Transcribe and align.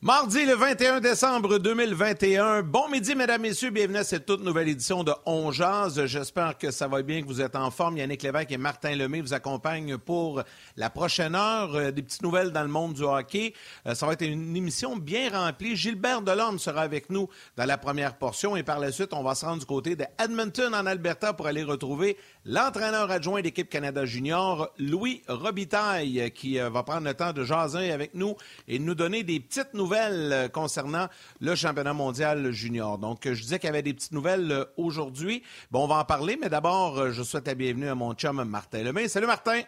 Mardi 0.00 0.46
le 0.46 0.54
21 0.54 1.00
décembre 1.00 1.58
2021. 1.58 2.62
Bon 2.62 2.88
midi, 2.88 3.16
mesdames, 3.16 3.42
messieurs. 3.42 3.70
Bienvenue 3.70 3.98
à 3.98 4.04
cette 4.04 4.26
toute 4.26 4.44
nouvelle 4.44 4.68
édition 4.68 5.02
de 5.02 5.12
On 5.26 5.50
Jazz. 5.50 6.06
J'espère 6.06 6.56
que 6.56 6.70
ça 6.70 6.86
va 6.86 7.02
bien, 7.02 7.20
que 7.20 7.26
vous 7.26 7.40
êtes 7.40 7.56
en 7.56 7.72
forme. 7.72 7.96
Yannick 7.96 8.22
Lévesque 8.22 8.52
et 8.52 8.58
Martin 8.58 8.94
Lemay 8.94 9.22
vous 9.22 9.34
accompagnent 9.34 9.98
pour 9.98 10.44
la 10.76 10.88
prochaine 10.88 11.34
heure. 11.34 11.74
Euh, 11.74 11.90
des 11.90 12.02
petites 12.02 12.22
nouvelles 12.22 12.52
dans 12.52 12.62
le 12.62 12.68
monde 12.68 12.94
du 12.94 13.02
hockey. 13.02 13.54
Euh, 13.88 13.96
ça 13.96 14.06
va 14.06 14.12
être 14.12 14.22
une 14.22 14.54
émission 14.54 14.96
bien 14.96 15.30
remplie. 15.30 15.74
Gilbert 15.74 16.22
Delorme 16.22 16.60
sera 16.60 16.82
avec 16.82 17.10
nous 17.10 17.28
dans 17.56 17.66
la 17.66 17.76
première 17.76 18.18
portion 18.18 18.54
et 18.54 18.62
par 18.62 18.78
la 18.78 18.92
suite, 18.92 19.12
on 19.12 19.24
va 19.24 19.34
se 19.34 19.44
rendre 19.44 19.58
du 19.58 19.66
côté 19.66 19.96
de 19.96 20.04
Edmonton 20.22 20.76
en 20.76 20.86
Alberta 20.86 21.32
pour 21.32 21.48
aller 21.48 21.64
retrouver 21.64 22.16
l'entraîneur 22.44 23.10
adjoint 23.10 23.40
d'équipe 23.40 23.68
Canada 23.68 24.04
Junior, 24.04 24.70
Louis 24.78 25.24
Robitaille, 25.26 26.30
qui 26.36 26.60
euh, 26.60 26.70
va 26.70 26.84
prendre 26.84 27.04
le 27.04 27.14
temps 27.14 27.32
de 27.32 27.42
jaser 27.42 27.90
avec 27.90 28.14
nous 28.14 28.36
et 28.68 28.78
nous 28.78 28.94
donner 28.94 29.24
des 29.24 29.40
petites 29.40 29.74
nouvelles 29.74 29.88
euh, 29.98 30.48
concernant 30.48 31.08
le 31.40 31.54
championnat 31.54 31.92
mondial 31.92 32.50
junior. 32.52 32.98
Donc, 32.98 33.20
je 33.24 33.40
disais 33.40 33.58
qu'il 33.58 33.66
y 33.66 33.70
avait 33.70 33.82
des 33.82 33.94
petites 33.94 34.12
nouvelles 34.12 34.50
euh, 34.50 34.64
aujourd'hui. 34.76 35.42
Bon, 35.70 35.84
on 35.84 35.86
va 35.86 35.96
en 35.96 36.04
parler, 36.04 36.38
mais 36.40 36.48
d'abord, 36.48 36.98
euh, 36.98 37.10
je 37.10 37.22
souhaite 37.22 37.46
la 37.46 37.54
bienvenue 37.54 37.88
à 37.88 37.94
mon 37.94 38.14
chum 38.14 38.42
Martin 38.44 38.82
Lemay. 38.82 39.08
Salut 39.08 39.26
Martin! 39.26 39.62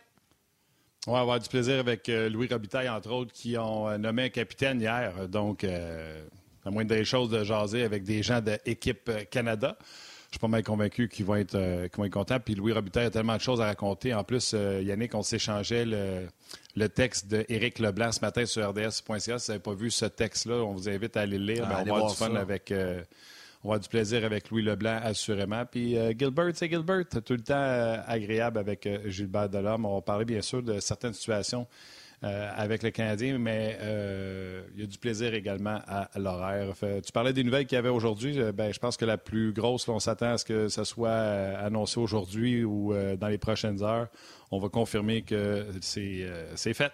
On 1.07 1.13
va 1.13 1.21
avoir 1.21 1.41
du 1.41 1.49
plaisir 1.49 1.79
avec 1.79 2.09
Louis 2.09 2.47
Robitaille, 2.51 2.89
entre 2.89 3.11
autres, 3.11 3.33
qui 3.33 3.57
ont 3.57 3.97
nommé 3.97 4.25
un 4.25 4.29
capitaine 4.29 4.83
hier. 4.83 5.29
Donc, 5.31 5.63
la 5.63 6.71
moindre 6.71 6.91
des 6.91 7.07
choses 7.07 7.31
de 7.31 7.43
jaser 7.43 7.85
avec 7.85 8.05
des 8.05 8.23
gens 8.23 8.43
de 8.43 8.59
l'équipe 8.67 9.11
Canada. 9.31 9.79
Je 9.81 10.33
suis 10.33 10.39
pas 10.39 10.49
mal 10.49 10.63
convaincu 10.63 11.09
qu'ils 11.09 11.25
vont, 11.25 11.37
être, 11.37 11.57
vont 11.97 12.05
être 12.05 12.13
contents. 12.13 12.39
Puis 12.39 12.55
Louis 12.55 12.73
Robitaille 12.73 13.07
a 13.07 13.11
tellement 13.11 13.35
de 13.35 13.41
choses 13.41 13.63
à 13.63 13.65
raconter. 13.65 14.13
En 14.13 14.25
plus, 14.25 14.53
Yannick, 14.53 15.15
on 15.15 15.23
s'échangeait 15.23 15.87
le, 15.87 16.29
le 16.77 16.89
texte 16.89 17.27
d'Éric 17.27 17.79
Leblanc 17.79 18.13
ce 18.13 18.21
matin 18.21 18.47
sur 18.47 18.69
RDS.ca. 18.69 19.19
Si 19.19 19.31
vous 19.31 19.37
n'avez 19.49 19.59
pas 19.59 19.75
vu 19.75 19.91
ce 19.91 20.07
texte-là, 20.07 20.57
on 20.57 20.73
vous 20.73 20.89
invite 20.89 21.17
à 21.17 21.23
aller 21.23 21.39
le 21.39 21.53
lire. 21.53 21.65
Ah, 21.65 21.71
on 21.71 21.75
va 21.75 21.81
avoir 21.81 22.11
du 22.11 22.17
fun 22.17 22.35
avec. 22.35 22.71
Euh, 22.71 23.03
on 23.63 23.69
va 23.69 23.75
avoir 23.75 23.81
du 23.81 23.89
plaisir 23.89 24.25
avec 24.25 24.51
Louis 24.51 24.63
Leblanc, 24.63 25.01
assurément. 25.03 25.65
Puis 25.67 25.97
euh, 25.97 26.13
Gilbert, 26.17 26.51
c'est 26.55 26.71
Gilbert, 26.71 27.05
tout 27.09 27.35
le 27.35 27.43
temps 27.43 27.55
euh, 27.55 27.99
agréable 28.07 28.59
avec 28.59 28.89
Gilbert 29.07 29.49
Delorme. 29.49 29.85
On 29.85 29.97
va 29.97 30.01
parler 30.01 30.25
bien 30.25 30.41
sûr 30.41 30.63
de 30.63 30.81
certaines 30.81 31.13
situations 31.13 31.67
avec 32.23 32.83
le 32.83 32.91
Canadien, 32.91 33.39
mais 33.39 33.79
il 34.75 34.81
y 34.81 34.85
a 34.85 34.87
du 34.87 34.99
plaisir 34.99 35.33
également 35.33 35.81
à, 35.87 36.09
l'horaire. 36.17 36.75
Tu 37.03 37.13
parlais 37.13 37.33
des 37.33 37.45
nouvelles 37.45 37.67
qu'il 37.67 37.77
y 37.77 37.79
avait 37.79 37.89
aujourd'hui. 37.89 38.39
Ben, 38.53 38.73
je 38.73 38.79
pense 38.79 38.97
que 38.97 39.05
la 39.05 39.17
plus 39.17 39.53
grosse, 39.53 39.89
on 39.89 40.01
s'attend 40.01 40.33
à 40.33 40.39
ce 40.39 40.45
que 40.45 40.69
ça 40.69 40.85
soit 40.85 41.11
annoncé 41.11 41.99
aujourd'hui 41.99 42.63
ou 42.65 42.93
dans 43.19 43.29
les 43.29 43.39
prochaines 43.39 43.83
heures 43.83 44.09
on 44.51 44.59
va 44.59 44.69
confirmer 44.69 45.23
que 45.23 45.35
euh, 45.35 46.49
c'est 46.57 46.75
fait. 46.75 46.93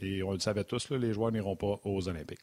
Et 0.00 0.22
on 0.22 0.32
le 0.32 0.38
savait 0.38 0.64
tous, 0.64 0.90
les 0.90 1.12
joueurs 1.12 1.32
n'iront 1.32 1.56
pas 1.56 1.80
aux 1.84 2.08
Olympiques. 2.08 2.40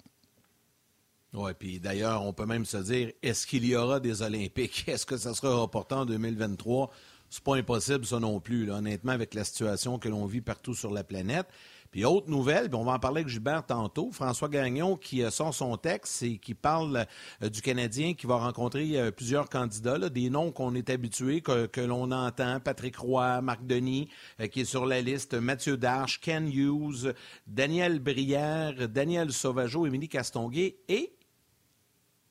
Oui, 1.34 1.52
puis 1.57 1.80
d'ailleurs, 1.80 2.24
on 2.24 2.34
peut 2.34 2.46
même 2.46 2.66
se 2.66 2.78
dire, 2.78 3.12
est-ce 3.22 3.46
qu'il 3.46 3.66
y 3.66 3.75
aura 3.75 4.00
des 4.00 4.22
Olympiques? 4.22 4.86
Est-ce 4.88 5.06
que 5.06 5.18
ça 5.18 5.34
sera 5.34 5.53
reporté 5.57 5.96
en 5.96 6.06
2023? 6.06 6.92
C'est 7.30 7.44
pas 7.44 7.56
impossible, 7.56 8.06
ça 8.06 8.19
non 8.19 8.40
plus, 8.40 8.72
honnêtement, 8.72 9.12
avec 9.12 9.34
la 9.34 9.44
situation 9.44 10.00
que 10.00 10.07
l'on 10.07 10.25
vit 10.25 10.42
partout 10.42 10.74
sur 10.74 10.92
la 10.92 11.03
planète. 11.03 11.47
Puis 11.95 12.03
autre 12.03 12.29
nouvelle, 12.29 12.69
on 12.73 12.83
va 12.83 12.91
en 12.91 13.00
parler 13.00 13.22
avec 13.22 13.29
Gilbert 13.29 13.66
tantôt, 13.66 14.11
François 14.11 14.50
Gagnon 14.50 14.97
qui 14.97 15.23
euh, 15.23 15.29
sort 15.29 15.53
son 15.53 15.78
texte 15.78 16.23
et 16.23 16.39
qui 16.39 16.53
parle 16.53 17.06
euh, 17.41 17.47
du 17.47 17.61
Canadien 17.61 18.16
qui 18.16 18.28
va 18.28 18.35
rencontrer 18.35 19.00
euh, 19.00 19.11
plusieurs 19.11 19.47
candidats, 19.47 20.09
des 20.09 20.29
noms 20.29 20.51
qu'on 20.51 20.75
est 20.75 20.89
habitués, 20.89 21.39
que, 21.39 21.79
l'on 21.79 22.11
entend, 22.11 22.59
Patrick 22.59 22.97
Roy, 22.97 23.39
Marc 23.39 23.66
Denis, 23.66 24.09
qui 24.51 24.59
est 24.59 24.66
sur 24.66 24.85
la 24.85 25.00
liste, 25.00 25.35
Mathieu 25.35 25.78
Darche, 25.78 26.19
Ken 26.19 26.51
Hughes, 26.51 27.13
Daniel 27.47 28.00
Brière, 28.00 28.89
Daniel 28.89 29.31
Sauvageau, 29.31 29.85
Émilie 29.85 30.09
Castonguay 30.09 30.75
et 30.89 31.15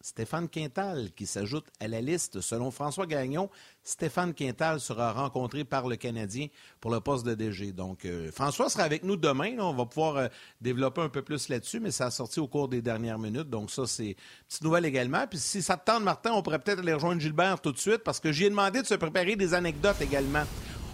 Stéphane 0.05 0.51
Quintal 0.51 1.13
qui 1.17 1.25
s'ajoute 1.25 1.65
à 1.81 1.89
la 1.89 2.03
liste. 2.03 2.43
Selon 2.43 2.71
François 2.71 3.07
Gagnon, 3.07 3.49
Stéphane 3.83 4.35
Quintal 4.35 4.79
sera 4.79 5.13
rencontré 5.15 5.65
par 5.65 5.89
le 5.89 5.97
Canadien 5.97 6.49
pour 6.83 6.91
le 6.91 7.01
poste 7.01 7.25
de 7.25 7.33
DG. 7.33 7.73
Donc, 7.73 8.05
euh, 8.05 8.31
François 8.31 8.69
sera 8.69 8.83
avec 8.83 9.03
nous 9.03 9.17
demain. 9.17 9.57
On 9.59 9.73
va 9.73 9.87
pouvoir 9.87 10.17
euh, 10.19 10.29
développer 10.61 11.01
un 11.01 11.09
peu 11.09 11.23
plus 11.23 11.49
là-dessus, 11.49 11.81
mais 11.81 11.91
ça 11.91 12.07
a 12.07 12.11
sorti 12.11 12.39
au 12.39 12.47
cours 12.47 12.69
des 12.69 12.83
dernières 12.83 13.19
minutes. 13.19 13.49
Donc, 13.49 13.71
ça, 13.71 13.87
c'est 13.87 14.09
une 14.09 14.15
petite 14.47 14.63
nouvelle 14.63 14.85
également. 14.85 15.27
Puis, 15.27 15.39
si 15.39 15.63
ça 15.63 15.79
te 15.79 15.87
tente, 15.87 16.03
Martin, 16.03 16.33
on 16.33 16.43
pourrait 16.43 16.59
peut-être 16.59 16.81
aller 16.81 16.93
rejoindre 16.93 17.23
Gilbert 17.23 17.59
tout 17.63 17.73
de 17.73 17.79
suite 17.79 18.05
parce 18.05 18.21
que 18.21 18.31
j'ai 18.31 18.51
demandé 18.51 18.83
de 18.83 18.87
se 18.87 18.97
préparer 18.97 19.37
des 19.37 19.55
anecdotes 19.55 20.03
également. 20.03 20.45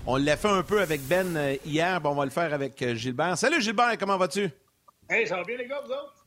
On 0.06 0.18
l'a 0.18 0.36
fait 0.36 0.46
un 0.46 0.62
peu 0.62 0.80
avec 0.80 1.02
Ben 1.08 1.36
euh, 1.36 1.56
hier. 1.64 2.00
On 2.04 2.14
va 2.14 2.26
le 2.26 2.30
faire 2.30 2.54
avec 2.54 2.94
Gilbert. 2.94 3.36
Salut 3.36 3.60
Gilbert, 3.60 3.98
comment 3.98 4.16
vas-tu? 4.16 4.48
Hey, 5.08 5.26
ça 5.26 5.34
va 5.34 5.42
bien 5.42 5.56
les 5.56 5.66
gars, 5.66 5.80
vous 5.84 5.90
autres? 5.90 6.19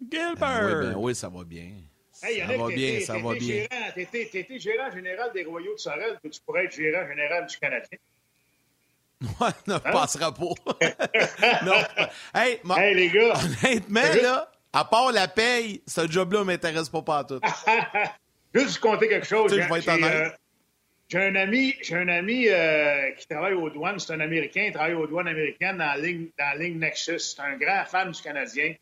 Gilbert! 0.00 0.80
Ben 0.80 0.94
oui, 0.96 1.14
ça 1.14 1.28
va 1.28 1.44
bien. 1.44 1.72
ça 2.12 2.28
va 2.56 2.68
bien, 2.68 3.00
ça 3.00 3.18
va 3.18 3.34
bien. 3.34 3.66
Tu 3.94 4.00
étais 4.00 4.58
gérant 4.58 4.90
général 4.90 5.30
des 5.32 5.44
Royaux 5.44 5.74
de 5.74 5.80
Sorel, 5.80 6.18
que 6.22 6.28
tu 6.28 6.40
pourrais 6.40 6.64
être 6.64 6.74
gérant 6.74 7.06
général 7.06 7.46
du 7.46 7.56
Canadien. 7.58 7.98
Ouais, 9.38 9.48
ne 9.66 9.74
hein? 9.74 9.80
passera 9.80 10.32
pas. 10.32 10.44
non. 11.66 11.74
Hey, 12.34 12.58
hey, 12.78 12.94
les 12.94 13.10
gars. 13.10 13.34
Honnêtement, 13.34 14.00
là, 14.22 14.50
à 14.72 14.84
part 14.84 15.12
la 15.12 15.28
paye, 15.28 15.82
ce 15.86 16.10
job-là 16.10 16.38
ne 16.38 16.44
m'intéresse 16.44 16.88
pas 16.88 17.02
partout. 17.02 17.38
Juste 18.54 18.76
vous 18.76 18.88
compter 18.88 19.08
quelque 19.08 19.26
chose. 19.26 19.52
Euh, 19.52 20.30
j'ai 21.08 21.18
un 21.18 21.34
ami, 21.34 21.74
j'ai 21.82 21.96
un 21.96 22.08
ami 22.08 22.48
euh, 22.48 23.10
qui 23.12 23.26
travaille 23.28 23.52
aux 23.52 23.68
douanes, 23.68 23.98
c'est 23.98 24.12
un 24.12 24.20
Américain, 24.20 24.64
il 24.68 24.72
travaille 24.72 24.94
aux 24.94 25.06
douanes 25.06 25.28
américaines 25.28 25.76
dans 25.76 25.84
la 25.84 25.98
ligne, 25.98 26.28
dans 26.38 26.58
la 26.58 26.64
ligne 26.64 26.78
Nexus. 26.78 27.18
C'est 27.18 27.40
un 27.40 27.56
grand 27.58 27.84
fan 27.84 28.10
du 28.10 28.22
Canadien 28.22 28.74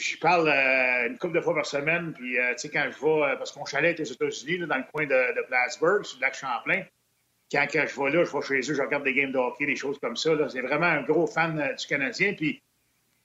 je 0.00 0.18
parle 0.18 0.48
euh, 0.48 1.08
une 1.08 1.18
couple 1.18 1.34
de 1.34 1.40
fois 1.40 1.54
par 1.54 1.66
semaine. 1.66 2.12
Puis, 2.12 2.38
euh, 2.38 2.52
tu 2.52 2.60
sais, 2.60 2.68
quand 2.70 2.88
je 2.90 3.04
vais, 3.04 3.32
euh, 3.32 3.36
parce 3.36 3.52
qu'on 3.52 3.64
chalet 3.64 3.98
est 3.98 4.02
aux 4.02 4.12
États-Unis, 4.12 4.66
dans 4.66 4.76
le 4.76 4.84
coin 4.92 5.04
de, 5.04 5.36
de, 5.36 5.46
Plattsburgh, 5.46 6.04
sur 6.04 6.18
le 6.18 6.22
lac 6.22 6.34
Champlain. 6.34 6.82
Quand, 7.52 7.66
je 7.72 7.78
vais 7.78 8.10
là, 8.10 8.24
je 8.24 8.32
vais 8.32 8.42
chez 8.42 8.70
eux, 8.70 8.74
je 8.74 8.82
regarde 8.82 9.04
des 9.04 9.14
games 9.14 9.32
de 9.32 9.38
hockey, 9.38 9.66
des 9.66 9.76
choses 9.76 9.98
comme 9.98 10.16
ça. 10.16 10.30
C'est 10.48 10.60
vraiment 10.60 10.86
un 10.86 11.02
gros 11.02 11.26
fan 11.26 11.74
du 11.76 11.86
Canadien. 11.86 12.34
Puis, 12.34 12.62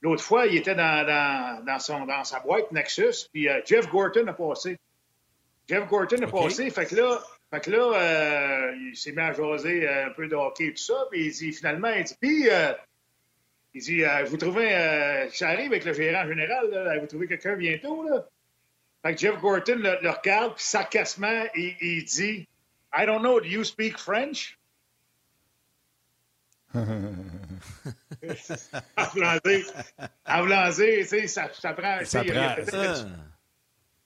l'autre 0.02 0.22
fois, 0.22 0.46
il 0.46 0.56
était 0.56 0.74
dans, 0.74 1.06
dans, 1.06 1.64
dans, 1.64 1.78
son, 1.78 2.06
dans 2.06 2.24
sa 2.24 2.40
boîte 2.40 2.72
Nexus. 2.72 3.28
Puis, 3.32 3.48
Jeff 3.64 3.88
Gorton 3.88 4.26
a 4.26 4.32
passé. 4.32 4.78
Jeff 5.68 5.86
Gorton 5.86 6.22
a 6.22 6.26
passé. 6.26 6.70
Fait 6.70 6.86
que 6.86 6.96
là, 6.96 7.20
fait 7.52 7.60
que 7.60 7.70
là 7.70 8.72
il 8.74 8.96
s'est 8.96 9.12
mis 9.12 9.20
à 9.20 9.32
jaser 9.32 9.88
un 9.88 10.10
peu 10.10 10.26
de 10.26 10.34
hockey 10.34 10.66
et 10.66 10.74
tout 10.74 10.82
ça. 10.82 11.06
Puis, 11.10 11.26
il 11.26 11.32
dit, 11.32 11.52
finalement, 11.52 11.90
il 11.90 12.02
dit, 12.02 12.14
puis, 12.20 12.48
il 13.76 13.82
dit 13.82 14.04
euh, 14.04 14.24
Vous 14.24 14.38
trouvez, 14.38 14.74
euh, 14.74 15.28
ça 15.30 15.48
arrive 15.50 15.70
avec 15.70 15.84
le 15.84 15.92
gérant 15.92 16.26
général, 16.26 16.70
là, 16.70 16.98
vous 16.98 17.06
trouvez 17.06 17.28
quelqu'un 17.28 17.56
bientôt 17.56 18.08
là? 18.08 18.26
Fait 19.04 19.14
que 19.14 19.20
Jeff 19.20 19.38
Gorton 19.38 19.76
le, 19.76 19.98
le 20.00 20.10
regarde, 20.10 20.54
puis 20.54 20.64
sarcasmement, 20.64 21.44
il, 21.54 21.76
il, 21.80 22.04
dit 22.04 22.48
I 22.96 23.04
don't 23.04 23.20
know, 23.20 23.38
do 23.38 23.46
you 23.46 23.64
speak 23.64 23.98
French? 23.98 24.58
à 26.74 26.80
tu 30.72 31.04
sais, 31.04 31.26
ça, 31.26 31.50
ça 31.52 31.72
prend. 31.74 31.98
Ça 32.04 32.24
prend. 32.24 32.56
Ça, 32.64 33.06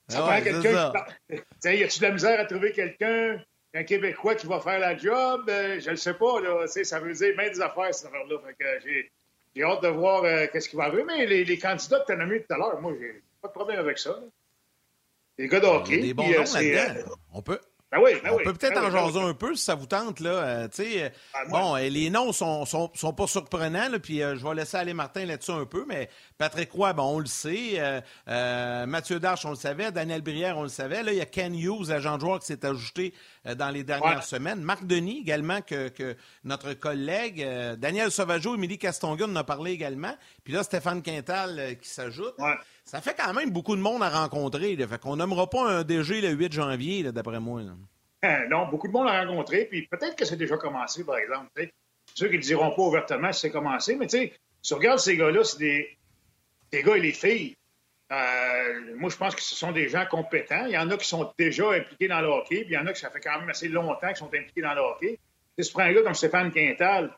ça 0.07 0.21
prend 0.21 0.41
quelqu'un 0.41 0.61
qui 0.61 0.91
parle. 0.91 1.75
Y 1.75 1.83
a-tu 1.83 1.99
de 1.99 2.05
la 2.05 2.11
misère 2.11 2.39
à 2.39 2.45
trouver 2.45 2.71
quelqu'un, 2.71 3.41
un 3.73 3.83
Québécois 3.83 4.35
qui 4.35 4.47
va 4.47 4.59
faire 4.59 4.79
la 4.79 4.95
job? 4.97 5.49
Euh, 5.49 5.79
je 5.79 5.91
ne 5.91 5.95
sais 5.95 6.13
pas, 6.13 6.39
là. 6.41 6.67
Ça 6.67 6.99
veut 6.99 7.13
dire 7.13 7.35
même 7.35 7.51
des 7.51 7.61
affaires, 7.61 7.93
cette 7.93 8.07
affaire-là. 8.07 8.37
Fait 8.45 8.53
que 8.53 8.79
j'ai 8.85 9.11
j'ai 9.55 9.63
hâte 9.63 9.83
de 9.83 9.89
voir 9.89 10.23
euh, 10.23 10.47
qu'est-ce 10.51 10.69
qui 10.69 10.75
va 10.75 10.85
arriver, 10.85 11.03
mais 11.03 11.25
les, 11.25 11.43
les 11.43 11.57
candidats 11.57 11.99
que 11.99 12.05
tu 12.05 12.11
as 12.11 12.15
nommés 12.15 12.41
tout 12.43 12.53
à 12.53 12.57
l'heure, 12.57 12.81
moi, 12.81 12.93
j'ai 12.99 13.21
pas 13.41 13.47
de 13.47 13.53
problème 13.53 13.79
avec 13.79 13.97
ça. 13.97 14.17
Les 15.37 15.47
gars 15.47 15.59
de 15.59 15.65
hockey. 15.65 15.99
des 15.99 16.13
bons 16.13 16.23
noms 16.23 16.43
là-dedans. 16.43 17.15
On 17.33 17.41
peut, 17.41 17.59
Ben 17.91 17.99
oui, 18.01 18.11
ben 18.23 18.31
on 18.31 18.37
oui, 18.37 18.43
peut 18.45 18.53
peut-être 18.53 18.73
ben 18.75 18.83
en 18.83 18.85
oui, 18.85 18.91
ben 18.93 19.05
jaser 19.07 19.19
oui. 19.19 19.29
un 19.31 19.33
peu 19.33 19.53
si 19.53 19.65
ça 19.65 19.75
vous 19.75 19.85
tente. 19.85 20.21
Là, 20.21 20.29
euh, 20.29 20.67
Ben, 20.77 21.11
moi- 21.49 21.59
bon, 21.59 21.75
euh, 21.75 21.89
les 21.89 22.09
noms 22.09 22.31
sont, 22.31 22.65
sont, 22.65 22.89
sont 22.93 23.11
pas 23.11 23.27
surprenants, 23.27 23.89
là, 23.89 23.99
puis 23.99 24.23
euh, 24.23 24.37
je 24.37 24.47
vais 24.47 24.55
laisser 24.55 24.77
aller 24.77 24.93
Martin 24.93 25.25
là-dessus 25.25 25.51
un 25.51 25.65
peu, 25.65 25.83
mais 25.85 26.09
Patrick 26.37 26.71
Roy, 26.71 26.93
bon, 26.93 27.17
on 27.17 27.19
le 27.19 27.25
sait. 27.25 27.73
euh, 27.81 27.99
euh, 28.29 28.85
Mathieu 28.85 29.19
Darche, 29.19 29.45
on 29.45 29.49
le 29.49 29.55
savait. 29.57 29.91
Daniel 29.91 30.21
Brière, 30.21 30.57
on 30.57 30.63
le 30.63 30.69
savait. 30.69 31.03
Là, 31.03 31.11
il 31.11 31.17
y 31.17 31.21
a 31.21 31.25
Ken 31.25 31.53
Hughes, 31.53 31.91
agent 31.91 32.15
de 32.15 32.21
joueur, 32.21 32.39
qui 32.39 32.45
s'est 32.45 32.65
ajouté 32.65 33.13
euh, 33.45 33.55
dans 33.55 33.69
les 33.69 33.83
dernières 33.83 34.17
Ouais. 34.19 34.21
semaines. 34.21 34.61
Marc 34.61 34.85
Denis 34.85 35.19
également, 35.19 35.61
que, 35.61 35.89
que 35.89 36.15
notre 36.45 36.73
collègue. 36.73 37.43
euh, 37.43 37.75
Daniel 37.75 38.09
Sauvageau, 38.09 38.55
Émilie 38.55 38.77
Castonguin 38.77 39.29
en 39.29 39.35
a 39.35 39.43
parlé 39.43 39.71
également. 39.71 40.15
Puis 40.45 40.53
là, 40.53 40.63
Stéphane 40.63 41.01
Quintal 41.01 41.59
euh, 41.59 41.73
qui 41.73 41.89
s'ajoute. 41.89 42.35
Ouais. 42.37 42.55
Ça 42.83 42.99
fait 43.01 43.15
quand 43.17 43.33
même 43.33 43.51
beaucoup 43.51 43.75
de 43.75 43.81
monde 43.81 44.03
à 44.03 44.09
rencontrer. 44.09 44.75
Là. 44.75 44.87
Fait 44.87 44.99
qu'on 44.99 45.15
nommera 45.15 45.49
pas 45.49 45.69
un 45.69 45.83
DG 45.83 46.19
le 46.21 46.29
8 46.31 46.51
janvier, 46.53 47.03
d'après 47.11 47.39
moi. 47.39 47.61
Euh, 48.25 48.47
Non, 48.49 48.67
beaucoup 48.67 48.87
de 48.87 48.93
monde 48.93 49.07
a 49.07 49.23
rencontré, 49.23 49.65
puis 49.65 49.87
peut-être 49.87 50.15
que 50.15 50.25
c'est 50.25 50.35
déjà 50.37 50.57
commencé, 50.57 51.03
par 51.03 51.17
exemple. 51.17 51.47
tu 51.55 51.63
sais. 51.63 51.73
Ceux 52.13 52.27
qui 52.29 52.37
ne 52.37 52.41
diront 52.41 52.71
pas 52.71 52.81
ouvertement 52.81 53.31
si 53.31 53.41
c'est 53.41 53.51
commencé, 53.51 53.95
mais 53.95 54.07
tu 54.07 54.17
sais, 54.17 54.33
si 54.61 54.69
tu 54.69 54.73
regardes 54.73 54.99
ces 54.99 55.15
gars-là, 55.15 55.43
c'est 55.43 55.59
des, 55.59 55.97
des 56.71 56.83
gars 56.83 56.97
et 56.97 56.99
les 57.01 57.13
filles. 57.13 57.55
Euh, 58.11 58.95
moi, 58.97 59.09
je 59.09 59.15
pense 59.15 59.33
que 59.35 59.41
ce 59.41 59.55
sont 59.55 59.71
des 59.71 59.87
gens 59.87 60.05
compétents. 60.09 60.65
Il 60.65 60.73
y 60.73 60.77
en 60.77 60.89
a 60.89 60.97
qui 60.97 61.07
sont 61.07 61.31
déjà 61.37 61.71
impliqués 61.71 62.09
dans 62.09 62.19
le 62.19 62.27
hockey, 62.27 62.61
puis 62.65 62.71
il 62.71 62.73
y 62.73 62.77
en 62.77 62.85
a 62.87 62.91
qui 62.93 62.99
ça 62.99 63.09
fait 63.09 63.21
quand 63.21 63.39
même 63.39 63.49
assez 63.49 63.69
longtemps 63.69 64.07
qu'ils 64.07 64.17
sont 64.17 64.25
impliqués 64.33 64.61
dans 64.61 64.73
le 64.73 64.81
hockey. 64.81 65.17
Tu 65.57 65.71
prends 65.71 65.83
un 65.83 65.93
gars 65.93 66.01
comme 66.01 66.13
Stéphane 66.15 66.51
Quintal, 66.51 67.15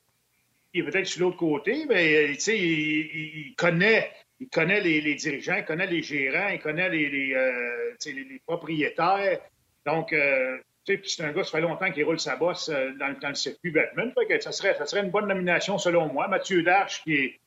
qui 0.72 0.82
est 0.82 0.84
peut-être 0.84 1.08
sur 1.08 1.22
l'autre 1.22 1.38
côté, 1.38 1.86
mais 1.88 2.32
il, 2.34 2.38
il- 2.54 3.48
il 3.48 3.56
connaît, 3.56 4.12
il 4.44 4.50
connaît 4.50 4.82
les, 4.82 5.00
les 5.02 5.16
dirigeants, 5.16 5.56
il 5.58 5.66
connaît 5.66 5.88
les 5.88 6.02
gérants, 6.02 6.50
il 6.50 6.60
connaît 6.60 6.90
les, 6.90 7.10
les, 7.10 7.34
euh, 7.34 7.94
les- 8.06 8.42
propriétaires. 8.46 9.40
Donc, 9.86 10.12
euh, 10.14 10.58
c'est 10.86 11.22
un 11.22 11.32
gars, 11.32 11.44
ça 11.44 11.52
fait 11.52 11.62
longtemps 11.62 11.92
qu'il 11.92 12.04
roule 12.04 12.20
sa 12.20 12.36
bosse 12.36 12.70
euh, 12.70 12.92
dans, 13.00 13.08
le- 13.08 13.16
dans 13.16 13.30
le 13.30 13.36
circuit 13.36 13.72
Batman. 13.72 14.12
Fait 14.18 14.26
que 14.38 14.44
ça 14.44 14.52
serait, 14.52 14.76
ça 14.78 14.86
serait 14.86 15.02
une 15.04 15.12
bonne 15.12 15.28
nomination 15.28 15.78
selon 15.78 16.12
moi. 16.12 16.28
Mathieu 16.28 16.62
Darche, 16.64 17.02
qui 17.04 17.14
est, 17.16 17.40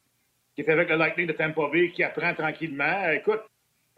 qui 0.55 0.63
est 0.63 0.69
avec 0.71 0.89
le 0.89 0.97
Lightning 0.97 1.27
de 1.27 1.33
Tampa 1.33 1.69
Bay, 1.71 1.91
qui 1.95 2.03
apprend 2.03 2.33
tranquillement. 2.35 3.11
Écoute, 3.11 3.43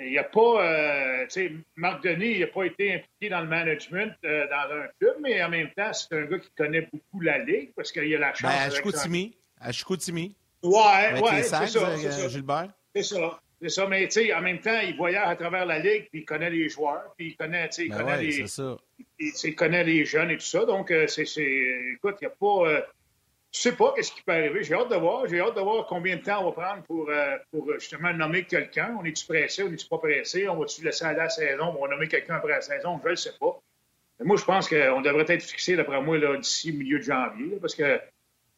il 0.00 0.11
n'y 0.11 0.19
a 0.19 0.25
pas, 0.25 1.25
tu 1.25 1.31
sais, 1.31 1.53
Marc 1.77 2.03
Denis, 2.05 2.33
il 2.35 2.41
n'a 2.41 2.47
pas 2.49 2.65
été 2.65 2.95
impliqué 2.95 3.29
dans 3.29 3.41
le 3.41 3.49
management 3.49 4.12
dans 4.23 4.75
un 4.77 4.87
club, 5.00 5.17
mais 5.21 5.43
en 5.43 5.49
même 5.49 5.71
temps, 5.77 5.93
c'est 5.93 6.12
un 6.17 6.25
gars 6.27 6.39
qui 6.39 6.50
connaît 6.56 6.89
beaucoup 6.93 7.21
la 7.21 7.39
ligue 7.39 7.71
parce 7.77 7.91
qu'il 7.93 8.15
a 8.15 8.19
la 8.19 8.33
chance. 8.35 8.43
Ben, 8.43 8.49
à 8.67 8.71
son- 8.71 8.77
Chicoutimi. 8.77 9.37
À 9.61 9.73
Chicoutimi. 9.73 10.37
Ouais, 10.62 10.77
Avec 11.11 11.25
ouais, 11.25 11.43
ça, 11.43 11.67
c'est 11.67 11.79
ça. 11.79 12.29
Gilbert. 12.29 12.69
C'est 13.03 13.15
ça. 13.15 13.41
C'est 13.61 13.71
ça, 13.71 13.87
mais 13.89 14.06
tu 14.06 14.21
sais, 14.21 14.33
en 14.33 14.41
même 14.41 14.61
temps, 14.61 14.79
il 14.87 14.97
voyage 14.97 15.27
à 15.27 15.35
travers 15.35 15.67
la 15.67 15.81
ligue, 15.81 16.09
puis 16.11 16.21
il 16.21 16.25
connaît 16.25 16.50
les 16.50 16.69
joueurs, 16.69 17.12
puis 17.17 17.31
il 17.31 17.37
connaît, 17.37 17.69
tu 17.69 17.75
sais, 17.75 17.85
il 17.87 17.91
Ben 17.91 17.99
connaît 17.99 18.17
ouais, 18.19 18.23
les, 18.23 18.47
ça. 18.47 18.77
il, 19.19 19.55
connaît 19.56 19.83
les 19.83 20.05
jeunes 20.05 20.31
et 20.31 20.37
tout 20.37 20.47
ça. 20.47 20.65
Donc, 20.65 20.93
euh, 20.93 21.09
c'est, 21.09 21.25
écoute, 21.25 22.19
il 22.21 22.25
n'y 22.25 22.27
a 22.27 22.37
pas, 22.39 22.69
euh, 22.69 22.81
je 23.53 23.61
sais 23.61 23.77
pas 23.77 23.93
qu'est-ce 23.95 24.12
qui 24.12 24.23
peut 24.23 24.33
arriver. 24.33 24.62
J'ai 24.62 24.75
hâte 24.75 24.91
de 24.91 24.97
voir. 24.97 25.27
J'ai 25.27 25.41
hâte 25.41 25.56
de 25.56 25.61
voir 25.61 25.87
combien 25.87 26.17
de 26.17 26.23
temps 26.23 26.43
on 26.43 26.50
va 26.50 26.53
prendre 26.53 26.83
pour, 26.85 27.09
euh, 27.09 27.37
pour 27.50 27.71
euh, 27.71 27.79
justement 27.79 28.12
nommer 28.12 28.45
quelqu'un. 28.45 28.97
On 29.00 29.05
est-tu 29.05 29.27
pressé, 29.27 29.62
on 29.62 29.71
n'est-tu 29.71 29.89
pas 29.89 29.99
pressé? 29.99 30.49
On 30.49 30.56
va-tu 30.56 30.85
laisser 30.85 31.05
aller 31.05 31.19
la 31.19 31.31
saison? 31.31 31.75
On 31.77 31.83
va 31.83 31.89
nommer 31.89 32.09
quelqu'un 32.09 32.37
après 32.37 32.53
la 32.53 32.61
saison? 32.61 32.99
Je 33.00 33.05
ne 33.05 33.11
le 33.11 33.17
sais 33.17 33.33
pas. 33.41 33.59
Mais 34.21 34.27
moi, 34.27 34.37
je 34.37 34.45
pense 34.45 34.69
qu'on 34.69 35.00
devrait 35.00 35.25
être 35.29 35.43
fixé, 35.43 35.77
d'après 35.77 36.00
moi, 36.03 36.19
d'ici 36.37 36.73
milieu 36.73 36.99
de 36.99 37.05
janvier. 37.05 37.47
là, 37.47 37.56
parce 37.61 37.75
que, 37.75 38.00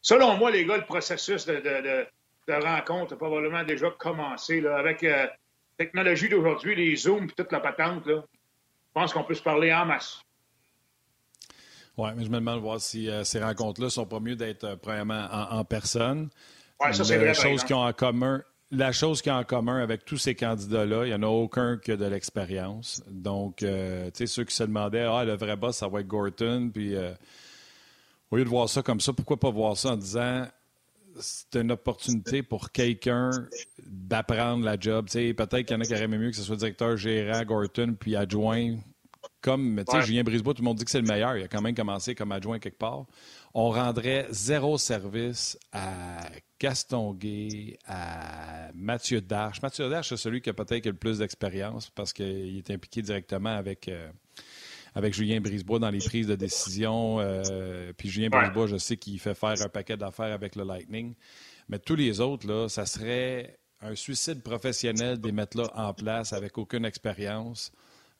selon 0.01 0.37
moi, 0.37 0.51
les 0.51 0.65
gars, 0.65 0.79
le 0.79 0.85
processus 0.85 1.47
de, 1.47 1.57
de, 1.57 1.61
de, 1.61 2.07
de 2.59 2.65
rencontre 2.65 3.15
a 3.15 3.17
probablement 3.17 3.65
déjà 3.65 3.91
commencé. 3.91 4.61
Là, 4.61 4.77
avec 4.77 5.03
euh, 5.05 5.25
la 5.25 5.31
technologie 5.79 6.29
d'aujourd'hui, 6.29 6.75
les 6.75 6.97
Zooms 6.97 7.25
et 7.25 7.33
toute 7.37 7.53
la 7.53 7.61
patente, 7.61 8.07
là, 8.07 8.23
je 8.23 8.93
pense 8.93 9.13
qu'on 9.13 9.25
peut 9.25 9.35
se 9.35 9.43
parler 9.43 9.73
en 9.73 9.87
masse. 9.87 10.21
Oui, 11.97 12.11
mais 12.17 12.25
je 12.25 12.31
me 12.31 12.37
demande 12.37 12.57
de 12.57 12.63
voir 12.63 12.81
si 12.81 13.09
euh, 13.09 13.25
ces 13.25 13.43
rencontres-là 13.43 13.91
sont 13.91 14.07
pas 14.07 14.21
mieux 14.21 14.37
d'être, 14.37 14.65
euh, 14.65 14.77
premièrement, 14.77 15.29
en, 15.31 15.59
en 15.59 15.65
personne. 15.65 16.31
Ouais, 16.81 16.93
ça, 16.93 17.05
c'est 17.05 17.19
La 17.19 17.33
vrai, 17.33 17.35
chose 17.35 17.63
qu'ils 17.65 17.77
ont 17.77 17.85
en 17.85 17.93
commun, 17.93 18.43
la 18.71 18.93
chose 18.93 19.21
qu'ils 19.21 19.33
ont 19.33 19.37
en 19.37 19.45
commun 19.45 19.83
avec 19.83 20.05
tous 20.05 20.17
ces 20.17 20.35
candidats-là, 20.35 21.05
il 21.05 21.09
n'y 21.09 21.15
en 21.15 21.23
a 21.23 21.27
aucun 21.27 21.77
qui 21.77 21.93
a 21.93 21.97
de 21.97 22.07
l'expérience. 22.07 23.03
Donc, 23.09 23.63
euh, 23.63 24.07
tu 24.07 24.19
sais, 24.19 24.27
ceux 24.27 24.45
qui 24.45 24.55
se 24.55 24.63
demandaient, 24.63 25.05
ah, 25.05 25.25
le 25.25 25.37
vrai 25.37 25.57
boss, 25.57 25.77
ça 25.77 25.89
va 25.89 26.01
être 26.01 26.07
Gorton, 26.07 26.71
puis 26.73 26.95
euh, 26.95 27.13
au 28.31 28.37
lieu 28.37 28.45
de 28.45 28.49
voir 28.49 28.69
ça 28.69 28.83
comme 28.83 29.01
ça, 29.01 29.13
pourquoi 29.13 29.39
pas 29.39 29.51
voir 29.51 29.77
ça 29.77 29.91
en 29.91 29.97
disant, 29.97 30.47
c'est 31.21 31.57
une 31.61 31.73
opportunité 31.73 32.43
pour 32.43 32.71
quelqu'un 32.73 33.31
d'apprendre 33.87 34.65
la 34.65 34.79
job. 34.79 35.09
Peut-être 35.11 35.63
qu'il 35.63 35.71
y 35.71 35.75
en 35.75 35.81
a 35.81 35.85
qui 35.85 35.95
auraient 35.95 36.09
mieux 36.09 36.31
que 36.31 36.37
ce 36.37 36.43
soit 36.43 36.57
directeur 36.57 36.97
gérant, 36.97 37.43
Gorton, 37.45 37.95
puis 37.99 38.17
adjoint. 38.17 38.77
Comme, 39.43 39.83
tu 39.87 39.91
sais, 39.91 39.97
Ouais. 39.99 40.03
Julien 40.05 40.23
Brisebois, 40.23 40.53
tout 40.53 40.61
le 40.61 40.67
monde 40.67 40.77
dit 40.77 40.85
que 40.85 40.91
c'est 40.91 41.01
le 41.01 41.07
meilleur. 41.07 41.37
Il 41.37 41.43
a 41.45 41.49
quand 41.49 41.63
même 41.63 41.75
commencé 41.75 42.15
comme 42.15 42.31
adjoint 42.33 42.59
quelque 42.59 42.77
part. 42.79 43.07
On 43.55 43.71
rendrait 43.71 44.27
zéro 44.31 44.77
service 44.77 45.59
à 45.73 46.21
Gaston 46.59 47.15
Gay, 47.15 47.79
à 47.87 48.71
Mathieu 48.75 49.21
Darche. 49.23 49.63
Mathieu 49.63 49.89
Darche, 49.89 50.11
c'est 50.11 50.17
celui 50.19 50.43
qui 50.43 50.51
a 50.51 50.53
peut-être 50.53 50.85
le 50.87 50.93
plus 50.93 51.19
d'expérience 51.19 51.89
parce 51.91 52.13
qu'il 52.13 52.59
est 52.59 52.71
impliqué 52.71 53.01
directement 53.03 53.51
avec, 53.57 53.89
euh, 53.89 54.11
avec 54.95 55.15
Julien 55.15 55.41
Brisebois 55.41 55.79
dans 55.79 55.91
les 55.91 55.99
prises 55.99 56.27
de 56.27 56.35
décision. 56.37 57.19
euh, 57.21 57.93
puis 57.97 58.09
Julien. 58.09 58.29
Brisebois, 58.29 58.67
je 58.67 58.77
sais 58.77 58.97
qu'il 58.97 59.19
fait 59.19 59.35
faire 59.35 59.61
un 59.61 59.69
paquet 59.69 59.97
d'affaires 59.97 60.33
avec 60.33 60.57
le 60.57 60.65
Lightning. 60.65 61.15
Mais 61.69 61.79
tous 61.79 61.97
les 61.97 62.21
autres, 62.21 62.47
là, 62.47 62.69
ça 62.69 62.87
serait 62.87 63.59
un 63.81 63.95
suicide 63.95 64.43
professionnel 64.43 65.21
de 65.21 65.27
les 65.27 65.33
mettre 65.33 65.57
là 65.57 65.71
en 65.75 65.95
place 65.95 66.33
avec 66.33 66.59
aucune 66.59 66.85
expérience. 66.85 67.73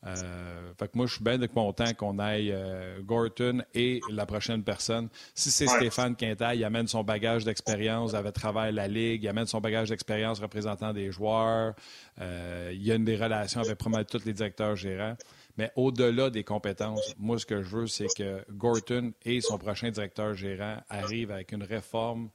Euh, 0.07 0.73
fait 0.79 0.87
que 0.87 0.93
moi, 0.97 1.07
je 1.07 1.15
suis 1.15 1.23
bien 1.25 1.39
content 1.47 1.93
qu'on 1.93 2.19
aille 2.19 2.53
euh, 2.53 3.03
Gorton 3.03 3.63
et 3.75 4.01
la 4.11 4.25
prochaine 4.25 4.63
personne. 4.63 5.09
Si 5.35 5.51
c'est 5.51 5.69
Ouais. 5.69 5.77
Stéphane 5.77 6.17
Quintal, 6.17 6.57
il 6.57 6.65
amène 6.65 6.87
son 6.87 7.05
bagage 7.05 7.45
d'expérience 7.45 8.15
avec 8.15 8.33
travers 8.33 8.73
la 8.73 8.89
Ligue, 8.89 9.25
il 9.25 9.29
amène 9.29 9.47
son 9.47 9.61
bagage 9.61 9.91
d'expérience 9.91 10.41
représentant 10.41 10.95
des 10.95 11.13
joueurs, 11.13 11.75
euh, 12.21 12.71
il 12.73 12.83
y 12.83 12.91
a 12.91 12.95
une 12.95 13.05
des 13.05 13.17
relations 13.17 13.61
avec 13.61 13.77
probablement 13.77 14.09
tous 14.11 14.25
les 14.25 14.33
directeurs 14.33 14.75
gérants. 14.75 15.17
Mais 15.57 15.71
au-delà 15.77 16.31
des 16.31 16.45
compétences, 16.45 17.15
moi, 17.19 17.39
ce 17.39 17.47
que 17.47 17.63
je 17.63 17.69
veux, 17.77 17.87
c'est 17.87 18.07
que 18.17 18.45
Gorton 18.51 19.13
et 19.25 19.41
son 19.41 19.59
prochain 19.59 19.91
directeur 19.91 20.35
gérant 20.35 20.79
arrivent 20.89 21.31
avec 21.33 21.53
une 21.53 21.63
réforme 21.63 22.31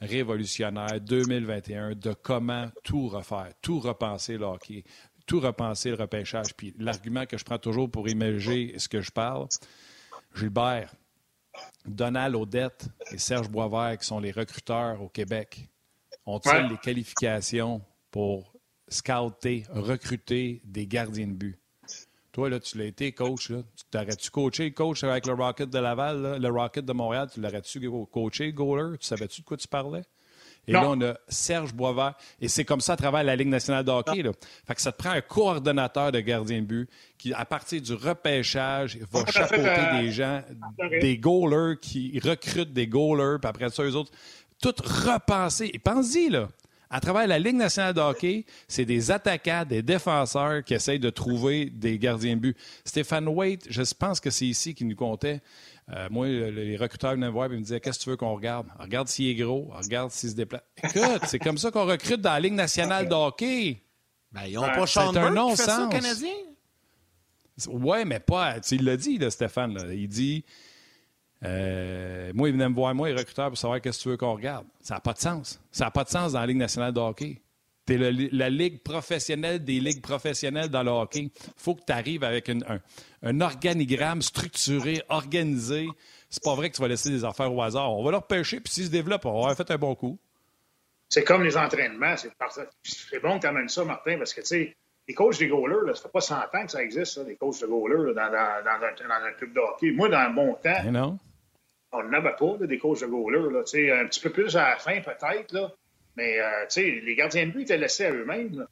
révolutionnaire 0.00 1.00
2021 1.00 1.94
de 1.94 2.12
comment 2.12 2.70
tout 2.84 3.08
refaire, 3.08 3.52
tout 3.62 3.80
repenser 3.80 4.36
le 4.36 4.44
hockey, 4.44 4.84
tout 5.26 5.40
repenser 5.40 5.90
le 5.90 5.96
repêchage. 5.96 6.54
Puis 6.56 6.74
l'argument 6.78 7.24
que 7.26 7.38
je 7.38 7.44
prends 7.44 7.58
toujours 7.58 7.90
pour 7.90 8.08
imaginer 8.08 8.78
ce 8.78 8.88
que 8.88 9.00
je 9.00 9.10
parle, 9.10 9.46
Gilbert, 10.34 10.94
Donald 11.86 12.34
Odette 12.34 12.88
et 13.12 13.18
Serge 13.18 13.48
Boisvert, 13.48 13.98
qui 13.98 14.06
sont 14.06 14.20
les 14.20 14.32
recruteurs 14.32 15.00
au 15.02 15.08
Québec, 15.08 15.68
ont-ils 16.26 16.50
Ouais. 16.50 16.68
les 16.68 16.76
qualifications 16.76 17.80
pour 18.10 18.52
scouter, 18.88 19.64
recruter 19.70 20.60
des 20.64 20.86
gardiens 20.86 21.28
de 21.28 21.32
but? 21.32 21.58
Toi, 22.36 22.50
là, 22.50 22.60
tu 22.60 22.76
l'as 22.76 22.84
été 22.84 23.12
coach. 23.12 23.48
Là. 23.48 23.62
Tu 23.74 23.84
t'aurais-tu 23.90 24.30
coaché 24.30 24.70
coach 24.70 25.02
avec 25.04 25.24
le 25.26 25.32
Rocket 25.32 25.70
de 25.70 25.78
Laval, 25.78 26.20
là, 26.20 26.38
le 26.38 26.48
Rocket 26.50 26.84
de 26.84 26.92
Montréal? 26.92 27.30
Tu 27.32 27.40
l'aurais-tu 27.40 27.90
coaché, 28.12 28.52
goaler? 28.52 28.98
Tu 28.98 29.06
savais-tu 29.06 29.40
de 29.40 29.46
quoi 29.46 29.56
tu 29.56 29.66
parlais? 29.66 30.02
Et 30.68 30.72
Non. 30.72 30.82
là, 30.82 30.88
on 30.90 31.00
a 31.00 31.14
Serge 31.28 31.72
Boisvert. 31.72 32.12
Et 32.38 32.48
c'est 32.48 32.66
comme 32.66 32.82
ça 32.82 32.92
à 32.92 32.96
travers 32.98 33.24
la 33.24 33.36
Ligue 33.36 33.48
nationale 33.48 33.86
de 33.86 33.90
hockey. 33.90 34.22
Là. 34.22 34.32
Fait 34.66 34.74
que 34.74 34.82
ça 34.82 34.92
te 34.92 34.98
prend 34.98 35.12
un 35.12 35.22
coordonnateur 35.22 36.12
de 36.12 36.20
gardien 36.20 36.60
de 36.60 36.66
but 36.66 36.90
qui, 37.16 37.32
à 37.32 37.46
partir 37.46 37.80
du 37.80 37.94
repêchage, 37.94 38.98
va 39.10 39.24
fait, 39.24 39.32
chapeauter 39.32 39.68
euh, 39.70 40.02
des 40.02 40.12
gens, 40.12 40.42
des 41.00 41.16
goalers 41.16 41.80
qui 41.80 42.20
recrutent 42.22 42.74
des 42.74 42.86
goalers, 42.86 43.38
puis 43.40 43.48
après 43.48 43.70
ça, 43.70 43.82
eux 43.82 43.94
autres, 43.96 44.12
tout 44.60 44.74
repenser. 44.84 45.70
Et 45.72 45.78
pense-y, 45.78 46.28
là. 46.28 46.48
À 46.88 47.00
travers 47.00 47.26
la 47.26 47.38
Ligue 47.38 47.56
nationale 47.56 47.94
de 47.94 48.00
hockey, 48.00 48.44
c'est 48.68 48.84
des 48.84 49.10
attaquants, 49.10 49.64
des 49.68 49.82
défenseurs 49.82 50.62
qui 50.62 50.74
essayent 50.74 51.00
de 51.00 51.10
trouver 51.10 51.66
des 51.66 51.98
gardiens 51.98 52.36
de 52.36 52.40
but. 52.40 52.56
Stéphane 52.84 53.26
Waite, 53.28 53.66
je 53.68 53.82
pense 53.98 54.20
que 54.20 54.30
c'est 54.30 54.46
ici 54.46 54.74
qu'il 54.74 54.86
nous 54.86 54.94
comptait. 54.96 55.40
Euh, 55.92 56.08
moi, 56.10 56.26
le- 56.28 56.50
les 56.50 56.76
recruteurs 56.76 57.12
venaient 57.12 57.26
me 57.26 57.32
voir 57.32 57.46
et 57.46 57.56
me 57.56 57.60
disaient 57.60 57.80
Qu'est-ce 57.80 57.98
que 57.98 58.04
tu 58.04 58.10
veux 58.10 58.16
qu'on 58.16 58.34
regarde? 58.34 58.66
Regarde 58.78 59.08
s'il 59.08 59.28
est 59.28 59.34
gros, 59.34 59.68
regarde 59.72 60.10
s'il 60.12 60.30
se 60.30 60.34
déplace. 60.36 60.62
Écoute, 60.82 61.22
c'est 61.26 61.38
comme 61.38 61.58
ça 61.58 61.70
qu'on 61.70 61.86
recrute 61.86 62.20
dans 62.20 62.32
la 62.32 62.40
Ligue 62.40 62.54
nationale 62.54 63.08
de 63.08 63.14
hockey. 63.14 63.82
Ben, 64.32 64.42
ils 64.46 64.54
n'ont 64.54 64.62
Ouais, 64.62 64.72
pas 64.74 64.86
c'est 64.86 64.92
Sean 65.00 65.16
un 65.16 65.30
Burke 65.32 65.50
qui 65.50 65.56
fait 65.56 65.62
ça, 65.62 65.78
non-sens. 65.78 65.92
Canadien? 65.92 66.34
Ouais, 67.68 68.04
mais 68.04 68.20
pas. 68.20 68.54
Tu 68.60 68.68
sais, 68.68 68.76
il 68.76 68.84
l'a 68.84 68.96
dit, 68.96 69.18
là, 69.18 69.30
Stéphane. 69.30 69.74
là. 69.74 69.92
Il 69.94 70.08
dit 70.08 70.44
euh, 71.44 72.32
Moi, 72.34 72.48
il 72.48 72.52
venait 72.52 72.68
me 72.68 72.74
voir, 72.74 72.94
moi, 72.94 73.08
les 73.08 73.14
recruteurs, 73.14 73.48
pour 73.48 73.58
savoir 73.58 73.80
qu'est-ce 73.80 73.98
que 73.98 74.02
tu 74.04 74.08
veux 74.10 74.16
qu'on 74.16 74.34
regarde. 74.34 74.66
Ça 74.80 74.94
n'a 74.94 75.00
pas 75.00 75.12
de 75.12 75.18
sens. 75.18 75.60
Ça 75.70 75.84
n'a 75.84 75.90
pas 75.90 76.04
de 76.04 76.08
sens 76.08 76.32
dans 76.32 76.40
la 76.40 76.46
Ligue 76.46 76.56
nationale 76.56 76.92
de 76.92 77.00
hockey. 77.00 77.40
Tu 77.86 77.94
es 77.94 78.28
la 78.32 78.50
ligue 78.50 78.82
professionnelle 78.82 79.62
des 79.62 79.78
ligues 79.78 80.02
professionnelles 80.02 80.68
dans 80.70 80.82
le 80.82 80.90
hockey. 80.90 81.20
Il 81.20 81.30
faut 81.56 81.76
que 81.76 81.84
tu 81.86 81.92
arrives 81.92 82.24
avec 82.24 82.48
une- 82.48 82.64
un, 82.68 82.80
un 83.22 83.40
organigramme 83.40 84.22
structuré, 84.22 85.02
organisé. 85.08 85.86
C'est 86.28 86.42
pas 86.42 86.56
vrai 86.56 86.70
que 86.70 86.74
tu 86.74 86.82
vas 86.82 86.88
laisser 86.88 87.10
des 87.10 87.24
affaires 87.24 87.52
au 87.52 87.62
hasard. 87.62 87.96
On 87.96 88.02
va 88.02 88.10
leur 88.10 88.26
pêcher, 88.26 88.58
puis 88.58 88.72
s'ils 88.72 88.86
se 88.86 88.90
développent, 88.90 89.24
on 89.26 89.32
va 89.34 89.38
avoir 89.50 89.56
fait 89.56 89.70
un 89.70 89.78
bon 89.78 89.94
coup. 89.94 90.18
C'est 91.08 91.22
comme 91.22 91.44
les 91.44 91.56
entraînements. 91.56 92.16
C'est, 92.16 92.32
bon 93.22 93.36
que 93.36 93.40
tu 93.42 93.46
amènes 93.46 93.68
ça, 93.68 93.84
Martin, 93.84 94.18
parce 94.18 94.34
que, 94.34 94.40
tu 94.40 94.46
sais, 94.48 94.76
les 95.06 95.14
coachs 95.14 95.38
des 95.38 95.46
goalers, 95.46 95.86
là, 95.86 95.94
ça 95.94 96.02
fait 96.02 96.08
pas 96.08 96.20
100 96.20 96.34
ans 96.34 96.64
que 96.64 96.70
ça 96.72 96.82
existe, 96.82 97.12
ça, 97.14 97.22
des 97.22 97.36
coachs 97.36 97.60
de 97.60 97.66
goalers 97.66 98.12
dans, 98.12 98.26
dans, 98.26 98.64
dans, 98.64 99.26
un, 99.26 99.32
club 99.32 99.52
de 99.52 99.60
hockey. 99.60 99.92
Moi, 99.92 100.08
dans 100.08 100.28
mon 100.32 100.54
temps, 100.54 100.90
non. 100.90 101.18
On 101.98 102.08
n'avait 102.08 102.36
pas 102.38 102.66
des 102.66 102.78
coachs 102.78 103.00
de 103.00 103.06
goalers. 103.06 103.50
Là, 103.50 103.60
un 103.60 104.06
petit 104.06 104.20
peu 104.20 104.30
plus 104.30 104.56
à 104.56 104.70
la 104.70 104.76
fin, 104.76 105.00
peut-être, 105.00 105.52
là, 105.52 105.72
mais 106.16 106.40
euh, 106.40 106.66
les 106.76 107.14
gardiens 107.14 107.46
de 107.46 107.52
but 107.52 107.62
étaient 107.62 107.78
laissés 107.78 108.06
à 108.06 108.12
eux-mêmes. 108.12 108.66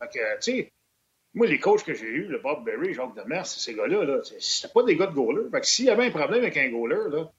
moi, 1.34 1.46
les 1.46 1.58
coachs 1.58 1.84
que 1.84 1.94
j'ai 1.94 2.06
eus, 2.06 2.26
le 2.26 2.38
Bob 2.38 2.64
Berry, 2.64 2.94
Jacques 2.94 3.14
Demers, 3.16 3.46
ces 3.46 3.74
gars-là, 3.74 4.04
là, 4.04 4.20
c'était 4.38 4.72
pas 4.72 4.82
des 4.82 4.96
gars 4.96 5.06
de 5.06 5.14
goalers. 5.14 5.50
s'il 5.62 5.86
y 5.86 5.90
avait 5.90 6.06
un 6.06 6.10
problème 6.10 6.42
avec 6.42 6.56
un 6.56 6.68
goaler, 6.70 7.10
là, 7.10 7.30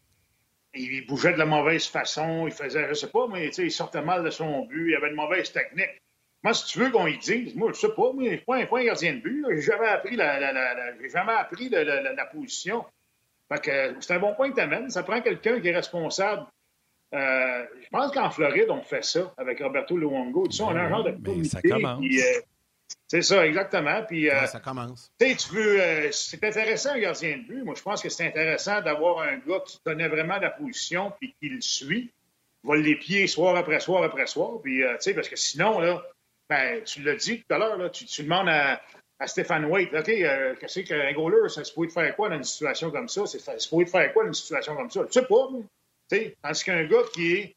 il 0.76 1.06
bougeait 1.08 1.34
de 1.34 1.38
la 1.38 1.46
mauvaise 1.46 1.88
façon, 1.88 2.48
il 2.48 2.54
faisait, 2.54 2.88
je 2.90 2.94
sais 2.94 3.10
pas, 3.10 3.28
mais 3.28 3.48
il 3.48 3.72
sortait 3.72 4.02
mal 4.02 4.24
de 4.24 4.30
son 4.30 4.66
but, 4.66 4.92
il 4.92 4.96
avait 4.96 5.10
une 5.10 5.16
mauvaise 5.16 5.52
technique. 5.52 6.02
Moi, 6.44 6.54
si 6.54 6.66
tu 6.66 6.80
veux 6.80 6.92
qu'on 6.92 7.08
y 7.08 7.18
dise, 7.18 7.56
moi, 7.56 7.72
je 7.74 7.80
sais 7.80 7.90
pas, 7.90 8.12
moi, 8.14 8.24
je 8.24 8.36
suis 8.36 8.46
pas 8.46 8.58
un, 8.58 8.84
gardien 8.84 9.14
de 9.14 9.20
but. 9.20 9.46
J'ai 9.50 9.62
jamais 9.62 9.88
appris 9.88 10.16
la, 10.16 10.94
j'ai 11.02 11.10
jamais 11.10 11.34
appris 11.34 11.70
la, 11.70 12.26
position. 12.28 12.86
Fait 13.52 13.62
que 13.62 13.96
c'est 14.02 14.14
un 14.14 14.20
bon 14.20 14.34
point 14.34 14.50
que 14.50 14.56
tu 14.56 14.62
amènes. 14.62 14.90
Ça 14.90 15.04
prend 15.04 15.22
quelqu'un 15.22 15.60
qui 15.60 15.68
est 15.68 15.76
responsable. 15.76 16.46
Euh, 17.14 17.66
je 17.82 17.90
pense 17.90 18.12
qu'en 18.12 18.30
Floride, 18.30 18.70
on 18.70 18.82
fait 18.82 19.04
ça 19.04 19.34
avec 19.38 19.60
Roberto 19.62 19.96
Luongo. 19.96 20.48
Tu 20.48 20.58
sais, 20.58 20.64
on 20.64 20.76
a 20.76 20.82
un 20.82 20.90
genre 20.90 21.04
de 21.04 21.12
comité. 21.12 21.50
Ça 21.50 21.62
commence. 21.62 22.04
Euh, 22.04 22.42
c'est 23.08 23.22
ça, 23.22 23.46
exactement. 23.46 24.04
Puis, 24.04 24.30
euh, 24.30 24.46
ça 24.48 24.60
commence. 24.60 25.12
Tu 25.20 25.36
veux, 25.54 26.12
c'est 26.12 26.44
intéressant 26.44 26.92
un 26.92 27.00
gardien 27.00 27.38
de 27.38 27.44
but. 27.44 27.64
Moi, 27.64 27.76
je 27.78 27.82
pense 27.82 28.02
que 28.02 28.10
c'est 28.10 28.28
intéressant 28.28 28.82
d'avoir 28.82 29.20
un 29.20 29.38
gars 29.38 29.62
qui 29.66 29.80
connaît 29.84 30.08
vraiment 30.08 30.38
la 30.38 30.50
position 30.50 31.14
puis 31.20 31.36
qui 31.40 31.50
le 31.50 31.62
suit, 31.62 32.12
vole 32.64 32.82
les 32.82 32.96
pieds 32.96 33.28
soir 33.28 33.56
après 33.56 33.80
soir 33.80 34.04
après 34.04 34.28
soir. 34.28 34.60
Puis, 34.62 34.80
tu 34.80 34.86
sais, 35.00 35.14
parce 35.14 35.30
que 35.30 35.36
sinon, 35.36 35.80
là, 35.80 36.04
ben, 36.50 36.84
tu 36.84 37.02
l'as 37.02 37.16
dit 37.16 37.44
tout 37.44 37.54
à 37.54 37.58
l'heure, 37.58 37.92
tu, 37.92 38.06
tu, 38.06 38.24
demandes 38.24 38.50
à, 38.50 38.82
à 39.20 39.28
Stéphane 39.28 39.66
Waite, 39.66 39.94
OK, 39.94 40.10
euh, 40.10 40.56
qu'est-ce 40.60 40.82
qu'un 40.82 41.14
goaler, 41.14 41.50
ça 41.50 41.64
se 41.64 41.74
pourrait 41.74 41.88
faire 41.88 42.16
quoi 42.16 42.30
dans 42.30 42.36
une 42.36 42.44
situation 42.44 42.92
comme 42.92 43.08
ça? 43.08 43.26
C'est 43.26 43.40
se 43.40 43.70
pourrait 43.70 43.86
faire 43.86 44.12
quoi 44.14 44.24
dans 44.24 44.30
une 44.30 44.34
situation 44.34 44.76
comme 44.76 44.92
ça? 44.92 45.06
Tu 45.06 45.20
sais 45.20 45.26
pas, 45.26 45.50
tu 46.10 46.18
sais, 46.18 46.36
tandis 46.42 46.64
qu'un 46.64 46.84
gars 46.84 47.04
qui 47.14 47.34
est 47.34 47.56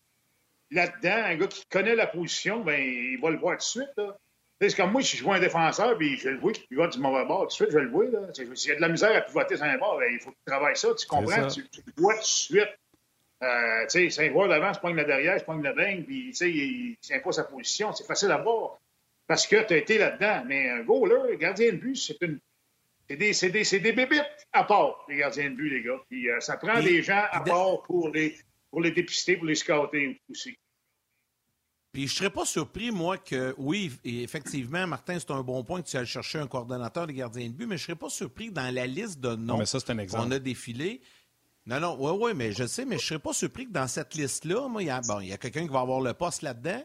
là-dedans, 0.70 1.24
un 1.24 1.36
gars 1.36 1.46
qui 1.48 1.64
connaît 1.70 1.96
la 1.96 2.06
position, 2.06 2.60
ben, 2.60 2.80
il 2.80 3.18
va 3.20 3.30
le 3.30 3.38
voir 3.38 3.54
tout 3.54 3.58
de 3.58 3.84
suite, 3.84 3.92
là. 3.96 4.16
C'est 4.60 4.74
comme 4.74 4.90
moi, 4.90 5.02
si 5.02 5.16
je 5.16 5.22
vois 5.22 5.36
un 5.36 5.40
défenseur, 5.40 5.96
puis 5.96 6.16
je 6.16 6.30
le 6.30 6.38
vois 6.38 6.50
qui 6.50 6.66
pivote 6.66 6.92
du 6.92 6.98
mauvais 6.98 7.24
bord, 7.24 7.42
tout 7.42 7.46
de 7.46 7.52
suite, 7.52 7.70
je 7.70 7.78
vais 7.78 7.84
le 7.84 7.90
vois. 7.90 8.06
S'il 8.34 8.70
y 8.70 8.72
a 8.72 8.76
de 8.76 8.80
la 8.80 8.88
misère 8.88 9.14
à 9.14 9.20
pivoter 9.20 9.56
sur 9.56 9.64
un 9.64 9.78
bord, 9.78 9.98
ben, 9.98 10.08
il 10.12 10.18
faut 10.18 10.30
que 10.30 10.36
tu 10.36 10.44
travailles 10.46 10.76
ça, 10.76 10.88
tu 10.94 11.06
comprends, 11.06 11.46
Tu, 11.46 11.60
le 11.60 11.92
vois 11.96 12.14
tout 12.14 12.20
de 12.20 12.24
suite. 12.24 12.68
Euh, 13.40 13.82
tu 13.82 13.90
sais, 13.90 14.10
c'est 14.10 14.28
un 14.28 14.32
joueur 14.32 14.48
d'avant, 14.48 14.74
c'est 14.74 14.80
pas 14.80 14.90
une 14.90 14.96
derrière, 14.96 15.38
c'est 15.38 15.46
pas 15.46 15.54
une 15.54 15.62
dingue, 15.62 16.04
puis 16.04 16.30
tu 16.30 16.34
sais, 16.34 16.50
il 16.50 16.96
tient 17.00 17.20
pas 17.20 17.30
sa 17.30 17.44
position. 17.44 17.92
C'est 17.92 18.04
facile 18.04 18.32
à 18.32 18.38
voir 18.38 18.80
parce 19.28 19.46
que 19.46 19.64
tu 19.64 19.74
as 19.74 19.76
été 19.76 19.98
là-dedans. 19.98 20.42
Mais 20.46 20.68
un 20.70 20.82
goaler, 20.82 21.36
gardien 21.36 21.70
de 21.70 21.76
but, 21.76 21.94
c'est 21.94 22.20
une. 22.22 22.40
C'est 23.08 23.16
des, 23.16 23.32
c'est 23.32 23.50
des, 23.50 23.64
c'est 23.64 23.80
des 23.80 23.92
bébites 23.92 24.48
à 24.52 24.64
part, 24.64 25.06
les 25.08 25.16
gardiens 25.16 25.50
de 25.50 25.54
but, 25.54 25.70
les 25.70 25.82
gars. 25.82 26.00
Puis 26.10 26.28
euh, 26.28 26.40
ça 26.40 26.56
prend 26.58 26.82
des 26.82 27.02
gens 27.02 27.24
à 27.30 27.40
part 27.40 27.82
pour 27.82 28.10
les, 28.10 28.36
pour 28.70 28.82
les 28.82 28.90
dépister, 28.90 29.36
pour 29.36 29.46
les 29.46 29.54
scouter 29.54 30.20
aussi. 30.28 30.58
Puis 31.90 32.06
je 32.06 32.14
serais 32.14 32.30
pas 32.30 32.44
surpris, 32.44 32.90
moi, 32.90 33.16
que 33.16 33.54
oui, 33.56 33.90
effectivement, 34.04 34.86
Martin, 34.86 35.18
c'est 35.18 35.30
un 35.30 35.42
bon 35.42 35.64
point 35.64 35.80
que 35.80 35.88
tu 35.88 35.96
ailles 35.96 36.04
chercher 36.04 36.38
un 36.38 36.46
coordonnateur 36.46 37.06
des 37.06 37.14
gardiens 37.14 37.48
de 37.48 37.54
but, 37.54 37.66
mais 37.66 37.78
je 37.78 37.84
serais 37.84 37.96
pas 37.96 38.10
surpris 38.10 38.50
dans 38.50 38.72
la 38.74 38.86
liste 38.86 39.20
de 39.20 39.34
noms 39.34 39.62
qu'on 40.10 40.30
a 40.30 40.38
défilé. 40.38 41.00
Non, 41.64 41.80
non, 41.80 41.96
oui, 41.98 42.12
oui, 42.20 42.32
mais 42.34 42.52
je 42.52 42.66
sais, 42.66 42.84
mais 42.84 42.98
je 42.98 43.06
serais 43.06 43.18
pas 43.18 43.32
surpris 43.32 43.66
que 43.66 43.72
dans 43.72 43.88
cette 43.88 44.14
liste-là, 44.14 44.68
moi, 44.68 44.82
il 44.82 44.86
y 44.86 44.90
a, 44.90 45.00
bon, 45.00 45.20
il 45.20 45.28
y 45.28 45.32
a 45.32 45.38
quelqu'un 45.38 45.62
qui 45.62 45.72
va 45.72 45.80
avoir 45.80 46.02
le 46.02 46.12
poste 46.12 46.42
là-dedans, 46.42 46.84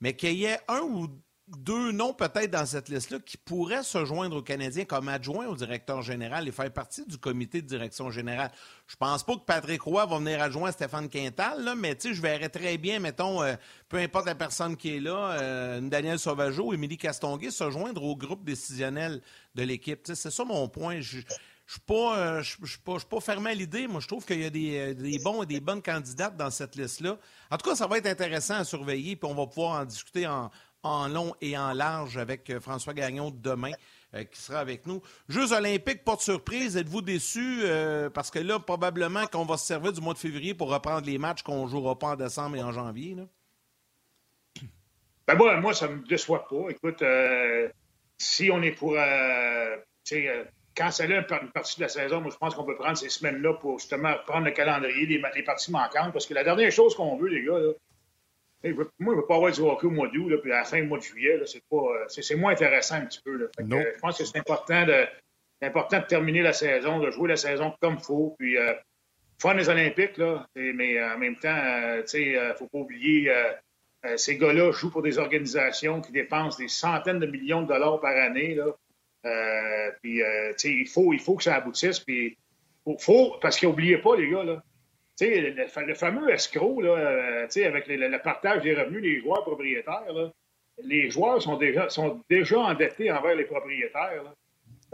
mais 0.00 0.16
qu'il 0.16 0.34
y 0.34 0.44
ait 0.44 0.58
un 0.66 0.80
ou 0.80 1.08
deux 1.48 1.92
noms 1.92 2.14
peut-être 2.14 2.50
dans 2.50 2.66
cette 2.66 2.88
liste-là 2.88 3.18
qui 3.18 3.36
pourraient 3.36 3.82
se 3.82 4.04
joindre 4.04 4.36
aux 4.36 4.42
Canadiens 4.42 4.84
comme 4.84 5.08
adjoint 5.08 5.46
au 5.46 5.56
directeur 5.56 6.00
général 6.02 6.46
et 6.46 6.52
faire 6.52 6.72
partie 6.72 7.04
du 7.04 7.18
comité 7.18 7.60
de 7.60 7.66
direction 7.66 8.10
générale. 8.10 8.50
Je 8.86 8.96
pense 8.96 9.24
pas 9.24 9.34
que 9.34 9.44
Patrick 9.44 9.82
Roy 9.82 10.06
va 10.06 10.18
venir 10.18 10.40
adjoint 10.40 10.68
à 10.68 10.72
Stéphane 10.72 11.08
Quintal, 11.08 11.64
là, 11.64 11.74
mais 11.74 11.96
je 12.02 12.20
verrais 12.20 12.48
très 12.48 12.78
bien, 12.78 13.00
mettons, 13.00 13.42
euh, 13.42 13.54
peu 13.88 13.98
importe 13.98 14.26
la 14.26 14.34
personne 14.34 14.76
qui 14.76 14.96
est 14.96 15.00
là, 15.00 15.32
euh, 15.40 15.80
Daniel 15.80 16.18
Sauvageau, 16.18 16.72
Émilie 16.72 16.96
Castonguay, 16.96 17.50
se 17.50 17.70
joindre 17.70 18.04
au 18.04 18.16
groupe 18.16 18.44
décisionnel 18.44 19.20
de 19.54 19.62
l'équipe. 19.62 20.00
C'est 20.04 20.30
ça 20.30 20.44
mon 20.44 20.68
point. 20.68 21.00
Je, 21.00 21.18
je 21.66 21.72
suis 21.72 21.80
pas, 21.80 22.18
euh, 22.18 22.42
pas, 22.84 22.96
pas 22.98 23.20
fermé 23.20 23.50
à 23.50 23.54
l'idée. 23.54 23.88
Moi, 23.88 24.00
je 24.00 24.06
trouve 24.06 24.24
qu'il 24.24 24.40
y 24.40 24.44
a 24.44 24.50
des, 24.50 24.94
des, 24.94 25.18
bons 25.18 25.42
et 25.42 25.46
des 25.46 25.60
bonnes 25.60 25.82
candidates 25.82 26.36
dans 26.36 26.50
cette 26.50 26.76
liste-là. 26.76 27.18
En 27.50 27.56
tout 27.56 27.68
cas, 27.68 27.76
ça 27.76 27.86
va 27.86 27.98
être 27.98 28.06
intéressant 28.06 28.54
à 28.54 28.64
surveiller, 28.64 29.16
puis 29.16 29.30
on 29.30 29.34
va 29.34 29.46
pouvoir 29.46 29.80
en 29.80 29.84
discuter 29.84 30.26
en, 30.26 30.50
en 30.82 31.08
long 31.08 31.34
et 31.40 31.56
en 31.56 31.72
large 31.72 32.16
avec 32.16 32.48
euh, 32.50 32.60
François 32.60 32.94
Gagnon 32.94 33.30
demain. 33.30 33.72
qui 34.30 34.40
sera 34.40 34.58
avec 34.58 34.86
nous. 34.86 35.00
Jeux 35.28 35.52
olympiques, 35.52 36.04
de 36.04 36.20
surprise. 36.20 36.76
Êtes-vous 36.76 37.02
déçus? 37.02 37.62
parce 38.12 38.30
que 38.30 38.38
là, 38.38 38.58
probablement 38.58 39.26
qu'on 39.26 39.44
va 39.44 39.56
se 39.56 39.66
servir 39.66 39.92
du 39.92 40.00
mois 40.00 40.14
de 40.14 40.18
février 40.18 40.54
pour 40.54 40.70
reprendre 40.70 41.06
les 41.06 41.16
matchs 41.18 41.42
qu'on 41.42 41.64
ne 41.64 41.70
jouera 41.70 41.98
pas 41.98 42.08
en 42.08 42.16
décembre 42.16 42.56
et 42.56 42.62
en 42.62 42.72
janvier. 42.72 43.14
Là? 43.14 43.24
Ben 45.26 45.36
moi, 45.36 45.56
moi, 45.60 45.72
ça 45.72 45.86
ne 45.86 45.94
me 45.94 46.06
déçoit 46.06 46.46
pas. 46.48 46.68
Écoute, 46.68 47.02
si 48.18 48.50
on 48.50 48.60
est 48.60 48.72
pour 48.72 48.96
canceller 50.74 51.16
une 51.16 51.50
partie 51.52 51.76
de 51.76 51.82
la 51.82 51.88
saison, 51.88 52.20
moi, 52.20 52.30
je 52.32 52.36
pense 52.36 52.54
qu'on 52.54 52.64
peut 52.64 52.76
prendre 52.76 52.98
ces 52.98 53.08
semaines-là 53.08 53.54
pour 53.54 53.78
justement 53.78 54.14
prendre 54.26 54.46
le 54.46 54.50
calendrier, 54.50 55.06
les, 55.06 55.22
les 55.34 55.42
parties 55.42 55.70
manquantes, 55.70 56.12
parce 56.12 56.26
que 56.26 56.34
la 56.34 56.44
dernière 56.44 56.72
chose 56.72 56.94
qu'on 56.96 57.16
veut, 57.16 57.28
les 57.28 57.44
gars, 57.44 57.58
moi, 58.64 58.86
je 58.98 59.04
ne 59.04 59.16
veux 59.16 59.26
pas 59.26 59.36
avoir 59.36 59.52
du 59.52 59.60
hockey 59.60 59.86
au 59.86 59.90
mois 59.90 60.08
d'août, 60.08 60.36
puis 60.42 60.52
à 60.52 60.58
la 60.58 60.64
fin 60.64 60.80
du 60.80 60.86
mois 60.86 60.98
de 60.98 61.02
juillet, 61.02 61.40
c'est, 61.46 61.62
pas, 61.68 62.06
c'est, 62.08 62.34
moins 62.36 62.52
intéressant 62.52 62.96
un 62.96 63.06
petit 63.06 63.20
peu. 63.24 63.36
Là. 63.36 63.46
je 63.58 64.00
pense 64.00 64.18
que 64.18 64.24
c'est 64.24 64.38
important 64.38 64.86
de, 64.86 65.04
important 65.62 65.98
de 65.98 66.06
terminer 66.06 66.42
la 66.42 66.52
saison, 66.52 67.00
de 67.00 67.10
jouer 67.10 67.28
la 67.28 67.36
saison 67.36 67.72
comme 67.80 67.94
il 67.94 68.04
faut, 68.04 68.36
puis 68.38 68.56
euh, 68.56 68.74
faire 69.40 69.54
les 69.54 69.68
Olympiques, 69.68 70.16
là, 70.16 70.46
mais 70.54 71.02
en 71.02 71.18
même 71.18 71.36
temps, 71.36 71.48
euh, 71.48 72.02
il 72.14 72.32
ne 72.32 72.54
faut 72.54 72.68
pas 72.68 72.78
oublier, 72.78 73.30
euh, 74.04 74.16
ces 74.16 74.36
gars-là 74.36 74.72
jouent 74.72 74.90
pour 74.90 75.02
des 75.02 75.18
organisations 75.18 76.00
qui 76.00 76.12
dépensent 76.12 76.58
des 76.58 76.68
centaines 76.68 77.20
de 77.20 77.26
millions 77.26 77.62
de 77.62 77.68
dollars 77.68 78.00
par 78.00 78.16
année. 78.16 78.54
Là. 78.54 78.66
Euh, 79.24 79.90
puis, 80.02 80.22
euh, 80.22 80.52
il 80.64 80.88
faut, 80.88 81.12
il 81.12 81.20
faut 81.20 81.36
que 81.36 81.44
ça 81.44 81.54
aboutisse. 81.56 82.00
Puis, 82.00 82.36
faut, 82.98 83.36
parce 83.40 83.60
qu'oubliez 83.60 83.98
pas, 83.98 84.16
les 84.16 84.28
gars, 84.28 84.42
là, 84.42 84.62
le, 85.22 85.94
fameux 85.94 86.30
escroc, 86.30 86.82
euh, 86.82 87.46
avec 87.64 87.86
le, 87.86 88.22
partage 88.22 88.62
des 88.62 88.74
revenus 88.74 89.02
des 89.02 89.20
joueurs 89.20 89.42
propriétaires, 89.42 90.32
les 90.82 91.10
joueurs 91.10 91.40
sont 91.42 91.56
déjà, 91.56 92.58
endettés 92.58 93.10
envers 93.12 93.34
les 93.34 93.44
propriétaires. 93.44 94.24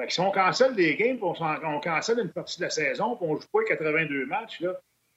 Si 0.09 0.21
on 0.21 0.31
cancelle 0.31 0.75
des 0.75 0.95
games, 0.97 1.19
on, 1.23 1.35
on 1.41 1.81
cancelle 1.81 2.21
une 2.21 2.31
partie 2.31 2.59
de 2.59 2.65
la 2.65 2.71
saison, 2.71 3.17
puis 3.17 3.27
on 3.29 3.35
ne 3.35 3.41
joue 3.41 3.49
pas 3.53 3.65
82 3.65 4.27
matchs, 4.27 4.63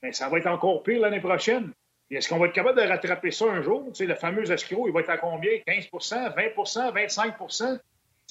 ben, 0.02 0.12
ça 0.12 0.30
va 0.30 0.40
être 0.40 0.48
encore 0.48 0.82
pire 0.82 1.02
l'année 1.02 1.20
prochaine. 1.20 1.72
Est-ce 2.10 2.28
qu'on 2.28 2.40
va 2.40 2.48
être 2.48 2.54
capable 2.54 2.82
de 2.82 2.88
rattraper 2.88 3.32
ça 3.32 3.46
un 3.46 3.62
jour? 3.62 3.92
le 3.98 4.16
fameux 4.16 4.52
escroc, 4.52 4.88
il 4.88 4.94
va 4.94 5.02
être 5.02 5.12
à 5.12 5.18
combien? 5.18 5.52
15% 5.68 6.36
20% 6.36 6.94
25% 6.94 7.80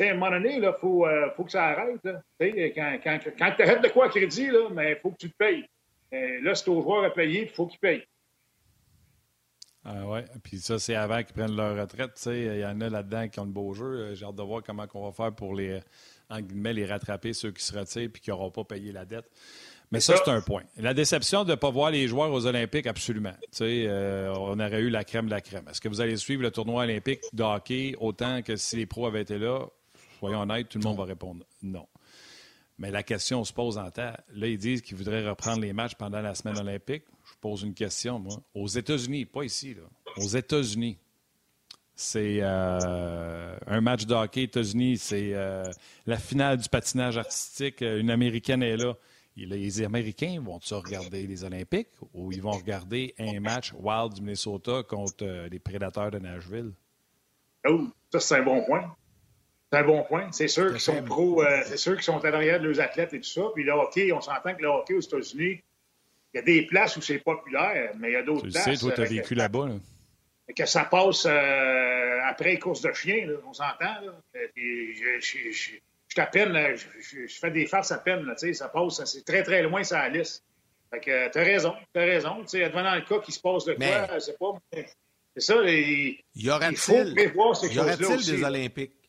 à 0.09 0.11
un 0.11 0.15
moment 0.15 0.31
donné, 0.31 0.57
il 0.57 0.75
faut, 0.81 1.07
euh, 1.07 1.31
faut 1.37 1.45
que 1.45 1.51
ça 1.51 1.67
arrête. 1.67 2.01
Quand, 2.41 3.19
tu 3.57 3.63
arrêtes 3.63 3.83
de 3.83 3.89
quoi 3.89 4.07
à 4.07 4.09
crédit, 4.09 4.49
il 4.51 4.99
faut 5.03 5.11
que 5.11 5.17
tu 5.17 5.31
te 5.31 5.37
payes. 5.37 5.65
Euh, 6.13 6.41
là, 6.43 6.55
c'est 6.55 6.69
au 6.69 6.83
joueur 6.83 7.05
à 7.05 7.11
payer, 7.11 7.43
il 7.43 7.49
faut 7.49 7.67
qu'il 7.67 7.79
paye. 7.79 8.03
Ah 9.85 10.07
ouais, 10.07 10.25
puis 10.43 10.59
ça, 10.59 10.79
c'est 10.79 10.95
avant 10.95 11.23
qu'ils 11.23 11.35
prennent 11.35 11.57
leur 11.57 11.77
retraite. 11.77 12.21
Il 12.27 12.59
y 12.59 12.65
en 12.67 12.81
a 12.81 12.91
là-dedans 12.91 13.29
qui 13.29 13.41
ont 13.41 13.45
le 13.45 13.51
beau 13.51 13.73
jeu. 13.73 13.85
Euh, 13.85 14.15
j'ai 14.15 14.27
hâte 14.27 14.35
de 14.35 14.43
voir 14.43 14.63
comment 14.63 14.87
on 14.93 15.07
va 15.07 15.13
faire 15.13 15.35
pour 15.35 15.55
les, 15.55 15.81
en 16.29 16.41
guillemets, 16.41 16.75
les 16.75 16.85
rattraper, 16.85 17.33
ceux 17.33 17.51
qui 17.51 17.65
se 17.65 17.77
retirent 17.77 18.03
et 18.03 18.11
qui 18.11 18.31
n'auront 18.31 18.51
pas 18.51 18.65
payé 18.65 18.93
la 18.93 19.07
dette. 19.07 19.31
Mais 19.93 20.01
ça, 20.01 20.15
c'est 20.17 20.31
un 20.31 20.41
point. 20.41 20.63
La 20.77 20.95
déception 20.95 21.45
de 21.45 21.51
ne 21.51 21.57
pas 21.57 21.71
voir 21.71 21.91
les 21.91 22.07
joueurs 22.07 22.31
aux 22.31 22.47
Olympiques, 22.47 22.87
absolument. 22.87 23.33
on 23.61 24.61
aurait 24.61 24.81
eu 24.81 24.91
la 24.91 25.03
crème 25.03 25.27
de 25.27 25.33
la 25.33 25.41
crème. 25.41 25.65
Est-ce 25.69 25.81
que 25.81 25.89
vous 25.89 26.01
allez 26.01 26.17
suivre 26.17 26.43
le 26.43 26.53
tournoi 26.53 26.85
olympique 26.85 27.23
de 27.33 27.43
hockey 27.43 27.97
autant 27.99 28.43
que 28.43 28.55
si 28.55 28.77
les 28.77 28.87
pros 28.87 29.07
avaient 29.07 29.23
été 29.23 29.39
là? 29.39 29.67
Soyons 30.21 30.43
honnêtes, 30.43 30.69
tout 30.69 30.79
le 30.79 30.85
monde 30.85 30.99
va 30.99 31.05
répondre 31.05 31.45
non. 31.63 31.89
Mais 32.81 32.91
la 32.91 33.03
question 33.03 33.45
se 33.45 33.53
pose 33.53 33.77
en 33.77 33.91
temps. 33.91 34.15
Là, 34.33 34.47
ils 34.47 34.57
disent 34.57 34.81
qu'ils 34.81 34.97
voudraient 34.97 35.29
reprendre 35.29 35.61
les 35.61 35.75
matchs 35.75 35.95
pendant 35.95 36.23
la 36.23 36.35
semaine 36.35 36.59
olympique. 36.59 37.05
Je 37.27 37.35
pose 37.39 37.63
une 37.63 37.75
question, 37.75 38.19
moi. 38.19 38.39
Aux 38.55 38.67
États-Unis, 38.69 39.27
pas 39.27 39.45
ici, 39.45 39.75
là. 39.75 39.83
Aux 40.17 40.29
États-Unis, 40.29 40.97
c'est 41.95 42.39
euh, 42.41 43.55
un 43.67 43.81
match 43.83 44.07
de 44.07 44.15
hockey. 44.15 44.45
États-Unis, 44.45 44.97
c'est 44.97 45.35
euh, 45.35 45.71
la 46.07 46.17
finale 46.17 46.57
du 46.57 46.71
patinage 46.71 47.19
artistique. 47.19 47.83
Une 47.83 48.11
Américaine 48.11 48.63
est 48.63 48.79
là. 48.79 48.97
Les 49.37 49.83
Américains 49.83 50.41
vont-ils 50.43 50.75
regarder 50.75 51.27
les 51.27 51.45
Olympiques 51.45 51.93
ou 52.15 52.33
ils 52.33 52.41
vont 52.41 52.51
regarder 52.51 53.15
un 53.19 53.41
match 53.41 53.75
Wild 53.79 54.15
du 54.15 54.23
Minnesota 54.23 54.83
contre 54.83 55.25
euh, 55.25 55.49
les 55.51 55.59
Prédateurs 55.59 56.11
de 56.11 56.19
Nashville? 56.19 56.73
Oh, 57.69 57.89
ça, 58.11 58.21
c'est 58.21 58.37
un 58.37 58.43
bon 58.43 58.65
point. 58.65 58.97
C'est 59.73 59.79
un 59.79 59.85
bon 59.85 60.03
point. 60.03 60.29
C'est 60.33 60.49
sûr 60.49 60.71
qu'ils 60.71 60.81
sont 60.81 61.03
pro, 61.03 61.43
euh, 61.43 61.63
c'est 61.65 61.77
sûr 61.77 61.95
qu'ils 61.95 62.03
sont 62.03 62.25
à 62.25 62.31
l'arrière 62.31 62.61
de 62.61 62.69
leurs 62.69 62.81
athlètes 62.81 63.15
et 63.15 63.21
tout 63.21 63.29
ça. 63.29 63.43
Puis 63.55 63.63
le 63.63 63.73
hockey, 63.73 64.13
on 64.13 64.21
s'entend 64.21 64.55
que 64.55 64.63
le 64.63 64.69
hockey 64.69 64.95
aux 64.95 65.01
États-Unis, 65.01 65.63
il 66.33 66.37
y 66.37 66.39
a 66.39 66.43
des 66.43 66.67
places 66.67 66.97
où 66.97 67.01
c'est 67.01 67.19
populaire, 67.19 67.93
mais 67.99 68.11
il 68.11 68.13
y 68.15 68.17
a 68.17 68.23
d'autres 68.23 68.49
places. 68.49 68.65
Tu 68.65 68.77
sais, 68.77 68.81
toi, 68.81 68.93
tu 68.93 69.01
as 69.01 69.05
vécu 69.05 69.35
là-bas. 69.35 69.69
Que 70.57 70.67
ça 70.67 70.85
passe 70.85 71.27
euh, 71.27 72.19
après 72.27 72.59
course 72.59 72.81
de 72.81 72.93
chien, 72.93 73.29
on 73.47 73.53
s'entend. 73.53 73.95
Je, 74.35 74.41
je, 75.21 75.53
je, 75.53 75.71
je, 76.09 76.23
peine, 76.33 76.77
je, 76.77 77.27
fais 77.29 77.53
des 77.53 77.67
farces 77.67 77.93
à 77.93 77.99
peine, 77.99 78.25
là, 78.25 78.35
ça 78.37 78.69
passe, 78.69 79.05
c'est 79.05 79.25
très, 79.25 79.45
très 79.45 79.63
loin, 79.63 79.85
ça 79.85 80.09
liste. 80.09 80.45
Fait 80.93 80.99
que 80.99 81.29
t'as 81.29 81.45
raison, 81.45 81.75
t'as 81.93 82.01
raison. 82.01 82.41
Tu 82.41 82.49
sais, 82.49 82.65
advenant 82.65 82.97
le 82.97 83.03
cas 83.03 83.21
qu'il 83.21 83.33
se 83.33 83.41
passe 83.41 83.65
de 83.65 83.75
quoi, 83.75 84.19
c'est 84.19 84.37
pas. 84.37 84.55
C'est 85.37 85.43
ça, 85.43 85.63
il, 85.63 86.19
y 86.35 86.51
aurait-il 86.51 87.15
des 87.15 88.43
Olympiques? 88.43 89.00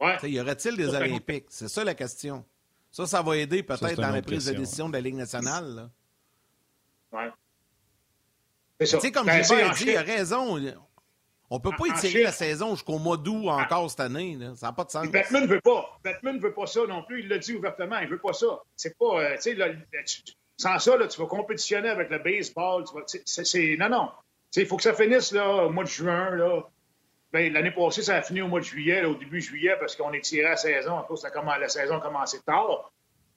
Ouais. 0.00 0.30
y 0.30 0.40
aurait-il 0.40 0.76
des 0.76 0.88
Olympiques? 0.88 1.46
C'est 1.48 1.68
ça 1.68 1.84
la 1.84 1.94
question. 1.94 2.44
Ça, 2.90 3.06
ça 3.06 3.22
va 3.22 3.36
aider 3.36 3.62
peut-être 3.62 4.00
dans 4.00 4.10
la 4.10 4.22
prise 4.22 4.46
de 4.46 4.54
décision 4.54 4.88
de 4.88 4.94
la 4.94 5.00
Ligue 5.00 5.14
nationale. 5.14 5.90
Oui. 7.12 7.24
Tu 8.80 8.86
sais, 8.86 9.12
comme 9.12 9.26
ben, 9.26 9.44
Gilbert 9.44 9.74
dit, 9.74 9.84
il 9.88 9.96
a 9.96 10.02
raison. 10.02 10.58
On 11.50 11.56
ne 11.56 11.60
peut 11.60 11.72
pas 11.76 11.86
étirer 11.86 12.22
la 12.22 12.32
saison 12.32 12.70
jusqu'au 12.70 12.98
mois 12.98 13.16
d'août 13.16 13.46
ah. 13.48 13.64
encore 13.64 13.90
cette 13.90 14.00
année. 14.00 14.38
Ça 14.54 14.68
n'a 14.68 14.72
pas 14.72 14.84
de 14.84 14.90
sens. 14.90 15.08
Batman 15.08 15.42
ne 15.42 15.48
veut 15.48 15.60
pas. 15.60 15.98
Batman 16.02 16.36
ne 16.36 16.40
veut 16.40 16.54
pas 16.54 16.66
ça 16.66 16.80
non 16.86 17.02
plus. 17.02 17.20
Il 17.20 17.28
l'a 17.28 17.38
dit 17.38 17.54
ouvertement. 17.54 17.98
Il 17.98 18.06
ne 18.06 18.10
veut 18.10 18.18
pas 18.18 18.32
ça. 18.32 18.46
C'est 18.76 18.96
pas. 18.96 19.20
Euh, 19.20 19.36
tu 19.42 19.56
sais, 19.56 19.76
sans 20.56 20.78
ça, 20.78 20.96
là, 20.96 21.08
tu 21.08 21.20
vas 21.20 21.26
compétitionner 21.26 21.88
avec 21.88 22.10
le 22.10 22.18
baseball. 22.18 22.84
c'est, 23.06 23.76
non, 23.78 23.88
non. 23.88 24.10
Il 24.56 24.66
faut 24.66 24.76
que 24.76 24.82
ça 24.82 24.94
finisse 24.94 25.32
là, 25.32 25.66
au 25.66 25.70
mois 25.70 25.84
de 25.84 25.88
juin. 25.88 26.30
Là. 26.36 26.62
Ben, 27.32 27.52
l'année 27.52 27.70
passée, 27.70 28.02
ça 28.02 28.16
a 28.16 28.22
fini 28.22 28.42
au 28.42 28.48
mois 28.48 28.60
de 28.60 28.64
juillet, 28.64 29.04
au 29.04 29.14
début 29.14 29.40
juillet, 29.40 29.76
parce 29.78 29.94
qu'on 29.94 30.12
est 30.12 30.20
tiré 30.20 30.46
à 30.46 30.50
la 30.50 30.56
saison. 30.56 30.92
En 30.92 31.02
plus, 31.02 31.22
la 31.22 31.68
saison 31.68 31.96
a 31.96 32.00
commencé 32.00 32.40
tard. 32.42 32.90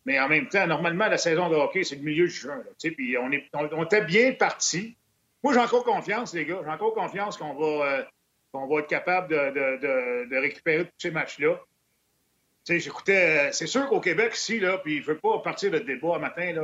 Mais 0.06 0.20
en 0.20 0.28
même 0.28 0.50
temps, 0.50 0.66
normalement, 0.68 1.08
la 1.08 1.18
saison 1.18 1.50
de 1.50 1.56
hockey, 1.56 1.84
c'est 1.84 1.96
le 1.96 2.02
milieu 2.02 2.26
de 2.26 2.30
juin. 2.32 2.62
Puis 2.82 3.18
on, 3.18 3.32
est, 3.32 3.50
on, 3.54 3.84
était 3.84 4.04
bien 4.04 4.34
parti. 4.34 4.98
Moi, 5.44 5.54
j'ai 5.54 5.60
encore 5.60 5.84
confiance, 5.84 6.34
les 6.34 6.46
gars. 6.46 6.60
J'ai 6.64 6.72
encore 6.72 6.94
confiance 6.94 7.38
qu'on 7.38 7.54
va, 7.54 7.86
euh, 7.86 8.04
va 8.54 8.80
être 8.80 8.88
capable 8.88 9.30
de, 9.30 9.52
de, 9.52 10.30
de, 10.30 10.38
récupérer 10.38 10.86
tous 10.86 10.92
ces 10.98 11.12
matchs-là. 11.12 11.60
J'écoutais, 12.68 13.50
euh, 13.50 13.52
c'est 13.52 13.68
sûr 13.68 13.88
qu'au 13.88 14.00
Québec, 14.00 14.34
ici, 14.36 14.60
là, 14.60 14.78
puis 14.80 15.02
je 15.02 15.10
ne 15.10 15.14
veux 15.14 15.20
pas 15.20 15.40
partir 15.40 15.72
de 15.72 15.80
débat 15.80 16.16
un 16.16 16.20
matin, 16.20 16.52
là, 16.54 16.64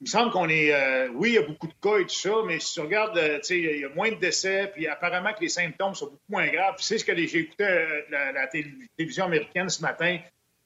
il 0.00 0.04
me 0.04 0.08
semble 0.08 0.30
qu'on 0.30 0.48
est. 0.48 0.74
Euh, 0.74 1.08
oui, 1.14 1.30
il 1.30 1.34
y 1.36 1.38
a 1.38 1.42
beaucoup 1.42 1.68
de 1.68 1.74
cas 1.80 1.98
et 1.98 2.02
tout 2.02 2.14
ça, 2.14 2.42
mais 2.46 2.60
si 2.60 2.74
tu 2.74 2.80
regardes, 2.80 3.16
euh, 3.16 3.38
sais, 3.42 3.58
il 3.58 3.80
y 3.80 3.84
a 3.84 3.88
moins 3.88 4.10
de 4.10 4.16
décès, 4.16 4.70
puis 4.74 4.86
apparemment 4.86 5.32
que 5.32 5.40
les 5.40 5.48
symptômes 5.48 5.94
sont 5.94 6.06
beaucoup 6.06 6.20
moins 6.28 6.46
graves. 6.48 6.74
C'est 6.78 6.98
ce 6.98 7.04
que 7.04 7.16
j'ai 7.16 7.38
écouté 7.38 7.64
euh, 7.64 8.02
la, 8.10 8.46
télévision 8.46 9.24
américaine 9.24 9.70
ce 9.70 9.80
matin. 9.80 10.18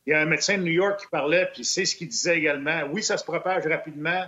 Il 0.07 0.11
y 0.11 0.15
a 0.15 0.21
un 0.21 0.25
médecin 0.25 0.59
de 0.59 0.65
New 0.65 0.73
York 0.73 1.01
qui 1.01 1.07
parlait, 1.07 1.49
puis 1.55 1.65
c'est 1.65 1.85
ce 1.85 1.95
qu'il 1.95 2.09
disait 2.09 2.39
également. 2.39 2.83
Oui, 2.91 3.05
ça 3.05 3.17
se 3.17 3.25
propage 3.25 3.67
rapidement, 3.67 4.25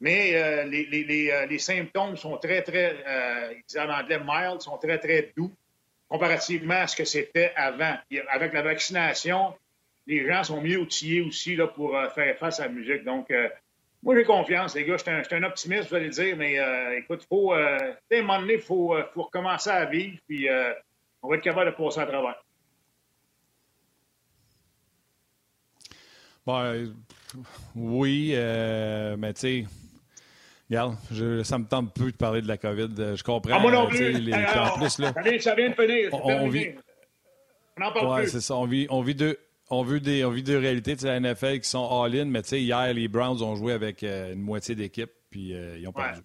mais 0.00 0.64
les, 0.66 0.84
les, 0.84 1.46
les, 1.48 1.58
symptômes 1.58 2.16
sont 2.16 2.36
très, 2.36 2.62
très, 2.62 2.94
il 3.56 3.62
disait 3.66 3.80
en 3.80 3.90
anglais 3.90 4.20
mild, 4.22 4.60
sont 4.60 4.76
très, 4.76 4.98
très 4.98 5.32
doux 5.34 5.50
comparativement 6.06 6.74
à 6.74 6.86
ce 6.86 6.94
que 6.94 7.06
c'était 7.06 7.52
avant. 7.56 7.96
Avec 8.28 8.52
la 8.52 8.60
vaccination, 8.60 9.54
les 10.06 10.24
gens 10.28 10.44
sont 10.44 10.60
mieux 10.60 10.76
outillés 10.76 11.22
aussi 11.22 11.56
là, 11.56 11.66
pour 11.66 11.98
faire 12.14 12.36
face 12.36 12.60
à 12.60 12.64
la 12.64 12.72
musique. 12.72 13.02
Donc, 13.02 13.32
moi, 14.06 14.14
j'ai 14.14 14.24
confiance, 14.24 14.76
les 14.76 14.84
gars. 14.84 14.96
Je 14.96 15.02
suis 15.02 15.34
un, 15.34 15.42
optimiste, 15.42 15.88
vous 15.88 15.96
allez 15.96 16.10
dire, 16.10 16.36
mais 16.36 16.60
euh, 16.60 16.96
écoute, 16.96 17.24
il 17.24 17.26
faut, 17.26 17.52
euh, 17.52 17.76
à 18.12 18.14
un 18.14 18.20
moment 18.20 18.38
donné, 18.38 18.54
il 18.54 18.60
faut, 18.60 18.94
euh, 18.94 19.02
faut, 19.12 19.24
recommencer 19.24 19.68
à 19.68 19.84
vivre, 19.84 20.16
puis 20.28 20.46
on 21.22 21.28
va 21.28 21.36
être 21.36 21.42
capable 21.42 21.72
de 21.72 21.76
passer 21.76 21.98
à 21.98 22.06
travers. 22.06 22.40
Bon, 26.46 26.94
oui, 27.74 28.32
mais 29.18 29.34
tu 29.34 29.40
sais, 29.40 29.64
regarde, 30.70 30.94
ça 31.42 31.58
me 31.58 31.64
tente 31.64 31.92
peu 31.92 32.12
de 32.12 32.16
parler 32.16 32.42
de 32.42 32.46
la 32.48 32.58
COVID. 32.58 33.16
Je 33.16 33.24
comprends. 33.24 33.56
Ah, 33.56 33.58
moi 33.58 33.72
non 33.72 33.88
plus. 33.88 34.12
Les, 34.20 34.32
en 34.32 34.78
plus, 34.78 35.00
là, 35.00 35.12
ça, 35.40 35.54
vient, 35.56 35.70
de 35.70 35.74
finir. 35.74 36.10
On, 36.12 36.48
vit. 36.48 36.68
On 37.76 37.82
en 37.82 37.92
parle 37.92 38.06
ouais, 38.20 38.26
c'est 38.28 38.40
ça. 38.40 38.54
On 38.54 38.66
vit, 38.66 38.86
on 38.88 39.02
vit 39.02 39.16
deux 39.16 39.36
on 39.68 39.82
veut 39.82 40.00
des, 40.00 40.24
on 40.24 40.30
vit 40.30 40.42
deux 40.42 40.58
réalités 40.58 40.94
de 40.94 41.06
la 41.06 41.18
NFL 41.18 41.60
qui 41.60 41.68
sont 41.68 41.88
all-in, 42.02 42.26
mais 42.26 42.42
tu 42.42 42.50
sais, 42.50 42.62
hier, 42.62 42.92
les 42.92 43.08
Browns 43.08 43.42
ont 43.42 43.56
joué 43.56 43.72
avec 43.72 44.02
euh, 44.02 44.32
une 44.32 44.40
moitié 44.40 44.74
d'équipe, 44.74 45.10
puis 45.30 45.54
euh, 45.54 45.78
ils 45.78 45.88
ont 45.88 45.92
perdu. 45.92 46.20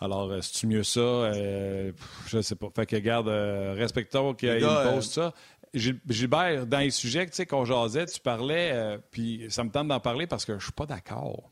Alors, 0.00 0.30
euh, 0.30 0.40
c'est-tu 0.40 0.66
mieux 0.66 0.84
ça? 0.84 1.32
je 1.32 2.36
ne 2.36 2.42
sais 2.42 2.54
pas. 2.54 2.68
Fait 2.74 2.86
que, 2.86 2.96
regarde, 2.96 3.28
respectons 3.28 4.34
qu'il 4.34 4.60
pose 4.60 5.10
ça. 5.10 5.32
Gilbert, 5.74 6.66
dans 6.66 6.80
les 6.80 6.90
sujets 6.90 7.26
qu'on 7.48 7.64
jasait, 7.64 8.06
tu 8.06 8.20
parlais, 8.20 8.98
puis 9.10 9.46
ça 9.48 9.64
me 9.64 9.70
tente 9.70 9.88
d'en 9.88 10.00
parler 10.00 10.26
parce 10.26 10.44
que 10.44 10.58
je 10.58 10.64
suis 10.64 10.72
pas 10.72 10.86
d'accord. 10.86 11.48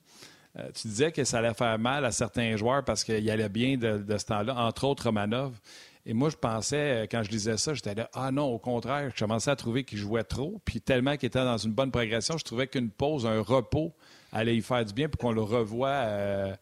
tu 0.75 0.89
disais 0.89 1.11
que 1.11 1.25
ça 1.25 1.39
allait 1.39 1.55
faire 1.55 1.79
mal 1.79 2.05
à 2.05 2.13
certains 2.13 2.55
joueurs 2.57 2.85
parce 2.85 3.03
qu'il 3.03 3.29
allait 3.31 3.49
bien 3.49 3.79
de, 3.79 3.99
de 3.99 4.19
ce 4.19 4.27
temps-là, 4.27 4.55
entre 4.57 4.85
autres 4.85 5.05
Romanov. 5.05 5.55
Et 6.07 6.15
moi, 6.15 6.31
je 6.31 6.37
pensais, 6.37 7.03
euh, 7.03 7.07
quand 7.11 7.23
je 7.23 7.31
lisais 7.31 7.57
ça, 7.57 7.75
j'étais 7.75 7.95
là, 7.95 8.09
ah 8.15 8.31
non, 8.31 8.47
au 8.47 8.59
contraire, 8.59 9.11
je 9.15 9.23
commençais 9.23 9.51
à 9.51 9.57
trouver 9.57 9.85
qu'il 9.85 9.99
jouait 9.99 10.25
trop. 10.25 10.61
Puis 10.65 10.81
tellement 10.81 11.17
qu'il 11.17 11.27
était 11.27 11.45
dans 11.45 11.59
une 11.59 11.73
bonne 11.73 11.91
progression, 11.91 12.39
je 12.39 12.45
trouvais 12.45 12.67
qu'une 12.67 12.91
pause, 12.91 13.27
un 13.27 13.41
repos 13.41 13.93
allait 14.33 14.57
y 14.57 14.63
faire 14.63 14.85
du 14.85 14.95
bien 14.95 15.09
pour 15.09 15.21
qu'on 15.21 15.33
le 15.33 15.43
revoie, 15.43 15.89
euh, 15.89 16.55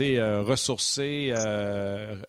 euh, 0.00 0.42
ressourcé, 0.42 1.32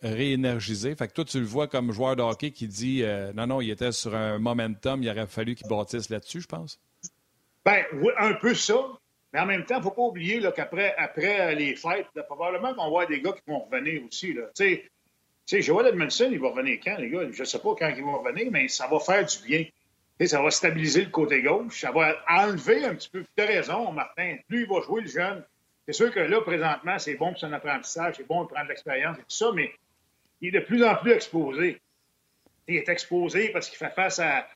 réénergisé. 0.02 0.94
Fait 0.96 1.08
que 1.08 1.12
toi, 1.12 1.24
tu 1.24 1.38
le 1.38 1.44
vois 1.44 1.68
comme 1.68 1.92
joueur 1.92 2.16
de 2.16 2.22
hockey 2.22 2.50
qui 2.50 2.66
dit, 2.66 3.04
non, 3.34 3.46
non, 3.46 3.60
il 3.60 3.70
était 3.70 3.92
sur 3.92 4.14
un 4.14 4.38
momentum, 4.38 5.02
il 5.02 5.10
aurait 5.10 5.26
fallu 5.26 5.54
qu'il 5.54 5.68
bâtisse 5.68 6.08
là-dessus, 6.08 6.40
je 6.40 6.46
pense. 6.46 6.80
Bien, 7.66 7.84
oui, 7.92 8.10
un 8.16 8.32
peu 8.34 8.54
ça. 8.54 8.78
Mais 9.34 9.40
en 9.40 9.46
même 9.46 9.66
temps, 9.66 9.74
il 9.74 9.78
ne 9.78 9.82
faut 9.82 9.90
pas 9.90 10.02
oublier 10.02 10.40
qu'après 10.56 10.94
après 10.96 11.54
les 11.54 11.76
fêtes, 11.76 12.06
probablement 12.26 12.72
qu'on 12.72 12.90
va 12.90 13.04
des 13.04 13.20
gars 13.20 13.32
qui 13.32 13.42
vont 13.46 13.64
revenir 13.64 14.02
aussi. 14.06 14.32
Là. 14.32 14.44
Sais, 15.48 15.62
Joel 15.62 15.86
Edmondson, 15.86 16.28
il 16.30 16.38
va 16.38 16.50
revenir 16.50 16.78
quand, 16.84 16.98
les 16.98 17.08
gars? 17.08 17.22
Je 17.32 17.40
ne 17.40 17.44
sais 17.46 17.58
pas 17.58 17.74
quand 17.74 17.88
il 17.88 18.04
va 18.04 18.16
revenir, 18.18 18.52
mais 18.52 18.68
ça 18.68 18.86
va 18.86 19.00
faire 19.00 19.24
du 19.24 19.38
bien. 19.46 19.64
ça 20.26 20.42
va 20.42 20.50
stabiliser 20.50 21.06
le 21.06 21.10
côté 21.10 21.40
gauche. 21.40 21.80
Ça 21.80 21.90
va 21.90 22.16
enlever 22.28 22.84
un 22.84 22.94
petit 22.94 23.08
peu. 23.08 23.24
Tu 23.34 23.42
as 23.42 23.46
raison, 23.46 23.90
Martin. 23.90 24.36
Plus 24.46 24.64
il 24.64 24.68
va 24.68 24.82
jouer 24.82 25.00
le 25.00 25.08
jeune. 25.08 25.42
C'est 25.86 25.94
sûr 25.94 26.12
que 26.12 26.20
là, 26.20 26.42
présentement, 26.42 26.98
c'est 26.98 27.14
bon 27.14 27.30
pour 27.30 27.38
son 27.38 27.50
apprentissage, 27.54 28.16
c'est 28.18 28.26
bon 28.26 28.44
de 28.44 28.48
prendre 28.50 28.68
l'expérience 28.68 29.16
et 29.16 29.22
tout 29.22 29.30
ça, 29.30 29.50
mais 29.54 29.72
il 30.42 30.54
est 30.54 30.60
de 30.60 30.66
plus 30.66 30.84
en 30.84 30.94
plus 30.96 31.12
exposé. 31.12 31.80
Il 32.66 32.76
est 32.76 32.88
exposé 32.90 33.48
parce 33.48 33.70
qu'il 33.70 33.78
fait 33.78 33.94
face 33.94 34.18
à. 34.18 34.46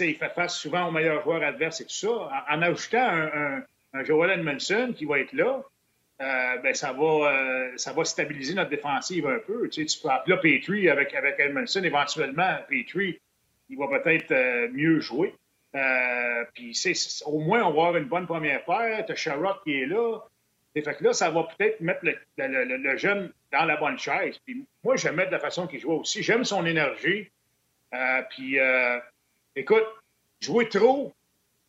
il 0.00 0.16
fait 0.16 0.34
face 0.34 0.58
souvent 0.58 0.88
aux 0.88 0.90
meilleurs 0.90 1.22
joueurs 1.22 1.44
adverses 1.44 1.82
et 1.82 1.84
tout 1.84 1.94
ça. 1.94 2.44
En, 2.50 2.62
ajoutant 2.62 2.98
un, 2.98 3.62
un 3.92 4.02
Joel 4.02 4.40
Edmondson 4.40 4.92
qui 4.96 5.04
va 5.04 5.20
être 5.20 5.34
là, 5.34 5.62
euh, 6.22 6.58
ben, 6.58 6.72
ça, 6.72 6.92
va, 6.92 7.32
euh, 7.32 7.72
ça 7.76 7.92
va 7.92 8.04
stabiliser 8.04 8.54
notre 8.54 8.70
défensive 8.70 9.26
un 9.26 9.40
peu. 9.40 9.68
Tu, 9.68 9.84
peux 10.00 10.08
appeler 10.08 10.36
Petrie 10.36 10.88
avec, 10.88 11.14
avec 11.14 11.34
Edmondson 11.40 11.82
éventuellement. 11.82 12.58
Petrie, 12.68 13.18
il 13.68 13.76
va 13.76 13.88
peut-être 13.88 14.30
euh, 14.30 14.68
mieux 14.72 15.00
jouer. 15.00 15.34
puis 16.54 16.78
au 17.26 17.40
moins, 17.40 17.64
on 17.64 17.72
va 17.72 17.88
avoir 17.88 17.96
une 17.96 18.04
bonne 18.04 18.26
première 18.26 18.64
paire. 18.64 19.04
Tu 19.04 19.12
as 19.12 19.16
Sherrock 19.16 19.64
qui 19.64 19.82
est 19.82 19.86
là. 19.86 20.20
Et 20.74 20.82
fait 20.82 20.94
que 20.94 21.04
là, 21.04 21.12
ça 21.12 21.28
va 21.30 21.42
peut-être 21.42 21.80
mettre 21.80 22.04
le, 22.04 22.16
le, 22.38 22.96
jeune 22.96 23.32
dans 23.50 23.64
la 23.64 23.76
bonne 23.76 23.98
chaise. 23.98 24.38
Puis 24.44 24.64
moi, 24.84 24.96
j'aime 24.96 25.16
de 25.16 25.22
la 25.22 25.40
façon 25.40 25.66
qu'il 25.66 25.80
joue 25.80 25.92
aussi. 25.92 26.22
J'aime 26.22 26.44
son 26.44 26.64
énergie. 26.64 27.30
puis 28.30 28.58
écoute, 29.56 29.86
jouer 30.40 30.68
trop, 30.68 31.12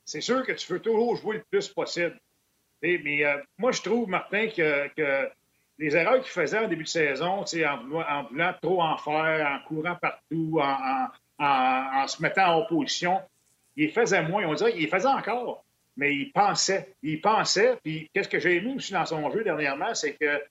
c'est 0.05 0.21
sûr 0.21 0.45
que 0.45 0.51
tu 0.51 0.71
veux 0.71 0.79
toujours 0.79 1.15
jouer 1.15 1.37
le 1.37 1.43
plus 1.49 1.67
possible 1.69 2.17
mais 2.83 3.25
euh, 3.25 3.37
moi, 3.57 3.71
je 3.71 3.81
trouve, 3.81 4.09
Martin, 4.09 4.47
que, 4.47 5.29
les 5.79 5.95
erreurs 5.95 6.21
qu'il 6.21 6.31
faisait 6.31 6.59
en 6.59 6.67
début 6.67 6.83
de 6.83 6.89
saison, 6.89 7.43
en 7.43 7.77
voulant, 7.83 8.05
en 8.07 8.23
voulant 8.25 8.53
trop 8.61 8.81
en 8.81 8.97
faire, 8.97 9.47
en 9.47 9.67
courant 9.67 9.95
partout, 9.95 10.59
en, 10.61 12.07
se 12.07 12.21
mettant 12.21 12.55
en 12.55 12.59
opposition, 12.59 13.19
il 13.75 13.91
faisait 13.91 14.21
moins. 14.21 14.45
On 14.45 14.53
dirait 14.53 14.73
qu'il 14.73 14.87
faisait 14.87 15.07
encore, 15.07 15.65
mais 15.97 16.13
il 16.13 16.31
pensait. 16.31 16.93
Il 17.01 17.19
pensait. 17.21 17.77
Puis 17.83 18.09
qu'est-ce 18.13 18.29
que 18.29 18.39
j'ai 18.39 18.57
aimé 18.57 18.73
aussi 18.75 18.93
dans 18.93 19.05
son 19.05 19.31
jeu 19.31 19.43
dernièrement, 19.43 19.95
c'est 19.95 20.13
que 20.13 20.41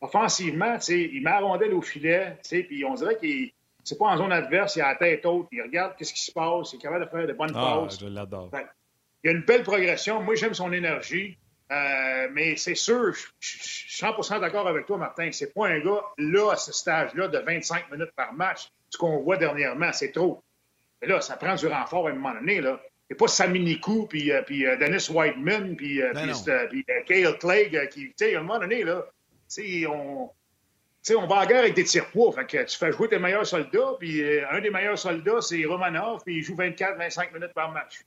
offensivement, 0.00 0.76
il 0.88 1.22
met 1.22 1.30
la 1.30 1.40
rondelle 1.40 1.74
au 1.74 1.80
filet, 1.80 2.36
puis 2.48 2.84
on 2.84 2.94
dirait 2.94 3.16
qu'il 3.18 3.52
c'est 3.86 3.96
pas 3.96 4.06
en 4.06 4.16
zone 4.16 4.32
adverse, 4.32 4.74
il 4.74 4.82
a 4.82 4.88
la 4.88 4.96
tête 4.96 5.24
haute, 5.24 5.46
il 5.52 5.62
regarde 5.62 5.94
qu'est-ce 5.96 6.12
qui 6.12 6.20
se 6.20 6.32
passe, 6.32 6.72
il 6.72 6.76
est 6.76 6.78
capable 6.80 7.04
de 7.04 7.08
faire 7.10 7.26
de 7.26 7.32
bonnes 7.32 7.52
ah, 7.54 7.82
passes. 7.84 8.00
Je 8.00 8.06
l'adore. 8.06 8.50
il 9.22 9.28
y 9.28 9.28
a 9.28 9.36
une 9.36 9.44
belle 9.44 9.62
progression. 9.62 10.20
Moi, 10.20 10.34
j'aime 10.34 10.54
son 10.54 10.72
énergie. 10.72 11.38
Euh, 11.72 12.28
mais 12.32 12.56
c'est 12.56 12.76
sûr, 12.76 13.12
je 13.40 13.58
suis 13.58 14.04
100% 14.04 14.40
d'accord 14.40 14.68
avec 14.68 14.86
toi, 14.86 14.98
Martin. 14.98 15.30
C'est 15.32 15.52
pas 15.52 15.68
un 15.68 15.80
gars, 15.80 16.02
là, 16.18 16.52
à 16.52 16.56
ce 16.56 16.72
stage-là, 16.72 17.28
de 17.28 17.38
25 17.38 17.90
minutes 17.90 18.12
par 18.14 18.32
match. 18.34 18.70
Ce 18.90 18.98
qu'on 18.98 19.18
voit 19.22 19.36
dernièrement, 19.36 19.92
c'est 19.92 20.12
trop. 20.12 20.42
Mais 21.02 21.08
là, 21.08 21.20
ça 21.20 21.36
prend 21.36 21.56
du 21.56 21.66
renfort 21.66 22.06
à 22.06 22.10
un 22.10 22.14
moment 22.14 22.34
donné. 22.34 22.60
Là. 22.60 22.80
C'est 23.08 23.16
pas 23.16 23.26
Sammy 23.26 23.60
Nikou, 23.60 24.06
puis, 24.06 24.30
euh, 24.30 24.42
puis 24.42 24.64
euh, 24.64 24.76
Dennis 24.76 25.08
Whiteman, 25.10 25.76
puis, 25.76 26.00
ben 26.00 26.32
puis, 26.70 26.84
Kale 27.06 27.38
Clegg, 27.38 27.88
qui, 27.88 28.08
tu 28.08 28.12
sais, 28.16 28.36
à 28.36 28.40
un 28.40 28.42
moment 28.42 28.60
donné, 28.60 28.84
là, 28.84 29.04
on, 29.88 30.30
on 31.10 31.26
va 31.26 31.36
en 31.36 31.46
guerre 31.46 31.60
avec 31.60 31.74
des 31.74 31.84
tire-poids. 31.84 32.32
Fait 32.32 32.46
que 32.46 32.64
tu 32.64 32.78
fais 32.78 32.92
jouer 32.92 33.08
tes 33.08 33.18
meilleurs 33.18 33.46
soldats, 33.46 33.96
puis 33.98 34.22
un 34.50 34.60
des 34.60 34.70
meilleurs 34.70 34.98
soldats, 34.98 35.40
c'est 35.40 35.64
Romanov, 35.64 36.22
puis 36.24 36.36
il 36.36 36.42
joue 36.44 36.54
24-25 36.54 37.34
minutes 37.34 37.54
par 37.54 37.72
match. 37.72 38.04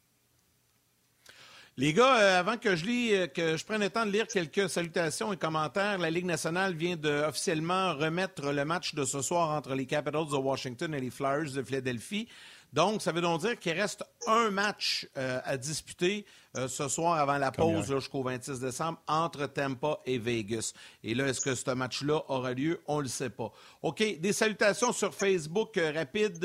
Les 1.79 1.93
gars, 1.93 2.19
euh, 2.19 2.39
avant 2.41 2.57
que 2.57 2.75
je 2.75 2.85
lis, 2.85 3.13
euh, 3.13 3.27
que 3.27 3.55
je 3.55 3.63
prenne 3.63 3.79
le 3.79 3.89
temps 3.89 4.05
de 4.05 4.11
lire 4.11 4.27
quelques 4.27 4.69
salutations 4.69 5.31
et 5.31 5.37
commentaires, 5.37 5.97
la 5.97 6.09
Ligue 6.09 6.25
nationale 6.25 6.73
vient 6.73 6.97
de 6.97 7.23
officiellement 7.25 7.93
remettre 7.93 8.51
le 8.51 8.65
match 8.65 8.95
de 8.95 9.05
ce 9.05 9.21
soir 9.21 9.51
entre 9.51 9.73
les 9.75 9.85
Capitals 9.85 10.27
de 10.29 10.35
Washington 10.35 10.93
et 10.93 10.99
les 10.99 11.09
Flyers 11.09 11.53
de 11.53 11.63
Philadelphie. 11.63 12.27
Donc, 12.71 13.01
ça 13.01 13.11
veut 13.11 13.21
donc 13.21 13.41
dire 13.41 13.57
qu'il 13.57 13.73
reste 13.73 14.03
un 14.27 14.51
match 14.51 15.07
euh, 15.17 15.39
à 15.43 15.57
disputer 15.57 16.25
euh, 16.55 16.67
ce 16.67 16.87
soir 16.87 17.17
avant 17.17 17.37
la 17.37 17.51
pause 17.51 17.87
jusqu'au 17.87 18.23
26 18.23 18.59
décembre 18.59 18.99
entre 19.07 19.47
Tampa 19.47 19.99
et 20.05 20.17
Vegas. 20.17 20.73
Et 21.03 21.15
là, 21.15 21.27
est-ce 21.27 21.41
que 21.41 21.55
ce 21.55 21.71
match-là 21.71 22.21
aura 22.27 22.53
lieu? 22.53 22.81
On 22.87 22.97
ne 22.97 23.03
le 23.03 23.07
sait 23.07 23.29
pas. 23.29 23.51
OK, 23.81 24.03
des 24.19 24.33
salutations 24.33 24.91
sur 24.91 25.13
Facebook 25.13 25.77
euh, 25.77 25.91
rapides. 25.93 26.43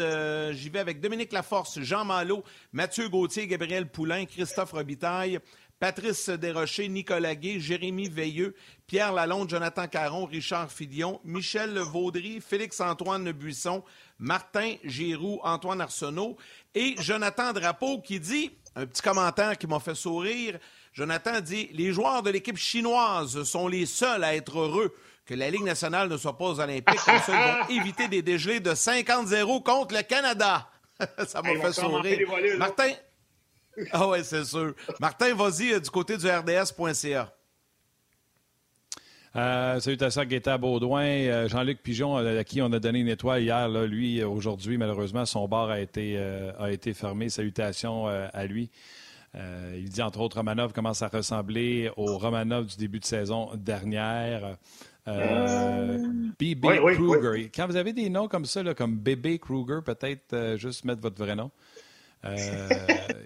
J'y 0.53 0.71
vais 0.71 0.79
avec 0.79 1.01
Dominique 1.01 1.33
Laforce, 1.33 1.81
Jean 1.81 2.05
Malo, 2.05 2.43
Mathieu 2.73 3.09
Gauthier, 3.09 3.47
Gabriel 3.47 3.89
Poulain, 3.89 4.25
Christophe 4.25 4.73
Robitaille, 4.73 5.39
Patrice 5.81 6.31
Desrochers, 6.31 6.89
Nicolas 6.89 7.35
Gay, 7.35 7.61
Jérémy 7.61 8.09
Veilleux, 8.09 8.55
Pierre 8.87 9.13
Lalonde, 9.13 9.51
Jonathan 9.51 9.87
Caron, 9.87 10.25
Richard 10.27 10.71
Fidion, 10.71 11.21
Michel 11.25 11.79
Vaudry, 11.79 12.41
Félix-Antoine 12.41 13.33
Buisson, 13.33 13.83
Martin 14.19 14.75
Giroux, 14.85 15.41
Antoine 15.43 15.81
Arsenault 15.81 16.37
et 16.75 16.95
Jonathan 17.01 17.53
Drapeau 17.53 18.01
qui 18.01 18.21
dit, 18.21 18.53
un 18.77 18.87
petit 18.87 19.03
commentaire 19.03 19.59
qui 19.59 19.67
m'a 19.67 19.81
fait 19.81 19.95
sourire, 19.95 20.59
Jonathan 20.93 21.41
dit 21.41 21.69
Les 21.73 21.93
joueurs 21.93 22.23
de 22.23 22.31
l'équipe 22.31 22.57
chinoise 22.57 23.43
sont 23.43 23.69
les 23.69 23.87
seuls 23.87 24.25
à 24.25 24.35
être 24.35 24.59
heureux 24.59 24.95
que 25.27 25.35
la 25.35 25.51
Ligue 25.51 25.65
nationale 25.65 26.09
ne 26.09 26.17
soit 26.17 26.37
pas 26.37 26.47
aux 26.47 26.61
Olympiques. 26.61 27.01
Comme 27.05 27.19
ça, 27.19 27.67
ils 27.69 27.81
vont 27.81 27.83
éviter 27.83 28.09
des 28.09 28.23
dégelés 28.23 28.61
de 28.61 28.71
50-0 28.71 29.63
contre 29.63 29.95
le 29.95 30.03
Canada. 30.03 30.69
ça 31.27 31.43
m'a 31.43 31.55
fait 31.61 31.73
sourire. 31.73 32.29
Martin. 32.59 32.93
Ah 33.93 34.09
ouais, 34.09 34.23
c'est 34.23 34.45
sûr. 34.45 34.75
Martin, 35.01 35.35
vas-y 35.35 35.73
euh, 35.73 35.81
du 35.81 35.91
côté 35.91 36.17
du 36.17 36.27
RDS.ca. 36.29 37.33
Euh, 39.37 39.81
salutations 39.81 40.21
à 40.21 40.27
Guetta 40.27 40.57
Baudouin, 40.59 41.03
euh, 41.03 41.49
Jean-Luc 41.49 41.83
Pigeon, 41.83 42.19
euh, 42.19 42.39
à 42.39 42.45
qui 42.45 42.63
on 42.63 42.73
a 42.73 42.79
donné 42.79 43.01
une 43.01 43.09
étoile 43.09 43.43
hier. 43.43 43.69
Là, 43.69 43.85
lui, 43.85 44.23
aujourd'hui, 44.23 44.79
malheureusement, 44.79 45.27
son 45.27 45.49
bar 45.49 45.71
a 45.71 45.81
été, 45.81 46.17
a 46.17 46.71
été 46.71 46.95
fermé. 46.95 47.29
Salutations 47.29 48.07
à 48.07 48.47
lui. 48.47 48.71
il 49.35 49.89
dit 49.89 50.03
entre 50.03 50.21
autres 50.21 50.37
Romanov 50.37 50.73
commence 50.73 51.03
à 51.03 51.09
ressembler 51.09 51.91
au 51.97 52.17
Romanov 52.19 52.67
du 52.67 52.77
début 52.77 53.01
de 53.01 53.05
saison 53.05 53.51
dernière. 53.57 54.57
B.B. 55.07 56.67
Kruger. 56.95 57.51
Quand 57.55 57.67
vous 57.67 57.77
avez 57.77 57.93
des 57.93 58.09
noms 58.09 58.29
comme 58.29 58.47
ça, 58.47 58.63
comme 58.75 58.97
Bébé 58.97 59.39
Kruger, 59.39 59.81
peut-être 59.85 60.57
juste 60.57 60.85
mettre 60.85 61.03
votre 61.03 61.19
vrai 61.23 61.35
nom. 61.35 61.51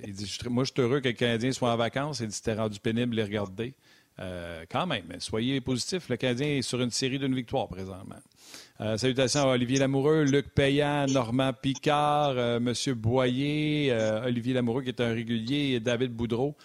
Il 0.05 0.13
dit 0.13 0.39
Moi, 0.49 0.65
je 0.65 0.73
suis 0.73 0.83
heureux 0.83 1.01
que 1.01 1.09
les 1.09 1.15
Canadiens 1.15 1.53
soient 1.53 1.73
en 1.73 1.77
vacances. 1.77 2.21
Il 2.21 2.29
dit 2.29 2.35
C'était 2.35 2.55
rendu 2.55 2.81
pénible 2.81 3.17
les 3.17 3.23
regarder. 3.25 3.75
Euh, 4.21 4.65
quand 4.69 4.87
même, 4.87 5.05
soyez 5.19 5.61
positifs. 5.61 6.09
Le 6.09 6.17
Canadien 6.17 6.49
est 6.49 6.63
sur 6.63 6.81
une 6.81 6.91
série 6.91 7.19
d'une 7.19 7.35
victoire 7.35 7.69
présentement. 7.69 8.17
Euh, 8.81 8.97
salutations 8.97 9.43
à 9.43 9.55
Olivier 9.55 9.79
Lamoureux, 9.79 10.25
Luc 10.25 10.53
Payan, 10.55 11.07
Normand 11.07 11.53
Picard, 11.53 12.31
euh, 12.37 12.59
Monsieur 12.59 12.95
Boyer, 12.95 13.93
Olivier 14.25 14.55
Lamoureux 14.55 14.83
qui 14.83 14.89
est 14.89 15.01
un 15.01 15.13
régulier, 15.13 15.75
et 15.75 15.81
David 15.81 16.13
Boudreau 16.13 16.57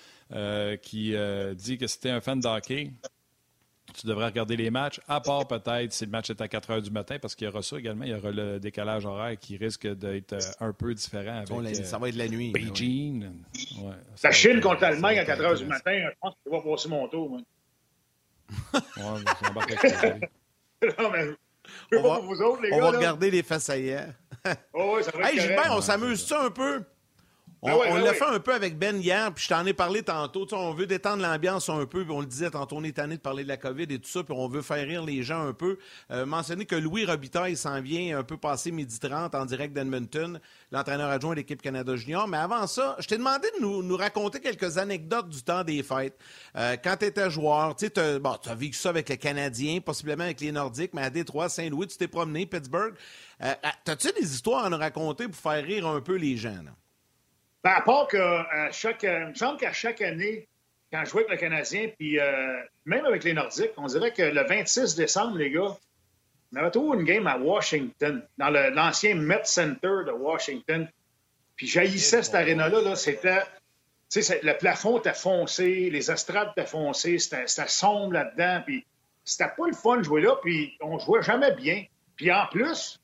qui 0.81 1.13
dit 1.55 1.77
que 1.77 1.85
c'était 1.85 2.09
un 2.09 2.21
fan 2.21 2.39
de 2.39 2.47
hockey. 2.47 2.91
Tu 3.93 4.07
devrais 4.07 4.25
regarder 4.25 4.55
les 4.55 4.69
matchs, 4.69 4.99
à 5.07 5.21
part 5.21 5.47
peut-être 5.47 5.93
si 5.93 6.05
le 6.05 6.11
match 6.11 6.29
est 6.29 6.41
à 6.41 6.47
4 6.47 6.71
heures 6.71 6.81
du 6.81 6.91
matin, 6.91 7.17
parce 7.21 7.35
qu'il 7.35 7.45
y 7.45 7.49
aura 7.49 7.61
ça 7.61 7.77
également. 7.77 8.05
Il 8.05 8.11
y 8.11 8.13
aura 8.13 8.31
le 8.31 8.59
décalage 8.59 9.05
horaire 9.05 9.37
qui 9.39 9.57
risque 9.57 9.87
d'être 9.87 10.35
un 10.59 10.73
peu 10.73 10.93
différent. 10.93 11.43
Avec, 11.47 11.75
ça 11.85 11.97
va 11.97 12.09
être 12.09 12.15
la 12.15 12.27
nuit. 12.27 12.51
Beijing. 12.51 13.23
Ouais, 13.79 13.93
la 14.23 14.31
Chine 14.31 14.61
contre 14.61 14.81
l'Allemagne 14.81 15.19
à 15.19 15.25
4 15.25 15.41
heures 15.41 15.57
du 15.57 15.65
matin, 15.65 15.91
je 15.91 16.17
pense 16.19 16.33
que 16.33 16.39
je 16.45 16.51
vais 16.51 16.61
passer 16.61 16.89
mon 16.89 17.07
tour. 17.07 17.29
Moi. 17.29 17.41
ouais, 18.73 20.19
non, 20.99 21.09
mais 21.11 21.25
je 21.91 21.97
on 21.97 22.01
va, 22.01 22.15
pour 22.15 22.25
vous 22.25 22.41
autres, 22.41 22.61
les 22.61 22.73
on 22.73 22.77
gars. 22.77 22.83
On 22.83 22.91
va 22.91 22.97
regarder 22.97 23.31
les 23.31 23.43
faits 23.43 23.69
ailleurs. 23.69 24.13
oh, 24.73 24.95
oui, 24.97 25.03
ça 25.03 25.11
va 25.11 25.19
être 25.19 25.33
hey, 25.33 25.39
Gilbert, 25.39 25.71
on 25.71 25.81
s'amuse 25.81 26.25
ça 26.25 26.45
un 26.45 26.51
peu? 26.51 26.83
Ben 27.63 27.73
on, 27.75 27.79
ben 27.79 28.03
l'a 28.03 28.13
fait 28.13 28.25
un 28.25 28.39
peu 28.39 28.53
avec 28.53 28.77
Ben 28.77 28.97
hier, 29.01 29.33
puis 29.33 29.45
je 29.45 29.49
t'en 29.49 29.65
ai 29.65 29.73
parlé 29.73 30.03
tantôt. 30.03 30.45
on 30.51 30.73
veut 30.73 30.85
détendre 30.85 31.23
l'ambiance 31.23 31.69
un 31.69 31.85
peu, 31.85 32.03
puis 32.03 32.11
on 32.11 32.19
le 32.19 32.25
disait 32.25 32.49
tantôt, 32.49 32.75
on 32.77 32.83
est 32.83 32.97
tanné 32.97 33.15
de 33.15 33.21
parler 33.21 33.43
de 33.43 33.47
la 33.47 33.57
COVID 33.57 33.83
et 33.83 33.99
tout 33.99 34.09
ça, 34.09 34.23
puis 34.23 34.33
on 34.37 34.49
veut 34.49 34.61
faire 34.61 34.85
rire 34.85 35.03
les 35.03 35.23
gens 35.23 35.47
un 35.47 35.53
peu. 35.53 35.77
Euh, 36.11 36.25
mentionner 36.25 36.65
que 36.65 36.75
Louis 36.75 37.05
Robitaille 37.05 37.55
s'en 37.55 37.81
vient 37.81 38.19
un 38.19 38.23
peu 38.23 38.35
passé 38.35 38.71
midi 38.71 38.99
30 38.99 39.33
en 39.33 39.45
direct 39.45 39.73
d'Edmonton, 39.73 40.39
l'entraîneur 40.71 41.09
adjoint 41.09 41.31
de 41.31 41.37
l'équipe 41.37 41.61
Canada 41.61 41.95
Junior. 41.95 42.27
Mais 42.27 42.37
avant 42.37 42.67
ça, 42.67 42.97
je 42.99 43.07
t'ai 43.07 43.17
demandé 43.17 43.47
de 43.57 43.65
nous, 43.65 43.95
raconter 43.95 44.41
quelques 44.41 44.77
anecdotes 44.77 45.29
du 45.29 45.41
temps 45.41 45.63
des 45.63 45.83
fêtes. 45.83 46.17
Euh, 46.57 46.75
quand 46.83 46.97
tu 46.97 47.05
étais 47.05 47.29
joueur, 47.29 47.75
tu 47.75 47.87
sais, 47.95 48.19
bon, 48.19 48.35
as 48.45 48.55
vécu 48.55 48.77
ça 48.77 48.89
avec 48.89 49.07
les 49.07 49.17
Canadiens, 49.17 49.79
possiblement 49.79 50.25
avec 50.25 50.41
les 50.41 50.51
Nordiques, 50.51 50.93
mais 50.93 51.03
à 51.03 51.09
Détroit, 51.09 51.47
Saint-Louis, 51.47 51.87
tu 51.87 51.97
t'es 51.97 52.07
promené, 52.07 52.45
Pittsburgh. 52.45 52.93
Euh, 53.41 53.53
T'as-tu 53.83 54.11
des 54.19 54.33
histoires 54.33 54.65
à 54.65 54.69
nous 54.69 54.77
raconter 54.77 55.27
pour 55.27 55.39
faire 55.39 55.63
rire 55.63 55.87
un 55.87 56.01
peu 56.01 56.15
les 56.15 56.37
gens? 56.37 56.53
Ben, 57.63 57.71
à 57.71 57.81
part 57.81 58.07
que 58.07 58.17
à 58.17 58.71
chaque, 58.71 59.03
il 59.03 59.27
me 59.29 59.35
semble 59.35 59.57
qu'à 59.57 59.71
chaque 59.71 60.01
année, 60.01 60.47
quand 60.91 61.05
je 61.05 61.09
jouais 61.11 61.25
avec 61.25 61.41
le 61.41 61.49
Canadien, 61.49 61.89
puis 61.97 62.19
euh, 62.19 62.61
même 62.85 63.05
avec 63.05 63.23
les 63.23 63.33
Nordiques, 63.33 63.71
on 63.77 63.87
dirait 63.87 64.11
que 64.11 64.21
le 64.21 64.43
26 64.43 64.95
décembre, 64.95 65.37
les 65.37 65.49
gars, 65.49 65.75
on 66.53 66.57
avait 66.57 66.71
toujours 66.71 66.93
une 66.93 67.03
game 67.03 67.25
à 67.25 67.37
Washington, 67.37 68.21
dans 68.37 68.49
l'ancien 68.49 69.15
Met 69.15 69.45
Center 69.45 70.03
de 70.05 70.11
Washington. 70.11 70.87
Puis 71.55 71.67
j'haïssais 71.67 72.21
cette 72.21 72.35
aréna-là, 72.35 72.81
-là, 72.81 72.95
c'était. 72.95 73.41
Tu 74.11 74.21
sais, 74.21 74.41
le 74.43 74.55
plafond 74.55 74.99
était 74.99 75.13
foncé, 75.13 75.89
les 75.89 76.11
estrades 76.11 76.49
étaient 76.55 76.67
foncées, 76.67 77.17
c'était 77.17 77.47
sombre 77.47 78.13
là-dedans, 78.13 78.61
puis 78.63 78.85
c'était 79.23 79.49
pas 79.57 79.65
le 79.65 79.73
fun 79.73 79.97
de 79.97 80.03
jouer 80.03 80.21
là, 80.21 80.35
puis 80.43 80.77
on 80.81 80.99
jouait 80.99 81.23
jamais 81.23 81.55
bien. 81.55 81.85
Puis 82.15 82.31
en 82.31 82.45
plus, 82.45 82.99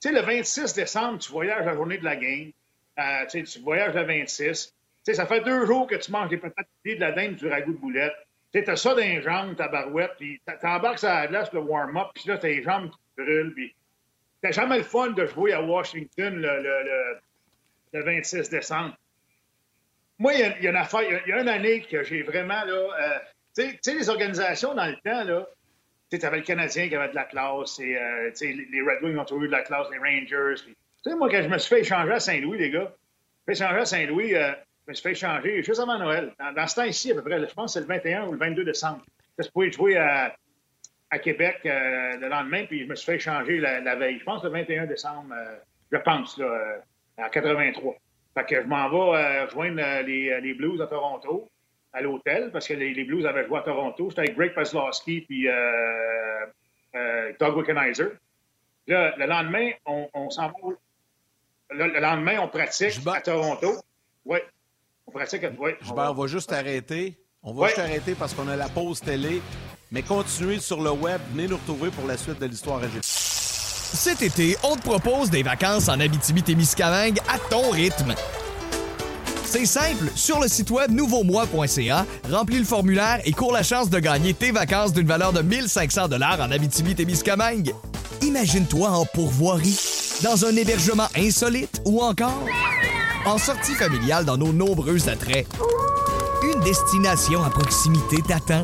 tu 0.00 0.08
sais, 0.08 0.14
le 0.14 0.22
26 0.22 0.72
décembre, 0.72 1.18
tu 1.18 1.30
voyages 1.30 1.66
la 1.66 1.74
journée 1.74 1.98
de 1.98 2.04
la 2.04 2.16
game, 2.16 2.52
euh, 2.98 3.26
tu 3.26 3.60
voyages 3.60 3.94
le 3.94 4.02
26. 4.02 4.74
ça 5.04 5.26
fait 5.26 5.40
deux 5.42 5.66
jours 5.66 5.86
que 5.86 5.96
tu 5.96 6.10
manges 6.10 6.30
des 6.30 6.38
patates 6.38 6.66
de 6.84 6.94
la 6.94 7.12
dinde 7.12 7.34
du 7.34 7.48
ragoût 7.48 7.72
de 7.72 7.78
boulette. 7.78 8.14
Tu 8.52 8.64
as 8.70 8.76
ça 8.76 8.90
dans 8.90 8.96
les 8.96 9.20
jambes, 9.20 9.54
ta 9.56 9.68
barouette, 9.68 10.12
puis 10.18 10.40
t'embarques 10.62 11.00
sur 11.00 11.08
la 11.08 11.26
glace, 11.26 11.52
le 11.52 11.60
warm-up, 11.60 12.08
puis 12.14 12.24
là, 12.26 12.38
tes 12.38 12.62
jambes 12.62 12.90
qui 12.90 12.98
brûlent. 13.22 13.52
Puis 13.52 13.74
t'as 14.40 14.52
jamais 14.52 14.78
le 14.78 14.84
fun 14.84 15.10
de 15.10 15.26
jouer 15.26 15.52
à 15.52 15.62
Washington 15.62 16.34
le, 16.36 17.20
26 17.92 18.50
décembre. 18.50 18.96
Moi, 20.18 20.34
il 20.34 20.40
y, 20.62 20.66
a 20.66 20.70
une 20.70 20.76
affaire, 20.76 21.02
il 21.02 21.28
y, 21.28 21.32
a 21.32 21.40
une 21.40 21.48
année 21.48 21.82
que 21.82 22.02
j'ai 22.02 22.22
vraiment, 22.22 22.64
là, 22.64 22.72
euh, 22.72 23.18
tu 23.54 23.78
sais, 23.82 23.94
les 23.94 24.08
organisations 24.08 24.74
dans 24.74 24.86
le 24.86 24.96
temps, 24.96 25.24
là, 25.24 25.46
tu 26.10 26.24
avais 26.24 26.38
le 26.38 26.42
Canadien 26.42 26.88
qui 26.88 26.94
avait 26.94 27.08
de 27.08 27.14
la 27.14 27.24
classe, 27.24 27.78
et, 27.80 27.96
euh, 27.96 28.30
les 28.40 28.82
Red 28.82 29.02
Wings 29.02 29.18
ont 29.18 29.24
toujours 29.24 29.44
eu 29.44 29.46
de 29.48 29.52
la 29.52 29.62
classe, 29.62 29.88
les 29.90 29.98
Rangers, 29.98 30.62
tu 31.06 31.12
sais, 31.12 31.18
moi, 31.18 31.30
quand 31.30 31.40
je 31.40 31.48
me 31.48 31.58
suis 31.58 31.68
fait 31.68 31.80
échanger 31.82 32.10
à 32.10 32.18
Saint-Louis, 32.18 32.58
les 32.58 32.70
gars, 32.70 32.92
je 33.46 33.52
me 33.52 33.54
suis 33.54 33.62
fait 33.62 33.64
échanger 33.64 33.80
à 33.80 33.84
Saint-Louis, 33.84 34.34
euh, 34.34 34.50
je 34.86 34.90
me 34.90 34.94
suis 34.94 35.02
fait 35.04 35.12
échanger 35.12 35.62
juste 35.62 35.78
avant 35.78 35.98
Noël. 35.98 36.34
Dans, 36.56 36.66
ce 36.66 36.74
temps-ci, 36.74 37.12
à 37.12 37.14
peu 37.14 37.22
près, 37.22 37.38
je 37.38 37.54
pense 37.54 37.74
que 37.74 37.80
c'est 37.80 37.86
le 37.86 37.94
21 37.94 38.26
ou 38.26 38.32
le 38.32 38.38
22 38.38 38.64
décembre. 38.64 39.04
Je 39.38 39.44
suis 39.44 39.72
jouer 39.72 39.96
à, 39.98 40.34
Québec 41.22 41.58
euh, 41.64 42.16
le 42.16 42.28
lendemain, 42.28 42.64
puis 42.66 42.82
je 42.82 42.88
me 42.88 42.96
suis 42.96 43.06
fait 43.06 43.16
échanger 43.16 43.58
la, 43.58 43.94
veille. 43.94 44.18
Je 44.18 44.24
pense 44.24 44.42
le 44.42 44.50
21 44.50 44.86
décembre, 44.86 45.32
euh, 45.32 45.56
je 45.92 45.98
pense, 45.98 46.36
là, 46.38 46.82
à 47.18 47.28
83. 47.28 47.94
Fait 48.34 48.44
que 48.44 48.62
je 48.62 48.66
m'en 48.66 48.88
vais 48.90 49.44
rejoindre 49.44 50.02
les, 50.04 50.54
Blues 50.54 50.82
à 50.82 50.88
Toronto, 50.88 51.48
à 51.92 52.02
l'hôtel, 52.02 52.50
parce 52.50 52.66
que 52.66 52.74
les, 52.74 53.04
Blues 53.04 53.24
avaient 53.26 53.46
joué 53.46 53.60
à 53.60 53.62
Toronto. 53.62 54.08
J'étais 54.10 54.22
avec 54.22 54.36
Greg 54.36 54.54
Paslowski 54.54 55.20
puis 55.20 55.46
Doug 57.38 57.56
Wickenheiser. 57.58 58.08
Là, 58.88 59.14
le 59.16 59.26
lendemain, 59.26 59.70
on, 59.86 60.08
on 60.12 60.30
s'en 60.30 60.48
va 60.48 60.52
le, 61.70 62.00
lendemain, 62.00 62.38
on 62.40 62.48
pratique 62.48 63.00
à 63.06 63.20
Toronto. 63.20 63.76
Oui. 64.24 64.38
On 65.06 65.12
pratique 65.12 65.44
à. 65.44 65.50
Oui, 65.58 65.72
on, 65.88 65.94
va... 65.94 66.10
on 66.10 66.14
va 66.14 66.26
juste 66.26 66.52
arrêter. 66.52 67.16
On 67.42 67.54
va 67.54 67.68
juste 67.68 67.78
arrêter 67.78 68.14
parce 68.14 68.34
qu'on 68.34 68.48
a 68.48 68.56
la 68.56 68.68
pause 68.68 69.00
télé. 69.00 69.40
Mais 69.92 70.02
continuez 70.02 70.58
sur 70.58 70.82
le 70.82 70.90
web. 70.90 71.20
Venez 71.32 71.46
nous 71.46 71.56
retrouver 71.56 71.90
pour 71.90 72.06
la 72.06 72.16
suite 72.16 72.40
de 72.40 72.46
l'histoire 72.46 72.80
Cet 73.02 74.22
été, 74.22 74.56
on 74.64 74.74
te 74.76 74.82
propose 74.82 75.30
des 75.30 75.44
vacances 75.44 75.88
en 75.88 76.00
Abitibi-Témiscamingue 76.00 77.20
à 77.28 77.38
ton 77.50 77.70
rythme. 77.70 78.14
C'est 79.44 79.64
simple, 79.64 80.10
sur 80.16 80.40
le 80.40 80.48
site 80.48 80.70
web 80.72 80.90
nouveaumois.ca, 80.90 82.04
remplis 82.28 82.58
le 82.58 82.64
formulaire 82.64 83.20
et 83.24 83.32
cours 83.32 83.52
la 83.52 83.62
chance 83.62 83.88
de 83.88 84.00
gagner 84.00 84.34
tes 84.34 84.50
vacances 84.50 84.92
d'une 84.92 85.06
valeur 85.06 85.32
de 85.32 85.40
1500 85.40 86.08
dollars 86.08 86.40
en 86.40 86.50
Abitibi-Témiscamingue. 86.50 87.72
Imagine-toi 88.22 88.88
en 88.88 89.06
pourvoirie, 89.06 89.78
dans 90.22 90.44
un 90.46 90.56
hébergement 90.56 91.08
insolite 91.16 91.82
ou 91.84 92.00
encore 92.00 92.46
en 93.26 93.38
sortie 93.38 93.74
familiale 93.74 94.24
dans 94.24 94.36
nos 94.36 94.52
nombreux 94.52 95.08
attraits. 95.08 95.46
Une 96.42 96.60
destination 96.60 97.42
à 97.42 97.50
proximité 97.50 98.16
t'attend. 98.22 98.62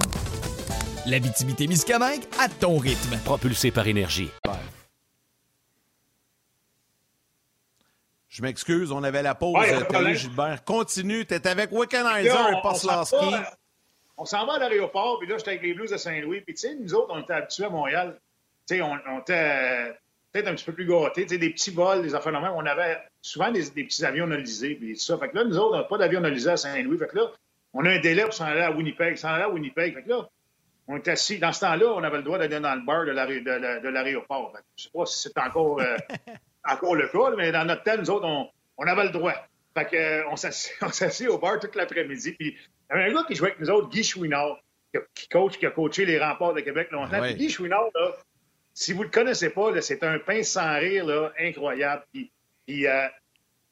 L'Abitibi-Témiscamingue 1.07 2.23
à 2.38 2.49
ton 2.49 2.79
rythme. 2.79 3.19
Propulsé 3.25 3.71
par 3.71 3.87
énergie. 3.87 4.31
Je 8.29 8.41
m'excuse, 8.41 8.93
on 8.93 9.03
avait 9.03 9.23
la 9.23 9.35
pause. 9.35 9.55
Ouais, 9.55 10.15
Gilbert, 10.15 10.65
continue. 10.65 11.27
Tu 11.27 11.35
es 11.35 11.47
avec 11.47 11.71
Wickenheiser, 11.71 12.61
Poslowski. 12.62 13.35
On 14.17 14.25
s'en 14.25 14.47
va 14.47 14.55
à 14.55 14.59
l'aéroport, 14.59 15.19
puis 15.19 15.29
là, 15.29 15.37
j'étais 15.37 15.51
avec 15.51 15.62
les 15.62 15.75
Blues 15.75 15.91
de 15.91 15.97
Saint-Louis. 15.97 16.41
Puis, 16.41 16.55
tu 16.55 16.61
sais, 16.61 16.75
nous 16.77 16.95
autres, 16.95 17.09
on 17.11 17.21
était 17.21 17.35
habitués 17.35 17.65
à 17.65 17.71
Montréal. 17.71 18.21
Tu 18.67 18.77
sais, 18.77 18.83
on, 18.83 18.97
on, 19.09 19.19
était 19.19 19.93
peut-être 20.33 20.49
un 20.49 20.55
petit 20.55 20.64
peu 20.64 20.73
plus 20.73 20.87
gâtés. 20.87 21.25
Des 21.27 21.51
petits 21.51 21.71
vols, 21.71 22.03
des 22.03 22.14
affaires 22.14 22.33
normales. 22.33 22.53
On 22.57 22.66
avait 22.66 22.99
souvent 23.21 23.51
des, 23.51 23.62
petits 23.62 24.05
avions 24.05 24.27
nolisés, 24.27 24.75
puis 24.75 24.95
tout 24.95 25.01
ça. 25.01 25.18
Fait 25.18 25.29
que 25.29 25.37
là, 25.37 25.45
nous 25.45 25.59
autres, 25.59 25.75
on 25.75 25.79
n'a 25.79 25.85
pas 25.85 25.99
d'avion 25.99 26.21
nolisé 26.21 26.51
à 26.51 26.57
Saint-Louis. 26.57 26.99
Fait 26.99 27.09
que 27.09 27.16
là, 27.16 27.31
on 27.75 27.85
a 27.85 27.90
un 27.90 28.01
délai 28.01 28.25
pour 28.25 28.35
s'en 28.35 28.45
aller 28.45 28.62
à 28.62 28.71
Winnipeg. 28.71 29.16
S'en 29.16 29.29
aller 29.29 29.45
à 29.45 29.51
Winnipeg. 29.51 29.95
Fait 29.95 30.03
que 30.03 30.09
là, 30.09 30.29
on 30.88 30.97
est 30.97 31.09
assis. 31.09 31.38
Dans 31.38 31.53
ce 31.53 31.61
temps-là, 31.61 31.87
on 31.95 32.03
avait 32.03 32.18
le 32.18 32.23
droit 32.23 32.38
d'aller 32.38 32.61
dans 32.61 32.75
le 32.75 32.85
bar 32.85 33.05
de 33.05 33.88
l'aéroport. 33.88 34.53
Je 34.77 34.85
sais 34.85 34.90
pas 34.92 35.07
si 35.07 35.23
c'est 35.23 35.38
encore, 35.38 35.81
euh, 35.81 35.97
encore 36.64 36.95
le 36.95 37.09
cas, 37.09 37.37
mais 37.37 37.53
dans 37.53 37.64
notre 37.64 37.83
temps, 37.83 37.97
nous 37.99 38.11
autres, 38.11 38.27
on, 38.27 38.49
on 38.79 38.87
avait 38.87 39.05
le 39.05 39.11
droit. 39.11 39.35
Fait 39.77 39.87
que, 39.87 39.97
euh, 39.97 40.25
on 40.31 40.37
s'assit 40.37 41.29
au 41.29 41.38
bar 41.38 41.61
toute 41.61 41.77
l'après-midi. 41.77 42.33
Puis 42.33 42.57
il 42.57 42.97
y 42.97 42.99
avait 42.99 43.11
un 43.11 43.14
gars 43.14 43.25
qui 43.27 43.35
jouait 43.35 43.49
avec 43.49 43.61
nous 43.61 43.71
autres, 43.71 43.88
Guy 43.88 44.03
Chouinard, 44.03 44.59
qui, 45.14 45.29
coach, 45.29 45.59
qui 45.59 45.66
a 45.66 45.71
coaché 45.71 46.05
les 46.05 46.18
remparts 46.18 46.55
de 46.55 46.61
Québec 46.61 46.90
longtemps. 46.90 47.23
Guy 47.33 47.49
Chouinard, 47.49 47.88
là, 47.95 48.16
si 48.75 48.93
vous 48.93 49.03
le 49.03 49.09
connaissez 49.11 49.51
pas, 49.51 49.81
c'est 49.81 50.03
un 50.03 50.19
pain 50.19 50.43
sans 50.43 50.79
rire 50.79 51.07
là, 51.07 51.33
incroyable. 51.39 52.05
Puis, 52.13 52.87
euh, 52.87 53.07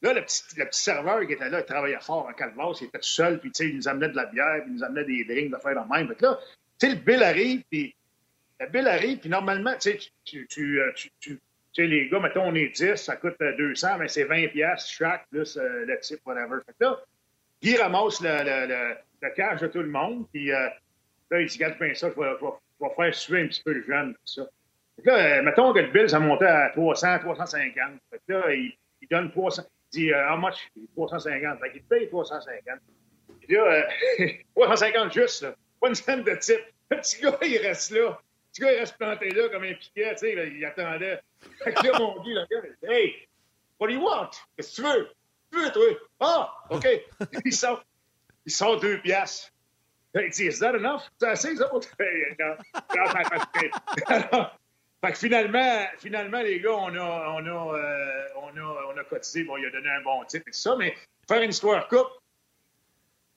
là, 0.02 0.12
le 0.12 0.22
petit, 0.22 0.42
serveur 0.72 1.26
qui 1.26 1.32
était 1.34 1.48
là, 1.48 1.60
il 1.60 1.64
travaillait 1.64 2.00
fort 2.00 2.26
en 2.26 2.32
Calvas, 2.32 2.78
il 2.80 2.88
était 2.88 2.98
tout 2.98 3.04
seul, 3.04 3.40
puis 3.40 3.50
il 3.60 3.76
nous 3.76 3.88
amenait 3.88 4.08
de 4.08 4.16
la 4.16 4.26
bière, 4.26 4.60
puis 4.62 4.70
il 4.70 4.74
nous 4.74 4.84
amenait 4.84 5.04
des 5.04 5.24
drinks, 5.24 5.50
de 5.50 5.56
faire 5.56 5.74
la 5.74 5.86
même. 5.86 6.14
Que 6.14 6.24
là, 6.24 6.38
tu 6.78 6.88
sais, 6.88 6.94
le 6.94 7.00
bill 7.00 7.22
arrive, 7.22 7.62
puis 7.70 7.94
le 8.60 8.66
bill 8.66 8.86
arrive, 8.88 9.18
puis 9.18 9.30
normalement, 9.30 9.74
tu 9.80 9.98
sais, 9.98 10.10
sais, 11.72 11.86
les 11.86 12.08
gars, 12.08 12.20
mettons, 12.20 12.44
on 12.44 12.54
est 12.54 12.68
10, 12.68 12.96
ça 12.96 13.16
coûte 13.16 13.36
200, 13.40 13.88
euh, 13.88 13.98
mais 13.98 14.08
c'est 14.08 14.24
20 14.24 14.48
pièces 14.48 14.88
chaque, 14.88 15.28
plus 15.30 15.56
euh, 15.56 15.84
le 15.86 15.98
type, 16.00 16.20
whatever. 16.24 16.58
Fait 16.66 16.72
que 16.78 16.84
là, 16.84 17.00
Guy 17.62 17.76
ramasse 17.76 18.20
le, 18.20 18.96
le, 19.22 19.30
cash 19.34 19.60
de 19.60 19.66
tout 19.68 19.80
le 19.80 19.88
monde, 19.88 20.26
puis 20.32 20.50
euh, 20.50 20.68
là, 21.30 21.40
il 21.40 21.46
dit, 21.46 21.56
regarde 21.58 21.78
bien 21.78 21.94
ça, 21.94 22.10
je, 22.10 22.20
vais, 22.20 22.94
faire 22.96 23.14
suer 23.14 23.42
un 23.42 23.46
petit 23.46 23.62
peu 23.62 23.72
le 23.72 23.82
jeune, 23.82 24.14
tout 24.14 24.20
ça. 24.24 24.42
Là, 25.04 25.42
mettons 25.42 25.72
que 25.72 25.80
le 25.80 25.90
bill, 25.90 26.08
ça 26.08 26.18
montait 26.18 26.46
à 26.46 26.70
300, 26.70 27.20
350. 27.20 27.74
Fait 28.10 28.20
que 28.26 28.32
là, 28.32 28.54
il, 28.54 28.72
donne 29.10 29.30
300. 29.30 29.62
Il 29.92 30.00
dit, 30.00 30.12
how 30.12 30.36
much? 30.36 30.70
350. 30.94 31.60
Fait 31.60 31.72
qu'il 31.72 31.82
paye 31.84 32.08
350. 32.08 32.78
Puis 33.40 33.56
là, 33.56 33.88
350 34.54 35.12
juste, 35.12 35.42
là. 35.42 35.54
Pas 35.80 35.88
une 35.88 35.94
scène 35.94 36.22
de 36.22 36.34
type. 36.36 36.60
Le 36.90 36.96
petit 36.98 37.22
gars, 37.22 37.38
il 37.42 37.58
reste 37.58 37.90
là. 37.92 38.08
Le 38.10 38.52
petit 38.52 38.60
gars, 38.60 38.72
il 38.72 38.78
reste 38.80 38.96
planté 38.98 39.30
là 39.30 39.48
comme 39.48 39.62
un 39.64 39.74
piquet, 39.74 40.12
tu 40.12 40.18
sais, 40.18 40.52
il 40.54 40.64
attendait. 40.64 41.20
Fait 41.64 41.72
que 41.72 41.86
là, 41.86 41.98
mon 41.98 42.16
là, 42.16 42.46
il 42.50 42.76
dit 42.82 42.92
Hey, 42.92 43.28
what 43.78 43.88
do 43.88 43.94
you 43.94 44.02
want? 44.02 44.30
Qu'est-ce 44.56 44.82
que 44.82 44.88
tu 44.88 44.92
veux? 44.92 45.08
Tu 45.52 45.58
veux, 45.58 45.72
toi? 45.72 45.98
Ah, 46.20 46.54
OK. 46.70 46.86
il, 47.44 47.52
sort, 47.52 47.84
il 48.44 48.52
sort 48.52 48.78
deux 48.80 49.00
piastres. 49.00 49.50
Il 50.14 50.30
dit 50.30 50.46
Is 50.46 50.58
that 50.58 50.76
enough? 50.76 51.02
C'est 51.18 51.28
assez, 51.28 51.56
ça, 51.56 51.68
te 51.68 51.96
payer? 51.96 52.36
Non. 54.32 54.46
Fait 55.04 55.12
que 55.12 55.18
finalement, 55.18 55.86
finalement, 55.98 56.40
les 56.42 56.60
gars, 56.60 56.74
on 56.74 56.94
a, 56.94 57.34
on 57.38 57.46
a, 57.46 57.78
euh, 57.78 58.28
on 58.36 58.56
a, 58.56 58.92
on 58.92 58.98
a 58.98 59.04
cotisé. 59.04 59.44
Bon, 59.44 59.56
il 59.56 59.66
a 59.66 59.70
donné 59.70 59.88
un 59.88 60.02
bon 60.02 60.22
titre 60.24 60.44
et 60.46 60.50
tout 60.50 60.58
ça, 60.58 60.76
mais 60.76 60.94
faire 61.26 61.40
une 61.42 61.50
histoire 61.50 61.88
coupe, 61.88 62.10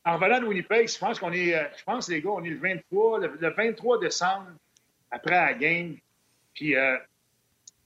en 0.06 0.18
revenant 0.18 0.42
de 0.42 0.46
Winnipeg, 0.46 0.90
je 0.90 0.98
pense 0.98 1.20
qu'on 1.20 1.32
est, 1.32 1.56
euh, 1.56 1.64
je 1.78 1.84
pense, 1.84 2.10
les 2.10 2.22
gars, 2.22 2.32
on 2.32 2.44
est 2.44 2.50
le 2.50 2.58
23, 2.58 3.20
le, 3.20 3.50
23 3.50 4.00
décembre, 4.00 4.48
après 5.12 5.36
la 5.36 5.54
game. 5.54 5.96
Puis 6.54 6.76
euh, 6.76 6.98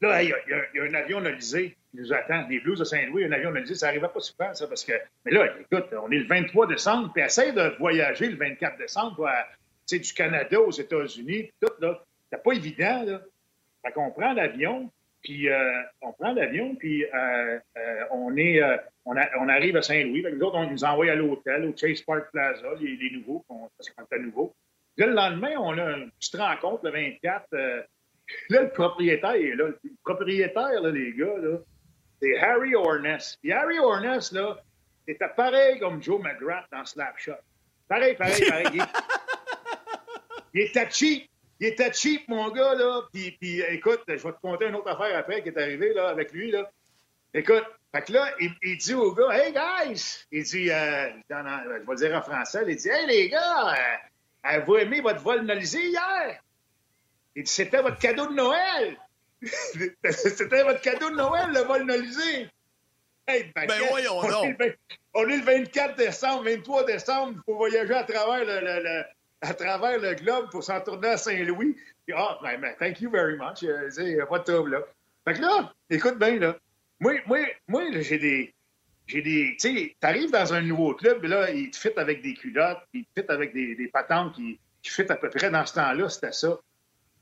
Là, 0.01 0.21
il 0.21 0.29
y, 0.29 0.33
a, 0.33 0.83
un 0.83 0.93
avion 0.93 1.21
nolisé 1.21 1.75
qui 1.91 1.97
nous 1.97 2.13
attend. 2.13 2.47
Les 2.49 2.59
Blues 2.59 2.77
de 2.77 2.83
Saint-Louis, 2.83 3.25
un 3.25 3.31
avion 3.31 3.51
nolisé, 3.51 3.73
ça 3.73 3.87
n'arrivait 3.87 4.09
pas 4.09 4.19
souvent, 4.19 4.53
ça, 4.53 4.67
parce 4.67 4.83
que. 4.83 4.93
Mais 5.25 5.31
là, 5.31 5.47
écoute, 5.59 5.85
on 5.93 6.11
est 6.11 6.19
le 6.19 6.27
23 6.27 6.67
décembre, 6.67 7.11
puis 7.13 7.23
essaye 7.23 7.53
de 7.53 7.75
voyager 7.79 8.27
le 8.29 8.37
24 8.37 8.77
décembre, 8.77 9.27
sais, 9.85 9.99
du 9.99 10.13
Canada 10.13 10.61
aux 10.61 10.71
États-Unis, 10.71 11.51
tout, 11.59 11.71
là. 11.79 12.03
C'est 12.31 12.43
pas 12.43 12.51
évident, 12.51 13.03
là. 13.03 13.21
Fait 13.87 13.93
qu'on 13.93 14.11
prend 14.11 14.33
l'avion, 14.33 14.91
puis 15.23 15.49
euh, 15.49 15.81
on 16.01 16.11
prend 16.11 16.33
l'avion, 16.33 16.75
puis 16.75 17.05
euh, 17.05 17.59
euh, 17.77 18.03
on 18.11 18.35
est. 18.35 18.61
On, 19.05 19.15
arrive 19.47 19.77
à 19.77 19.81
Saint-Louis. 19.81 20.25
Nous 20.29 20.41
autres, 20.41 20.57
on 20.57 20.69
nous 20.69 20.83
envoie 20.83 21.09
à 21.09 21.15
l'hôtel, 21.15 21.63
au 21.63 21.77
Chase 21.77 22.01
Park 22.01 22.29
Plaza, 22.33 22.67
les, 22.81 23.09
nouveaux, 23.11 23.45
parce 23.47 23.89
qu'on 23.89 24.03
était 24.03 24.19
nouveaux. 24.19 24.53
Là, 24.97 25.07
le 25.07 25.13
lendemain, 25.13 25.55
on 25.59 25.77
a 25.77 25.97
une 25.97 26.11
petite 26.11 26.35
rencontre, 26.35 26.83
le 26.83 26.91
24 26.91 27.45
Là, 28.49 28.63
le 28.63 28.69
propriétaire 28.69 29.35
est 29.35 29.55
là. 29.55 29.67
Le 29.67 29.91
propriétaire, 30.03 30.81
là, 30.81 30.89
les 30.89 31.13
gars, 31.13 31.37
là, 31.37 31.59
c'est 32.21 32.37
Harry 32.39 32.75
Orness. 32.75 33.37
Puis 33.41 33.53
Harry 33.53 33.79
Orness, 33.79 34.33
là, 34.33 34.57
c'était 35.07 35.29
pareil 35.29 35.79
comme 35.79 36.03
Joe 36.03 36.21
McGrath 36.21 36.65
dans 36.71 36.83
Slapshot. 36.83 37.31
Pareil, 37.87 38.15
pareil, 38.15 38.43
pareil. 38.49 38.81
il, 40.53 40.61
était 40.61 40.89
cheap. 40.89 41.29
Il 41.59 41.67
était 41.67 41.91
cheap, 41.91 42.27
mon 42.27 42.49
gars, 42.49 42.75
là. 42.75 43.01
Puis, 43.11 43.31
puis, 43.39 43.61
écoute, 43.61 44.03
je 44.07 44.13
vais 44.13 44.31
te 44.31 44.41
conter 44.41 44.67
une 44.67 44.75
autre 44.75 44.89
affaire 44.89 45.17
après 45.17 45.41
qui 45.41 45.49
est 45.49 45.57
arrivée, 45.57 45.93
là, 45.93 46.09
avec 46.09 46.31
lui, 46.31 46.51
là. 46.51 46.69
Écoute, 47.33 47.65
fait 47.93 48.01
que 48.03 48.13
là, 48.13 48.31
il, 48.39 48.77
dit 48.77 48.93
au 48.93 49.13
gars, 49.13 49.29
Hey, 49.31 49.53
guys! 49.53 50.25
Il 50.31 50.43
dit, 50.43 50.69
euh, 50.71 51.09
dans, 51.29 51.43
je 51.63 51.69
vais 51.69 51.79
le 51.87 51.95
dire 51.95 52.15
en 52.15 52.21
français, 52.21 52.63
il 52.67 52.75
dit, 52.75 52.89
Hey, 52.89 53.07
les 53.07 53.29
gars, 53.29 53.73
euh, 53.73 53.97
avez-vous 54.43 54.77
aimé 54.77 55.01
votre 55.01 55.21
vol 55.21 55.41
nolisé 55.41 55.87
hier? 55.87 56.41
c'était 57.45 57.81
votre 57.83 57.99
cadeau 57.99 58.27
de 58.27 58.33
Noël. 58.33 58.97
c'était 60.09 60.63
votre 60.63 60.81
cadeau 60.81 61.11
de 61.11 61.15
Noël, 61.15 61.51
le 61.51 61.59
vol 61.61 61.83
nolisé. 61.83 62.49
Hey, 63.27 63.51
ben, 63.53 63.67
voyons 63.89 64.17
on, 64.17 64.43
Est 64.43 64.77
on 65.13 65.27
est 65.27 65.37
le 65.37 65.43
24 65.43 65.95
décembre, 65.97 66.45
23 66.45 66.85
décembre, 66.85 67.39
pour 67.45 67.57
voyager 67.57 67.93
à 67.93 68.03
travers 68.03 68.43
le, 68.45 69.03
à 69.41 69.53
travers 69.53 69.99
le 69.99 70.15
globe 70.15 70.49
pour 70.49 70.63
s'en 70.63 70.81
tourner 70.81 71.09
à 71.09 71.17
Saint-Louis. 71.17 71.75
Ah, 72.13 72.39
ben, 72.41 72.59
ben, 72.59 72.75
thank 72.79 73.01
you 73.01 73.11
very 73.11 73.37
much. 73.37 73.61
Il 73.61 74.15
n'y 74.15 74.21
a 74.21 74.25
pas 74.25 74.39
de 74.39 74.69
là. 74.69 74.79
Fait 75.25 75.33
que 75.33 75.41
là, 75.41 75.73
écoute 75.89 76.17
bien, 76.17 76.39
là. 76.39 76.57
Moi, 76.99 77.13
moi, 77.25 77.39
moi 77.67 77.83
j'ai 77.91 78.17
des. 78.17 78.53
J'ai 79.05 79.21
des. 79.21 79.55
Tu 79.59 79.75
sais, 79.75 79.95
t'arrives 79.99 80.31
dans 80.31 80.53
un 80.53 80.61
nouveau 80.61 80.93
club, 80.93 81.23
là, 81.23 81.51
il 81.51 81.69
te 81.71 81.77
fit 81.77 81.91
avec 81.97 82.21
des 82.21 82.33
culottes, 82.33 82.79
il 82.93 83.05
te 83.05 83.21
fit 83.21 83.27
avec 83.29 83.53
des, 83.53 83.75
des 83.75 83.87
patentes 83.87 84.33
qui, 84.35 84.59
qui 84.81 84.89
fit 84.91 85.09
à 85.09 85.15
peu 85.15 85.29
près 85.29 85.49
dans 85.49 85.65
ce 85.65 85.73
temps-là, 85.75 86.09
c'était 86.09 86.31
ça. 86.31 86.57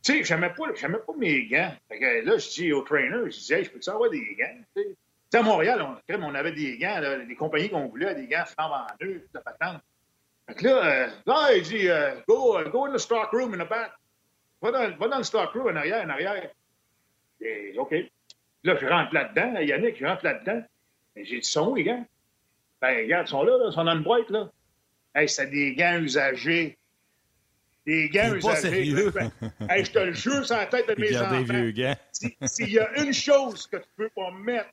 Tu 0.03 0.13
sais, 0.13 0.23
j'aimais 0.23 0.51
pas, 0.51 0.67
pas 0.71 1.13
mes 1.17 1.47
gants. 1.47 1.73
là, 1.89 2.37
je 2.37 2.49
dis 2.49 2.73
au 2.73 2.81
trainer, 2.81 3.31
je 3.31 3.39
dis, 3.39 3.53
hey, 3.53 3.63
je 3.63 3.71
peux-tu 3.71 3.89
avoir 3.89 4.09
des 4.09 4.35
gants? 4.39 4.61
Tu 4.75 4.83
sais, 5.31 5.37
à 5.37 5.41
Montréal, 5.41 5.81
on, 5.81 6.23
on, 6.23 6.35
avait 6.35 6.53
des 6.53 6.77
gants, 6.77 6.99
là, 6.99 7.17
des 7.17 7.35
compagnies 7.35 7.69
qu'on 7.69 7.87
voulait, 7.87 8.13
des 8.15 8.27
gants 8.27 8.45
flambant 8.45 8.85
deux, 8.99 9.27
de 9.33 9.39
patente. 9.39 9.81
Fait 10.47 10.55
que 10.55 10.65
là, 10.65 10.85
euh, 10.85 11.09
là, 11.25 11.55
il 11.55 11.63
dit, 11.63 11.87
euh, 11.89 12.15
go, 12.27 12.59
uh, 12.59 12.69
go 12.69 12.85
in 12.85 12.93
the 12.93 12.99
stock 12.99 13.31
room 13.31 13.53
in 13.53 13.63
the 13.63 13.69
back. 13.69 13.91
Va 14.61 14.71
dans, 14.71 14.97
va 14.97 15.07
dans 15.07 15.17
le 15.17 15.23
stock 15.23 15.51
room 15.53 15.67
en 15.67 15.75
arrière, 15.75 16.05
en 16.05 16.09
arrière. 16.09 16.49
Et, 17.41 17.73
OK. 17.77 17.93
Là, 18.63 18.75
je 18.79 18.85
rentre 18.85 19.13
là-dedans, 19.13 19.59
Yannick, 19.59 19.97
je 19.99 20.05
rentre 20.05 20.23
là-dedans. 20.23 20.63
J'ai 21.15 21.39
dit, 21.39 21.43
sont 21.43 21.69
où 21.69 21.75
les 21.75 21.83
gants? 21.83 22.05
Ben, 22.81 22.97
regarde, 22.97 23.27
ils 23.27 23.31
sont 23.31 23.43
là, 23.43 23.57
là, 23.57 23.65
ils 23.69 23.73
sont 23.73 23.83
dans 23.83 23.95
une 23.95 24.03
boîte, 24.03 24.29
là. 24.29 24.49
Hey, 25.13 25.29
c'est 25.29 25.47
des 25.47 25.75
gants 25.75 25.99
usagés. 25.99 26.77
Des 27.85 28.09
gants 28.09 28.33
usagés. 28.35 28.85
je 28.85 29.91
te 29.91 29.99
le 29.99 30.13
jure 30.13 30.45
sur 30.45 30.57
la 30.57 30.65
tête 30.65 30.87
de 30.87 30.95
mes 30.99 31.17
enfants. 31.17 31.95
S'il 32.47 32.71
y 32.71 32.79
a 32.79 33.01
une 33.01 33.13
chose 33.13 33.67
que 33.67 33.77
tu 33.77 33.89
peux 33.95 34.09
pas 34.09 34.31
mettre 34.31 34.69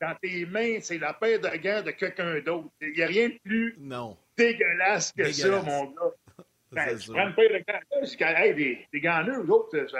dans 0.00 0.14
tes 0.22 0.46
mains, 0.46 0.78
c'est 0.80 0.98
la 0.98 1.12
paire 1.12 1.40
de 1.40 1.48
gants 1.58 1.82
de 1.82 1.90
quelqu'un 1.90 2.40
d'autre. 2.40 2.68
Il 2.80 2.92
n'y 2.92 3.02
a 3.02 3.06
rien 3.06 3.28
de 3.28 3.38
plus 3.44 3.78
dégueulasse 4.36 5.12
que 5.12 5.30
ça, 5.32 5.62
mon 5.62 5.84
gars. 5.86 6.14
Ben, 6.72 6.96
tu 6.96 7.10
prends 7.10 7.26
une 7.26 7.34
paire 7.34 7.50
de 7.50 7.64
gants. 7.66 7.80
Je 8.00 8.24
hey, 8.24 8.54
des, 8.54 8.86
des 8.92 9.00
gants 9.00 9.24
neufs, 9.24 9.50
autres, 9.50 9.88
ça... 9.90 9.98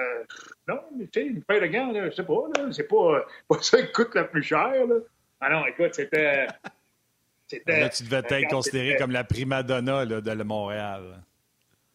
non, 0.68 0.80
mais 0.96 1.08
tu 1.08 1.20
sais, 1.20 1.26
une 1.26 1.42
paire 1.42 1.60
de 1.60 1.66
gants, 1.66 1.92
je 1.92 2.10
sais 2.12 2.22
pas, 2.22 2.44
là, 2.54 2.70
c'est 2.70 2.86
pas, 2.86 3.26
pas 3.48 3.60
ça 3.60 3.82
qui 3.82 3.90
coûte 3.90 4.14
le 4.14 4.28
plus 4.28 4.44
cher. 4.44 4.86
Là. 4.86 4.94
Ah 5.40 5.50
non, 5.50 5.66
écoute, 5.66 5.94
c'était. 5.94 6.46
Là, 7.66 7.88
tu 7.88 8.04
devais 8.04 8.22
être 8.42 8.48
considéré 8.48 8.94
comme 8.94 9.10
la 9.10 9.24
prima 9.24 9.64
donna 9.64 10.04
là, 10.04 10.20
de 10.20 10.42
Montréal. 10.44 11.20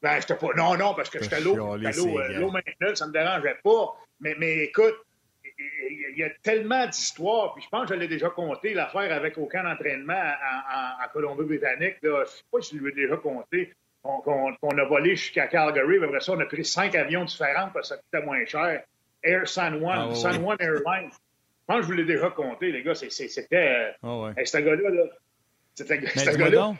Ben, 0.01 0.19
j'étais 0.19 0.35
pas. 0.35 0.49
Non, 0.57 0.75
non, 0.75 0.93
parce 0.93 1.09
que 1.09 1.23
j'étais 1.23 1.39
l'eau. 1.39 1.55
L'eau 1.55 2.51
maintenant, 2.51 2.93
ça 2.93 3.07
me 3.07 3.13
dérangeait 3.13 3.57
pas. 3.63 3.95
Mais, 4.19 4.35
mais 4.37 4.65
écoute, 4.65 4.95
il 6.11 6.17
y, 6.17 6.23
a 6.23 6.29
tellement 6.41 6.85
d'histoires, 6.85 7.53
puis 7.53 7.63
je 7.63 7.69
pense 7.69 7.87
que 7.87 7.95
je 7.95 7.99
l'ai 7.99 8.07
déjà 8.07 8.29
compté, 8.29 8.73
l'affaire 8.73 9.11
avec 9.11 9.37
aucun 9.37 9.69
entraînement 9.69 10.13
en, 10.13 11.07
Colombie-Britannique. 11.13 11.97
Je 12.03 12.09
ne 12.09 12.25
sais 12.25 12.43
pas 12.51 12.61
si 12.61 12.77
je 12.77 12.83
l'ai 12.83 12.91
déjà 12.91 13.17
compté. 13.17 13.73
Qu'on 14.03 14.77
a 14.77 14.85
volé 14.85 15.15
jusqu'à 15.15 15.47
Calgary, 15.47 15.97
mais 15.97 16.05
après 16.05 16.19
ça, 16.19 16.33
on 16.33 16.39
a 16.39 16.45
pris 16.45 16.63
cinq 16.63 16.93
avions 16.93 17.25
différents 17.25 17.69
parce 17.73 17.89
que 17.89 17.95
ça 17.95 18.01
coûtait 18.01 18.23
moins 18.23 18.45
cher. 18.45 18.83
Air 19.23 19.47
San 19.47 19.79
Juan, 19.79 20.09
ah, 20.11 20.15
San 20.15 20.35
Juan 20.35 20.57
Airlines. 20.59 21.09
Je 21.11 21.65
pense 21.65 21.77
que 21.77 21.81
je 21.81 21.87
vous 21.87 21.93
l'ai 21.93 22.05
déjà 22.05 22.29
compté, 22.29 22.71
les 22.71 22.83
gars. 22.83 22.93
C'était. 22.93 23.95
Oh, 24.03 24.27
ouais. 24.27 24.45
ce 24.45 24.57
gars-là, 24.59 24.89
là. 24.89 25.03
C'était 25.73 26.05
ce 26.05 26.37
gars-là. 26.37 26.75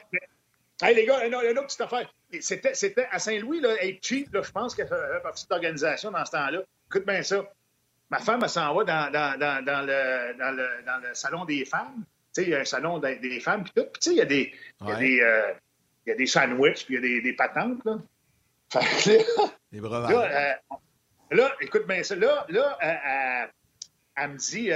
Hey, 0.82 0.93
les 0.93 1.06
gars, 1.06 1.25
il 1.25 1.32
y 1.32 1.36
a 1.36 1.51
une 1.51 1.58
autre 1.58 1.67
petite 1.67 1.82
affaire. 1.82 2.13
C'était 2.41 3.08
à 3.10 3.17
Saint-Louis, 3.17 3.62
là, 3.62 3.75
cheap, 4.01 4.34
là, 4.34 4.41
je 4.43 4.51
pense 4.51 4.75
qu'il 4.75 4.86
fait 4.86 5.23
partie 5.23 5.45
de 5.45 5.49
l'organisation 5.49 6.12
dans 6.12 6.25
ce 6.25 6.32
temps-là. 6.32 6.62
Écoute 6.88 7.06
bien 7.06 7.23
ça. 7.23 7.43
Ma 8.15 8.21
femme, 8.21 8.39
elle 8.43 8.49
s'en 8.49 8.73
va 8.73 8.84
dans, 8.84 9.12
dans, 9.12 9.39
dans, 9.39 9.65
dans, 9.65 9.82
le, 9.82 10.38
dans, 10.38 10.51
le, 10.56 10.86
dans 10.86 10.97
le 11.06 11.13
salon 11.13 11.43
des 11.43 11.65
femmes. 11.65 12.06
Tu 12.34 12.41
sais, 12.41 12.43
il 12.43 12.49
y 12.49 12.56
a 12.56 12.60
un 12.60 12.65
salon 12.65 12.99
des, 12.99 13.39
femmes, 13.39 13.63
puis 13.63 13.73
tout. 13.75 13.89
Puis, 13.91 13.99
tu 14.01 14.10
sais, 14.10 14.15
il 14.15 14.17
y 14.17 14.21
a 14.21 14.25
des, 14.25 14.54
il 14.82 14.88
y 14.88 14.91
a 14.91 14.95
des, 14.95 15.21
euh, 15.21 15.54
il 16.06 16.10
y 16.10 16.13
a 16.13 16.15
des 16.15 16.25
sandwichs, 16.25 16.86
puis 16.86 16.95
il 16.95 16.95
y 16.95 16.97
a 16.97 17.01
des, 17.01 17.21
des 17.21 17.34
patentes, 17.34 17.84
là. 17.86 17.97
Fait 18.71 18.80
que 18.80 19.10
là, 19.10 19.54
des. 19.71 19.80
Là, 19.80 20.58
euh, 20.71 20.75
là, 21.32 21.56
écoute 21.62 21.88
bien 21.88 22.04
ça. 22.04 22.15
Là, 22.15 22.45
là 22.49 22.78
euh, 22.84 23.47
elle 24.17 24.32
me 24.32 24.38
dit, 24.38 24.71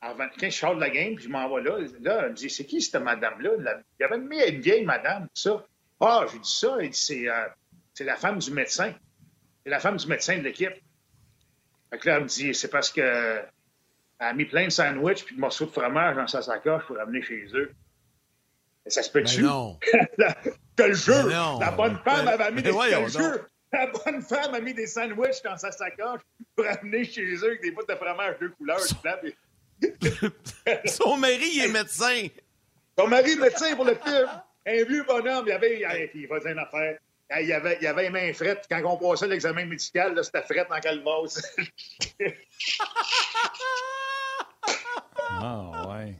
avant, 0.00 0.26
quand 0.40 0.50
je 0.50 0.56
sors 0.56 0.74
de 0.74 0.80
la 0.80 0.90
game, 0.90 1.14
puis 1.14 1.24
je 1.24 1.28
m'en 1.28 1.54
vais 1.54 1.62
là, 1.62 1.78
là, 2.00 2.20
elle 2.24 2.30
me 2.30 2.34
dit, 2.34 2.50
c'est 2.50 2.64
qui 2.64 2.80
cette 2.80 3.02
madame-là? 3.02 3.50
Il 3.58 4.02
y 4.02 4.04
avait 4.04 4.16
une, 4.16 4.32
une 4.32 4.60
vieille 4.60 4.84
madame, 4.84 5.28
ça. 5.34 5.64
Ah, 6.00 6.24
j'ai 6.32 6.38
dit 6.38 6.50
ça. 6.50 6.76
Elle 6.80 6.90
dit, 6.90 6.98
c'est, 6.98 7.26
c'est 7.92 8.04
la 8.04 8.16
femme 8.16 8.38
du 8.38 8.50
médecin. 8.50 8.92
C'est 9.64 9.70
la 9.70 9.80
femme 9.80 9.96
du 9.96 10.06
médecin 10.06 10.38
de 10.38 10.42
l'équipe. 10.42 10.74
Fait 11.94 12.00
que 12.00 12.08
là, 12.08 12.16
elle 12.16 12.24
me 12.24 12.28
dit, 12.28 12.52
c'est 12.56 12.70
parce 12.70 12.90
que 12.90 13.00
elle 13.00 13.46
a 14.26 14.32
mis 14.32 14.46
plein 14.46 14.64
de 14.64 14.70
sandwichs 14.70 15.24
puis 15.24 15.36
de 15.36 15.40
morceaux 15.40 15.66
de 15.66 15.70
fromage 15.70 16.16
dans 16.16 16.26
sa 16.26 16.42
sacoche 16.42 16.82
pour 16.86 16.96
ramener 16.96 17.22
chez 17.22 17.46
eux. 17.54 17.70
Et 18.84 18.90
ça 18.90 19.00
se 19.04 19.10
peut-tu? 19.12 19.42
non. 19.42 19.78
T'as 20.76 20.88
le 20.88 20.94
jeu. 20.94 21.28
La 21.60 21.70
bonne 21.70 21.96
femme 22.04 22.26
avait 22.26 22.50
mis 22.50 22.62
des 22.62 22.72
jeu. 22.72 23.46
La 23.72 23.86
bonne 23.86 24.22
femme 24.22 24.54
a 24.54 24.60
mis 24.60 24.74
des 24.74 24.88
sandwichs 24.88 25.40
dans 25.44 25.56
sa 25.56 25.70
sacoche 25.70 26.22
pour 26.56 26.66
amener 26.66 27.04
chez 27.04 27.32
eux 27.36 27.46
avec 27.46 27.62
des 27.62 27.70
bouts 27.70 27.86
de 27.88 27.94
fromage 27.94 28.40
deux 28.40 28.50
couleurs. 28.50 28.80
Son 30.86 31.16
mari, 31.16 31.48
il 31.54 31.62
est 31.62 31.68
médecin. 31.68 32.26
Son 32.98 33.06
mari 33.06 33.32
est 33.32 33.40
médecin 33.40 33.76
pour 33.76 33.84
le 33.84 33.94
film. 33.94 34.28
Un 34.66 34.82
vieux 34.82 35.04
bonhomme, 35.04 35.44
il 35.46 35.52
avait, 35.52 36.10
il 36.12 36.26
faisait 36.26 36.50
une 36.50 36.58
affaire. 36.58 36.98
Il 37.40 37.46
y 37.46 37.52
avait, 37.52 37.78
il 37.80 37.84
y 37.84 37.86
avait 37.86 38.02
les 38.04 38.10
mains 38.10 38.32
frettes. 38.32 38.66
Quand 38.68 38.82
on 38.84 38.96
passait 38.96 39.26
l'examen 39.26 39.64
médical, 39.64 40.22
c'était 40.22 40.42
frette 40.42 40.68
en 40.70 40.78
calvose. 40.78 41.42
ah, 45.18 45.88
ouais. 45.88 46.14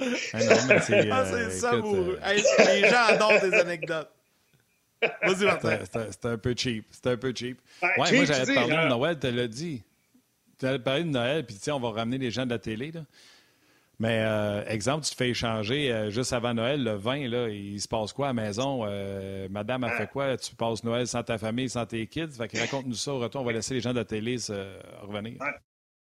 Ah, 0.00 0.40
c'est 0.80 1.10
ah, 1.10 1.22
euh, 1.22 1.50
ça, 1.50 1.74
euh... 1.74 2.16
les 2.66 2.88
gens 2.88 3.04
adorent 3.08 3.40
des 3.40 3.54
anecdotes. 3.54 4.10
Vas-y, 5.22 5.44
Martin. 5.44 5.78
C'était 6.10 6.28
un 6.28 6.38
peu 6.38 6.54
cheap. 6.56 6.86
C'était 6.90 7.10
un 7.10 7.16
peu 7.16 7.32
cheap. 7.34 7.60
ouais, 7.82 7.90
moi, 7.96 8.06
j'allais 8.06 8.46
te 8.46 8.54
parler 8.54 8.70
de 8.70 8.76
hein? 8.76 8.88
Noël, 8.88 9.18
tu 9.18 9.30
l'as 9.30 9.48
dit. 9.48 9.82
Tu 10.58 10.66
allais 10.66 10.78
parler 10.78 11.04
de 11.04 11.10
Noël, 11.10 11.46
puis 11.46 11.56
tu 11.56 11.62
sais, 11.62 11.70
on 11.70 11.80
va 11.80 11.90
ramener 11.90 12.18
les 12.18 12.30
gens 12.30 12.44
de 12.44 12.50
la 12.50 12.58
télé. 12.58 12.92
Là. 12.92 13.00
Mais 14.00 14.20
euh, 14.22 14.64
exemple, 14.68 15.04
tu 15.04 15.10
te 15.10 15.16
fais 15.16 15.30
échanger 15.30 15.90
euh, 15.90 16.10
juste 16.10 16.32
avant 16.32 16.54
Noël, 16.54 16.84
le 16.84 16.94
vin, 16.94 17.26
là, 17.28 17.48
il 17.48 17.80
se 17.80 17.88
passe 17.88 18.12
quoi 18.12 18.28
à 18.28 18.32
la 18.32 18.42
maison? 18.42 18.82
Euh, 18.86 19.48
madame 19.50 19.82
a 19.82 19.90
fait 19.90 20.08
quoi? 20.08 20.36
Tu 20.36 20.54
passes 20.54 20.84
Noël 20.84 21.08
sans 21.08 21.24
ta 21.24 21.36
famille, 21.36 21.68
sans 21.68 21.84
tes 21.84 22.06
kids? 22.06 22.30
Fait 22.36 22.46
que 22.46 22.58
raconte-nous 22.58 22.94
ça 22.94 23.12
au 23.12 23.18
retour. 23.18 23.40
On 23.40 23.44
va 23.44 23.52
laisser 23.52 23.74
les 23.74 23.80
gens 23.80 23.90
de 23.90 23.98
la 23.98 24.04
télé 24.04 24.38
se 24.38 24.52
revenir. 25.02 25.38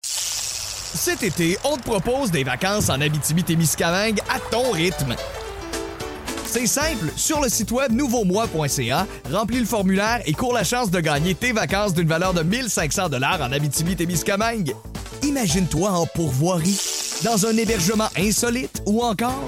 Cet 0.02 1.22
été, 1.22 1.58
on 1.64 1.76
te 1.76 1.82
propose 1.82 2.30
des 2.30 2.44
vacances 2.44 2.88
en 2.88 3.00
Abitibi-Témiscamingue 3.00 4.20
à 4.30 4.38
ton 4.50 4.70
rythme. 4.72 5.14
C'est 6.46 6.66
simple, 6.66 7.10
sur 7.16 7.40
le 7.40 7.48
site 7.48 7.70
web 7.70 7.92
nouveaumois.ca, 7.92 9.06
remplis 9.30 9.60
le 9.60 9.64
formulaire 9.64 10.20
et 10.26 10.34
cours 10.34 10.52
la 10.52 10.64
chance 10.64 10.90
de 10.90 11.00
gagner 11.00 11.34
tes 11.34 11.52
vacances 11.52 11.94
d'une 11.94 12.08
valeur 12.08 12.34
de 12.34 12.42
1500 12.42 13.08
dollars 13.08 13.40
en 13.40 13.52
Abitibi-Témiscamingue. 13.52 14.74
Imagine-toi 15.22 15.90
en 15.90 16.04
pourvoirie, 16.06 16.78
dans 17.24 17.46
un 17.46 17.56
hébergement 17.56 18.08
insolite 18.16 18.82
ou 18.86 19.02
encore 19.02 19.46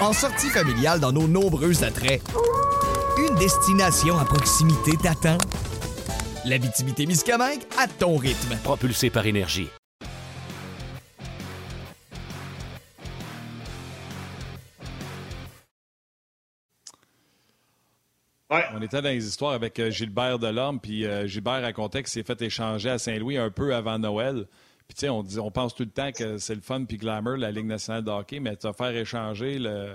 en 0.00 0.12
sortie 0.12 0.48
familiale 0.48 1.00
dans 1.00 1.12
nos 1.12 1.28
nombreux 1.28 1.84
attraits. 1.84 2.22
Une 3.18 3.34
destination 3.36 4.18
à 4.18 4.24
proximité 4.24 4.92
t'attend. 5.02 5.38
L'Abitibi-Témiscamingue 6.44 7.62
à 7.78 7.86
ton 7.86 8.16
rythme. 8.16 8.56
Propulsé 8.62 9.10
par 9.10 9.26
énergie. 9.26 9.68
On 18.48 18.80
était 18.80 19.02
dans 19.02 19.08
les 19.08 19.26
histoires 19.26 19.52
avec 19.52 19.78
euh, 19.80 19.90
Gilbert 19.90 20.38
Delorme, 20.38 20.78
puis 20.80 21.04
euh, 21.04 21.26
Gilbert 21.26 21.62
racontait 21.62 22.02
qu'il 22.02 22.10
s'est 22.10 22.22
fait 22.22 22.40
échanger 22.42 22.90
à 22.90 22.98
Saint-Louis 22.98 23.36
un 23.36 23.50
peu 23.50 23.74
avant 23.74 23.98
Noël. 23.98 24.46
Puis 24.88 24.94
tu 24.94 25.00
sais, 25.00 25.08
on, 25.08 25.24
on 25.38 25.50
pense 25.50 25.74
tout 25.74 25.82
le 25.82 25.90
temps 25.90 26.12
que 26.12 26.38
c'est 26.38 26.54
le 26.54 26.60
fun 26.60 26.84
puis 26.84 26.96
glamour, 26.96 27.36
la 27.36 27.50
Ligue 27.50 27.66
nationale 27.66 28.04
de 28.04 28.10
hockey, 28.10 28.40
mais 28.40 28.56
te 28.56 28.72
faire 28.72 28.94
échanger 28.96 29.58
le 29.58 29.94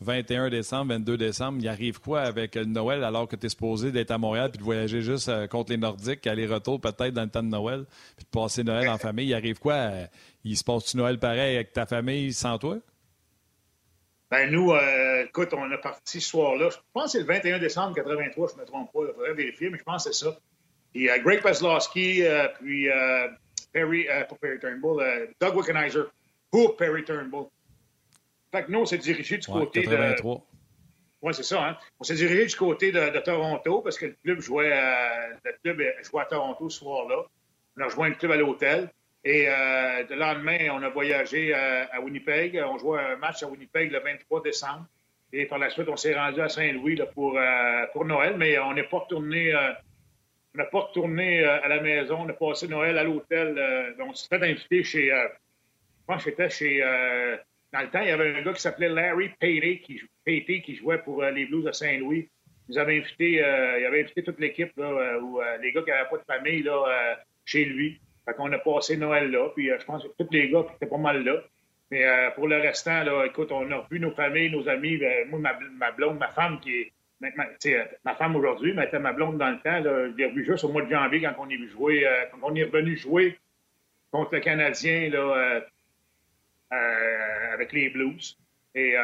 21 0.00 0.48
décembre, 0.48 0.94
22 0.94 1.16
décembre, 1.16 1.58
il 1.60 1.68
arrive 1.68 2.00
quoi 2.00 2.20
avec 2.20 2.56
Noël 2.56 3.02
alors 3.02 3.26
que 3.26 3.34
tu 3.34 3.46
es 3.46 3.48
supposé 3.48 3.90
d'être 3.90 4.12
à 4.12 4.18
Montréal 4.18 4.50
puis 4.50 4.58
de 4.58 4.64
voyager 4.64 5.02
juste 5.02 5.28
euh, 5.28 5.48
contre 5.48 5.72
les 5.72 5.76
Nordiques, 5.76 6.26
aller-retour 6.26 6.80
peut-être 6.80 7.10
dans 7.12 7.24
le 7.24 7.30
temps 7.30 7.42
de 7.42 7.48
Noël, 7.48 7.84
puis 8.16 8.24
de 8.24 8.30
passer 8.30 8.62
Noël 8.62 8.88
en 8.88 8.98
famille? 8.98 9.26
Il 9.26 9.34
arrive 9.34 9.58
quoi? 9.58 9.90
il 10.44 10.56
se 10.56 10.62
passe-tu 10.62 10.96
Noël 10.96 11.18
pareil 11.18 11.56
avec 11.56 11.72
ta 11.72 11.84
famille 11.84 12.32
sans 12.32 12.58
toi? 12.58 12.78
Ben 14.30 14.50
nous, 14.50 14.72
euh, 14.72 15.24
écoute, 15.24 15.54
on 15.54 15.70
a 15.70 15.78
parti 15.78 16.20
ce 16.20 16.28
soir-là. 16.28 16.68
Je 16.70 16.76
pense 16.92 17.04
que 17.04 17.10
c'est 17.12 17.20
le 17.20 17.24
21 17.24 17.58
décembre 17.58 17.94
83, 17.94 18.48
je 18.48 18.54
ne 18.54 18.60
me 18.60 18.66
trompe 18.66 18.92
pas. 18.92 19.00
Il 19.08 19.14
faudrait 19.14 19.34
vérifier, 19.34 19.70
mais 19.70 19.78
je 19.78 19.84
pense 19.84 20.04
que 20.04 20.12
c'est 20.12 20.24
ça. 20.24 20.38
Euh, 20.96 21.18
Greg 21.22 21.40
Paslowski, 21.42 22.24
euh, 22.24 22.46
puis 22.60 22.88
Perry, 23.72 24.06
pas 24.06 24.36
Perry 24.40 24.58
Turnbull, 24.58 25.28
Doug 25.40 25.56
Wickenheiser 25.56 26.04
pour 26.50 26.76
Perry 26.76 27.04
Turnbull. 27.04 27.46
Fait 28.50 28.64
que 28.64 28.72
nous, 28.72 28.80
on 28.80 28.86
s'est 28.86 28.98
dirigé 28.98 29.38
du 29.38 29.46
côté 29.46 29.82
83. 29.82 30.34
de. 30.36 30.40
Oui, 31.20 31.34
c'est 31.34 31.42
ça. 31.42 31.68
Hein? 31.68 31.76
On 31.98 32.04
s'est 32.04 32.14
dirigé 32.14 32.46
du 32.46 32.56
côté 32.56 32.92
de, 32.92 33.18
Toronto 33.20 33.80
parce 33.82 33.98
que 33.98 34.06
le 34.06 34.16
club 34.22 34.40
jouait, 34.40 34.70
le 35.44 35.52
club 35.62 35.82
jouait 36.02 36.22
à 36.22 36.26
Toronto 36.26 36.68
ce 36.70 36.78
soir-là. 36.78 37.24
On 37.76 37.82
a 37.82 37.84
rejoint 37.86 38.08
le 38.08 38.14
club 38.14 38.32
à 38.32 38.36
l'hôtel. 38.36 38.90
Et 39.24 39.48
euh, 39.48 40.04
le 40.08 40.16
lendemain, 40.16 40.58
on 40.72 40.82
a 40.82 40.88
voyagé 40.88 41.54
euh, 41.54 41.84
à, 41.90 42.00
Winnipeg. 42.00 42.62
On 42.66 42.78
jouait 42.78 43.00
un 43.00 43.16
match 43.16 43.42
à 43.42 43.48
Winnipeg 43.48 43.90
le 43.90 44.00
23 44.00 44.42
décembre. 44.42 44.86
Et 45.32 45.44
par 45.46 45.58
la 45.58 45.68
suite, 45.70 45.88
on 45.88 45.96
s'est 45.96 46.14
rendu 46.14 46.40
à 46.40 46.48
Saint-Louis 46.48 46.98
pour, 47.14 47.36
euh, 47.36 47.84
pour 47.92 48.04
Noël, 48.04 48.36
mais 48.38 48.58
on 48.58 48.72
n'est 48.72 48.84
pas 48.84 48.98
retourné. 48.98 49.52
On 50.54 50.58
n'a 50.58 50.64
pas 50.64 50.80
retourné 50.80 51.44
à 51.44 51.68
la 51.68 51.80
maison. 51.80 52.18
On 52.20 52.28
a 52.28 52.32
passé 52.32 52.68
Noël 52.68 52.96
à 52.98 53.04
l'hôtel. 53.04 53.94
on 54.00 54.12
s'est 54.14 54.28
fait 54.28 54.42
inviter 54.42 54.82
chez. 54.82 55.08
je 55.08 56.04
pense 56.06 56.24
que 56.24 56.30
c'était 56.30 56.50
chez. 56.50 56.80
dans 57.72 57.80
le 57.80 57.90
temps, 57.90 58.00
il 58.00 58.08
y 58.08 58.10
avait 58.10 58.34
un 58.34 58.42
gars 58.42 58.52
qui 58.52 58.60
s'appelait 58.60 58.88
Larry 58.88 59.28
Patey 59.40 59.82
qui, 59.84 60.00
qui 60.62 60.74
jouait 60.76 60.98
pour 60.98 61.22
les 61.22 61.46
Blues 61.46 61.64
de 61.64 61.72
Saint-Louis. 61.72 62.28
Il 62.68 62.72
nous 62.72 62.78
avait 62.78 62.98
invité, 62.98 63.30
il 63.32 63.84
avait 63.86 64.00
invité 64.00 64.22
toute 64.22 64.40
l'équipe, 64.40 64.72
ou 64.76 65.40
les 65.60 65.72
gars 65.72 65.82
qui 65.82 65.90
n'avaient 65.90 66.08
pas 66.10 66.18
de 66.18 66.24
famille 66.24 66.62
là, 66.62 67.18
chez 67.44 67.64
lui. 67.64 68.00
Fait 68.28 68.34
qu'on 68.34 68.52
a 68.52 68.58
passé 68.58 68.98
Noël 68.98 69.30
là, 69.30 69.48
puis 69.54 69.70
euh, 69.70 69.78
je 69.80 69.86
pense 69.86 70.02
que 70.02 70.08
tous 70.18 70.30
les 70.32 70.50
gars 70.50 70.66
étaient 70.74 70.86
pas 70.86 70.98
mal 70.98 71.24
là. 71.24 71.40
Mais 71.90 72.04
euh, 72.04 72.30
pour 72.32 72.46
le 72.46 72.58
restant, 72.58 73.02
écoute, 73.24 73.50
on 73.50 73.70
a 73.70 73.76
revu 73.78 73.98
nos 74.00 74.10
familles, 74.10 74.50
nos 74.50 74.68
amis. 74.68 74.98
Ben, 74.98 75.30
moi, 75.30 75.40
ma, 75.78 75.90
blonde, 75.92 76.18
ma 76.18 76.28
femme 76.28 76.60
qui 76.60 76.74
est 76.74 76.92
maintenant, 77.20 77.44
euh, 77.66 77.84
ma 78.04 78.14
femme 78.14 78.36
aujourd'hui, 78.36 78.72
mais 78.74 78.84
était 78.86 78.98
ma 78.98 79.12
blonde 79.12 79.38
dans 79.38 79.50
le 79.50 79.58
temps. 79.58 79.80
Là, 79.80 80.08
je 80.08 80.16
l'ai 80.16 80.26
revu 80.26 80.44
juste 80.44 80.64
au 80.64 80.68
mois 80.68 80.82
de 80.82 80.90
janvier 80.90 81.22
quand 81.22 81.34
on 81.38 81.48
est 81.48 81.56
venu 81.56 81.68
jouer, 81.68 82.06
quand 82.30 82.38
on 82.42 82.54
est 82.54 82.64
revenu 82.64 82.96
jouer 82.96 83.38
contre 84.10 84.34
le 84.34 84.40
Canadien 84.40 85.10
là, 85.10 85.62
avec 87.52 87.72
les 87.72 87.90
Blues. 87.90 88.38
Et 88.74 88.94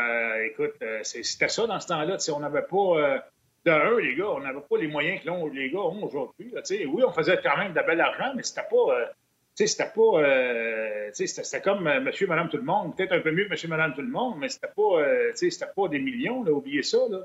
écoute, 0.45 0.75
c'était 1.03 1.49
ça 1.49 1.67
dans 1.67 1.81
ce 1.81 1.89
temps-là. 1.89 2.17
On 2.35 2.41
n'avait 2.41 2.63
pas 2.63 3.25
de 3.65 3.71
un, 3.71 3.99
les 3.99 4.15
gars, 4.15 4.31
on 4.31 4.41
n'avait 4.41 4.61
pas 4.61 4.77
les 4.79 4.89
moyens 4.89 5.23
que 5.23 5.55
les 5.55 5.71
gars 5.71 5.81
ont 5.81 6.05
aujourd'hui. 6.05 6.53
Oui, 6.87 7.03
on 7.07 7.13
faisait 7.13 7.41
quand 7.43 7.57
même 7.57 7.73
de 7.73 7.81
bel 7.81 8.01
argent, 8.01 8.33
mais 8.37 8.43
c'était 8.43 8.69
pas. 8.69 8.95
Euh, 8.95 9.07
c'était 9.55 9.91
pas. 9.95 10.21
Euh, 10.21 11.11
c'était 11.13 11.61
comme 11.61 11.87
euh, 11.87 12.01
monsieur, 12.01 12.27
madame, 12.27 12.49
tout 12.49 12.57
le 12.57 12.65
monde. 12.65 12.97
Peut-être 12.97 13.13
un 13.13 13.21
peu 13.21 13.31
mieux 13.31 13.45
que 13.45 13.51
monsieur, 13.51 13.69
madame, 13.69 13.95
tout 13.95 14.03
le 14.03 14.09
monde, 14.09 14.35
mais 14.39 14.49
c'était 14.49 14.69
pas, 14.75 15.01
euh, 15.01 15.33
pas 15.77 15.89
des 15.89 15.99
millions, 15.99 16.41
oubliez 16.41 16.83
ça. 16.83 16.99
Là. 17.09 17.21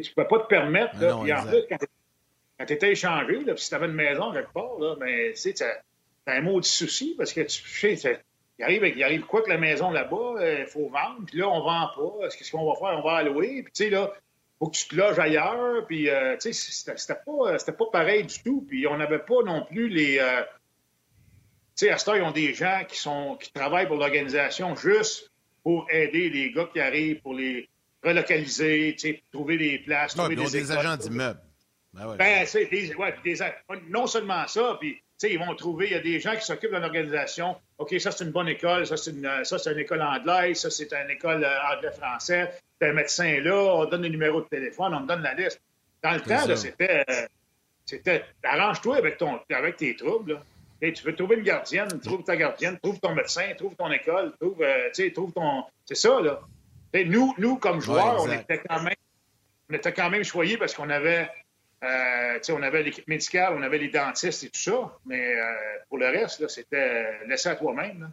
Tu 0.00 0.10
ne 0.10 0.14
peux 0.14 0.28
pas 0.28 0.40
te 0.40 0.46
permettre. 0.46 0.98
Là, 1.00 1.18
puis 1.22 1.32
en 1.32 1.46
plus, 1.46 1.62
quand 1.68 2.66
tu 2.66 2.72
étais 2.72 2.92
échangé, 2.92 3.44
là, 3.44 3.54
puis 3.54 3.62
si 3.62 3.68
tu 3.68 3.74
avais 3.74 3.86
une 3.86 3.92
maison 3.92 4.32
quelque 4.32 4.52
part, 4.52 4.78
là, 4.78 4.96
ben, 4.96 5.32
tu 5.34 5.54
as, 5.62 5.82
un 6.26 6.40
mot 6.40 6.60
de 6.60 6.64
souci 6.64 7.14
parce 7.18 7.32
que 7.32 7.40
tu 7.40 7.96
sais, 7.96 8.22
il 8.58 8.64
arrive, 8.64 8.84
il 8.84 9.02
arrive 9.02 9.22
quoi 9.22 9.42
que 9.42 9.48
la 9.48 9.58
maison 9.58 9.90
là-bas, 9.90 10.34
il 10.60 10.66
faut 10.66 10.88
vendre, 10.88 11.26
puis 11.26 11.38
là, 11.38 11.48
on 11.48 11.60
vend 11.60 11.88
pas. 11.96 12.28
Qu'est-ce 12.28 12.52
qu'on 12.52 12.70
va 12.70 12.76
faire? 12.76 12.98
On 12.98 13.02
va 13.02 13.16
allouer. 13.16 13.62
Puis, 13.62 13.72
tu 13.72 13.84
sais, 13.84 13.90
là, 13.90 14.12
faut 14.58 14.68
que 14.68 14.76
tu 14.76 14.86
te 14.86 14.94
loges 14.94 15.18
ailleurs. 15.18 15.84
Puis, 15.86 16.08
euh, 16.08 16.36
tu 16.36 16.52
sais, 16.52 16.94
c'était 16.96 17.14
pas, 17.26 17.56
pas 17.58 17.86
pareil 17.90 18.24
du 18.24 18.42
tout. 18.42 18.64
Puis, 18.68 18.86
on 18.86 18.96
n'avait 18.96 19.18
pas 19.18 19.42
non 19.44 19.64
plus 19.64 19.88
les. 19.88 20.18
Euh, 20.18 20.42
tu 21.76 21.86
sais, 21.86 21.90
à 21.90 21.98
ce 21.98 22.04
temps, 22.04 22.14
ils 22.14 22.22
ont 22.22 22.30
des 22.30 22.54
gens 22.54 22.82
qui, 22.86 22.96
sont, 22.96 23.36
qui 23.40 23.52
travaillent 23.52 23.88
pour 23.88 23.96
l'organisation 23.96 24.76
juste 24.76 25.32
pour 25.64 25.86
aider 25.90 26.28
les 26.28 26.52
gars 26.52 26.68
qui 26.72 26.80
arrivent, 26.80 27.20
pour 27.22 27.34
les 27.34 27.68
relocaliser, 28.02 28.96
trouver 29.30 29.56
des 29.58 29.78
places. 29.78 30.14
Trouver 30.14 30.36
des, 30.36 30.50
des 30.50 30.72
agents 30.72 30.96
d'immeubles. 30.96 31.40
Ben, 31.92 32.08
ouais, 32.08 32.16
ben 32.16 32.46
c'est 32.46 32.66
des, 32.66 32.94
ouais, 32.94 33.14
des, 33.22 33.36
non 33.88 34.06
seulement 34.06 34.46
ça, 34.46 34.78
puis 34.80 34.98
ils 35.24 35.38
vont 35.38 35.54
trouver, 35.54 35.86
il 35.86 35.92
y 35.92 35.96
a 35.96 36.00
des 36.00 36.18
gens 36.20 36.34
qui 36.34 36.44
s'occupent 36.44 36.72
de 36.72 36.78
l'organisation. 36.78 37.54
OK, 37.78 37.94
ça, 38.00 38.10
c'est 38.10 38.24
une 38.24 38.30
bonne 38.30 38.48
école, 38.48 38.86
ça, 38.86 38.96
c'est 38.96 39.10
une, 39.10 39.26
une, 39.26 39.78
école 39.78 40.02
anglaise, 40.02 40.58
ça, 40.58 40.70
c'est 40.70 40.92
une 40.92 41.10
école 41.10 41.44
euh, 41.44 41.74
anglais-français 41.76 42.50
un 42.82 42.92
médecin 42.92 43.40
là, 43.40 43.54
on 43.54 43.84
donne 43.86 44.02
le 44.02 44.08
numéro 44.08 44.40
de 44.40 44.46
téléphone, 44.46 44.94
on 44.94 45.00
me 45.00 45.06
donne 45.06 45.22
la 45.22 45.34
liste. 45.34 45.60
Dans 46.02 46.12
le 46.12 46.20
temps, 46.20 46.56
c'était. 46.56 47.04
Euh, 47.08 47.26
c'était 47.84 48.24
arrange-toi 48.44 48.96
avec, 48.96 49.18
ton, 49.18 49.40
avec 49.50 49.76
tes 49.76 49.96
troubles. 49.96 50.40
tu 50.80 51.04
veux 51.04 51.14
trouver 51.14 51.36
une 51.36 51.42
gardienne, 51.42 51.88
trouve 52.00 52.22
ta 52.22 52.36
gardienne, 52.36 52.78
trouve 52.80 52.98
ton 53.00 53.12
médecin, 53.12 53.52
trouve 53.58 53.74
ton 53.74 53.90
école, 53.90 54.32
trouve, 54.40 54.62
euh, 54.62 55.10
trouve 55.12 55.32
ton. 55.32 55.64
C'est 55.84 55.96
ça, 55.96 56.20
là. 56.20 56.40
Nous, 56.94 57.34
nous, 57.38 57.56
comme 57.56 57.80
joueurs, 57.80 58.22
on 58.22 58.30
était 58.30 58.62
quand 58.68 58.82
même 58.82 58.94
on 59.70 59.74
était 59.74 59.92
quand 59.92 60.10
même 60.10 60.24
choyés 60.24 60.58
parce 60.58 60.74
qu'on 60.74 60.90
avait 60.90 61.30
euh, 61.82 62.38
on 62.50 62.62
avait 62.62 62.82
l'équipe 62.82 63.08
médicale, 63.08 63.54
on 63.56 63.62
avait 63.62 63.78
les 63.78 63.88
dentistes 63.88 64.44
et 64.44 64.50
tout 64.50 64.60
ça, 64.60 64.98
mais 65.04 65.34
euh, 65.34 65.44
pour 65.88 65.98
le 65.98 66.06
reste, 66.06 66.46
c'était 66.48 67.26
laissé 67.26 67.48
à 67.48 67.56
toi-même. 67.56 68.12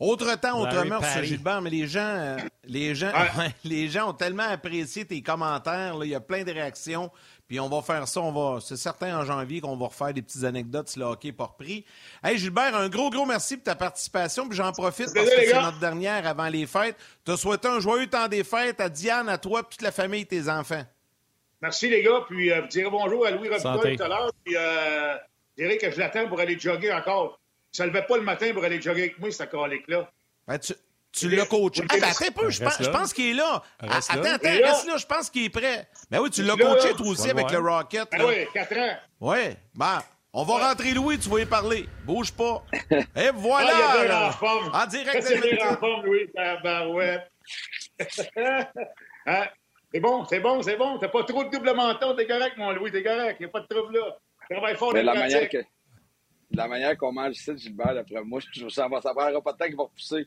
Autre 0.00 0.34
temps, 0.36 0.60
autre 0.60 0.84
mœurs, 0.84 1.22
Gilbert, 1.22 1.60
mais 1.60 1.70
les 1.70 1.86
gens, 1.86 2.00
euh, 2.00 2.36
les, 2.64 2.94
gens, 2.94 3.12
les 3.64 3.88
gens 3.88 4.10
ont 4.10 4.14
tellement 4.14 4.48
apprécié 4.48 5.04
tes 5.04 5.22
commentaires. 5.22 5.96
Il 6.02 6.08
y 6.08 6.14
a 6.14 6.20
plein 6.20 6.44
de 6.44 6.52
réactions. 6.52 7.10
Puis 7.48 7.58
on 7.60 7.68
va 7.70 7.80
faire 7.80 8.06
ça, 8.06 8.20
on 8.20 8.30
va, 8.30 8.60
c'est 8.60 8.76
certain 8.76 9.18
en 9.18 9.24
janvier 9.24 9.62
qu'on 9.62 9.74
va 9.74 9.86
refaire 9.86 10.12
des 10.12 10.20
petites 10.20 10.44
anecdotes 10.44 10.88
si 10.88 10.98
le 10.98 11.06
hockey 11.06 11.32
pas 11.32 11.46
repris. 11.46 11.86
Hey 12.22 12.36
Gilbert, 12.36 12.76
un 12.76 12.90
gros, 12.90 13.08
gros 13.08 13.24
merci 13.24 13.56
pour 13.56 13.64
ta 13.64 13.74
participation. 13.74 14.46
Puis 14.46 14.58
j'en 14.58 14.70
profite 14.72 15.14
parce 15.14 15.30
que 15.30 15.46
c'est 15.46 15.54
notre 15.54 15.78
dernière 15.78 16.26
avant 16.26 16.48
les 16.48 16.66
fêtes. 16.66 16.96
Te 17.24 17.36
souhaiter 17.36 17.68
un 17.68 17.80
joyeux 17.80 18.06
temps 18.06 18.28
des 18.28 18.44
fêtes 18.44 18.80
à 18.82 18.90
Diane, 18.90 19.30
à 19.30 19.38
toi, 19.38 19.62
toute 19.62 19.80
la 19.80 19.92
famille 19.92 20.22
et 20.22 20.26
tes 20.26 20.50
enfants. 20.50 20.84
Merci 21.62 21.88
les 21.88 22.02
gars. 22.02 22.20
Puis 22.28 22.52
euh, 22.52 22.60
vous 22.60 22.68
direz 22.68 22.90
bonjour 22.90 23.26
à 23.26 23.30
Louis 23.30 23.48
Robitaille 23.48 23.96
tout 23.96 24.02
à 24.02 24.08
l'heure. 24.08 24.32
Puis 24.44 24.54
euh, 24.54 25.16
je 25.56 25.64
dirais 25.64 25.78
que 25.78 25.90
je 25.90 25.98
l'attends 25.98 26.28
pour 26.28 26.40
aller 26.40 26.58
jogger 26.58 26.92
encore. 26.92 27.40
Je 27.74 27.82
ne 27.82 27.88
levait 27.88 28.04
pas 28.04 28.18
le 28.18 28.24
matin 28.24 28.52
pour 28.52 28.62
aller 28.62 28.80
jogger 28.80 29.04
avec 29.04 29.18
moi, 29.18 29.30
ce 29.30 29.44
colique-là. 29.44 30.10
Ben, 30.46 30.58
tu, 30.58 30.74
tu 31.12 31.28
l'as 31.28 31.46
coaché. 31.46 31.82
Ah, 31.88 31.94
ben, 31.94 32.04
attends 32.04 32.24
un 32.26 32.30
peu, 32.30 32.50
je 32.50 32.62
pense, 32.62 32.82
je 32.82 32.90
pense 32.90 33.12
qu'il 33.12 33.30
est 33.30 33.34
là. 33.34 33.62
Reste 33.80 34.10
attends, 34.10 34.34
attends, 34.34 34.48
reste 34.48 34.86
là, 34.86 34.96
je 34.96 35.06
pense 35.06 35.30
qu'il 35.30 35.44
est 35.44 35.50
prêt. 35.50 35.88
Ben 36.10 36.20
oui, 36.20 36.30
tu 36.30 36.42
l'as 36.42 36.56
coaché 36.56 36.94
toi 36.94 37.06
aussi 37.06 37.30
avec 37.30 37.50
le 37.50 37.58
Rocket. 37.58 38.08
Ben 38.10 38.24
oui, 38.26 38.46
4 38.52 38.78
ans. 38.78 38.96
Oui, 39.20 39.38
ben, 39.74 40.02
on 40.32 40.44
va 40.44 40.68
rentrer 40.68 40.92
Louis, 40.92 41.18
tu 41.18 41.28
vas 41.28 41.40
y 41.40 41.46
parler. 41.46 41.86
Bouge 42.04 42.32
pas. 42.32 42.62
Et 43.16 43.30
voilà! 43.34 43.72
Ah, 43.72 43.96
il 44.02 44.08
y 44.08 44.10
a 44.10 44.82
en 44.82 44.86
direct 44.86 45.22
C'est 45.22 45.62
en 45.62 45.76
forme, 45.76 46.04
Louis. 46.04 46.30
Ben, 46.34 46.88
ouais. 46.88 47.18
hein? 49.26 49.46
C'est 49.92 50.00
bon, 50.00 50.24
c'est 50.26 50.40
bon, 50.40 50.62
c'est 50.62 50.76
bon. 50.76 50.98
T'as 50.98 51.08
pas 51.08 51.24
trop 51.24 51.44
de 51.44 51.50
double 51.50 51.74
menton, 51.74 52.14
t'es 52.14 52.26
correct, 52.26 52.56
mon 52.58 52.72
Louis, 52.72 52.92
t'es 52.92 53.02
correct. 53.02 53.36
Il 53.40 53.44
n'y 53.44 53.48
a 53.48 53.52
pas 53.52 53.60
de 53.60 53.66
trouble 53.66 53.96
là. 53.96 54.18
Travaille 54.50 54.76
fort 54.76 54.92
Mais 54.92 55.02
la 55.02 55.14
manière, 55.14 55.48
que, 55.48 55.58
la 56.50 56.68
manière 56.68 56.96
qu'on 56.96 57.12
mange 57.12 57.36
ici, 57.36 57.56
Gilbert, 57.56 57.94
d'après 57.94 58.22
moi, 58.22 58.40
je, 58.52 58.68
ça 58.68 58.88
va, 58.88 59.00
ça 59.00 59.12
va 59.12 59.40
pas 59.40 59.52
de 59.52 59.58
temps 59.58 59.66
qu'il 59.66 59.76
va 59.76 59.84
repousser. 59.84 60.26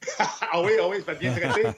ah 0.18 0.62
oui, 0.62 0.72
ah 0.80 0.88
oui, 0.88 0.96
ça 0.98 1.12
va 1.12 1.14
bien 1.14 1.32
traité. 1.34 1.68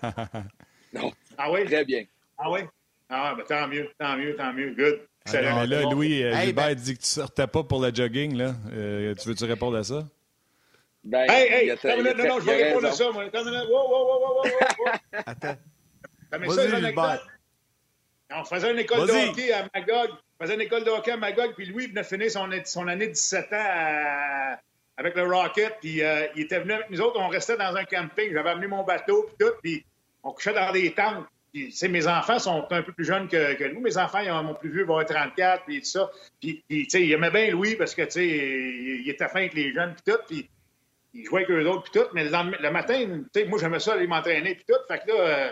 non. 0.93 1.13
Ah 1.37 1.51
oui? 1.51 1.65
Très 1.65 1.85
bien. 1.85 2.05
Ah 2.37 2.51
oui? 2.51 2.61
Ah, 3.09 3.35
ben 3.37 3.45
tant 3.45 3.69
mieux, 3.69 3.89
tant 3.99 4.17
mieux, 4.17 4.37
tant 4.37 4.53
mieux. 4.53 4.75
Good. 4.75 5.01
Ah, 5.35 5.67
là, 5.67 5.83
Louis, 5.83 6.23
euh, 6.23 6.35
Gilbert 6.41 6.69
ben- 6.69 6.75
dit 6.75 6.95
que 6.95 7.01
tu 7.01 7.07
sortais 7.07 7.47
pas 7.47 7.63
pour 7.63 7.83
le 7.83 7.95
jogging. 7.95 8.37
Là. 8.37 8.55
Euh, 8.73 9.15
tu 9.15 9.29
veux-tu 9.29 9.45
répondre 9.45 9.77
à 9.77 9.85
ça? 9.85 10.07
Ben, 11.05 11.27
hey, 11.29 11.53
hey, 11.53 11.69
non, 11.69 12.27
non, 12.27 12.41
je 12.41 12.47
vais 12.47 12.65
répondre 12.65 12.89
à 12.89 12.93
ça, 12.93 13.11
moi. 13.11 13.25
Wow, 13.25 13.31
wow, 13.33 13.89
wow, 13.91 14.21
wow, 14.21 14.43
wow, 14.45 14.93
Attends. 15.27 15.57
Mais 16.39 16.49
ça, 16.49 16.81
Gilbert. 16.81 17.27
On 18.31 18.45
faisait 18.45 18.71
une 18.71 18.79
école 18.79 19.07
de 19.07 19.31
hockey 19.31 19.53
à 19.53 19.67
Magog. 19.75 20.11
On 20.39 20.45
faisait 20.45 20.55
une 20.55 20.61
école 20.61 20.85
de 20.85 20.91
hockey 20.91 21.13
à 21.13 21.17
Magog, 21.17 21.55
puis 21.55 21.67
Louis 21.67 21.87
venait 21.87 22.05
finir 22.05 22.31
son, 22.31 22.49
son 22.65 22.87
année 22.87 23.07
de 23.07 23.13
17 23.13 23.53
ans 23.53 23.57
à, 23.59 24.61
avec 24.99 25.15
le 25.15 25.23
Rocket, 25.23 25.77
puis 25.81 26.03
euh, 26.03 26.27
il 26.35 26.43
était 26.43 26.59
venu 26.59 26.73
avec 26.73 26.91
nous 26.91 27.01
autres, 27.01 27.21
on 27.21 27.29
restait 27.29 27.57
dans 27.57 27.75
un 27.77 27.85
camping, 27.85 28.33
j'avais 28.33 28.51
amené 28.51 28.67
mon 28.67 28.83
bateau, 28.83 29.29
puis 29.29 29.37
tout, 29.39 29.55
puis 29.63 29.85
on 30.25 30.33
couchait 30.33 30.53
dans 30.53 30.73
des 30.73 30.93
tentes. 30.93 31.25
Puis, 31.53 31.73
mes 31.89 32.07
enfants 32.07 32.39
sont 32.39 32.67
un 32.71 32.83
peu 32.83 32.93
plus 32.93 33.07
jeunes 33.07 33.27
que, 33.27 33.73
nous. 33.73 33.81
Mes 33.81 33.97
enfants, 33.97 34.19
ils 34.19 34.31
ont, 34.31 34.43
mon 34.43 34.55
plus 34.55 34.71
vieux 34.71 34.85
va 34.85 35.01
être 35.01 35.15
34, 35.15 35.65
puis 35.65 35.81
tout 35.81 35.87
ça. 35.87 36.11
Puis, 36.41 36.63
tu 36.69 36.85
sais, 36.91 37.03
il 37.03 37.13
aimait 37.13 37.31
bien 37.31 37.51
Louis 37.53 37.75
parce 37.77 37.95
que, 37.95 38.03
tu 38.03 38.11
sais, 38.11 38.27
il, 38.27 39.09
était 39.09 39.29
fin 39.29 39.39
avec 39.39 39.55
les 39.55 39.73
jeunes, 39.73 39.95
puis 39.95 40.13
tout, 40.13 40.21
puis 40.29 40.51
il 41.15 41.25
jouait 41.25 41.45
avec 41.45 41.57
eux 41.57 41.67
autres, 41.67 41.91
puis 41.91 42.01
tout. 42.01 42.07
Mais 42.13 42.25
le, 42.25 42.71
matin, 42.71 43.23
tu 43.33 43.41
sais, 43.41 43.47
moi, 43.47 43.59
j'aimais 43.59 43.81
ça 43.81 43.95
aller 43.95 44.07
m'entraîner, 44.07 44.57
puis 44.57 44.65
tout. 44.69 44.75
Fait 44.89 44.99
que 44.99 45.09
là, 45.09 45.15
euh, 45.15 45.51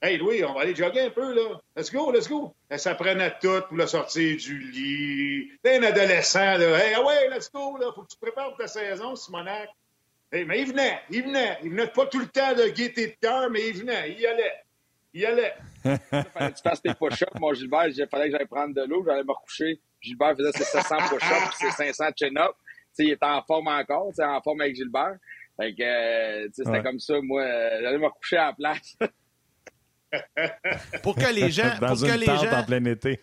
Hey 0.00 0.16
Louis, 0.16 0.44
on 0.44 0.54
va 0.54 0.60
aller 0.60 0.76
jogger 0.76 1.00
un 1.00 1.10
peu, 1.10 1.34
là. 1.34 1.60
Let's 1.76 1.90
go, 1.90 2.12
let's 2.12 2.28
go. 2.28 2.54
ça 2.76 2.94
prenait 2.94 3.34
tout 3.40 3.62
pour 3.66 3.76
le 3.76 3.86
sortir 3.88 4.36
du 4.36 4.58
lit. 4.70 5.50
T'es 5.60 5.78
un 5.78 5.82
adolescent, 5.82 6.56
là. 6.56 6.78
Hey, 6.78 6.94
ah 6.94 7.04
ouais, 7.04 7.28
let's 7.28 7.50
go, 7.50 7.76
là. 7.78 7.90
Faut 7.92 8.02
que 8.02 8.08
tu 8.08 8.16
te 8.16 8.20
prépares 8.20 8.50
pour 8.50 8.58
ta 8.58 8.68
saison, 8.68 9.16
Simonac. 9.16 9.68
Hey, 10.30 10.44
mais 10.44 10.60
il 10.60 10.68
venait, 10.68 11.00
il 11.10 11.24
venait. 11.24 11.58
Il 11.64 11.70
venait 11.70 11.88
pas 11.88 12.06
tout 12.06 12.20
le 12.20 12.28
temps 12.28 12.54
de 12.54 12.68
gaieté 12.68 13.08
de 13.08 13.16
cœur, 13.20 13.50
mais 13.50 13.70
il 13.70 13.78
venait, 13.78 14.12
il 14.12 14.20
y 14.20 14.26
allait. 14.26 14.54
Il 15.12 15.22
y 15.22 15.26
allait. 15.26 15.54
fallait 15.82 16.52
que 16.52 16.56
tu 16.56 16.62
fasses 16.62 16.80
tes 16.80 16.94
push-ups. 16.94 17.40
Moi, 17.40 17.54
Gilbert, 17.54 17.88
il 17.88 18.06
fallait 18.08 18.30
que 18.30 18.36
j'aille 18.36 18.46
prendre 18.46 18.74
de 18.74 18.82
l'eau, 18.82 19.02
j'allais 19.04 19.24
me 19.24 19.32
recoucher. 19.32 19.80
Gilbert 20.00 20.36
faisait 20.36 20.52
ses 20.52 20.64
700 20.64 20.96
push-ups 21.08 21.56
ses 21.76 21.92
500 21.92 22.04
chin-ups. 22.16 22.54
il 22.98 23.10
était 23.10 23.26
en 23.26 23.42
forme 23.42 23.66
encore, 23.66 24.12
en 24.16 24.40
forme 24.42 24.60
avec 24.60 24.76
Gilbert. 24.76 25.16
Fait 25.60 25.74
que, 25.74 25.82
euh, 25.82 26.48
c'était 26.52 26.84
comme 26.84 27.00
ça, 27.00 27.14
moi, 27.20 27.42
euh, 27.42 27.80
j'allais 27.82 27.98
me 27.98 28.06
recoucher 28.06 28.36
à 28.36 28.46
la 28.46 28.52
place. 28.52 28.96
Pour 31.02 31.14
que 31.14 31.32
les 31.32 31.50
gens. 31.50 31.70
Dans 31.80 31.88
pour 31.88 32.04
une 32.04 32.12
que 32.12 32.18
les 32.18 32.26
gens... 32.26 32.52
en 32.52 32.64
plein 32.64 32.84
été. 32.84 33.20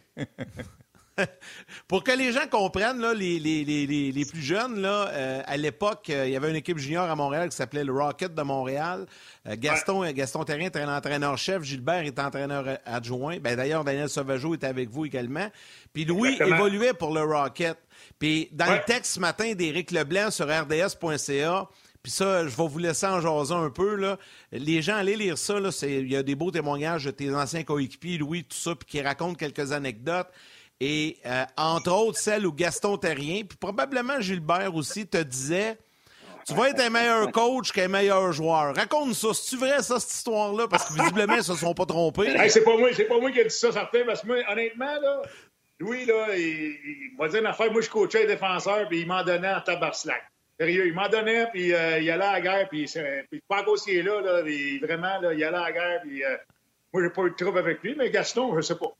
pour 1.88 2.04
que 2.04 2.12
les 2.12 2.32
gens 2.32 2.48
comprennent, 2.50 3.00
là, 3.00 3.14
les, 3.14 3.40
les, 3.40 3.64
les, 3.64 4.12
les, 4.12 4.26
plus 4.26 4.42
jeunes, 4.42 4.82
là, 4.82 5.08
euh, 5.10 5.42
à 5.46 5.58
l'époque, 5.58 6.10
euh, 6.10 6.26
il 6.28 6.34
y 6.34 6.36
avait 6.36 6.50
une 6.50 6.56
équipe 6.56 6.78
junior 6.78 7.10
à 7.10 7.16
Montréal 7.16 7.50
qui 7.50 7.56
s'appelait 7.56 7.84
le 7.84 7.94
Rocket 7.94 8.34
de 8.34 8.42
Montréal. 8.42 9.06
Euh, 9.48 9.56
Gaston, 9.58 10.12
Gaston 10.12 10.44
Terrien 10.44 10.68
était 10.68 10.86
l'entraîneur-chef. 10.86 11.64
Gilbert 11.64 12.06
était 12.06 12.22
entraîneur 12.22 12.80
adjoint. 12.86 13.38
Ben, 13.40 13.56
D'ailleurs, 13.56 13.84
Daniel 13.84 14.10
Sauvageau 14.10 14.56
était 14.56 14.68
avec 14.68 14.90
vous 14.90 15.06
également. 15.06 15.48
Puis 15.94 16.06
Louis 16.06 16.38
évoluait 16.40 16.94
pour 16.94 17.14
le 17.14 17.22
Rocket. 17.22 17.78
Puis 18.20 18.50
dans 18.52 18.72
le 18.72 18.82
texte 18.86 19.14
ce 19.16 19.20
matin 19.20 19.54
d'Éric 19.54 19.92
Leblanc 19.92 20.32
sur 20.32 20.48
rds.ca, 20.48 21.70
puis 22.06 22.12
ça, 22.12 22.44
je 22.48 22.56
vais 22.56 22.68
vous 22.68 22.78
laisser 22.78 23.08
en 23.08 23.20
jaser 23.20 23.56
un 23.56 23.72
peu. 23.72 23.96
Là. 23.96 24.20
Les 24.52 24.84
gens, 24.84 24.96
allez 24.96 25.16
lire 25.16 25.40
ça. 25.40 25.56
Il 25.82 26.12
y 26.12 26.16
a 26.16 26.22
des 26.22 26.36
beaux 26.36 26.52
témoignages 26.52 27.06
de 27.06 27.10
tes 27.10 27.34
anciens 27.34 27.64
coéquipiers, 27.64 28.20
Louis, 28.20 28.44
tout 28.44 28.56
ça, 28.56 28.76
puis 28.76 28.88
qui 28.88 29.02
racontent 29.02 29.34
quelques 29.34 29.72
anecdotes. 29.72 30.28
Et 30.80 31.18
euh, 31.26 31.46
entre 31.58 31.92
autres, 31.92 32.20
celle 32.20 32.46
où 32.46 32.54
Gaston 32.54 32.98
Terrien, 32.98 33.42
puis 33.44 33.58
probablement 33.58 34.22
Gilbert 34.22 34.76
aussi, 34.76 35.08
te 35.08 35.18
disait 35.18 35.80
Tu 36.46 36.54
vas 36.54 36.70
être 36.70 36.80
un 36.80 36.92
meilleur 36.92 37.32
coach 37.32 37.72
qu'un 37.72 37.88
meilleur 37.88 38.32
joueur. 38.34 38.76
Raconte 38.76 39.16
ça. 39.16 39.30
C'est-tu 39.34 39.58
vrai, 39.58 39.82
ça, 39.82 40.00
cette 40.00 40.14
histoire-là? 40.14 40.68
Parce 40.68 40.88
que 40.88 41.02
visiblement, 41.02 41.38
ils 41.38 41.44
se 41.44 41.56
sont 41.56 41.74
pas 41.74 41.88
trompés. 41.88 42.36
c'est 42.50 42.64
pas 42.64 42.78
moi, 42.78 42.92
pas 42.92 43.20
moi 43.20 43.32
qui 43.32 43.40
ai 43.40 43.46
dit 43.46 43.50
ça, 43.50 43.72
certain, 43.72 44.04
parce 44.06 44.22
que 44.22 44.28
moi, 44.28 44.38
honnêtement, 44.48 44.94
là, 45.02 45.24
Louis, 45.80 46.06
là, 46.06 46.38
il, 46.38 47.16
m'a 47.18 47.30
dit 47.30 47.38
une 47.40 47.48
affaire. 47.48 47.72
Moi, 47.72 47.82
je 47.82 47.90
coachais 47.90 48.28
les 48.28 48.28
défenseurs, 48.28 48.88
puis 48.90 49.00
il 49.00 49.08
m'en 49.08 49.24
donnait 49.24 49.56
en 49.56 49.62
tabarslac. 49.62 50.22
Sérieux, 50.60 50.88
il 50.88 50.94
m'en 50.94 51.10
donnait, 51.10 51.48
puis 51.52 51.74
euh, 51.74 52.00
il 52.00 52.10
allait 52.10 52.24
à 52.24 52.34
la 52.34 52.42
guerre, 52.42 52.70
puis, 52.70 52.86
puis 53.30 53.44
pas 53.48 53.64
est 53.88 54.02
là, 54.02 54.22
là 54.22 54.42
vraiment, 54.82 55.20
là, 55.20 55.34
il 55.34 55.44
allait 55.44 55.58
à 55.58 55.62
la 55.62 55.72
guerre, 55.72 56.02
puis 56.02 56.24
euh, 56.24 56.38
moi, 56.94 57.04
j'ai 57.04 57.10
pas 57.10 57.24
eu 57.24 57.32
de 57.32 57.36
trouble 57.36 57.60
avec 57.60 57.84
lui, 57.84 57.96
mais 57.96 58.10
Gaston, 58.10 58.56
je 58.56 58.62
sais 58.62 58.78
pas. 58.78 58.96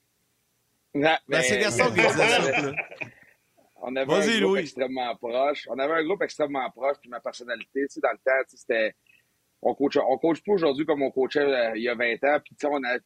Non, 0.94 1.16
ben, 1.28 1.42
c'est 1.42 1.60
Gaston 1.60 1.94
qui. 1.94 2.02
On 3.88 3.96
avait 3.96 4.14
un 4.14 4.40
groupe 4.42 4.58
extrêmement 4.58 5.16
proche. 5.16 5.68
On 5.70 5.78
avait 5.78 5.94
un 5.94 6.04
groupe 6.04 6.24
extrêmement 6.24 6.70
proche, 6.72 6.98
puis 7.00 7.10
ma 7.10 7.20
personnalité, 7.20 7.82
tu 7.82 7.88
sais, 7.90 8.00
dans 8.02 8.12
le 8.12 8.18
temps, 8.18 8.44
c'était 8.48 8.96
on 9.68 9.74
coach, 9.74 9.98
on 9.98 10.18
coach 10.20 10.44
pas 10.46 10.52
aujourd'hui 10.52 10.86
comme 10.86 11.02
on 11.02 11.10
coachait 11.10 11.40
euh, 11.40 11.72
il 11.76 11.82
y 11.82 11.90
a 11.90 11.96
20 11.96 12.24
ans. 12.24 12.40
Puis 12.44 12.56
on, 12.66 12.84
a, 12.84 12.98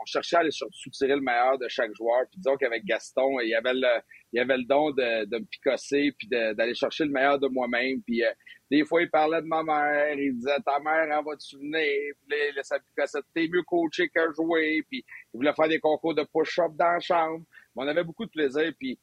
on 0.00 0.04
cherchait 0.06 0.36
à 0.36 0.40
aller 0.40 0.52
soutirer 0.52 1.16
le 1.16 1.20
meilleur 1.20 1.58
de 1.58 1.66
chaque 1.66 1.92
joueur. 1.92 2.22
Puis 2.30 2.38
disons 2.38 2.56
qu'avec 2.56 2.84
Gaston, 2.84 3.40
il 3.40 3.48
y 3.48 3.54
avait 3.54 3.74
le, 3.74 4.00
il 4.32 4.38
avait 4.38 4.56
le 4.56 4.64
don 4.64 4.92
de, 4.92 5.24
de 5.24 5.38
me 5.38 5.44
picosser 5.44 6.14
puis 6.16 6.28
d'aller 6.28 6.74
chercher 6.74 7.04
le 7.04 7.10
meilleur 7.10 7.40
de 7.40 7.48
moi-même. 7.48 8.00
Puis 8.02 8.22
euh, 8.22 8.30
des 8.70 8.84
fois, 8.84 9.02
il 9.02 9.10
parlait 9.10 9.42
de 9.42 9.46
ma 9.46 9.64
mère. 9.64 10.16
Il 10.16 10.36
disait 10.36 10.60
ta 10.64 10.78
mère, 10.78 11.02
elle 11.02 11.24
va 11.24 11.36
te 11.36 11.42
souvenir. 11.42 12.14
Puis 12.28 12.38
là, 12.54 12.62
ça 12.62 12.78
picossait. 12.78 13.18
T'es 13.34 13.48
mieux 13.48 13.62
coaché 13.62 14.08
que 14.08 14.20
jouer. 14.36 14.84
Puis 14.88 15.04
il 15.34 15.36
voulait 15.36 15.52
faire 15.52 15.68
des 15.68 15.80
concours 15.80 16.14
de 16.14 16.24
push-up 16.32 16.70
dans 16.78 16.92
la 16.92 17.00
chambre. 17.00 17.44
on 17.74 17.88
avait 17.88 18.04
beaucoup 18.04 18.24
de 18.24 18.30
plaisir. 18.30 18.72
Puis 18.78 19.00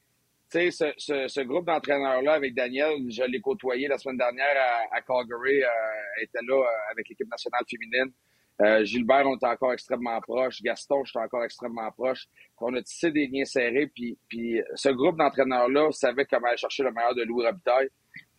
sais, 0.52 0.94
ce, 0.98 1.28
ce, 1.28 1.42
groupe 1.42 1.66
d'entraîneurs-là 1.66 2.34
avec 2.34 2.54
Daniel, 2.54 2.98
je 3.10 3.24
l'ai 3.24 3.40
côtoyé 3.40 3.88
la 3.88 3.98
semaine 3.98 4.18
dernière 4.18 4.56
à, 4.56 4.98
à 4.98 5.02
Calgary, 5.02 5.64
euh, 5.64 6.22
était 6.22 6.40
là 6.48 6.56
euh, 6.56 6.92
avec 6.92 7.08
l'équipe 7.10 7.30
nationale 7.30 7.64
féminine. 7.70 8.14
Euh, 8.62 8.84
Gilbert, 8.84 9.26
on 9.26 9.36
était 9.36 9.48
encore 9.48 9.74
extrêmement 9.74 10.20
proche. 10.22 10.62
Gaston, 10.62 11.04
j'étais 11.04 11.20
encore 11.20 11.44
extrêmement 11.44 11.90
proche. 11.92 12.28
On 12.60 12.74
a 12.76 12.82
tissé 12.82 13.12
des 13.12 13.28
liens 13.28 13.46
serrés. 13.46 13.88
Puis, 13.88 14.18
puis 14.28 14.62
ce 14.76 14.90
groupe 14.90 15.18
d'entraîneurs-là 15.18 15.92
savait 15.92 16.26
comment 16.26 16.48
aller 16.48 16.58
chercher 16.58 16.84
le 16.84 16.92
meilleur 16.92 17.16
de 17.16 17.24
Louis 17.24 17.46
Robitaille. 17.46 17.90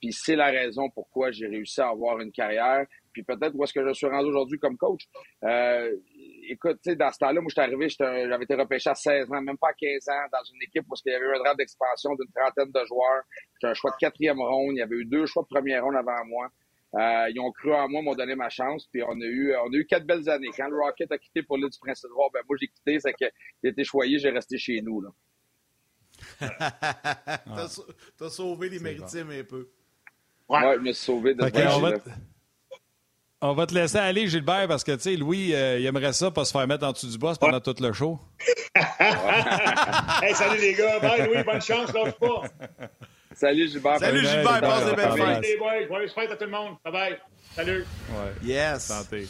Puis 0.01 0.13
c'est 0.13 0.37
la 0.37 0.47
raison 0.47 0.91
pourquoi 0.91 1.31
j'ai 1.31 1.47
réussi 1.47 1.81
à 1.81 1.89
avoir 1.89 2.21
une 2.21 2.31
carrière. 2.31 2.87
Puis 3.13 3.23
peut-être 3.23 3.55
où 3.55 3.63
est-ce 3.65 3.73
que 3.73 3.87
je 3.87 3.93
suis 3.93 4.07
rendu 4.07 4.29
aujourd'hui 4.29 4.59
comme 4.59 4.77
coach. 4.77 5.03
Euh, 5.45 5.97
écoute, 6.49 6.79
tu 6.83 6.91
sais, 6.91 6.97
dans 6.97 7.11
ce 7.11 7.19
temps-là, 7.19 7.41
moi, 7.41 7.49
j'étais 7.49 7.63
arrivé, 7.63 7.89
j'avais 7.89 8.45
été 8.45 8.55
repêché 8.55 8.91
à 8.91 8.95
16 8.95 9.31
ans, 9.33 9.41
même 9.41 9.59
pas 9.59 9.69
à 9.69 9.75
15 9.75 10.09
ans, 10.09 10.27
dans 10.33 10.45
une 10.53 10.63
équipe 10.63 10.85
où 10.89 10.95
il 11.05 11.13
y 11.13 11.15
avait 11.15 11.25
eu 11.25 11.35
un 11.35 11.39
draft 11.39 11.59
d'expansion 11.59 12.15
d'une 12.15 12.31
trentaine 12.35 12.73
de 12.73 12.87
joueurs. 12.87 13.23
J'étais 13.55 13.71
un 13.71 13.75
choix 13.75 13.91
de 13.91 13.97
quatrième 13.97 14.41
ronde. 14.41 14.73
Il 14.75 14.79
y 14.79 14.83
avait 14.83 14.97
eu 14.97 15.05
deux 15.05 15.27
choix 15.27 15.43
de 15.43 15.49
première 15.49 15.85
ronde 15.85 15.97
avant 15.97 16.25
moi. 16.27 16.49
Euh, 16.95 17.31
ils 17.31 17.41
ont 17.41 17.51
cru 17.53 17.73
en 17.73 17.89
moi, 17.89 18.03
m'ont 18.03 18.15
donné 18.15 18.35
ma 18.35 18.51
chance, 18.51 18.87
puis 18.93 19.03
on 19.03 19.19
a 19.19 19.25
eu 19.25 19.55
on 19.57 19.73
a 19.73 19.77
eu 19.77 19.87
quatre 19.87 20.05
belles 20.05 20.29
années. 20.29 20.51
Quand 20.55 20.69
le 20.69 20.77
Rocket 20.77 21.11
a 21.11 21.17
quitté 21.17 21.43
pour 21.43 21.57
l'île 21.57 21.71
du 21.71 21.79
Prince-Édouard, 21.79 22.31
ben 22.35 22.43
moi 22.47 22.59
j'ai 22.61 22.67
quitté, 22.69 23.01
c'est 23.01 23.15
qu'il 23.15 23.29
a 23.29 23.69
été 23.69 23.83
choyé, 23.83 24.19
j'ai 24.19 24.29
resté 24.29 24.59
chez 24.59 24.83
nous. 24.83 25.01
Là. 25.01 25.09
T'as 28.19 28.29
sauvé 28.29 28.69
les 28.69 28.79
maritimes 28.79 29.31
un 29.31 29.43
peu. 29.43 29.71
Ouais. 30.51 30.75
je 30.75 30.81
me 30.81 30.93
suis 30.93 31.05
sauvé 31.05 31.35
de 31.35 31.45
okay, 31.45 31.67
on, 33.43 33.55
va 33.55 33.67
te 33.67 33.75
laisser 33.75 33.99
aller, 33.99 34.27
Gilbert, 34.29 34.67
parce 34.69 34.85
que, 34.85 34.93
tu 34.93 35.01
sais, 35.01 35.17
Louis, 35.17 35.55
euh, 35.55 35.79
il 35.79 35.87
aimerait 35.87 36.13
ça 36.13 36.31
pas 36.31 36.45
se 36.45 36.53
faire 36.53 36.67
mettre 36.67 36.87
en 36.87 36.93
dessous 36.93 37.09
du 37.09 37.19
boss 37.19 37.39
pendant 37.39 37.61
tout 37.61 37.75
le 37.79 37.93
show. 37.93 38.19
hey, 38.75 40.35
salut 40.35 40.61
les 40.61 40.75
gars. 40.75 40.99
Bye, 41.01 41.27
Louis, 41.27 41.43
bonne 41.45 41.61
chance, 41.61 41.93
lâche 41.93 42.15
pas. 42.15 42.43
Salut 43.35 43.69
Gilbert. 43.69 43.99
Salut 43.99 44.21
Gilbert, 44.21 44.61
passe 44.61 44.87
des 44.87 44.97
belles 44.97 45.13
fêtes. 45.13 45.89
Joyeuses 45.89 46.13
fêtes 46.15 46.31
à 46.31 46.37
tout 46.37 46.45
le 46.45 46.51
monde. 46.51 46.77
Bye 46.85 46.93
bye. 46.93 47.19
Salut. 47.55 47.85
Ouais. 48.11 48.49
Yes. 48.49 48.85
Santé. 48.85 49.27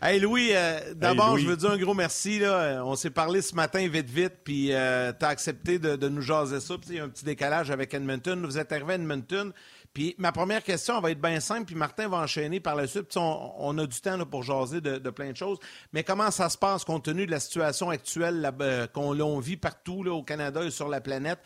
Hey 0.00 0.20
Louis, 0.20 0.50
euh, 0.52 0.94
d'abord, 0.94 1.36
je 1.38 1.46
veux 1.46 1.56
dire 1.56 1.72
un 1.72 1.76
gros 1.76 1.94
merci. 1.94 2.38
Là. 2.38 2.84
On 2.84 2.94
s'est 2.94 3.10
parlé 3.10 3.42
ce 3.42 3.56
matin 3.56 3.86
vite, 3.88 4.08
vite, 4.08 4.34
puis 4.44 4.72
euh, 4.72 5.12
tu 5.18 5.26
as 5.26 5.28
accepté 5.28 5.80
de, 5.80 5.96
de, 5.96 6.08
nous 6.08 6.22
jaser 6.22 6.60
ça. 6.60 6.76
Puis 6.78 6.90
il 6.90 6.96
y 6.96 7.00
a 7.00 7.04
un 7.04 7.08
petit 7.08 7.24
décalage 7.24 7.72
avec 7.72 7.92
Edmonton. 7.92 8.46
Vous 8.46 8.58
êtes 8.58 8.70
arrivé 8.70 8.92
à 8.92 8.94
Edmonton. 8.94 9.52
Puis 9.94 10.14
ma 10.18 10.32
première 10.32 10.62
question 10.62 11.00
va 11.00 11.10
être 11.10 11.20
bien 11.20 11.40
simple, 11.40 11.64
puis 11.64 11.74
Martin 11.74 12.08
va 12.08 12.18
enchaîner 12.18 12.60
par 12.60 12.76
la 12.76 12.86
suite. 12.86 13.16
On, 13.16 13.52
on, 13.58 13.78
a 13.78 13.86
du 13.86 14.00
temps 14.00 14.16
là, 14.16 14.24
pour 14.24 14.42
jaser 14.42 14.80
de, 14.80 15.10
plein 15.10 15.32
de 15.32 15.36
choses. 15.36 15.58
Mais 15.92 16.04
comment 16.04 16.30
ça 16.30 16.48
se 16.48 16.58
passe 16.58 16.84
compte 16.84 17.04
tenu 17.04 17.26
de 17.26 17.30
la 17.30 17.40
situation 17.40 17.90
actuelle 17.90 18.50
euh, 18.60 18.86
qu'on 18.86 19.38
vit 19.40 19.56
partout 19.56 20.04
au 20.06 20.22
Canada 20.22 20.62
et 20.64 20.70
sur 20.70 20.88
la 20.88 21.00
planète? 21.00 21.40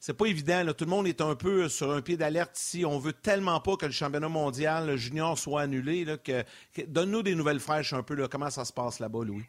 c'est 0.00 0.14
pas 0.14 0.26
évident. 0.26 0.64
Tout 0.72 0.86
le 0.86 0.90
monde 0.90 1.06
est 1.06 1.20
un 1.20 1.36
peu 1.36 1.68
sur 1.68 1.92
un 1.92 2.00
pied 2.00 2.16
d'alerte 2.16 2.58
ici. 2.58 2.84
On 2.86 2.98
veut 2.98 3.12
tellement 3.12 3.60
pas 3.60 3.76
que 3.76 3.84
le 3.84 3.92
championnat 3.92 4.30
mondial 4.30 4.86
le 4.86 4.96
junior 4.96 5.38
soit 5.38 5.60
annulé. 5.60 6.06
Donne-nous 6.88 7.22
des 7.22 7.34
nouvelles 7.34 7.60
fraîches 7.60 7.92
un 7.92 8.02
peu. 8.02 8.26
Comment 8.28 8.50
ça 8.50 8.64
se 8.64 8.72
passe 8.72 8.98
là-bas, 8.98 9.24
Louis? 9.24 9.44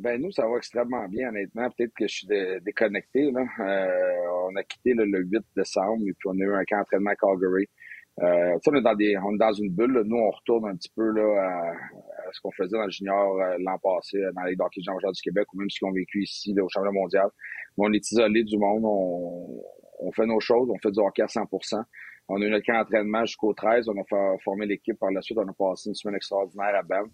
Ben 0.00 0.18
nous, 0.18 0.32
ça 0.32 0.48
va 0.48 0.56
extrêmement 0.56 1.06
bien, 1.08 1.28
honnêtement. 1.28 1.68
Peut-être 1.70 1.92
que 1.94 2.08
je 2.08 2.14
suis 2.14 2.26
déconnecté. 2.64 3.30
Là. 3.30 3.44
Euh, 3.60 4.48
on 4.50 4.56
a 4.56 4.62
quitté 4.62 4.94
le 4.94 5.20
8 5.20 5.44
décembre 5.54 6.02
et 6.06 6.14
puis 6.14 6.26
on 6.28 6.40
a 6.40 6.42
eu 6.42 6.54
un 6.54 6.64
camp 6.64 6.78
d'entraînement 6.78 7.10
à 7.10 7.16
Calgary. 7.16 7.68
Euh, 8.22 8.58
on, 8.66 8.74
est 8.76 8.80
dans 8.80 8.94
des, 8.94 9.16
on 9.18 9.34
est 9.34 9.38
dans 9.38 9.52
une 9.52 9.70
bulle. 9.70 10.02
Nous, 10.06 10.16
on 10.16 10.30
retourne 10.30 10.70
un 10.70 10.76
petit 10.76 10.90
peu 10.96 11.10
là, 11.10 11.42
à, 11.42 12.32
ce 12.32 12.40
qu'on 12.40 12.50
faisait 12.52 12.78
dans 12.78 12.84
le 12.84 12.90
junior 12.90 13.40
euh, 13.40 13.56
l'an 13.58 13.78
passé, 13.78 14.18
dans 14.34 14.42
les 14.44 14.56
hockey 14.58 14.80
junior 14.80 15.12
du 15.12 15.20
Québec, 15.20 15.46
ou 15.52 15.58
même 15.58 15.68
ce 15.68 15.80
qu'on 15.80 15.90
a 15.90 15.94
vécu 15.94 16.22
ici 16.22 16.54
là, 16.54 16.64
au 16.64 16.68
championnat 16.70 16.98
mondial. 16.98 17.28
Mais 17.76 17.84
on 17.86 17.92
est 17.92 18.10
isolé 18.10 18.42
du 18.42 18.56
monde. 18.56 18.82
On, 18.84 19.62
on, 19.98 20.12
fait 20.12 20.26
nos 20.26 20.40
choses. 20.40 20.70
On 20.70 20.78
fait 20.78 20.92
du 20.92 21.00
hockey 21.00 21.22
à 21.22 21.26
100% 21.26 21.82
On 22.28 22.40
a 22.40 22.44
eu 22.46 22.50
notre 22.50 22.64
camp 22.64 22.78
d'entraînement 22.78 23.26
jusqu'au 23.26 23.52
13. 23.52 23.86
On 23.90 24.00
a 24.00 24.38
formé 24.42 24.64
l'équipe 24.64 24.98
par 24.98 25.10
la 25.10 25.20
suite. 25.20 25.36
On 25.36 25.48
a 25.48 25.52
passé 25.52 25.90
une 25.90 25.94
semaine 25.94 26.16
extraordinaire 26.16 26.74
à 26.74 26.82
Banff. 26.82 27.10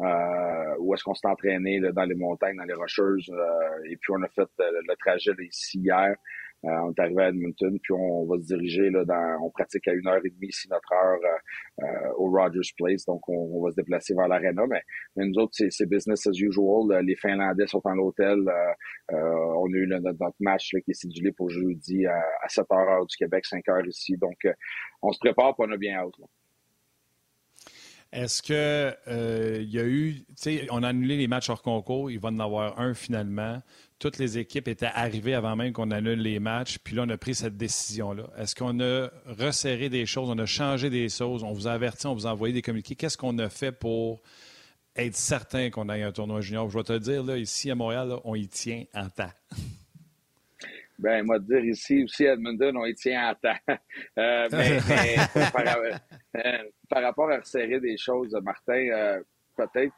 Euh, 0.00 0.76
où 0.78 0.94
est-ce 0.94 1.04
qu'on 1.04 1.14
s'est 1.14 1.28
entraîné 1.28 1.78
là, 1.78 1.92
dans 1.92 2.04
les 2.04 2.14
montagnes, 2.14 2.56
dans 2.56 2.64
les 2.64 2.74
rocheuses. 2.74 3.30
Euh, 3.30 3.90
et 3.90 3.96
puis 3.96 4.12
on 4.12 4.22
a 4.22 4.28
fait 4.28 4.48
euh, 4.60 4.80
le 4.88 4.96
trajet 4.96 5.32
ici 5.40 5.78
hier. 5.78 6.16
Euh, 6.64 6.68
on 6.84 6.90
est 6.92 7.00
arrivé 7.00 7.22
à 7.22 7.28
Edmonton, 7.28 7.78
puis 7.82 7.94
on 7.94 8.26
va 8.26 8.36
se 8.36 8.44
diriger 8.44 8.90
là, 8.90 9.04
dans, 9.06 9.46
on 9.46 9.50
pratique 9.50 9.88
à 9.88 9.94
une 9.94 10.06
heure 10.06 10.20
et 10.24 10.28
demie 10.28 10.48
ici 10.48 10.68
notre 10.70 10.92
heure 10.92 11.18
euh, 11.24 11.84
euh, 11.84 12.12
au 12.18 12.30
Rogers 12.30 12.70
Place, 12.76 13.06
donc 13.06 13.26
on, 13.28 13.62
va 13.62 13.70
se 13.70 13.76
déplacer 13.76 14.14
vers 14.14 14.28
l'arena. 14.28 14.66
Mais, 14.68 14.82
mais, 15.16 15.24
nous 15.26 15.38
autres, 15.38 15.54
c'est 15.56 15.88
business 15.88 16.26
as 16.26 16.38
usual. 16.38 17.02
Les 17.02 17.16
Finlandais 17.16 17.66
sont 17.66 17.80
en 17.84 17.96
hôtel. 17.96 18.38
on 19.08 19.72
a 19.72 19.76
eu 19.76 19.86
notre, 19.86 20.34
match 20.40 20.74
là, 20.74 20.80
qui 20.82 20.90
est 20.90 20.94
cédulé 20.94 21.32
pour 21.32 21.48
jeudi 21.48 22.06
à, 22.06 22.48
7 22.48 22.66
h 22.68 23.08
du 23.08 23.16
Québec, 23.16 23.46
5 23.46 23.66
heures 23.68 23.86
ici. 23.86 24.16
Donc 24.18 24.36
on 25.02 25.12
se 25.12 25.18
prépare, 25.18 25.54
pour 25.56 25.66
on 25.66 25.72
a 25.72 25.76
bien 25.78 25.96
hâte. 25.96 26.12
Est-ce 28.12 28.42
que 28.42 28.94
il 29.60 29.70
y 29.70 29.78
a 29.78 29.84
eu, 29.84 30.14
tu 30.14 30.24
sais, 30.36 30.66
on 30.70 30.82
a 30.82 30.88
annulé 30.88 31.16
les 31.16 31.28
matchs 31.28 31.50
hors 31.50 31.62
concours, 31.62 32.10
il 32.10 32.18
va 32.18 32.30
en 32.30 32.40
avoir 32.40 32.80
un 32.80 32.94
finalement 32.94 33.60
toutes 34.00 34.18
les 34.18 34.38
équipes 34.38 34.66
étaient 34.66 34.86
arrivées 34.86 35.34
avant 35.34 35.54
même 35.54 35.72
qu'on 35.72 35.90
annule 35.90 36.20
les 36.20 36.40
matchs, 36.40 36.78
puis 36.78 36.96
là, 36.96 37.04
on 37.06 37.08
a 37.10 37.18
pris 37.18 37.34
cette 37.34 37.58
décision-là. 37.58 38.24
Est-ce 38.38 38.54
qu'on 38.54 38.80
a 38.80 39.10
resserré 39.26 39.90
des 39.90 40.06
choses, 40.06 40.30
on 40.30 40.38
a 40.38 40.46
changé 40.46 40.88
des 40.88 41.10
choses, 41.10 41.44
on 41.44 41.52
vous 41.52 41.68
a 41.68 41.72
averti, 41.72 42.06
on 42.06 42.14
vous 42.14 42.26
a 42.26 42.32
envoyé 42.32 42.54
des 42.54 42.62
communiqués? 42.62 42.94
Qu'est-ce 42.96 43.18
qu'on 43.18 43.38
a 43.38 43.50
fait 43.50 43.72
pour 43.72 44.22
être 44.96 45.14
certain 45.14 45.68
qu'on 45.68 45.90
ait 45.90 46.02
un 46.02 46.12
tournoi 46.12 46.40
junior? 46.40 46.68
Je 46.70 46.78
vais 46.78 46.84
te 46.84 46.96
dire, 46.96 47.22
là, 47.22 47.36
ici 47.36 47.70
à 47.70 47.74
Montréal, 47.74 48.14
on 48.24 48.34
y 48.34 48.48
tient 48.48 48.84
en 48.94 49.10
temps. 49.10 49.30
Ben, 50.98 51.22
moi, 51.24 51.38
dire 51.38 51.64
ici, 51.64 52.02
aussi 52.04 52.26
à 52.26 52.32
Edmonton, 52.32 52.74
on 52.78 52.86
y 52.86 52.94
tient 52.94 53.30
en 53.30 53.34
temps. 53.34 53.58
Euh, 54.18 54.48
mais, 54.52 54.78
euh, 55.56 55.92
par, 56.88 57.02
rapport 57.02 57.30
à 57.30 57.38
resserrer 57.38 57.80
des 57.80 57.96
choses, 57.96 58.36
Martin, 58.42 58.88
euh, 58.88 59.22
peut-être 59.56 59.92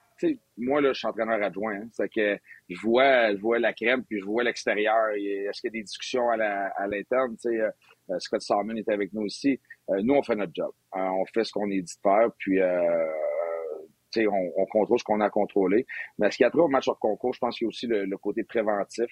moi, 0.57 0.80
là, 0.80 0.93
je 0.93 0.99
suis 0.99 1.07
entraîneur 1.07 1.43
adjoint. 1.43 1.74
Hein. 1.74 1.89
c'est 1.93 2.09
que 2.09 2.39
je 2.68 2.80
vois, 2.80 3.35
je 3.35 3.41
vois 3.41 3.59
la 3.59 3.72
crème, 3.72 4.05
puis 4.05 4.20
je 4.20 4.24
vois 4.24 4.45
l'extérieur. 4.45 5.09
Est-ce 5.11 5.61
qu'il 5.61 5.68
y 5.68 5.76
a 5.76 5.78
des 5.78 5.83
discussions 5.83 6.30
à 6.30 6.87
l'interne? 6.87 7.37
Euh, 7.47 7.70
euh, 8.11 8.18
Scott 8.18 8.41
Salmon 8.43 8.76
est 8.76 8.89
avec 8.89 9.12
nous 9.12 9.22
aussi. 9.22 9.61
Euh, 9.91 10.01
nous, 10.03 10.14
on 10.14 10.22
fait 10.22 10.37
notre 10.37 10.53
job. 10.55 10.72
on 10.93 11.24
fait 11.26 11.45
ce 11.45 11.53
qu'on 11.53 11.70
est 11.70 11.83
dit 11.83 11.95
de 11.95 12.01
faire, 12.03 12.30
puis 12.39 12.61
on, 14.28 14.53
on, 14.57 14.66
contrôle 14.66 14.99
ce 14.99 15.05
qu'on 15.05 15.20
a 15.20 15.30
contrôlé. 15.30 15.87
Mais 16.18 16.30
ce 16.30 16.37
qu'il 16.37 16.45
y 16.45 16.47
a 16.47 16.51
trop 16.51 16.62
au 16.62 16.68
match 16.68 16.89
hors 16.89 16.99
concours, 16.99 17.35
je 17.35 17.39
pense 17.39 17.57
qu'il 17.57 17.64
y 17.64 17.66
a 17.66 17.68
aussi 17.68 17.87
le 17.87 18.16
côté 18.18 18.45
préventif. 18.45 19.11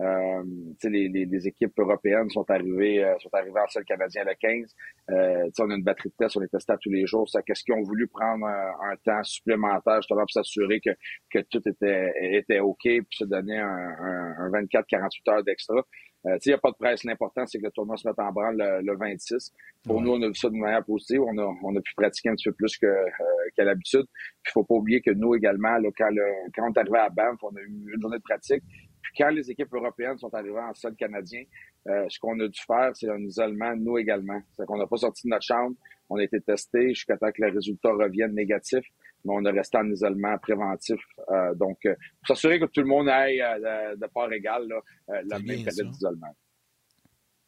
Euh, 0.00 0.42
les, 0.82 1.08
les, 1.08 1.24
les, 1.24 1.46
équipes 1.46 1.78
européennes 1.78 2.28
sont 2.30 2.44
arrivées 2.50 3.04
euh, 3.04 3.14
sont 3.20 3.28
arrivées 3.32 3.60
en 3.60 3.68
seul 3.68 3.84
canadien 3.84 4.24
le 4.24 4.34
15. 4.34 4.74
Euh, 5.10 5.48
on 5.60 5.70
a 5.70 5.74
une 5.76 5.84
batterie 5.84 6.08
de 6.08 6.14
tests, 6.18 6.36
on 6.36 6.42
est 6.42 6.48
testé 6.48 6.74
tous 6.80 6.90
les 6.90 7.06
jours. 7.06 7.28
Qu'est-ce 7.46 7.62
qu'ils 7.62 7.74
ont 7.74 7.82
voulu 7.82 8.08
prendre 8.08 8.44
un, 8.46 8.96
temps 9.04 9.22
supplémentaire 9.22 9.96
justement 9.96 10.22
pour 10.22 10.30
s'assurer 10.30 10.80
que, 10.80 10.90
que 11.30 11.38
tout 11.48 11.62
était, 11.68 12.12
était 12.20 12.58
OK 12.58 12.82
puis 12.82 13.06
se 13.12 13.24
donner 13.24 13.58
un, 13.58 13.66
un, 13.68 14.34
un 14.38 14.50
24-48 14.50 15.30
heures 15.30 15.44
d'extra. 15.44 15.84
Euh, 16.26 16.38
il 16.44 16.48
n'y 16.48 16.54
a 16.54 16.58
pas 16.58 16.70
de 16.70 16.76
presse. 16.76 17.04
L'important, 17.04 17.44
c'est 17.46 17.58
que 17.58 17.64
le 17.64 17.70
tournoi 17.70 17.96
se 17.96 18.08
mette 18.08 18.18
en 18.18 18.32
branle 18.32 18.56
le, 18.82 18.96
26. 18.96 19.52
Pour 19.84 20.00
nous, 20.00 20.12
on 20.12 20.22
a 20.22 20.28
vu 20.28 20.34
ça 20.34 20.48
de 20.48 20.54
manière 20.54 20.84
positive. 20.84 21.20
On 21.22 21.36
a, 21.38 21.54
on 21.62 21.76
a 21.76 21.80
pu 21.80 21.94
pratiquer 21.94 22.30
un 22.30 22.34
petit 22.34 22.48
peu 22.48 22.54
plus 22.54 22.78
que, 22.78 22.86
euh, 22.86 23.10
qu'à 23.56 23.64
l'habitude. 23.64 24.06
Puis, 24.42 24.52
faut 24.52 24.64
pas 24.64 24.74
oublier 24.74 25.00
que 25.02 25.10
nous 25.10 25.34
également, 25.34 25.76
là, 25.76 25.90
quand, 25.96 26.08
le, 26.10 26.24
quand 26.54 26.68
on 26.68 26.72
est 26.72 26.78
arrivé 26.78 26.98
à 26.98 27.10
Banff, 27.10 27.42
on 27.42 27.54
a 27.56 27.60
eu 27.60 27.66
une 27.66 28.00
journée 28.00 28.18
de 28.18 28.22
pratique. 28.22 28.62
Puis 29.04 29.12
quand 29.18 29.30
les 29.30 29.50
équipes 29.50 29.72
européennes 29.72 30.18
sont 30.18 30.32
arrivées 30.34 30.58
en 30.58 30.72
sol 30.74 30.94
canadien, 30.96 31.44
euh, 31.88 32.06
ce 32.08 32.18
qu'on 32.18 32.38
a 32.40 32.48
dû 32.48 32.60
faire, 32.66 32.90
c'est 32.94 33.08
un 33.10 33.20
isolement, 33.20 33.76
nous 33.76 33.98
également. 33.98 34.40
C'est 34.56 34.64
qu'on 34.66 34.78
n'a 34.78 34.86
pas 34.86 34.96
sorti 34.96 35.26
de 35.26 35.30
notre 35.30 35.44
chambre, 35.44 35.76
on 36.08 36.16
a 36.16 36.22
été 36.22 36.40
testé 36.40 36.88
jusqu'à 36.88 37.16
temps 37.16 37.30
que 37.30 37.42
les 37.42 37.50
résultats 37.50 37.92
reviennent 37.92 38.34
négatifs, 38.34 38.86
mais 39.24 39.34
on 39.36 39.44
a 39.44 39.52
resté 39.52 39.78
en 39.78 39.90
isolement 39.90 40.36
préventif. 40.38 41.00
Euh, 41.30 41.54
donc, 41.54 41.78
euh, 41.86 41.94
pour 42.26 42.36
s'assurer 42.36 42.58
que 42.58 42.66
tout 42.66 42.80
le 42.80 42.86
monde 42.86 43.08
aille 43.08 43.38
de, 43.38 43.96
de 43.96 44.06
part 44.06 44.32
égale 44.32 44.66
là, 44.68 44.80
la 45.26 45.38
même 45.38 45.64
période 45.64 45.90
d'isolement. 45.90 46.34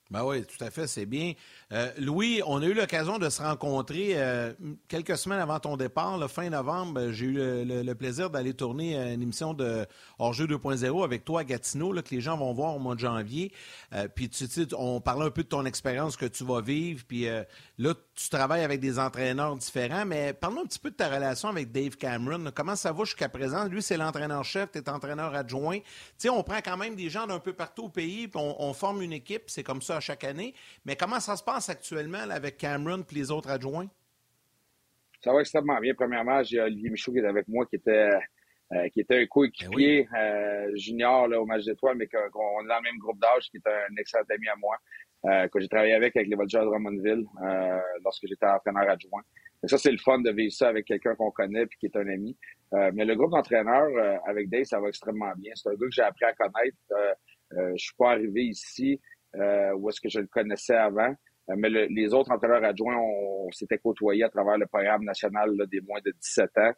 Ben 0.09 0.25
oui, 0.25 0.45
tout 0.45 0.63
à 0.65 0.71
fait, 0.71 0.87
c'est 0.87 1.05
bien. 1.05 1.33
Euh, 1.73 1.91
Louis, 1.99 2.41
on 2.47 2.63
a 2.63 2.65
eu 2.65 2.75
l'occasion 2.75 3.19
de 3.19 3.29
se 3.29 3.43
rencontrer 3.43 4.13
euh, 4.15 4.53
quelques 4.87 5.17
semaines 5.17 5.41
avant 5.41 5.59
ton 5.59 5.77
départ, 5.77 6.17
le 6.17 6.29
fin 6.29 6.49
novembre. 6.49 7.11
J'ai 7.11 7.27
eu 7.27 7.33
le, 7.35 7.95
plaisir 7.95 8.31
d'aller 8.31 8.55
tourner 8.55 8.95
une 8.97 9.21
émission 9.21 9.53
de 9.53 9.85
Hors-jeu 10.21 10.47
2.0 10.47 11.03
avec 11.03 11.25
toi 11.25 11.41
à 11.41 11.45
Gatineau, 11.45 11.93
que 11.93 12.15
les 12.15 12.21
gens 12.21 12.37
vont 12.37 12.53
voir 12.53 12.77
au 12.77 12.79
mois 12.79 12.95
de 12.95 13.01
janvier. 13.01 13.51
Euh, 13.95 14.07
puis 14.07 14.29
tu 14.29 14.47
sais, 14.47 14.69
on 14.79 15.01
parlait 15.01 15.25
un 15.25 15.31
peu 15.31 15.43
de 15.43 15.49
ton 15.49 15.65
expérience 15.65 16.17
que 16.17 16.27
tu 16.27 16.45
vas 16.45 16.61
vivre. 16.61 17.05
Puis 17.09 17.27
là, 17.79 17.95
tu 18.15 18.29
travailles 18.29 18.63
avec 18.63 18.79
des 18.79 19.01
entraîneurs 19.01 19.57
différents, 19.57 20.05
mais 20.05 20.35
parle-nous 20.35 20.61
un 20.61 20.67
petit 20.67 20.79
peu 20.79 20.91
de 20.91 20.97
ta 20.97 21.09
relation 21.09 21.49
avec 21.49 21.73
Dave 21.73 21.97
Cameron. 21.97 22.53
Comment 22.55 22.77
ça 22.77 22.93
va 22.93 23.03
jusqu'à 23.03 23.29
présent? 23.29 23.65
Lui, 23.65 23.83
c'est 23.83 23.97
l'entraîneur-chef, 23.97 24.71
tu 24.71 24.79
es 24.79 24.89
entraîneur 24.89 25.35
adjoint. 25.35 25.79
Tu 25.79 25.85
sais, 26.19 26.29
on 26.29 26.45
prend 26.45 26.59
quand 26.65 26.77
même 26.77 26.95
des 26.95 27.11
gens 27.11 27.27
d'un 27.27 27.41
peu 27.41 27.53
partout 27.53 27.85
au 27.85 27.89
pays, 27.89 28.29
puis 28.29 28.41
on, 28.41 28.63
on 28.63 28.73
forme 28.73 29.03
une 29.03 29.13
équipe, 29.13 29.45
c'est 29.49 29.65
comme 29.65 29.83
ça 29.83 29.96
chaque 30.01 30.25
année. 30.25 30.55
Mais 30.85 30.97
comment 30.97 31.21
ça 31.21 31.37
se 31.37 31.43
passe? 31.43 31.67
actuellement 31.69 32.19
avec 32.31 32.59
Cameron 32.59 33.03
et 33.11 33.15
les 33.15 33.31
autres 33.31 33.51
adjoints? 33.51 33.89
Ça 35.23 35.33
va 35.33 35.41
extrêmement 35.41 35.79
bien. 35.81 35.95
Premièrement, 35.95 36.43
j'ai 36.43 36.61
Olivier 36.61 36.91
Michaud 36.91 37.13
qui 37.13 37.19
est 37.19 37.25
avec 37.25 37.49
moi, 37.49 37.67
qui 37.67 37.77
était, 37.77 38.11
euh, 38.73 38.89
qui 38.91 39.01
était 39.01 39.23
un 39.23 39.27
coéquipier 39.27 40.09
ben 40.13 40.19
euh, 40.19 40.77
junior 40.77 41.29
là, 41.29 41.41
au 41.41 41.47
match 41.47 41.65
d'étoiles, 41.65 41.97
mais 41.97 42.07
qu'on 42.07 42.65
est 42.65 42.69
dans 42.69 42.77
le 42.77 42.83
même 42.83 42.99
groupe 42.99 43.19
d'âge, 43.21 43.49
qui 43.51 43.57
est 43.57 43.67
un 43.67 43.97
excellent 43.99 44.25
ami 44.31 44.49
à 44.49 44.57
moi, 44.57 44.77
euh, 45.25 45.49
que 45.49 45.61
j'ai 45.61 45.69
travaillé 45.69 45.95
avec 45.95 46.17
avec 46.17 46.29
les 46.29 46.37
Voltigeurs 46.37 46.65
de 46.65 46.71
Drummondville 46.71 47.27
lorsque 48.05 48.27
j'étais 48.27 48.47
entraîneur 48.47 48.89
adjoint. 48.89 49.23
ça, 49.65 49.79
c'est 49.79 49.91
le 49.91 49.99
fun 49.99 50.21
de 50.21 50.31
vivre 50.31 50.53
ça 50.53 50.69
avec 50.69 50.85
quelqu'un 50.85 51.15
qu'on 51.17 51.31
connaît 51.31 51.63
et 51.63 51.69
qui 51.81 51.87
est 51.87 51.97
un 51.97 52.09
ami. 52.09 52.37
mais 52.93 53.05
le 53.05 53.17
groupe 53.17 53.31
d'entraîneurs 53.31 54.21
avec 54.27 54.49
Dave, 54.49 54.65
ça 54.65 54.79
va 54.79 54.89
extrêmement 54.89 55.33
bien. 55.37 55.53
C'est 55.57 55.71
un 55.71 55.73
gars 55.73 55.87
que 55.87 55.93
j'ai 55.93 56.03
appris 56.03 56.25
à 56.25 56.35
connaître. 56.35 56.77
je 57.51 57.83
suis 57.83 57.97
pas 57.97 58.13
arrivé 58.13 58.45
ici 58.45 59.01
où 59.77 59.89
est-ce 59.89 60.01
que 60.01 60.09
je 60.09 60.21
le 60.21 60.27
connaissais 60.27 60.77
avant. 60.77 61.15
Euh, 61.51 61.55
mais 61.57 61.69
les 61.69 62.15
autres 62.15 62.31
entraîneurs 62.31 62.65
adjoints, 62.65 62.97
on, 62.97 63.51
s'était 63.53 63.79
côtoyés 63.79 64.25
à 64.25 64.29
travers 64.29 64.59
le 64.59 64.67
programme 64.67 65.05
national 65.05 65.51
des 65.71 65.81
moins 65.81 66.01
de 66.05 66.11
17 66.11 66.51
ans. 66.59 66.73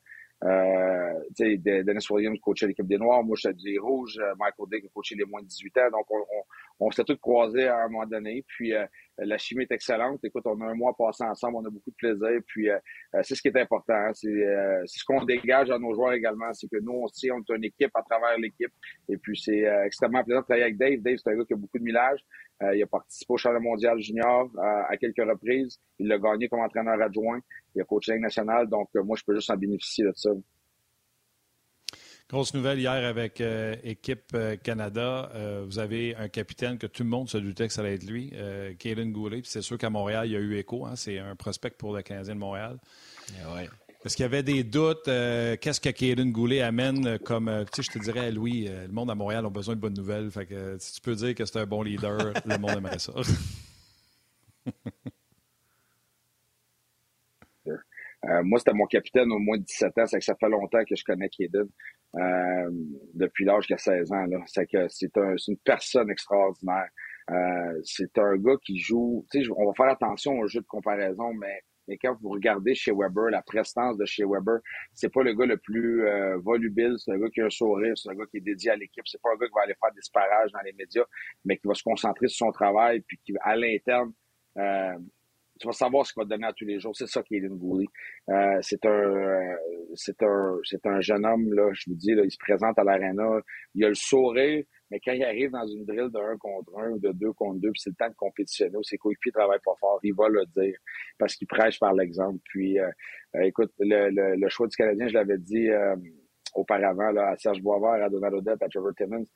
Euh, 0.45 1.15
Dennis 1.37 2.07
Williams 2.11 2.39
coachait 2.41 2.69
l'équipe 2.69 2.87
des 2.87 2.99
Noirs, 2.99 3.25
moi 3.25 3.35
j'étais 3.37 3.57
des 3.61 3.79
Rouges, 3.79 4.19
euh, 4.21 4.35
Michael 4.39 4.67
Dick 4.71 4.85
a 4.85 4.89
coaché 4.95 5.17
les 5.17 5.25
moins 5.25 5.43
de 5.43 5.49
18 5.49 5.79
ans, 5.79 5.91
donc 5.91 6.07
on, 6.11 6.87
on 6.87 6.91
s'est 6.93 7.03
tous 7.03 7.17
croisés 7.17 7.67
à 7.67 7.79
un 7.79 7.89
moment 7.89 8.07
donné. 8.07 8.45
Puis 8.47 8.73
la 9.19 9.39
chimie 9.39 9.65
est 9.65 9.73
excellente. 9.73 10.21
Écoute, 10.25 10.45
on 10.47 10.61
a 10.61 10.67
un 10.67 10.75
mois 10.75 10.95
passé 10.97 11.25
ensemble, 11.25 11.57
on 11.57 11.67
a 11.67 11.71
beaucoup 11.71 11.91
de 11.91 11.97
plaisir. 11.97 12.41
Puis 12.47 12.69
c'est 13.23 13.35
ce 13.35 13.43
qui 13.43 13.49
est 13.49 13.57
important. 13.61 13.95
Hein. 13.95 14.13
C'est 14.15 14.29
ce 14.87 15.05
qu'on 15.05 15.25
dégage 15.25 15.71
à 15.71 15.79
nos 15.79 15.95
joueurs 15.95 16.13
également. 16.13 16.53
C'est 16.53 16.69
que 16.69 16.81
nous, 16.81 16.93
on, 16.93 17.07
on 17.07 17.07
est 17.07 17.57
une 17.57 17.65
équipe 17.65 17.91
à 17.95 18.03
travers 18.03 18.39
l'équipe. 18.39 18.73
Et 19.09 19.17
puis 19.17 19.39
c'est 19.39 19.65
extrêmement 19.85 20.23
plaisant 20.23 20.41
de 20.41 20.45
travailler 20.45 20.65
avec 20.65 20.79
Dave. 20.79 21.01
Dave, 21.01 21.17
c'est 21.23 21.31
un 21.31 21.37
gars 21.37 21.45
qui 21.45 21.55
a 21.55 21.57
beaucoup 21.57 21.79
de 21.79 21.85
millage. 21.85 22.21
il 22.75 22.83
a 22.83 22.87
participé 22.87 23.33
au 23.33 23.37
championnat 23.37 23.65
mondial 23.65 23.99
junior 24.01 24.51
à 24.59 24.97
quelques 24.97 25.25
reprises. 25.25 25.79
Il 25.99 26.09
l'a 26.09 26.19
gagné 26.19 26.49
comme 26.49 26.61
entraîneur 26.61 27.01
adjoint. 27.01 27.41
Il 27.75 27.83
a 27.83 27.85
coaché 27.85 28.19
national. 28.19 28.69
Donc, 28.69 28.89
moi, 28.95 29.17
je 29.17 29.25
peux 29.25 29.35
juste 29.35 29.51
en 29.51 29.57
bénéficier 29.57 30.05
de 30.05 30.13
ça. 30.15 30.31
Grosse 32.31 32.53
nouvelle 32.53 32.79
hier 32.79 32.93
avec 32.93 33.41
euh, 33.41 33.75
Équipe 33.83 34.33
euh, 34.35 34.57
Canada. 34.57 35.31
Euh, 35.35 35.65
vous 35.67 35.79
avez 35.79 36.15
un 36.15 36.29
capitaine 36.29 36.77
que 36.77 36.87
tout 36.87 37.03
le 37.03 37.09
monde 37.09 37.31
se 37.31 37.39
doutait 37.39 37.69
que 37.69 37.73
ça 37.73 37.81
allait 37.81 37.95
être 37.95 38.05
lui, 38.05 38.33
euh, 38.35 38.75
Goulet. 39.07 39.41
C'est 39.45 39.63
sûr 39.63 39.79
qu'à 39.79 39.89
Montréal, 39.89 40.27
il 40.27 40.33
y 40.33 40.37
a 40.37 40.39
eu 40.39 40.59
écho. 40.59 40.85
Hein. 40.85 40.95
c'est 40.95 41.19
un 41.19 41.35
prospect 41.37 41.71
pour 41.71 41.97
le 41.97 42.03
Canadien 42.03 42.35
de 42.35 42.41
Montréal. 42.41 42.77
Ouais. 43.55 43.71
Est-ce 44.05 44.15
qu'il 44.15 44.25
y 44.25 44.27
avait 44.27 44.43
des 44.43 44.63
doutes? 44.63 45.07
Qu'est-ce 45.07 45.81
que 45.81 45.89
Kaden 45.89 46.31
Goulet 46.31 46.61
amène 46.61 47.19
comme, 47.21 47.65
tu 47.73 47.83
sais, 47.83 47.91
je 47.91 47.99
te 47.99 48.05
dirais, 48.05 48.31
Louis, 48.31 48.69
le 48.69 48.93
monde 48.93 49.11
à 49.11 49.15
Montréal 49.15 49.47
a 49.47 49.51
besoin 49.51 49.75
de 49.75 49.81
bonnes 49.81 49.97
nouvelles. 49.97 50.31
Fait 50.31 50.45
que 50.45 50.77
si 50.79 50.93
tu 50.95 51.01
peux 51.01 51.15
dire 51.15 51.35
que 51.35 51.47
c'est 51.47 51.59
un 51.59 51.67
bon 51.67 51.83
leader, 51.83 52.35
le 52.45 52.59
monde 52.59 52.77
aimerait 52.77 52.99
ça. 52.99 53.15
moi, 58.45 58.59
c'était 58.59 58.73
mon 58.73 58.87
capitaine 58.87 59.31
au 59.31 59.39
moins 59.39 59.59
de 59.59 59.63
17 59.63 59.99
ans. 59.99 60.07
C'est 60.07 60.19
que 60.19 60.25
ça 60.25 60.35
fait 60.35 60.49
longtemps 60.49 60.85
que 60.85 60.97
je 60.97 61.05
connais 61.05 61.29
Kaden. 61.29 61.69
Euh, 62.17 62.71
depuis 63.13 63.45
l'âge 63.45 63.67
de 63.67 63.77
16 63.77 64.13
ans. 64.13 64.27
C'est 64.47 64.67
que 64.67 64.89
c'est 64.89 65.15
un, 65.19 65.35
une 65.47 65.59
personne 65.59 66.11
extraordinaire. 66.11 66.89
Euh, 67.31 67.81
c'est 67.85 68.17
un 68.19 68.37
gars 68.37 68.57
qui 68.65 68.79
joue. 68.79 69.27
On 69.57 69.67
va 69.67 69.73
faire 69.75 69.93
attention 69.93 70.39
au 70.39 70.47
jeu 70.47 70.61
de 70.61 70.67
comparaison, 70.67 71.35
mais, 71.35 71.61
mais 71.87 71.99
quand 71.99 72.17
vous 72.23 72.31
regardez 72.31 72.75
chez 72.75 72.93
Weber, 72.93 73.29
la 73.31 73.43
prestance 73.43 73.99
de 73.99 74.07
chez 74.07 74.25
Weber, 74.25 74.61
c'est 74.95 75.13
pas 75.13 75.23
le 75.23 75.35
gars 75.35 75.45
le 75.45 75.59
plus 75.59 76.07
euh, 76.07 76.39
volubile, 76.39 76.95
c'est 76.97 77.13
un 77.13 77.19
gars 77.19 77.29
qui 77.29 77.43
a 77.43 77.47
un 77.47 77.51
sourire, 77.51 77.93
c'est 77.99 78.09
un 78.09 78.15
gars 78.15 78.25
qui 78.31 78.39
est 78.39 78.43
dédié 78.43 78.71
à 78.71 78.77
l'équipe. 78.77 79.07
C'est 79.07 79.21
pas 79.21 79.29
un 79.35 79.37
gars 79.37 79.47
qui 79.47 79.55
va 79.55 79.63
aller 79.65 79.77
faire 79.79 79.93
des 79.95 80.01
sparages 80.01 80.51
dans 80.53 80.63
les 80.65 80.73
médias, 80.73 81.05
mais 81.45 81.59
qui 81.59 81.69
va 81.69 81.75
se 81.75 81.83
concentrer 81.83 82.29
sur 82.29 82.47
son 82.47 82.53
travail, 82.53 83.03
puis 83.07 83.19
qui, 83.23 83.35
à 83.43 83.55
l'interne, 83.55 84.13
euh, 84.57 84.97
tu 85.59 85.67
vas 85.67 85.73
savoir 85.73 86.07
ce 86.07 86.13
qu'il 86.13 86.21
va 86.21 86.25
te 86.25 86.31
donner 86.31 86.47
à 86.47 86.53
tous 86.53 86.65
les 86.65 86.79
jours. 86.81 86.95
C'est 86.97 87.07
ça 87.07 87.23
qui 87.23 87.37
est 87.37 87.41
Gooley. 87.41 87.87
Euh, 88.29 88.59
c'est 88.63 88.85
un, 88.87 88.91
euh, 88.91 89.57
c'est 89.95 90.23
un, 90.23 90.59
c'est 90.65 90.85
un 90.87 91.01
jeune 91.01 91.27
homme 91.27 91.53
là. 91.53 91.71
Je 91.73 91.91
vous 91.91 91.97
dis 91.97 92.15
là, 92.15 92.23
il 92.25 92.31
se 92.31 92.39
présente 92.39 92.79
à 92.79 92.85
l'aréna, 92.85 93.41
il 93.75 93.85
a 93.85 93.89
le 93.89 93.95
sourire, 93.95 94.65
mais 94.91 95.01
quand 95.01 95.13
il 95.13 95.25
arrive 95.25 95.51
dans 95.51 95.67
une 95.67 95.85
drill 95.85 96.11
de 96.11 96.19
1 96.19 96.37
contre 96.39 96.79
1 96.79 96.91
ou 96.91 96.99
de 96.99 97.13
2 97.13 97.33
contre 97.33 97.61
2, 97.61 97.71
puis 97.71 97.81
c'est 97.81 97.91
le 97.91 97.97
temps 97.97 98.09
de 98.09 98.15
compétitionner, 98.15 98.79
ses 98.83 98.99
coéquipiers 98.99 99.33
travaillent 99.33 99.59
pas 99.65 99.75
fort, 99.81 100.01
il 100.03 100.15
va 100.15 100.29
le 100.29 100.45
dire 100.57 100.79
parce 101.19 101.35
qu'il 101.35 101.47
prêche 101.47 101.79
par 101.79 101.95
l'exemple. 101.95 102.39
Puis, 102.45 102.79
euh, 102.79 102.89
euh, 103.37 103.43
écoute, 103.43 103.73
le, 103.79 104.11
le, 104.11 104.37
le, 104.37 104.49
choix 104.49 104.67
du 104.67 104.77
Canadien, 104.77 105.09
je 105.09 105.15
l'avais 105.15 105.39
dit 105.39 105.69
auparavant 106.55 107.11
là, 107.11 107.31
à 107.31 107.37
Serge 107.37 107.61
Boisvert, 107.61 108.05
à 108.05 108.09
Donald 108.09 108.35
Odette, 108.35 108.63
à 108.63 108.69
Trevor 108.69 108.95
Timmons, 108.97 109.27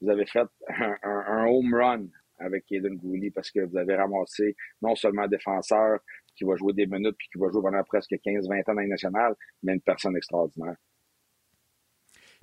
vous 0.00 0.10
avez 0.10 0.26
fait 0.26 0.46
un, 0.68 0.96
un, 1.02 1.24
un 1.26 1.46
home 1.46 1.74
run 1.74 2.06
avec 2.42 2.70
Aiden 2.70 2.96
Gouli 2.96 3.30
parce 3.30 3.50
que 3.50 3.60
vous 3.60 3.76
avez 3.76 3.96
ramassé 3.96 4.56
non 4.80 4.94
seulement 4.94 5.22
un 5.22 5.28
défenseur 5.28 6.00
qui 6.36 6.44
va 6.44 6.56
jouer 6.56 6.72
des 6.72 6.86
minutes 6.86 7.16
puis 7.18 7.28
qui 7.32 7.38
va 7.38 7.50
jouer 7.50 7.62
pendant 7.62 7.82
presque 7.84 8.12
15-20 8.12 8.70
ans 8.70 8.74
dans 8.74 8.80
les 8.80 8.88
nationales, 8.88 9.34
mais 9.62 9.74
une 9.74 9.80
personne 9.80 10.16
extraordinaire. 10.16 10.76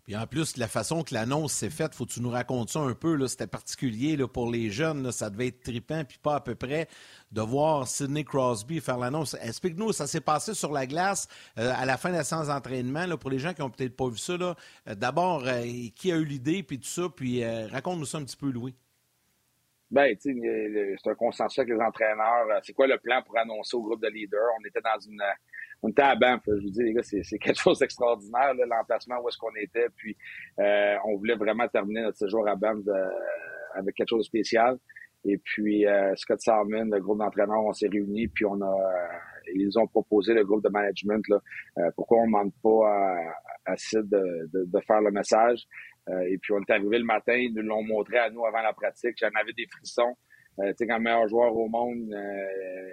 Puis 0.09 0.15
en 0.15 0.25
plus, 0.25 0.57
la 0.57 0.67
façon 0.67 1.03
que 1.03 1.13
l'annonce 1.13 1.53
s'est 1.53 1.69
faite, 1.69 1.93
faut 1.93 2.03
que 2.03 2.11
tu 2.13 2.21
nous 2.21 2.31
racontes 2.31 2.71
ça 2.71 2.79
un 2.79 2.95
peu. 2.95 3.27
C'était 3.27 3.45
particulier 3.45 4.17
là, 4.17 4.27
pour 4.27 4.49
les 4.49 4.71
jeunes. 4.71 5.11
ça 5.11 5.29
devait 5.29 5.49
être 5.49 5.61
trippant, 5.61 6.03
puis 6.03 6.17
pas 6.17 6.37
à 6.37 6.39
peu 6.39 6.55
près, 6.55 6.87
de 7.31 7.41
voir 7.41 7.87
Sidney 7.87 8.23
Crosby 8.23 8.79
faire 8.79 8.97
l'annonce. 8.97 9.35
Explique-nous, 9.39 9.91
ça 9.91 10.07
s'est 10.07 10.19
passé 10.19 10.55
sur 10.55 10.71
la 10.71 10.87
glace 10.87 11.27
euh, 11.59 11.71
à 11.75 11.85
la 11.85 11.97
fin 11.97 12.09
de 12.09 12.15
la 12.15 12.23
séance 12.23 12.47
d'entraînement. 12.47 13.05
Pour 13.17 13.29
les 13.29 13.37
gens 13.37 13.53
qui 13.53 13.61
n'ont 13.61 13.69
peut-être 13.69 13.95
pas 13.95 14.09
vu 14.09 14.17
ça, 14.17 14.33
euh, 14.33 14.55
d'abord, 14.95 15.43
euh, 15.45 15.61
qui 15.95 16.11
a 16.11 16.17
eu 16.17 16.25
l'idée, 16.25 16.63
puis 16.63 16.79
tout 16.79 16.87
ça, 16.87 17.03
puis 17.15 17.45
raconte-nous 17.45 18.05
ça 18.05 18.17
un 18.17 18.23
petit 18.23 18.37
peu, 18.37 18.49
Louis. 18.49 18.73
Ben, 19.91 20.15
c'est 20.19 20.31
un 21.07 21.15
consensus 21.15 21.57
avec 21.59 21.73
les 21.73 21.81
entraîneurs. 21.81 22.47
Euh, 22.51 22.59
c'est 22.61 22.73
quoi 22.73 22.85
le 22.85 22.97
plan 22.99 23.23
pour 23.23 23.37
annoncer 23.39 23.75
au 23.75 23.81
groupe 23.81 24.01
de 24.01 24.07
leaders? 24.07 24.49
On 24.59 24.65
était 24.65 24.81
dans 24.81 24.99
une. 24.99 25.21
On 25.81 25.89
était 25.89 26.03
à 26.03 26.15
Banff. 26.15 26.41
Je 26.45 26.61
vous 26.61 26.69
dis, 26.69 26.83
les 26.83 26.93
gars, 26.93 27.01
c'est 27.01 27.23
quelque 27.39 27.55
chose 27.59 27.79
d'extraordinaire, 27.79 28.53
l'emplacement 28.53 29.19
où 29.21 29.29
est-ce 29.29 29.37
qu'on 29.37 29.55
était. 29.55 29.87
Puis, 29.95 30.15
euh, 30.59 30.95
on 31.05 31.15
voulait 31.17 31.35
vraiment 31.35 31.67
terminer 31.67 32.01
notre 32.01 32.17
séjour 32.17 32.47
à 32.47 32.55
Banff 32.55 32.77
euh, 32.87 33.09
avec 33.73 33.95
quelque 33.95 34.09
chose 34.09 34.19
de 34.19 34.25
spécial. 34.25 34.77
Et 35.25 35.37
puis, 35.37 35.85
Scott 36.15 36.39
Salmon, 36.39 36.85
le 36.85 36.99
groupe 37.01 37.19
d'entraîneurs, 37.19 37.65
on 37.65 37.73
s'est 37.73 37.89
réunis, 37.89 38.29
puis 38.29 38.45
on 38.45 38.61
a. 38.61 38.73
ils 39.53 39.77
ont 39.77 39.85
proposé 39.85 40.33
le 40.33 40.45
groupe 40.45 40.63
de 40.63 40.69
management 40.69 41.21
là, 41.27 41.91
pourquoi 41.97 42.19
on 42.19 42.21
ne 42.21 42.27
demande 42.27 42.53
pas 42.63 42.87
à, 42.87 43.71
à 43.73 43.75
Sid 43.75 44.07
de, 44.07 44.49
de, 44.53 44.63
de, 44.63 44.79
faire 44.87 45.01
le 45.01 45.11
message? 45.11 45.67
Euh, 46.09 46.21
et 46.21 46.37
puis, 46.37 46.53
on 46.53 46.59
est 46.59 46.71
arrivé 46.71 46.99
le 46.99 47.05
matin, 47.05 47.33
ils 47.33 47.53
nous 47.53 47.61
l'ont 47.61 47.83
montré 47.83 48.17
à 48.17 48.29
nous 48.29 48.45
avant 48.45 48.61
la 48.61 48.73
pratique. 48.73 49.17
J'en 49.19 49.29
avais 49.39 49.53
des 49.53 49.67
frissons. 49.67 50.15
Euh, 50.59 50.69
tu 50.71 50.77
sais, 50.77 50.87
quand 50.87 50.97
le 50.97 51.03
meilleur 51.03 51.27
joueur 51.27 51.55
au 51.55 51.69
monde 51.69 52.11
euh, 52.11 52.89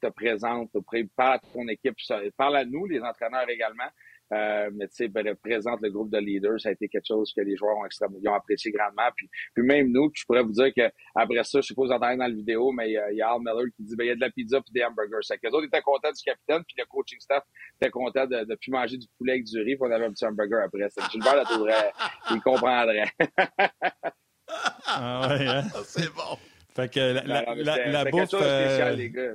te 0.00 0.08
présente, 0.08 0.72
te 0.72 0.78
parle 1.16 1.34
à 1.34 1.38
ton 1.38 1.66
équipe, 1.68 1.96
parle 2.36 2.56
à 2.56 2.64
nous, 2.64 2.86
les 2.86 3.00
entraîneurs 3.00 3.48
également. 3.48 3.88
Euh, 4.32 4.70
mais 4.74 4.88
tu 4.88 4.96
sais, 4.96 5.08
ben, 5.08 5.34
présente 5.36 5.80
le 5.82 5.90
groupe 5.90 6.10
de 6.10 6.18
leaders, 6.18 6.60
ça 6.60 6.70
a 6.70 6.72
été 6.72 6.88
quelque 6.88 7.06
chose 7.06 7.32
que 7.34 7.40
les 7.42 7.56
joueurs 7.56 7.76
ont 7.76 7.86
extrêmement 7.86 8.18
ont 8.26 8.34
apprécié 8.34 8.72
grandement. 8.72 9.08
Puis, 9.16 9.30
puis 9.54 9.64
même 9.64 9.92
nous, 9.92 10.10
je 10.14 10.24
pourrais 10.24 10.42
vous 10.42 10.52
dire 10.52 10.72
que 10.76 10.90
après 11.14 11.44
ça, 11.44 11.60
je 11.60 11.68
sais 11.68 11.74
pas 11.74 11.82
si 11.82 11.88
vous 11.88 11.92
entendez 11.92 12.16
dans 12.16 12.26
la 12.26 12.34
vidéo, 12.34 12.72
mais 12.72 12.90
il 12.90 13.16
y 13.16 13.22
a 13.22 13.30
Al 13.30 13.38
Miller 13.38 13.66
qui 13.76 13.84
dit 13.84 13.94
ben, 13.96 14.04
il 14.04 14.08
y 14.08 14.10
a 14.10 14.16
de 14.16 14.20
la 14.20 14.30
pizza 14.30 14.60
puis 14.60 14.72
des 14.72 14.82
hamburgers. 14.82 15.18
C'est 15.22 15.38
que 15.38 15.46
les 15.46 15.52
autres 15.52 15.66
étaient 15.66 15.80
contents 15.80 16.10
du 16.10 16.22
capitaine, 16.24 16.64
puis 16.66 16.74
le 16.78 16.84
coaching 16.86 17.20
staff 17.20 17.44
était 17.80 17.90
content 17.90 18.26
de, 18.26 18.44
de 18.44 18.54
plus 18.56 18.70
manger 18.72 18.96
du 18.96 19.06
poulet 19.16 19.34
avec 19.34 19.44
du 19.44 19.58
riz, 19.58 19.76
puis 19.76 19.78
on 19.80 19.90
avait 19.90 20.06
un 20.06 20.12
petit 20.12 20.26
hamburger 20.26 20.64
après. 20.64 20.88
C'est 20.90 21.08
Gilbert 21.12 21.36
Latourette, 21.36 21.92
il 22.32 22.40
comprendrait. 22.40 23.04
ah 24.86 25.28
ouais, 25.28 25.46
hein? 25.46 25.62
c'est 25.84 26.12
bon. 26.12 26.36
Fait 26.74 26.92
que 26.92 27.00
la, 27.00 27.22
la, 27.22 27.54
la, 27.54 27.86
la 28.04 28.10
bouffe. 28.10 28.26
Spécial, 28.28 28.92
euh, 28.92 28.96
les 28.96 29.10
gars. 29.10 29.34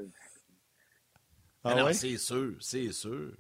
Ah, 1.63 1.85
ouais? 1.85 1.93
c'est 1.93 2.17
sûr, 2.17 2.55
c'est 2.59 2.91
sûr 2.91 3.31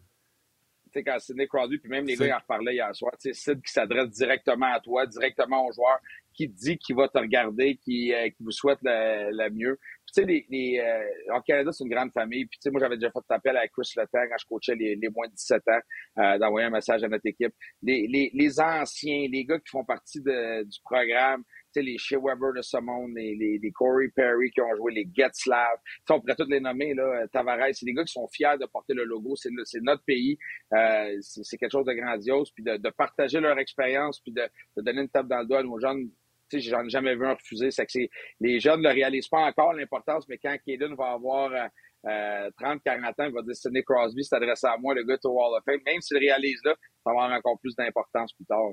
sais, 0.93 1.03
quand 1.03 1.19
Sidney 1.19 1.47
Crosby, 1.47 1.77
puis 1.77 1.89
même 1.89 2.05
les 2.05 2.15
gars, 2.15 2.27
ils 2.27 2.33
en 2.33 2.39
reparlaient 2.39 2.73
hier 2.73 2.95
soir, 2.95 3.11
tu 3.19 3.33
sais, 3.33 3.33
Sid 3.33 3.61
qui 3.61 3.71
s'adresse 3.71 4.09
directement 4.09 4.73
à 4.73 4.79
toi, 4.79 5.05
directement 5.05 5.65
au 5.65 5.71
joueur, 5.71 5.99
qui 6.33 6.47
dit 6.47 6.77
qu'il 6.77 6.95
va 6.95 7.07
te 7.07 7.17
regarder, 7.17 7.75
qui, 7.77 8.13
euh, 8.13 8.29
qui 8.29 8.43
vous 8.43 8.51
souhaite 8.51 8.79
le, 8.83 9.49
mieux. 9.49 9.79
Tu 10.07 10.21
sais, 10.21 10.25
les, 10.25 10.45
les 10.49 10.79
euh, 10.79 11.35
en 11.35 11.41
Canada, 11.41 11.71
c'est 11.71 11.83
une 11.83 11.89
grande 11.89 12.11
famille. 12.11 12.45
Puis, 12.45 12.57
tu 12.57 12.63
sais, 12.63 12.71
moi, 12.71 12.79
j'avais 12.79 12.97
déjà 12.97 13.11
fait 13.11 13.33
appel 13.33 13.57
à 13.57 13.67
Chris 13.67 13.91
Letang 13.95 14.27
quand 14.29 14.37
je 14.39 14.45
coachais 14.45 14.75
les, 14.75 14.95
les 14.95 15.09
moins 15.09 15.27
de 15.27 15.33
17 15.33 15.61
ans, 15.67 15.79
euh, 16.19 16.37
d'envoyer 16.37 16.67
un 16.67 16.71
message 16.71 17.03
à 17.03 17.07
notre 17.07 17.25
équipe. 17.25 17.53
Les, 17.81 18.07
les, 18.07 18.31
les 18.33 18.59
anciens, 18.59 19.27
les 19.29 19.45
gars 19.45 19.59
qui 19.59 19.69
font 19.69 19.85
partie 19.85 20.21
de, 20.21 20.63
du 20.63 20.79
programme, 20.83 21.43
les 21.79 21.97
Shea 21.97 22.17
de 22.17 22.61
ce 22.61 22.77
monde, 22.77 23.11
les, 23.15 23.59
les, 23.61 23.71
Corey 23.71 24.09
Perry 24.15 24.51
qui 24.51 24.61
ont 24.61 24.75
joué, 24.75 24.93
les 24.93 25.07
Getzlav. 25.13 25.77
on 26.09 26.19
pourrait 26.19 26.35
tous 26.35 26.49
les 26.49 26.59
nommer, 26.59 26.93
là, 26.93 27.27
Tavares. 27.31 27.73
C'est 27.73 27.85
des 27.85 27.93
gars 27.93 28.03
qui 28.03 28.11
sont 28.11 28.27
fiers 28.27 28.57
de 28.59 28.65
porter 28.65 28.93
le 28.93 29.05
logo. 29.05 29.35
C'est 29.35 29.49
notre 29.81 30.03
pays. 30.03 30.37
Euh, 30.73 31.17
c'est 31.21 31.57
quelque 31.57 31.71
chose 31.71 31.85
de 31.85 31.93
grandiose. 31.93 32.51
Puis 32.51 32.63
de, 32.63 32.89
partager 32.89 33.39
leur 33.39 33.57
expérience, 33.57 34.19
puis 34.19 34.33
de, 34.33 34.41
de, 34.77 34.81
donner 34.81 35.01
une 35.01 35.09
tape 35.09 35.27
dans 35.27 35.39
le 35.39 35.45
dos 35.45 35.55
à 35.55 35.63
nos 35.63 35.79
jeunes. 35.79 36.09
J'en 36.53 36.83
ai 36.83 36.89
jamais 36.89 37.15
vu 37.15 37.25
un 37.25 37.35
refuser. 37.35 37.71
C'est 37.71 37.85
que 37.85 37.99
les 38.41 38.59
jeunes 38.59 38.81
ne 38.81 38.89
réalisent 38.89 39.29
pas 39.29 39.45
encore 39.45 39.73
l'importance, 39.73 40.27
mais 40.27 40.37
quand 40.37 40.55
Kaden 40.65 40.95
va 40.95 41.11
avoir... 41.11 41.51
Euh, 41.53 42.49
30, 42.57 42.81
40 42.83 43.19
ans, 43.19 43.25
il 43.25 43.31
va 43.31 43.43
dire 43.43 43.55
Sidney 43.55 43.83
Crosby 43.83 44.23
s'adresse 44.23 44.63
à 44.63 44.75
moi, 44.77 44.95
le 44.95 45.03
gars 45.03 45.17
au 45.23 45.39
Hall 45.39 45.55
of 45.55 45.63
Fame. 45.63 45.79
Même 45.85 46.01
s'il 46.01 46.17
réalise 46.17 46.59
là, 46.65 46.75
ça 47.03 47.11
va 47.13 47.23
avoir 47.23 47.31
encore 47.31 47.59
plus 47.59 47.75
d'importance 47.75 48.33
plus 48.33 48.45
tard. 48.45 48.71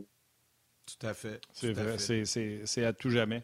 Tout 0.88 1.06
à 1.06 1.14
fait. 1.14 1.40
C'est 1.52 1.72
vrai, 1.72 1.98
c'est 1.98 2.84
à 2.84 2.92
tout 2.92 3.10
jamais. 3.10 3.42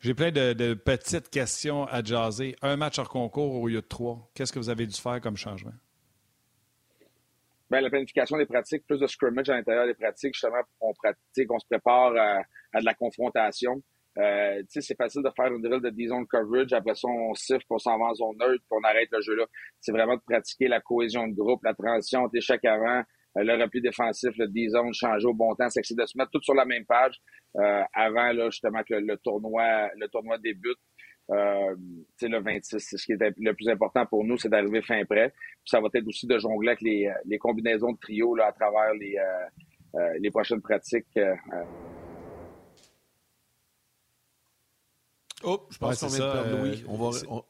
J'ai 0.00 0.14
plein 0.14 0.30
de, 0.30 0.74
petites 0.74 1.28
questions 1.28 1.84
à 1.84 2.02
jaser. 2.02 2.56
Un 2.62 2.76
match 2.76 2.98
hors 2.98 3.08
concours 3.08 3.54
au 3.54 3.68
lieu 3.68 3.82
de 3.82 3.86
trois. 3.86 4.18
Qu'est-ce 4.34 4.52
que 4.52 4.58
vous 4.58 4.70
avez 4.70 4.86
dû 4.86 4.98
faire 4.98 5.20
comme 5.20 5.36
changement? 5.36 5.74
Bien, 7.70 7.82
la 7.82 7.90
planification 7.90 8.36
des 8.36 8.46
pratiques, 8.46 8.84
plus 8.86 8.98
de 8.98 9.06
scrimmage 9.06 9.48
à 9.50 9.54
l'intérieur 9.54 9.86
des 9.86 9.94
pratiques, 9.94 10.34
justement, 10.34 10.62
on 10.80 10.92
pratique, 10.94 11.52
on 11.52 11.58
se 11.58 11.66
prépare 11.66 12.12
à, 12.16 12.80
de 12.80 12.84
la 12.84 12.94
confrontation. 12.94 13.80
Euh, 14.18 14.60
c'est 14.68 14.96
facile 14.96 15.22
de 15.22 15.30
faire 15.36 15.52
une 15.52 15.62
drill 15.62 15.80
de 15.80 15.90
10 15.90 16.08
zone 16.08 16.26
coverage, 16.26 16.72
après 16.72 16.96
ça, 16.96 17.06
on 17.06 17.32
siffle, 17.34 17.64
on 17.70 17.78
s'en 17.78 17.96
va 17.96 18.06
en 18.06 18.14
zone 18.14 18.36
neutre, 18.38 18.64
puis 18.68 18.78
on 18.82 18.82
arrête 18.82 19.08
le 19.12 19.20
jeu 19.20 19.36
là. 19.36 19.46
C'est 19.80 19.92
vraiment 19.92 20.16
de 20.16 20.20
pratiquer 20.20 20.66
la 20.66 20.80
cohésion 20.80 21.28
de 21.28 21.34
groupe, 21.34 21.62
la 21.62 21.74
transition 21.74 22.24
entre 22.24 22.34
échec 22.34 22.64
avant, 22.64 22.98
euh, 22.98 23.02
le 23.36 23.62
repli 23.62 23.80
défensif, 23.80 24.30
le 24.36 24.48
10 24.48 24.70
zones 24.70 24.94
changé 24.94 25.26
au 25.26 25.34
bon 25.34 25.54
temps, 25.54 25.68
c'est 25.68 25.82
de 25.94 26.06
se 26.06 26.18
mettre 26.18 26.30
tout 26.30 26.42
sur 26.42 26.54
la 26.54 26.64
même 26.64 26.84
page 26.84 27.20
euh, 27.56 27.82
avant 27.92 28.32
là, 28.32 28.50
justement 28.50 28.82
que 28.82 28.94
le, 28.94 29.16
tournoi 29.18 29.90
le 29.96 30.08
tournoi 30.08 30.38
débute. 30.38 30.78
Euh, 31.30 31.76
le 32.22 32.40
26, 32.40 32.80
ce 32.80 33.06
qui 33.06 33.12
est 33.12 33.32
le 33.38 33.54
plus 33.54 33.68
important 33.68 34.04
pour 34.04 34.24
nous, 34.24 34.36
c'est 34.36 34.48
d'arriver 34.48 34.82
fin 34.82 35.04
prêt. 35.04 35.32
ça 35.64 35.80
va 35.80 35.86
être 35.94 36.08
aussi 36.08 36.26
de 36.26 36.36
jongler 36.40 36.70
avec 36.70 36.80
les, 36.80 37.12
les 37.24 37.38
combinaisons 37.38 37.92
de 37.92 37.98
trio 37.98 38.34
là, 38.34 38.46
à 38.46 38.52
travers 38.52 38.92
les, 38.94 39.16
euh, 39.16 40.18
les 40.18 40.30
prochaines 40.32 40.60
pratiques. 40.60 41.06
Oh, 45.44 45.66
je 45.70 45.78
pense 45.78 46.00
qu'on 46.00 46.06
vient 46.08 46.26
de 46.26 46.32
perdre 46.32 46.58
Louis. 46.58 46.84
On 46.88 46.96
va. 46.96 47.18
On... 47.28 47.44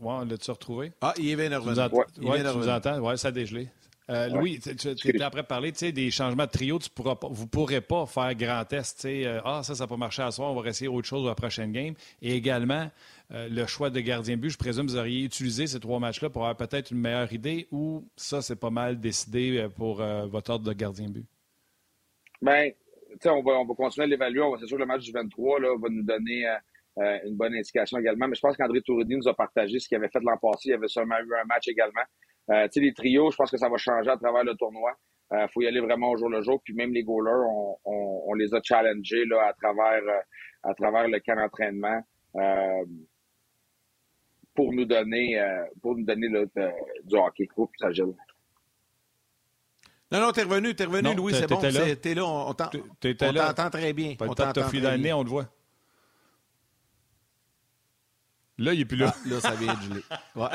Ouais, 0.00 0.14
on 0.14 0.24
l'a-tu 0.24 0.50
retrouvé? 0.50 0.92
Ah, 1.00 1.12
il 1.18 1.36
vient 1.36 1.50
de 1.50 1.56
revenir. 1.56 1.90
Tu 1.90 2.20
nous, 2.20 2.32
tu 2.34 2.42
nous 2.42 2.68
entends? 2.68 2.98
Oui, 3.00 3.18
ça 3.18 3.28
a 3.28 3.30
dégelé. 3.30 3.68
Euh, 4.10 4.28
Louis, 4.28 4.58
tu, 4.58 4.88
étais 4.90 5.22
après 5.22 5.44
parler 5.44 5.70
des 5.70 6.10
changements 6.10 6.46
de 6.46 6.50
trio. 6.50 6.78
Tu 6.80 6.90
pourras 6.90 7.16
vous 7.22 7.44
ne 7.44 7.48
pourrez 7.48 7.80
pas 7.80 8.06
faire 8.06 8.34
grand 8.34 8.64
test. 8.64 9.04
Euh, 9.04 9.40
ah, 9.44 9.62
ça, 9.62 9.74
ça 9.74 9.84
n'a 9.84 9.88
pas 9.88 9.96
marché 9.96 10.22
à 10.22 10.32
soir, 10.32 10.50
on 10.50 10.60
va 10.60 10.68
essayer 10.68 10.88
autre 10.88 11.06
chose 11.06 11.24
à 11.26 11.28
la 11.28 11.34
prochaine 11.36 11.70
game. 11.70 11.94
Et 12.20 12.34
également, 12.34 12.90
euh, 13.30 13.48
le 13.48 13.66
choix 13.66 13.88
de 13.88 14.00
gardien 14.00 14.36
but. 14.36 14.50
Je 14.50 14.58
présume 14.58 14.86
que 14.86 14.92
vous 14.92 14.98
auriez 14.98 15.24
utilisé 15.24 15.68
ces 15.68 15.78
trois 15.78 16.00
matchs-là 16.00 16.28
pour 16.28 16.42
avoir 16.42 16.56
peut-être 16.56 16.90
une 16.90 16.98
meilleure 16.98 17.32
idée 17.32 17.68
ou 17.70 18.04
ça, 18.16 18.42
c'est 18.42 18.56
pas 18.56 18.70
mal 18.70 18.98
décidé 18.98 19.68
pour 19.76 19.96
votre 19.96 20.50
ordre 20.50 20.64
de 20.64 20.72
gardien 20.72 21.08
but? 21.08 21.26
Bien, 22.42 22.70
on 23.26 23.42
va, 23.42 23.52
on 23.52 23.66
va 23.66 23.74
continuer 23.74 24.06
à 24.06 24.08
l'évaluer. 24.08 24.42
C'est 24.58 24.66
sûr 24.66 24.76
que 24.76 24.82
le 24.82 24.86
match 24.86 25.04
du 25.04 25.12
23 25.12 25.60
là, 25.60 25.76
va 25.78 25.88
nous 25.88 26.02
donner 26.02 26.46
une 26.96 27.36
bonne 27.36 27.54
indication 27.54 27.98
également. 27.98 28.28
Mais 28.28 28.34
je 28.34 28.40
pense 28.40 28.56
qu'André 28.56 28.80
Touridi 28.82 29.16
nous 29.16 29.28
a 29.28 29.34
partagé 29.34 29.78
ce 29.78 29.88
qu'il 29.88 29.96
avait 29.96 30.08
fait 30.08 30.22
l'an 30.22 30.36
passé. 30.36 30.70
Il 30.70 30.74
avait 30.74 30.88
seulement 30.88 31.18
eu 31.18 31.34
un 31.40 31.44
match 31.44 31.68
également. 31.68 32.02
Euh, 32.50 32.64
tu 32.64 32.80
sais, 32.80 32.80
les 32.80 32.92
trios, 32.92 33.30
je 33.30 33.36
pense 33.36 33.50
que 33.50 33.56
ça 33.56 33.68
va 33.68 33.76
changer 33.76 34.10
à 34.10 34.16
travers 34.16 34.44
le 34.44 34.54
tournoi. 34.54 34.92
Il 35.32 35.38
euh, 35.38 35.46
faut 35.48 35.62
y 35.62 35.66
aller 35.66 35.80
vraiment 35.80 36.10
au 36.10 36.16
jour 36.16 36.28
le 36.28 36.42
jour. 36.42 36.60
Puis 36.64 36.74
même 36.74 36.92
les 36.92 37.04
goalers, 37.04 37.46
on, 37.46 37.76
on, 37.84 38.34
les 38.34 38.52
a 38.54 38.60
challengés 38.62 39.24
là, 39.26 39.48
à 39.48 39.52
travers 39.52 40.02
euh, 40.02 40.20
à 40.62 40.74
travers 40.74 41.08
le 41.08 41.20
camp 41.20 41.36
d'entraînement 41.36 42.02
pour 44.54 44.72
nous 44.72 44.84
donner 44.84 45.40
pour 45.80 45.96
nous 45.96 46.04
donner 46.04 46.28
du 46.28 47.16
hockey 47.16 47.46
groupe, 47.46 47.70
ça 47.78 47.90
gêne. 47.92 48.14
Non, 50.12 50.20
non, 50.20 50.32
t'es 50.32 50.42
revenu, 50.42 50.74
t'es 50.74 50.84
revenu, 50.84 51.14
Louis, 51.14 51.32
c'est 51.34 51.48
bon. 51.48 51.60
T'es 51.60 52.14
là, 52.14 52.26
on, 52.26 52.52
t'entend 52.52 53.70
très 53.70 53.92
bien. 53.92 54.16
Pas 54.16 54.26
on 54.26 54.34
t'entend 54.34 54.68
très 54.68 55.12
on 55.12 55.22
le 55.22 55.30
voit. 55.30 55.46
Là, 58.60 58.74
il 58.74 58.80
n'est 58.80 58.84
plus 58.84 58.98
là. 58.98 59.14
Ah, 59.14 59.28
là, 59.28 59.40
ça 59.40 59.50
vient 59.52 59.72
de 59.72 59.80
geler. 59.80 60.02
Ouais. 60.36 60.48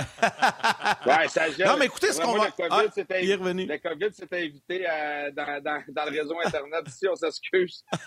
ouais, 1.08 1.28
ça 1.28 1.50
gèle. 1.50 1.66
Non, 1.66 1.76
mais 1.76 1.86
écoutez 1.88 2.14
ce 2.14 2.22
qu'on 2.22 2.38
va... 2.38 2.46
Le 2.46 2.52
COVID, 2.52 3.04
ah, 3.10 3.20
il 3.20 3.32
est 3.32 3.36
revenu. 3.36 3.66
Le 3.66 3.78
COVID 3.80 4.14
s'était 4.14 4.44
invité 4.44 4.86
euh, 4.88 5.32
dans, 5.32 5.60
dans, 5.64 5.84
dans, 5.88 6.06
le 6.06 6.22
réseau 6.22 6.36
Internet. 6.46 6.84
Ici, 6.88 7.08
on 7.12 7.16
s'excuse. 7.16 7.84
non, 7.92 7.98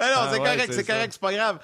ah, 0.00 0.30
c'est 0.32 0.38
correct, 0.38 0.72
c'est 0.72 0.86
correct, 0.86 1.12
c'est 1.12 1.20
pas 1.20 1.34
grave. 1.34 1.58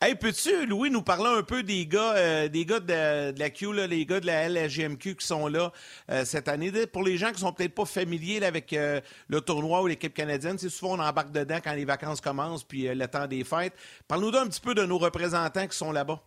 Hey, 0.00 0.14
peux-tu, 0.14 0.64
Louis, 0.64 0.90
nous 0.90 1.02
parler 1.02 1.28
un 1.28 1.42
peu 1.42 1.62
des 1.62 1.86
gars, 1.86 2.14
euh, 2.16 2.48
des 2.48 2.64
gars 2.64 2.80
de, 2.80 3.32
de, 3.32 3.38
la 3.38 3.50
Q, 3.50 3.74
là, 3.74 3.86
les 3.86 4.06
gars 4.06 4.20
de 4.20 4.26
la 4.26 4.48
LGMQ 4.48 5.16
qui 5.16 5.26
sont 5.26 5.48
là 5.48 5.72
euh, 6.10 6.24
cette 6.24 6.48
année? 6.48 6.72
Pour 6.86 7.02
les 7.02 7.18
gens 7.18 7.32
qui 7.32 7.40
sont 7.40 7.52
peut-être 7.52 7.74
pas 7.74 7.84
familiers 7.84 8.40
là, 8.40 8.46
avec 8.46 8.72
euh, 8.72 9.02
le 9.28 9.42
tournoi 9.42 9.82
ou 9.82 9.88
l'équipe 9.88 10.14
canadienne, 10.14 10.56
c'est 10.58 10.70
souvent 10.70 10.94
on 10.94 11.00
embarque 11.00 11.32
dedans 11.32 11.58
quand 11.62 11.74
les 11.74 11.84
vacances 11.84 12.22
commencent 12.22 12.64
puis 12.64 12.88
le 12.92 13.06
temps 13.06 13.26
des 13.26 13.44
fêtes. 13.44 13.74
Parle-nous 14.08 14.34
un 14.38 14.48
petit 14.48 14.60
peu 14.60 14.74
de 14.74 14.84
nos 14.86 14.98
représentants 14.98 15.68
qui 15.68 15.76
sont 15.76 15.92
là-bas 15.92 16.20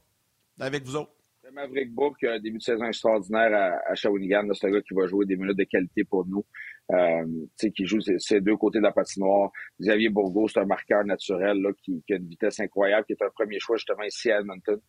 avec 0.60 0.84
vous 0.84 0.95
autres? 0.95 1.12
Maverick 1.53 1.93
Bourque, 1.93 2.24
un 2.24 2.39
début 2.39 2.58
de 2.58 2.64
saison 2.64 2.86
extraordinaire 2.86 3.80
à, 3.88 3.95
Shawinigan. 3.95 4.51
C'est 4.53 4.68
un 4.68 4.72
gars 4.72 4.82
qui 4.82 4.93
va 4.93 5.08
jouer 5.08 5.26
des 5.26 5.36
minutes 5.36 5.58
de 5.58 5.64
qualité 5.64 6.03
pour 6.03 6.26
nous. 6.28 6.43
Euh, 6.91 7.26
qui 7.58 7.86
joue 7.86 7.99
ces, 7.99 8.41
deux 8.41 8.58
côtés 8.58 8.78
de 8.78 8.84
la 8.84 8.91
patinoire. 8.91 9.51
Xavier 9.80 10.10
Bourgo, 10.10 10.47
c'est 10.47 10.60
un 10.60 10.66
marqueur 10.66 11.03
naturel 11.03 11.60
là, 11.60 11.72
qui, 11.84 12.03
a 12.12 12.16
une 12.16 12.28
vitesse 12.28 12.60
incroyable, 12.60 13.06
qui 13.06 13.14
est 13.14 13.24
un 13.24 13.30
premier 13.30 13.60
choix 13.60 13.76
justement 13.78 14.03
ici 14.03 14.30
à 14.30 14.39
Edmonton, 14.39 14.80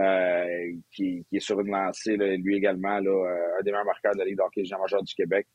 euh, 0.00 0.72
qui, 0.90 1.24
est 1.30 1.38
sur 1.38 1.60
une 1.60 1.70
lancée, 1.70 2.16
là, 2.16 2.34
lui 2.36 2.56
également, 2.56 2.98
là, 2.98 3.10
euh, 3.10 3.60
un 3.60 3.62
des 3.62 3.70
meilleurs 3.70 3.84
marqueurs 3.84 4.14
de 4.14 4.18
la 4.18 4.24
Ligue 4.24 4.36
d'hockey 4.36 4.62
major 4.80 5.02
du 5.02 5.14
Québec. 5.14 5.46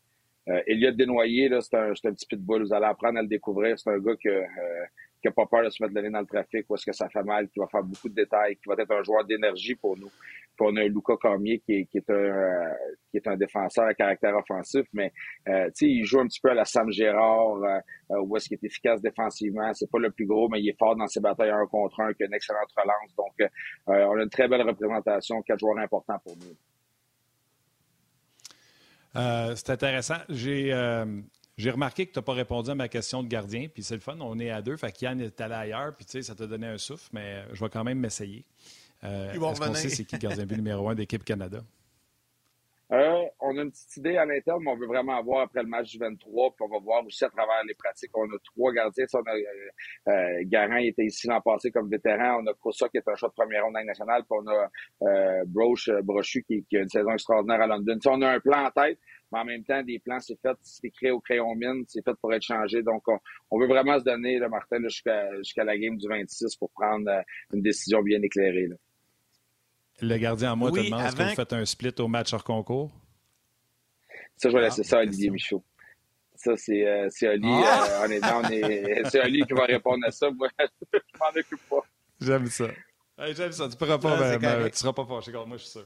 Euh, 0.47 0.61
Elliot 0.67 0.91
Desnoyers, 0.91 1.49
c'est 1.61 1.75
un, 1.75 1.91
un 1.91 2.13
petit 2.13 2.25
pitbull. 2.25 2.63
Vous 2.63 2.73
allez 2.73 2.85
apprendre 2.85 3.19
à 3.19 3.21
le 3.21 3.27
découvrir. 3.27 3.77
C'est 3.77 3.89
un 3.89 3.99
gars 3.99 4.15
que, 4.15 4.29
euh, 4.29 4.85
qui 5.21 5.27
n'a 5.27 5.31
pas 5.31 5.45
peur 5.45 5.63
de 5.63 5.69
se 5.69 5.81
mettre 5.83 5.95
le 5.95 6.01
nez 6.01 6.09
dans 6.09 6.21
le 6.21 6.25
trafic, 6.25 6.65
où 6.69 6.75
est-ce 6.75 6.85
que 6.85 6.93
ça 6.93 7.09
fait 7.09 7.23
mal, 7.23 7.49
qui 7.49 7.59
va 7.59 7.67
faire 7.67 7.83
beaucoup 7.83 8.09
de 8.09 8.15
détails, 8.15 8.55
qui 8.55 8.67
va 8.67 8.75
être 8.77 8.91
un 8.91 9.03
joueur 9.03 9.25
d'énergie 9.25 9.75
pour 9.75 9.97
nous. 9.97 10.07
Puis 10.07 10.67
on 10.67 10.75
a 10.75 10.81
un 10.81 10.87
Luca 10.87 11.15
Cormier 11.15 11.59
qui 11.59 11.87
est, 11.93 12.09
un, 12.09 12.13
euh, 12.13 12.73
qui 13.11 13.17
est 13.17 13.27
un 13.27 13.35
défenseur 13.35 13.85
à 13.85 13.93
caractère 13.93 14.35
offensif, 14.35 14.85
mais 14.93 15.11
euh, 15.47 15.69
il 15.81 16.05
joue 16.05 16.19
un 16.19 16.27
petit 16.27 16.39
peu 16.41 16.51
à 16.51 16.53
la 16.53 16.65
Sam 16.65 16.91
Gérard, 16.91 17.63
euh, 17.63 17.79
euh, 18.11 18.21
où 18.21 18.35
est-ce 18.35 18.47
qu'il 18.47 18.57
est 18.61 18.65
efficace 18.65 19.01
défensivement. 19.01 19.73
C'est 19.73 19.89
pas 19.89 19.99
le 19.99 20.11
plus 20.11 20.25
gros, 20.25 20.49
mais 20.49 20.61
il 20.61 20.69
est 20.69 20.77
fort 20.77 20.95
dans 20.95 21.07
ses 21.07 21.19
batailles 21.19 21.51
un 21.51 21.65
contre 21.65 21.99
un, 22.01 22.13
qui 22.13 22.23
a 22.23 22.25
une 22.25 22.33
excellente 22.33 22.69
relance. 22.75 23.15
Donc, 23.17 23.49
on 23.87 24.17
a 24.17 24.23
une 24.23 24.29
très 24.29 24.47
belle 24.47 24.61
représentation, 24.61 25.41
quatre 25.41 25.59
joueurs 25.59 25.77
importants 25.79 26.19
pour 26.23 26.35
nous. 26.37 26.55
c'est 29.55 29.69
intéressant. 29.69 30.17
J'ai 30.29 30.73
j'ai 31.59 31.71
remarqué 31.71 32.05
que 32.05 32.13
tu 32.13 32.19
n'as 32.19 32.23
pas 32.23 32.33
répondu 32.33 32.69
à 32.69 32.75
ma 32.75 32.87
question 32.87 33.21
de 33.21 33.27
gardien, 33.27 33.67
puis 33.67 33.83
c'est 33.83 33.95
le 33.95 33.99
fun, 33.99 34.17
on 34.21 34.39
est 34.39 34.49
à 34.49 34.61
deux. 34.61 34.77
Fait 34.77 34.93
qu'Yann 34.93 35.19
est 35.19 35.41
allé 35.41 35.55
ailleurs, 35.55 35.93
puis 35.93 36.05
tu 36.05 36.13
sais, 36.13 36.21
ça 36.21 36.33
t'a 36.33 36.47
donné 36.47 36.67
un 36.67 36.77
souffle, 36.77 37.09
mais 37.11 37.43
je 37.51 37.61
vais 37.61 37.69
quand 37.69 37.83
même 37.83 37.99
m'essayer. 37.99 38.45
Euh, 39.03 39.33
Est-ce 39.33 39.59
qu'on 39.59 39.73
sait 39.73 39.89
c'est 39.89 40.05
qui 40.05 40.15
le 40.15 40.21
gardien 40.21 40.45
but 40.45 40.55
numéro 40.55 40.87
un 40.87 40.95
d'équipe 40.95 41.23
Canada? 41.23 41.61
Euh, 42.91 43.23
on 43.39 43.55
a 43.57 43.61
une 43.61 43.71
petite 43.71 43.97
idée 43.97 44.17
à 44.17 44.25
l'interne, 44.25 44.63
mais 44.63 44.71
on 44.71 44.75
veut 44.75 44.87
vraiment 44.87 45.17
avoir 45.17 45.41
après 45.41 45.61
le 45.61 45.69
match 45.69 45.91
du 45.91 45.99
23, 45.99 46.55
puis 46.55 46.65
on 46.65 46.69
va 46.69 46.79
voir 46.79 47.05
aussi 47.05 47.23
à 47.23 47.29
travers 47.29 47.63
les 47.67 47.75
pratiques. 47.75 48.09
On 48.17 48.25
a 48.25 48.37
trois 48.43 48.71
gardiens. 48.73 49.05
On 49.13 49.19
a, 49.19 49.35
euh, 49.35 49.43
euh 50.07 50.43
Garant 50.45 50.77
était 50.77 51.05
ici 51.05 51.27
l'an 51.27 51.39
passé 51.39 51.69
comme 51.69 51.87
vétéran. 51.87 52.41
On 52.41 52.47
a 52.47 52.53
Kosa 52.55 52.89
qui 52.89 52.97
est 52.97 53.07
un 53.07 53.15
choix 53.15 53.29
de 53.29 53.35
première 53.35 53.63
ronde 53.65 53.75
nationale. 53.85 54.23
Puis 54.23 54.39
on 54.41 54.47
a 54.47 54.69
euh, 55.03 55.43
Broche, 55.45 55.91
Brochu 56.03 56.41
qui, 56.41 56.63
qui, 56.63 56.77
a 56.77 56.81
une 56.81 56.89
saison 56.89 57.11
extraordinaire 57.11 57.61
à 57.61 57.67
London. 57.67 57.99
on 58.07 58.21
a 58.23 58.31
un 58.31 58.39
plan 58.39 58.65
en 58.65 58.71
tête, 58.71 58.97
mais 59.31 59.39
en 59.39 59.45
même 59.45 59.63
temps, 59.63 59.83
des 59.83 59.99
plans, 59.99 60.19
c'est 60.19 60.39
fait, 60.41 60.57
c'est 60.61 60.89
créé 60.89 61.11
au 61.11 61.19
crayon 61.19 61.53
mine, 61.55 61.83
c'est 61.87 62.03
fait 62.03 62.15
pour 62.21 62.33
être 62.33 62.43
changé. 62.43 62.81
Donc, 62.81 63.03
on, 63.51 63.59
veut 63.59 63.67
vraiment 63.67 63.99
se 63.99 64.03
donner, 64.03 64.39
là, 64.39 64.49
Martin, 64.49 64.81
jusqu'à 64.87 65.63
la 65.63 65.77
game 65.77 65.97
du 65.97 66.07
26 66.07 66.55
pour 66.55 66.71
prendre 66.71 67.09
euh, 67.09 67.21
une 67.53 67.61
décision 67.61 68.01
bien 68.01 68.21
éclairée. 68.21 68.67
Là. 68.67 68.75
Le 70.01 70.17
gardien 70.17 70.53
en 70.53 70.55
moi 70.55 70.71
te 70.71 70.79
demande 70.79 71.01
est-ce 71.01 71.15
que 71.15 71.23
vous 71.23 71.35
faites 71.35 71.53
un 71.53 71.65
split 71.65 71.93
au 71.99 72.07
match 72.07 72.33
hors 72.33 72.43
concours? 72.43 72.91
Ça, 74.37 74.49
je 74.49 74.55
vais 74.55 74.61
laisser 74.61 74.81
ah, 74.85 74.89
ça 74.89 74.97
à 74.99 75.01
Olivier 75.01 75.29
Michaud. 75.29 75.63
Ça, 76.35 76.55
c'est 76.55 76.87
euh, 76.87 77.09
Oli. 77.23 77.47
Ah! 77.47 78.05
Euh, 78.09 79.03
c'est 79.09 79.21
Oli 79.21 79.43
qui 79.43 79.53
va 79.53 79.65
répondre 79.65 80.05
à 80.07 80.11
ça. 80.11 80.31
Moi, 80.31 80.47
je 80.59 81.19
m'en 81.19 81.39
occupe 81.39 81.69
pas. 81.69 81.81
J'aime 82.21 82.47
ça. 82.47 82.67
J'aime 83.31 83.51
ça. 83.51 83.65
Tu 83.67 83.73
ne 83.73 83.77
pourras 83.77 83.97
pas, 83.97 84.69
tu 84.69 84.77
seras 84.77 84.93
pas 84.93 85.05
fâché. 85.05 85.31
Moi, 85.33 85.57
je 85.57 85.63
suis 85.63 85.71
sûr 85.71 85.85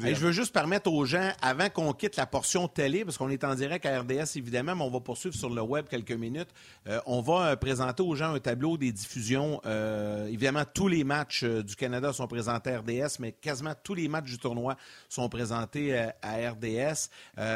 je 0.00 0.14
veux 0.14 0.32
juste 0.32 0.52
permettre 0.52 0.90
aux 0.90 1.04
gens, 1.04 1.30
avant 1.42 1.68
qu'on 1.68 1.92
quitte 1.92 2.16
la 2.16 2.26
portion 2.26 2.68
télé, 2.68 3.04
parce 3.04 3.18
qu'on 3.18 3.28
est 3.28 3.44
en 3.44 3.54
direct 3.54 3.84
à 3.84 4.00
RDS 4.00 4.36
évidemment, 4.36 4.74
mais 4.74 4.82
on 4.82 4.90
va 4.90 5.00
poursuivre 5.00 5.34
sur 5.34 5.50
le 5.50 5.60
web 5.62 5.86
quelques 5.88 6.12
minutes, 6.12 6.48
euh, 6.88 7.00
on 7.06 7.20
va 7.20 7.48
euh, 7.48 7.56
présenter 7.56 8.02
aux 8.02 8.14
gens 8.14 8.34
un 8.34 8.40
tableau 8.40 8.76
des 8.76 8.92
diffusions. 8.92 9.60
Euh, 9.66 10.26
évidemment, 10.26 10.64
tous 10.72 10.88
les 10.88 11.04
matchs 11.04 11.44
du 11.44 11.76
Canada 11.76 12.12
sont 12.12 12.26
présentés 12.26 12.70
à 12.70 12.78
RDS, 12.78 13.18
mais 13.20 13.32
quasiment 13.32 13.74
tous 13.82 13.94
les 13.94 14.08
matchs 14.08 14.30
du 14.30 14.38
tournoi 14.38 14.76
sont 15.08 15.28
présentés 15.28 15.94
à 16.22 16.50
RDS. 16.50 17.08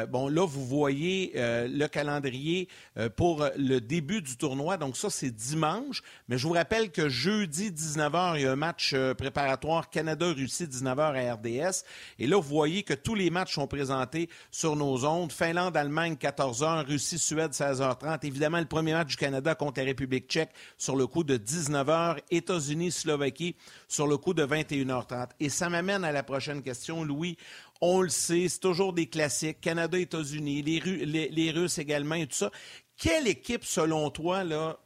bon, 0.09 0.27
là, 0.27 0.45
vous 0.45 0.65
voyez 0.65 1.31
le 1.35 1.87
calendrier 1.87 2.67
pour 3.15 3.47
le 3.57 3.79
début 3.79 4.21
du 4.21 4.37
tournoi. 4.37 4.77
Donc 4.77 4.97
ça, 4.97 5.09
c'est 5.09 5.31
dimanche. 5.31 6.01
Mais 6.27 6.37
je 6.37 6.47
vous 6.47 6.53
rappelle 6.53 6.91
que 6.91 7.09
jeudi 7.09 7.71
19h, 7.71 8.35
il 8.35 8.41
y 8.43 8.45
a 8.45 8.51
un 8.51 8.55
match 8.55 8.95
préparatoire 9.17 9.89
Canada-Russie 9.89 10.65
19h 10.65 10.99
à 10.99 11.33
RDS. 11.33 11.83
Et 12.19 12.26
et 12.27 12.29
là, 12.29 12.35
vous 12.35 12.41
voyez 12.41 12.83
que 12.83 12.93
tous 12.93 13.15
les 13.15 13.29
matchs 13.29 13.53
sont 13.53 13.67
présentés 13.67 14.27
sur 14.51 14.75
nos 14.75 15.05
ondes. 15.05 15.31
Finlande-Allemagne, 15.31 16.15
14h. 16.15 16.85
Russie-Suède, 16.85 17.51
16h30. 17.51 18.25
Évidemment, 18.25 18.59
le 18.59 18.65
premier 18.65 18.91
match 18.91 19.07
du 19.07 19.15
Canada 19.15 19.55
contre 19.55 19.79
la 19.79 19.85
République 19.85 20.27
tchèque 20.27 20.49
sur 20.77 20.97
le 20.97 21.07
coup 21.07 21.23
de 21.23 21.37
19h. 21.37 22.17
États-Unis-Slovaquie 22.29 23.55
sur 23.87 24.07
le 24.07 24.17
coup 24.17 24.33
de 24.33 24.45
21h30. 24.45 25.29
Et 25.39 25.47
ça 25.47 25.69
m'amène 25.69 26.03
à 26.03 26.11
la 26.11 26.21
prochaine 26.21 26.61
question, 26.61 27.05
Louis. 27.05 27.37
On 27.79 28.01
le 28.01 28.09
sait, 28.09 28.49
c'est 28.49 28.59
toujours 28.59 28.91
des 28.91 29.07
classiques. 29.07 29.61
Canada-États-Unis, 29.61 30.63
les, 30.63 31.29
les 31.29 31.51
Russes 31.51 31.77
également 31.77 32.15
et 32.15 32.27
tout 32.27 32.35
ça. 32.35 32.51
Quelle 32.97 33.29
équipe, 33.29 33.63
selon 33.63 34.09
toi, 34.09 34.43
là, 34.43 34.77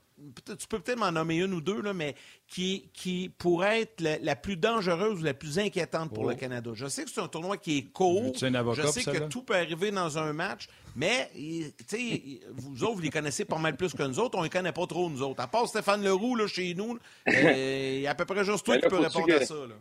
tu 0.45 0.67
peux 0.67 0.79
peut-être 0.79 0.99
m'en 0.99 1.11
nommer 1.11 1.37
une 1.37 1.53
ou 1.53 1.61
deux, 1.61 1.81
là, 1.81 1.93
mais 1.93 2.15
qui, 2.47 2.89
qui 2.93 3.29
pourrait 3.37 3.81
être 3.81 4.01
la, 4.01 4.35
plus 4.35 4.57
dangereuse 4.57 5.21
ou 5.21 5.23
la 5.23 5.33
plus 5.33 5.59
inquiétante 5.59 6.13
pour 6.13 6.25
le 6.25 6.33
oh. 6.33 6.37
Canada. 6.37 6.71
Je 6.73 6.87
sais 6.87 7.03
que 7.03 7.09
c'est 7.09 7.21
un 7.21 7.27
tournoi 7.27 7.57
qui 7.57 7.77
est 7.77 7.83
court. 7.83 8.33
Je 8.35 8.87
sais 8.87 9.03
que 9.03 9.27
tout 9.27 9.43
peut 9.43 9.55
arriver 9.55 9.91
dans 9.91 10.17
un 10.17 10.33
match, 10.33 10.67
mais 10.95 11.29
vous 12.53 12.83
autres, 12.83 12.95
vous 12.95 13.01
les 13.01 13.09
connaissez 13.09 13.45
pas 13.45 13.57
mal 13.57 13.75
plus 13.75 13.93
que 13.93 14.03
nous 14.03 14.19
autres. 14.19 14.37
On 14.37 14.41
ne 14.41 14.45
les 14.45 14.49
connaît 14.49 14.71
pas 14.71 14.87
trop, 14.87 15.09
nous 15.09 15.21
autres. 15.21 15.41
À 15.41 15.47
part 15.47 15.67
Stéphane 15.67 16.03
Leroux, 16.03 16.35
là, 16.35 16.47
chez 16.47 16.73
nous, 16.73 16.97
euh, 17.27 17.93
il 17.95 18.01
y 18.01 18.07
a 18.07 18.11
à 18.11 18.15
peu 18.15 18.25
près 18.25 18.43
juste 18.43 18.65
toi 18.65 18.77
qui 18.77 18.87
peux 18.87 18.99
répondre 18.99 19.33
à 19.33 19.45
ça. 19.45 19.55
Là 19.55 19.75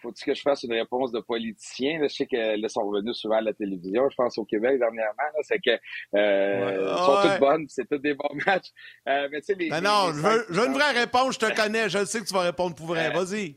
faut-il 0.00 0.24
que 0.24 0.34
je 0.34 0.42
fasse 0.42 0.62
une 0.62 0.72
réponse 0.72 1.12
de 1.12 1.20
politicien? 1.20 2.00
je 2.02 2.08
sais 2.08 2.26
que 2.26 2.60
là, 2.60 2.68
sont 2.68 2.86
revenus 2.86 3.16
souvent 3.16 3.36
à 3.36 3.40
la 3.40 3.52
télévision, 3.52 4.08
je 4.08 4.14
pense 4.14 4.38
au 4.38 4.44
Québec 4.44 4.78
dernièrement. 4.78 5.22
C'est 5.42 5.58
que 5.58 5.78
euh, 6.14 6.96
sont 6.96 7.28
toutes 7.28 7.40
bonnes, 7.40 7.66
c'est 7.68 7.88
tous 7.88 7.98
des 7.98 8.14
bons 8.14 8.34
matchs. 8.46 8.70
Euh, 9.08 9.28
mais 9.30 9.40
tu 9.40 9.46
sais, 9.46 9.54
les, 9.54 9.68
non, 9.68 10.12
je, 10.12 10.52
veux, 10.52 10.66
une 10.66 10.72
vraie 10.72 10.92
réponse, 10.92 11.34
je 11.34 11.40
te 11.40 11.56
connais, 11.56 11.88
je 11.88 12.04
sais 12.04 12.20
que 12.20 12.26
tu 12.26 12.34
vas 12.34 12.42
répondre 12.42 12.74
pour 12.74 12.86
vrai. 12.86 13.10
Vas-y. 13.10 13.56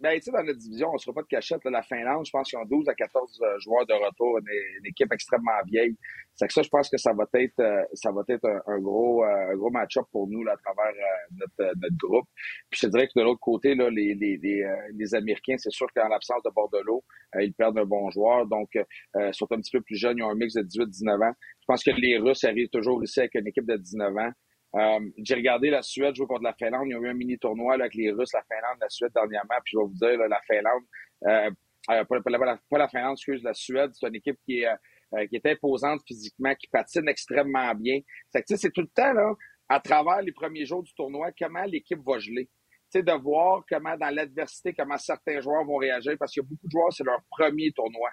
Ben, 0.00 0.14
tu 0.14 0.22
sais, 0.22 0.30
dans 0.30 0.42
notre 0.42 0.58
division, 0.58 0.88
on 0.88 0.94
ne 0.94 0.98
sera 0.98 1.12
pas 1.12 1.22
de 1.22 1.26
cachette. 1.26 1.62
la 1.64 1.82
Finlande, 1.82 2.24
je 2.24 2.30
pense 2.30 2.48
qu'ils 2.48 2.58
ont 2.58 2.64
12 2.64 2.88
à 2.88 2.94
14 2.94 3.40
euh, 3.42 3.58
joueurs 3.58 3.86
de 3.86 3.92
retour, 3.92 4.38
une, 4.38 4.86
équipe 4.86 5.12
extrêmement 5.12 5.60
vieille. 5.66 5.94
C'est 6.34 6.46
que 6.46 6.54
ça, 6.54 6.62
je 6.62 6.70
pense 6.70 6.88
que 6.88 6.96
ça 6.96 7.12
va 7.12 7.26
être, 7.34 7.60
euh, 7.60 7.84
ça 7.92 8.10
va 8.10 8.22
être 8.28 8.48
un, 8.66 8.78
gros, 8.78 9.22
euh, 9.24 9.52
un 9.52 9.56
gros 9.56 9.70
match-up 9.70 10.04
pour 10.10 10.26
nous 10.26 10.42
là, 10.42 10.54
à 10.54 10.56
travers 10.56 10.92
notre, 11.32 11.74
notre 11.76 11.96
groupe. 11.98 12.26
Puis 12.70 12.80
je 12.82 12.86
dirais 12.86 13.08
que 13.08 13.18
de 13.18 13.24
l'autre 13.24 13.40
côté, 13.40 13.74
là, 13.74 13.90
les, 13.90 14.14
les, 14.14 14.38
les, 14.38 14.64
les 14.94 15.14
Américains, 15.14 15.56
c'est 15.58 15.70
sûr 15.70 15.86
qu'en 15.94 16.08
l'absence 16.08 16.42
de 16.44 16.50
Bordelot, 16.50 17.04
ils 17.38 17.52
perdent 17.52 17.78
un 17.78 17.84
bon 17.84 18.10
joueur. 18.10 18.46
Donc, 18.46 18.70
ils 18.74 19.34
sont 19.34 19.52
un 19.52 19.60
petit 19.60 19.70
peu 19.70 19.82
plus 19.82 19.96
jeunes. 19.96 20.16
Ils 20.16 20.22
ont 20.22 20.30
un 20.30 20.34
mix 20.34 20.54
de 20.54 20.62
18-19 20.62 21.28
ans. 21.28 21.34
Je 21.60 21.66
pense 21.66 21.84
que 21.84 21.90
les 21.90 22.16
Russes 22.16 22.44
arrivent 22.44 22.70
toujours 22.70 23.04
ici 23.04 23.20
avec 23.20 23.34
une 23.34 23.46
équipe 23.46 23.66
de 23.66 23.76
19 23.76 24.16
ans. 24.16 24.32
Euh, 24.76 25.00
j'ai 25.18 25.34
regardé 25.34 25.70
la 25.70 25.82
Suède 25.82 26.14
jouer 26.14 26.26
contre 26.26 26.42
la 26.42 26.54
Finlande. 26.54 26.86
Il 26.86 26.92
y 26.92 26.94
a 26.94 26.98
eu 26.98 27.08
un 27.08 27.14
mini 27.14 27.38
tournoi 27.38 27.74
avec 27.74 27.94
les 27.94 28.12
Russes, 28.12 28.32
la 28.32 28.42
Finlande, 28.42 28.78
la 28.80 28.88
Suède 28.88 29.10
dernièrement. 29.14 29.56
Puis 29.64 29.72
je 29.72 29.78
vais 29.78 29.84
vous 29.84 29.94
dire, 29.94 30.28
la 30.28 30.40
Finlande, 30.46 30.82
euh, 31.26 31.50
euh 31.90 32.04
pas, 32.04 32.78
la, 32.78 32.88
Finlande, 32.88 33.14
excuse, 33.14 33.42
la 33.42 33.54
Suède, 33.54 33.90
c'est 33.94 34.06
une 34.06 34.14
équipe 34.14 34.38
qui 34.44 34.60
est, 34.60 34.68
euh, 34.68 35.26
qui 35.26 35.36
est 35.36 35.46
imposante 35.46 36.00
physiquement, 36.06 36.54
qui 36.54 36.68
patine 36.68 37.08
extrêmement 37.08 37.74
bien. 37.74 38.00
C'est 38.30 38.44
c'est 38.56 38.70
tout 38.70 38.82
le 38.82 38.90
temps 38.94 39.12
là, 39.12 39.32
à 39.68 39.80
travers 39.80 40.22
les 40.22 40.32
premiers 40.32 40.66
jours 40.66 40.82
du 40.82 40.92
tournoi, 40.94 41.30
comment 41.36 41.64
l'équipe 41.64 42.00
va 42.06 42.18
geler. 42.18 42.48
sais, 42.90 43.02
de 43.02 43.12
voir 43.12 43.64
comment 43.68 43.96
dans 43.96 44.14
l'adversité, 44.14 44.72
comment 44.72 44.98
certains 44.98 45.40
joueurs 45.40 45.64
vont 45.64 45.76
réagir, 45.76 46.14
parce 46.18 46.32
qu'il 46.32 46.42
y 46.42 46.46
a 46.46 46.48
beaucoup 46.48 46.66
de 46.66 46.70
joueurs, 46.70 46.92
c'est 46.92 47.04
leur 47.04 47.20
premier 47.30 47.72
tournoi 47.72 48.10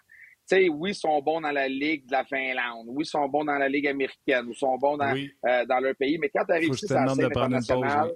sais, 0.47 0.69
oui, 0.69 0.91
ils 0.91 0.95
sont 0.95 1.21
bons 1.21 1.41
dans 1.41 1.51
la 1.51 1.67
Ligue 1.67 2.05
de 2.05 2.11
la 2.11 2.23
Finlande, 2.23 2.85
oui, 2.87 3.03
ils 3.03 3.07
sont 3.07 3.27
bons 3.27 3.45
dans 3.45 3.57
la 3.57 3.69
Ligue 3.69 3.87
américaine, 3.87 4.45
ou 4.47 4.53
sont 4.53 4.77
bons 4.77 4.97
dans, 4.97 5.13
euh, 5.13 5.65
dans 5.65 5.79
leur 5.79 5.95
pays, 5.95 6.17
mais 6.17 6.29
quand 6.33 6.45
tu 6.45 6.53
arrives 6.53 6.73
ici, 6.73 6.91
à 6.93 7.05
la 7.05 7.13
scène 7.13 7.25
internationale... 7.25 8.11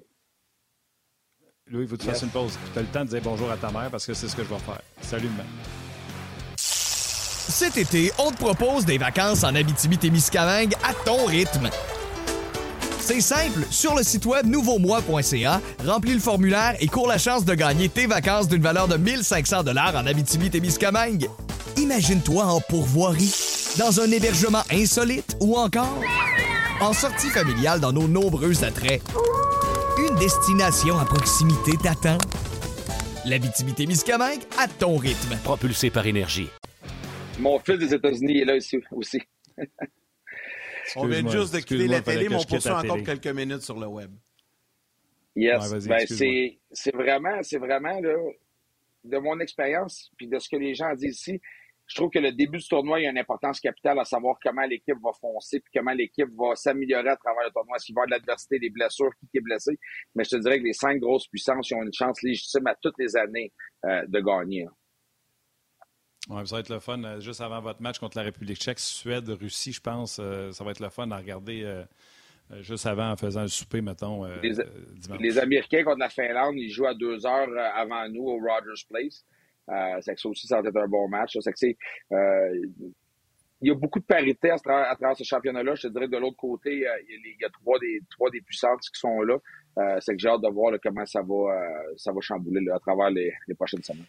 Louis, 1.68 1.84
il 1.84 1.88
faut 1.88 1.96
que 1.96 2.02
tu 2.02 2.08
fasses 2.08 2.24
une 2.24 2.30
pause. 2.30 2.58
Tu 2.74 2.80
as 2.80 2.82
le 2.82 2.88
temps 2.90 3.06
de 3.06 3.10
dire 3.10 3.22
bonjour 3.24 3.50
à 3.50 3.56
ta 3.56 3.72
mère 3.72 3.90
parce 3.90 4.06
que 4.06 4.14
c'est 4.14 4.28
ce 4.28 4.36
que 4.36 4.44
je 4.44 4.50
vais 4.50 4.60
faire. 4.60 4.82
Salut, 5.00 5.30
maman. 5.30 5.44
Cet 6.58 7.78
été, 7.78 8.12
on 8.20 8.32
te 8.32 8.38
propose 8.38 8.86
des 8.86 8.98
vacances 8.98 9.44
en 9.44 9.56
Abitibi-Témiscamingue 9.56 10.74
à 10.84 10.94
ton 11.06 11.26
rythme. 11.26 11.70
C'est 13.00 13.22
simple, 13.22 13.66
sur 13.70 13.96
le 13.96 14.04
site 14.04 14.26
web 14.26 14.46
nouveaumois.ca, 14.46 15.62
remplis 15.86 16.14
le 16.14 16.20
formulaire 16.20 16.76
et 16.80 16.88
cours 16.88 17.08
la 17.08 17.18
chance 17.18 17.46
de 17.46 17.54
gagner 17.54 17.90
tes 17.90 18.06
vacances 18.06 18.48
d'une 18.48 18.62
valeur 18.62 18.88
de 18.88 18.98
1500 18.98 19.64
dollars 19.64 19.96
en 19.96 20.06
Abitibi-Témiscamingue. 20.06 21.28
Imagine-toi 21.78 22.44
en 22.44 22.60
pourvoirie, 22.60 23.34
dans 23.80 24.02
un 24.02 24.12
hébergement 24.12 24.64
insolite 24.72 25.38
ou 25.40 25.56
encore 25.56 26.02
en 26.82 26.94
sortie 26.94 27.30
familiale 27.30 27.80
dans 27.80 27.94
nos 27.94 28.08
nombreux 28.08 28.64
attraits. 28.64 29.02
Une 29.98 30.16
destination 30.16 30.98
à 30.98 31.06
proximité 31.06 31.72
t'attend. 31.82 32.18
L'habitabilité 33.26 33.86
Miscamingue 33.86 34.42
à 34.60 34.68
ton 34.68 34.98
rythme. 34.98 35.38
Propulsé 35.44 35.90
par 35.90 36.06
énergie. 36.06 36.50
Mon 37.40 37.58
fils 37.60 37.80
des 37.80 37.94
États-Unis 37.94 38.40
est 38.40 38.46
là 38.46 38.58
ici 38.58 38.80
aussi. 38.92 39.22
on 40.98 41.08
vient 41.08 41.28
juste 41.30 41.54
de 41.54 41.60
quitter 41.60 41.88
la 41.88 42.02
télé, 42.02 42.28
mais 42.28 42.36
on 42.36 42.44
poursuit 42.44 42.70
encore 42.70 43.02
quelques 43.04 43.28
minutes 43.28 43.62
sur 43.62 43.80
le 43.80 43.88
web. 43.88 44.12
Yes. 45.36 45.88
ben, 45.88 46.06
c'est 46.08 46.94
vraiment, 46.94 47.40
c'est 47.44 47.60
vraiment 47.60 48.00
là, 48.02 48.16
de 49.06 49.18
mon 49.18 49.40
expérience 49.40 50.12
puis 50.18 50.28
de 50.28 50.38
ce 50.38 50.50
que 50.50 50.58
les 50.58 50.76
gens 50.76 50.94
disent 50.96 51.16
ici 51.16 51.42
je 51.92 51.96
trouve 51.98 52.10
que 52.10 52.20
le 52.20 52.32
début 52.32 52.58
du 52.58 52.68
tournoi, 52.70 53.02
il 53.02 53.04
y 53.04 53.08
a 53.08 53.10
une 53.10 53.18
importance 53.18 53.60
capitale 53.60 54.00
à 54.00 54.06
savoir 54.06 54.38
comment 54.42 54.62
l'équipe 54.62 54.96
va 55.04 55.12
foncer 55.20 55.60
puis 55.60 55.74
comment 55.76 55.92
l'équipe 55.92 56.30
va 56.38 56.56
s'améliorer 56.56 57.10
à 57.10 57.18
travers 57.18 57.44
le 57.44 57.52
tournoi. 57.52 57.78
S'il 57.80 57.94
va 57.94 58.00
y 58.00 58.04
avoir 58.04 58.08
de 58.08 58.12
l'adversité, 58.12 58.60
des 58.60 58.70
blessures, 58.70 59.10
qui 59.20 59.38
est 59.38 59.42
blessé. 59.42 59.78
Mais 60.16 60.24
je 60.24 60.30
te 60.30 60.36
dirais 60.38 60.60
que 60.60 60.64
les 60.64 60.72
cinq 60.72 61.02
grosses 61.02 61.28
puissances 61.28 61.70
ont 61.74 61.84
une 61.84 61.92
chance 61.92 62.22
légitime 62.24 62.66
à 62.68 62.76
toutes 62.82 62.98
les 62.98 63.18
années 63.18 63.52
euh, 63.86 64.06
de 64.08 64.20
gagner. 64.22 64.68
Ouais, 66.30 66.46
ça 66.46 66.56
va 66.56 66.60
être 66.62 66.70
le 66.70 66.80
fun. 66.80 67.04
Euh, 67.04 67.20
juste 67.20 67.42
avant 67.42 67.60
votre 67.60 67.82
match 67.82 68.00
contre 68.00 68.18
la 68.18 68.24
République 68.24 68.58
tchèque, 68.58 68.80
Suède, 68.80 69.28
Russie, 69.28 69.74
je 69.74 69.82
pense, 69.82 70.18
euh, 70.22 70.54
ça 70.54 70.64
va 70.64 70.72
être 70.72 70.80
le 70.80 70.90
fun 70.90 71.12
à 71.12 71.18
regarder 71.18 71.84
juste 72.62 72.86
avant 72.86 73.12
en 73.12 73.18
faisant 73.18 73.42
le 73.42 73.50
souper, 73.50 73.82
mettons, 73.82 74.24
les, 74.42 74.54
Les 75.20 75.40
Américains 75.40 75.84
contre 75.84 76.00
la 76.00 76.10
Finlande, 76.10 76.56
ils 76.56 76.70
jouent 76.70 76.88
à 76.88 76.94
deux 76.94 77.26
heures 77.26 77.50
avant 77.76 78.08
nous 78.08 78.24
au 78.24 78.38
Rogers 78.38 78.86
Place. 78.90 79.26
Euh, 79.70 79.98
c'est 80.02 80.16
que 80.16 80.22
ça 80.22 80.30
aussi, 80.30 80.48
ça 80.48 80.62
va 80.62 80.68
être 80.68 80.78
un 80.78 80.88
bon 80.88 81.08
match. 81.08 81.38
C'est 81.40 81.54
que 81.54 82.16
euh, 82.16 82.62
il 83.62 83.68
y 83.68 83.72
a 83.72 83.76
beaucoup 83.76 84.00
de 84.00 84.06
parité 84.06 84.50
à, 84.50 84.58
travers, 84.58 85.16
ce 85.16 85.24
championnat-là. 85.24 85.76
Je 85.76 85.84
te 85.84 85.94
dirais 85.94 86.08
de 86.08 86.18
l'autre 86.18 86.38
côté, 86.38 86.88
euh, 86.88 86.92
il 87.08 87.38
y 87.40 87.46
a 87.46 87.50
trois 87.50 87.78
des 87.80 88.02
trois 88.10 88.30
des 88.32 88.42
puissances 88.42 88.90
qui 88.90 89.00
sont 89.00 89.22
là. 89.22 89.38
c'est 90.00 90.16
que 90.16 90.20
j'ai 90.20 90.30
hâte 90.30 90.42
de 90.42 90.50
voir 90.50 90.74
comment 90.84 91.06
ça 91.06 91.22
va 91.22 91.96
ça 91.96 92.12
va 92.12 92.22
chambouler 92.22 92.68
à 92.72 92.80
travers 92.80 93.12
les, 93.12 93.34
prochaines 93.56 93.84
semaines. 93.84 94.06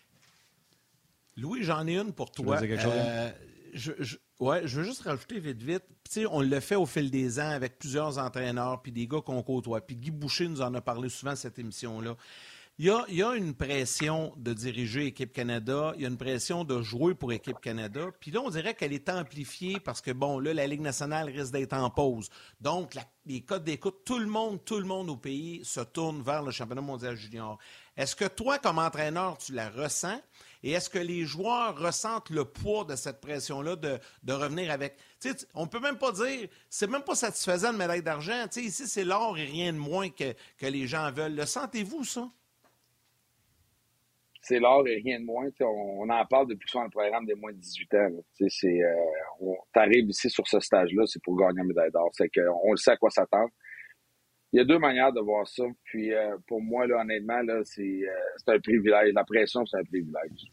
Louis, 1.37 1.63
j'en 1.63 1.87
ai 1.87 1.99
une 1.99 2.13
pour 2.13 2.31
toi. 2.31 2.59
Je, 3.75 3.93
je, 3.99 4.17
ouais, 4.39 4.67
je 4.67 4.79
veux 4.79 4.85
juste 4.85 5.03
rajouter 5.03 5.39
vite, 5.39 5.63
vite. 5.63 5.85
sais, 6.07 6.27
on 6.27 6.43
le 6.43 6.61
fait 6.61 6.75
au 6.75 6.85
fil 6.85 7.11
des 7.11 7.41
ans 7.41 7.49
avec 7.49 7.79
plusieurs 7.79 8.19
entraîneurs, 8.19 8.83
puis 8.83 8.93
des 8.93 9.07
gars 9.07 9.23
qu'on 9.23 9.43
côtoie. 9.43 9.81
Puis 9.81 9.97
Guy 9.97 10.11
Boucher 10.11 10.47
nous 10.47 10.61
en 10.61 10.75
a 10.75 10.83
parlé 10.83 11.09
souvent 11.09 11.35
cette 11.35 11.59
émission-là. 11.59 12.17
Il 12.79 12.87
y, 12.87 13.23
a, 13.23 13.35
une 13.35 13.55
pression 13.55 14.33
de 14.39 14.55
diriger 14.55 15.05
Équipe 15.05 15.35
Canada, 15.35 15.93
il 15.95 16.03
y 16.03 16.05
a 16.07 16.09
une 16.09 16.17
pression 16.17 16.65
de 16.65 16.81
jouer 16.81 17.15
pour 17.15 17.31
Équipe 17.31 17.61
Canada. 17.61 18.07
Puis 18.19 18.31
là, 18.31 18.41
on 18.41 18.49
dirait 18.49 18.75
qu'elle 18.75 18.95
est 18.95 19.11
amplifiée 19.11 19.79
parce 19.79 20.01
que, 20.01 20.11
bon, 20.11 20.39
là, 20.39 20.55
la 20.55 20.67
Ligue 20.67 20.81
nationale 20.81 21.29
risque 21.29 21.53
d'être 21.53 21.75
en 21.75 21.91
pause. 21.91 22.31
Donc, 22.63 22.95
les 23.27 23.43
codes 23.43 23.65
d'écoute, 23.65 23.99
tout 24.07 24.19
le 24.19 24.27
monde, 24.27 24.65
tout 24.65 24.79
le 24.79 24.87
monde 24.87 25.11
au 25.11 25.19
pays 25.19 25.63
se 25.67 25.81
tourne 25.81 26.23
vers 26.23 26.43
le 26.43 26.51
championnat 26.51 26.81
mondial 26.81 27.15
junior. 27.15 27.59
Est-ce 27.95 28.17
que 28.17 28.25
toi, 28.25 28.59
comme 28.59 28.79
entraîneur, 28.79 29.37
tu 29.37 29.53
la 29.53 29.69
ressens? 29.69 30.21
Et 30.63 30.73
est-ce 30.73 30.89
que 30.89 30.99
les 30.99 31.27
joueurs 31.27 31.79
ressentent 31.79 32.31
le 32.31 32.47
poids 32.47 32.85
de 32.85 32.97
cette 32.97 33.21
pression-là 33.21 33.77
de, 33.77 34.33
revenir 34.33 34.71
avec? 34.71 34.97
On 35.53 35.67
peut 35.67 35.81
même 35.81 35.99
pas 35.99 36.13
dire, 36.13 36.49
c'est 36.71 36.89
même 36.89 37.05
pas 37.05 37.17
satisfaisant 37.17 37.75
de 37.75 37.79
médaille 37.79 38.03
d'argent. 38.03 38.47
Ici, 38.57 38.89
c'est 38.89 39.05
l'or 39.05 39.37
et 39.37 39.45
rien 39.45 39.75
de 39.75 39.79
moins 39.79 40.09
que, 40.09 40.35
que 40.57 40.67
les 40.67 40.87
gens 40.87 41.13
veulent. 41.13 41.35
Le 41.35 41.45
sentez-vous, 41.45 42.05
ça? 42.05 42.31
C'est 44.43 44.59
l'or 44.59 44.87
et 44.89 44.97
rien 44.97 45.21
de 45.21 45.25
moins. 45.25 45.49
On, 45.61 46.09
en 46.11 46.27
parle 46.27 46.49
depuis 46.49 46.69
souvent 46.69 46.85
le 46.85 46.91
programme 46.91 47.25
des 47.25 47.35
moins 47.35 47.53
de 47.53 47.59
18 47.59 47.95
ans. 47.95 48.09
C'est, 48.49 48.83
euh, 48.83 50.03
ici 50.09 50.29
sur 50.29 50.47
ce 50.47 50.59
stage-là, 50.59 51.05
c'est 51.07 51.23
pour 51.23 51.37
gagner 51.37 51.61
une 51.61 51.69
médaille 51.69 51.93
d'or. 51.93 52.11
C'est 52.13 52.29
qu'on 52.29 52.73
le 52.73 52.77
sait 52.77 52.91
à 52.91 52.97
quoi 52.97 53.11
s'attendre. 53.11 53.51
Il 54.53 54.59
y 54.59 54.61
a 54.61 54.65
deux 54.65 54.79
manières 54.79 55.13
de 55.13 55.21
voir 55.21 55.47
ça. 55.47 55.65
Puis 55.85 56.13
euh, 56.13 56.37
pour 56.47 56.61
moi, 56.61 56.87
là, 56.87 57.01
honnêtement, 57.01 57.41
là, 57.43 57.61
c'est, 57.65 57.83
euh, 57.83 58.13
c'est 58.37 58.53
un 58.53 58.59
privilège. 58.59 59.13
La 59.15 59.25
pression, 59.25 59.65
c'est 59.65 59.79
un 59.79 59.85
privilège. 59.85 60.53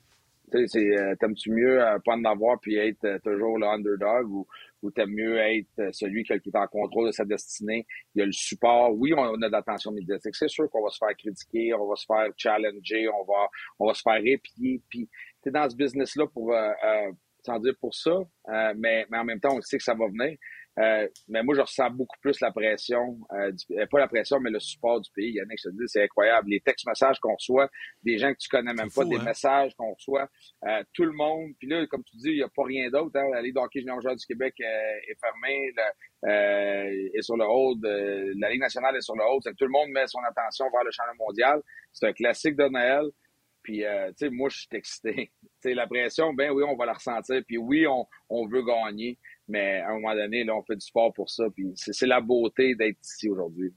Euh, 0.56 1.16
t'aimes-tu 1.20 1.52
mieux 1.52 1.80
pas 2.06 2.14
en 2.14 2.24
avoir 2.26 2.60
puis 2.60 2.76
être 2.76 3.20
toujours 3.24 3.60
le 3.60 3.68
underdog 3.68 4.32
ou, 4.32 4.48
ou 4.82 4.92
t'aimes 4.92 5.12
mieux 5.12 5.38
être 5.38 5.94
celui 5.94 6.24
qui, 6.24 6.34
est 6.34 6.56
en 6.56 6.68
contrôle 6.68 7.08
de 7.08 7.12
sa 7.12 7.26
destinée? 7.26 7.86
Il 8.16 8.20
y 8.20 8.22
a 8.22 8.26
le 8.26 8.32
support. 8.32 8.94
Oui, 8.94 9.14
on, 9.14 9.42
a 9.42 9.48
de 9.48 9.52
l'attention 9.52 9.92
médiatique. 9.92 10.36
C'est 10.36 10.50
sûr 10.50 10.70
qu'on 10.70 10.84
va 10.84 10.90
se 10.90 10.98
faire 10.98 11.16
critiquer, 11.18 11.74
on 11.74 11.88
va 11.88 11.96
se 11.96 12.06
faire 12.06 12.28
challenger, 12.38 13.08
on 13.10 13.24
va, 13.24 13.50
on 13.80 13.88
va 13.88 13.94
se 13.94 14.02
faire 14.02 14.22
épier. 14.24 14.82
Puis 14.90 15.10
t'es 15.42 15.52
dans 15.52 15.70
ce 15.70 15.76
business-là 15.76 16.28
pour, 16.28 16.54
sans 17.46 17.60
dire 17.60 17.74
pour 17.80 17.94
ça, 17.94 18.18
mais, 18.76 19.06
mais 19.10 19.18
en 19.18 19.26
même 19.26 19.40
temps, 19.40 19.56
on 19.56 19.62
sait 19.62 19.78
que 19.78 19.84
ça 19.84 19.94
va 19.94 20.08
venir. 20.08 20.38
Euh, 20.80 21.08
mais 21.28 21.44
moi, 21.44 21.56
je 21.56 21.62
ressens 21.62 21.90
beaucoup 21.90 22.18
plus 22.22 22.40
la 22.40 22.52
pression, 22.52 23.20
euh, 23.34 23.52
euh, 23.72 23.86
pas 23.88 24.00
la 24.00 24.08
pression, 24.08 24.40
mais 24.40 24.50
le 24.50 24.60
support 24.60 25.02
du 25.02 25.10
pays. 25.12 25.34
Yannick, 25.34 25.60
je 25.62 25.70
te 25.70 25.74
dis, 25.74 25.84
c'est 25.88 26.04
incroyable. 26.04 26.50
Les 26.50 26.62
textes-messages 26.62 27.20
qu'on 27.20 27.34
reçoit, 27.34 27.70
des 28.04 28.18
gens 28.18 28.32
que 28.32 28.38
tu 28.38 28.48
connais 28.48 28.74
même 28.74 28.90
pas, 28.90 29.04
des 29.04 29.18
hein? 29.18 29.24
messages 29.24 29.76
qu'on 29.76 29.94
reçoit, 29.94 30.30
tout 30.94 31.04
le 31.04 31.12
monde. 31.12 31.52
Puis 31.60 31.68
là, 31.68 31.86
comme 31.88 32.04
tu 32.04 32.16
dis, 32.18 32.30
il 32.30 32.38
n'y 32.38 32.44
a 32.44 32.50
pas 32.50 32.64
rien 32.64 32.90
d'autre. 32.90 33.20
Hein. 33.20 33.28
La 33.34 33.42
Ligue 33.42 33.56
d'hockey 33.56 33.80
junior 33.80 34.00
du 34.00 34.26
Québec 34.26 34.56
est 34.60 35.18
fermée, 35.20 35.74
est 36.24 37.22
sur 37.22 37.36
le 37.36 37.46
haut, 37.46 37.76
la 37.82 38.50
Ligue 38.50 38.62
nationale 38.62 38.96
est 38.96 39.02
sur 39.02 39.16
le 39.16 39.24
haut. 39.24 39.40
Tout 39.42 39.66
le 39.66 39.72
monde 39.72 39.90
met 39.90 40.08
son 40.08 40.20
attention 40.20 40.66
vers 40.72 40.84
le 40.84 40.92
championnat 40.92 41.18
mondial. 41.20 41.62
C'est 41.92 42.08
un 42.08 42.14
classique 42.14 42.56
de 42.56 42.68
Noël. 42.70 43.06
Puis, 43.62 43.80
tu 43.80 44.14
sais, 44.18 44.30
moi, 44.30 44.48
je 44.50 44.60
suis 44.60 44.68
excité. 44.72 45.32
Tu 45.62 45.72
sais, 45.72 45.76
la 45.76 45.88
pression, 45.88 46.34
ben 46.34 46.52
oui, 46.52 46.64
on 46.66 46.78
va 46.78 46.86
la 46.86 46.94
ressentir. 46.94 47.42
Puis 47.46 47.58
oui, 47.58 47.86
on, 47.86 48.08
on 48.30 48.48
veut 48.48 48.64
gagner. 48.64 49.18
Mais 49.50 49.80
à 49.80 49.90
un 49.90 49.96
moment 49.96 50.16
donné, 50.16 50.50
on 50.50 50.64
fait 50.64 50.76
du 50.76 50.86
sport 50.86 51.12
pour 51.14 51.30
ça. 51.30 51.46
Puis 51.54 51.72
c'est 51.76 52.08
la 52.08 52.22
beauté 52.22 52.76
d'être 52.76 53.00
ici 53.04 53.30
aujourd'hui. 53.30 53.74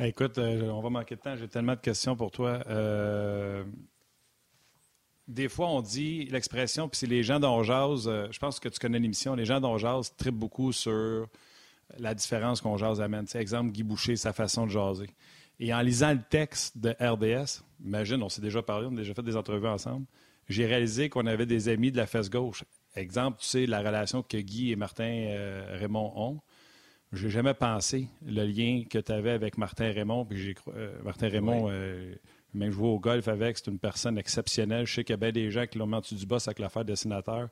Écoute, 0.00 0.38
euh, 0.38 0.68
on 0.70 0.80
va 0.80 0.90
manquer 0.90 1.16
de 1.16 1.20
temps. 1.20 1.36
J'ai 1.36 1.48
tellement 1.48 1.74
de 1.74 1.80
questions 1.80 2.16
pour 2.16 2.30
toi. 2.30 2.62
Euh, 2.68 3.64
des 5.28 5.48
fois, 5.48 5.68
on 5.68 5.80
dit 5.80 6.24
l'expression, 6.26 6.88
puis 6.88 6.98
c'est 6.98 7.06
les 7.06 7.22
gens 7.22 7.38
dont 7.38 7.62
jase. 7.62 8.08
Euh, 8.08 8.26
je 8.30 8.38
pense 8.38 8.58
que 8.58 8.68
tu 8.68 8.78
connais 8.78 8.98
l'émission. 8.98 9.34
Les 9.34 9.44
gens 9.44 9.60
dont 9.60 9.78
jase 9.78 10.14
trippent 10.16 10.34
beaucoup 10.34 10.72
sur 10.72 11.28
la 11.98 12.14
différence 12.14 12.60
qu'on 12.60 12.76
jase 12.76 13.00
amène. 13.00 13.26
C'est 13.26 13.40
exemple, 13.40 13.70
Guy 13.70 13.84
Boucher, 13.84 14.16
sa 14.16 14.32
façon 14.32 14.66
de 14.66 14.70
jaser. 14.70 15.10
Et 15.60 15.72
en 15.72 15.80
lisant 15.80 16.12
le 16.12 16.22
texte 16.28 16.78
de 16.78 16.90
RDS, 16.98 17.62
imagine, 17.84 18.22
on 18.22 18.28
s'est 18.28 18.40
déjà 18.40 18.62
parlé, 18.62 18.88
on 18.90 18.94
a 18.94 18.96
déjà 18.96 19.14
fait 19.14 19.22
des 19.22 19.36
entrevues 19.36 19.68
ensemble, 19.68 20.06
j'ai 20.48 20.66
réalisé 20.66 21.08
qu'on 21.08 21.26
avait 21.26 21.46
des 21.46 21.68
amis 21.68 21.92
de 21.92 21.98
la 21.98 22.06
fesse 22.06 22.30
gauche. 22.30 22.64
Exemple, 22.94 23.38
tu 23.40 23.46
sais, 23.46 23.66
la 23.66 23.80
relation 23.80 24.22
que 24.22 24.36
Guy 24.36 24.72
et 24.72 24.76
Martin 24.76 25.04
euh, 25.04 25.76
Raymond 25.78 26.12
ont. 26.14 26.40
Je 27.12 27.26
n'ai 27.26 27.30
jamais 27.30 27.54
pensé 27.54 28.08
le 28.24 28.44
lien 28.44 28.84
que 28.88 28.98
tu 28.98 29.12
avais 29.12 29.30
avec 29.30 29.58
Martin 29.58 29.92
Raymond. 29.92 30.24
Puis 30.26 30.38
j'ai, 30.38 30.54
euh, 30.74 30.94
Martin 31.02 31.28
Raymond, 31.28 31.68
euh, 31.70 32.14
Même 32.54 32.70
jouer 32.70 32.88
au 32.88 32.98
golf 32.98 33.28
avec, 33.28 33.58
c'est 33.58 33.70
une 33.70 33.78
personne 33.78 34.18
exceptionnelle. 34.18 34.86
Je 34.86 34.94
sais 34.94 35.04
qu'il 35.04 35.12
y 35.12 35.14
a 35.14 35.18
bien 35.18 35.32
des 35.32 35.50
gens 35.50 35.66
qui 35.66 35.78
l'ont 35.78 35.86
dessous 35.86 36.14
du 36.14 36.26
boss 36.26 36.48
avec 36.48 36.58
l'affaire 36.58 36.84
dessinateur. 36.84 37.48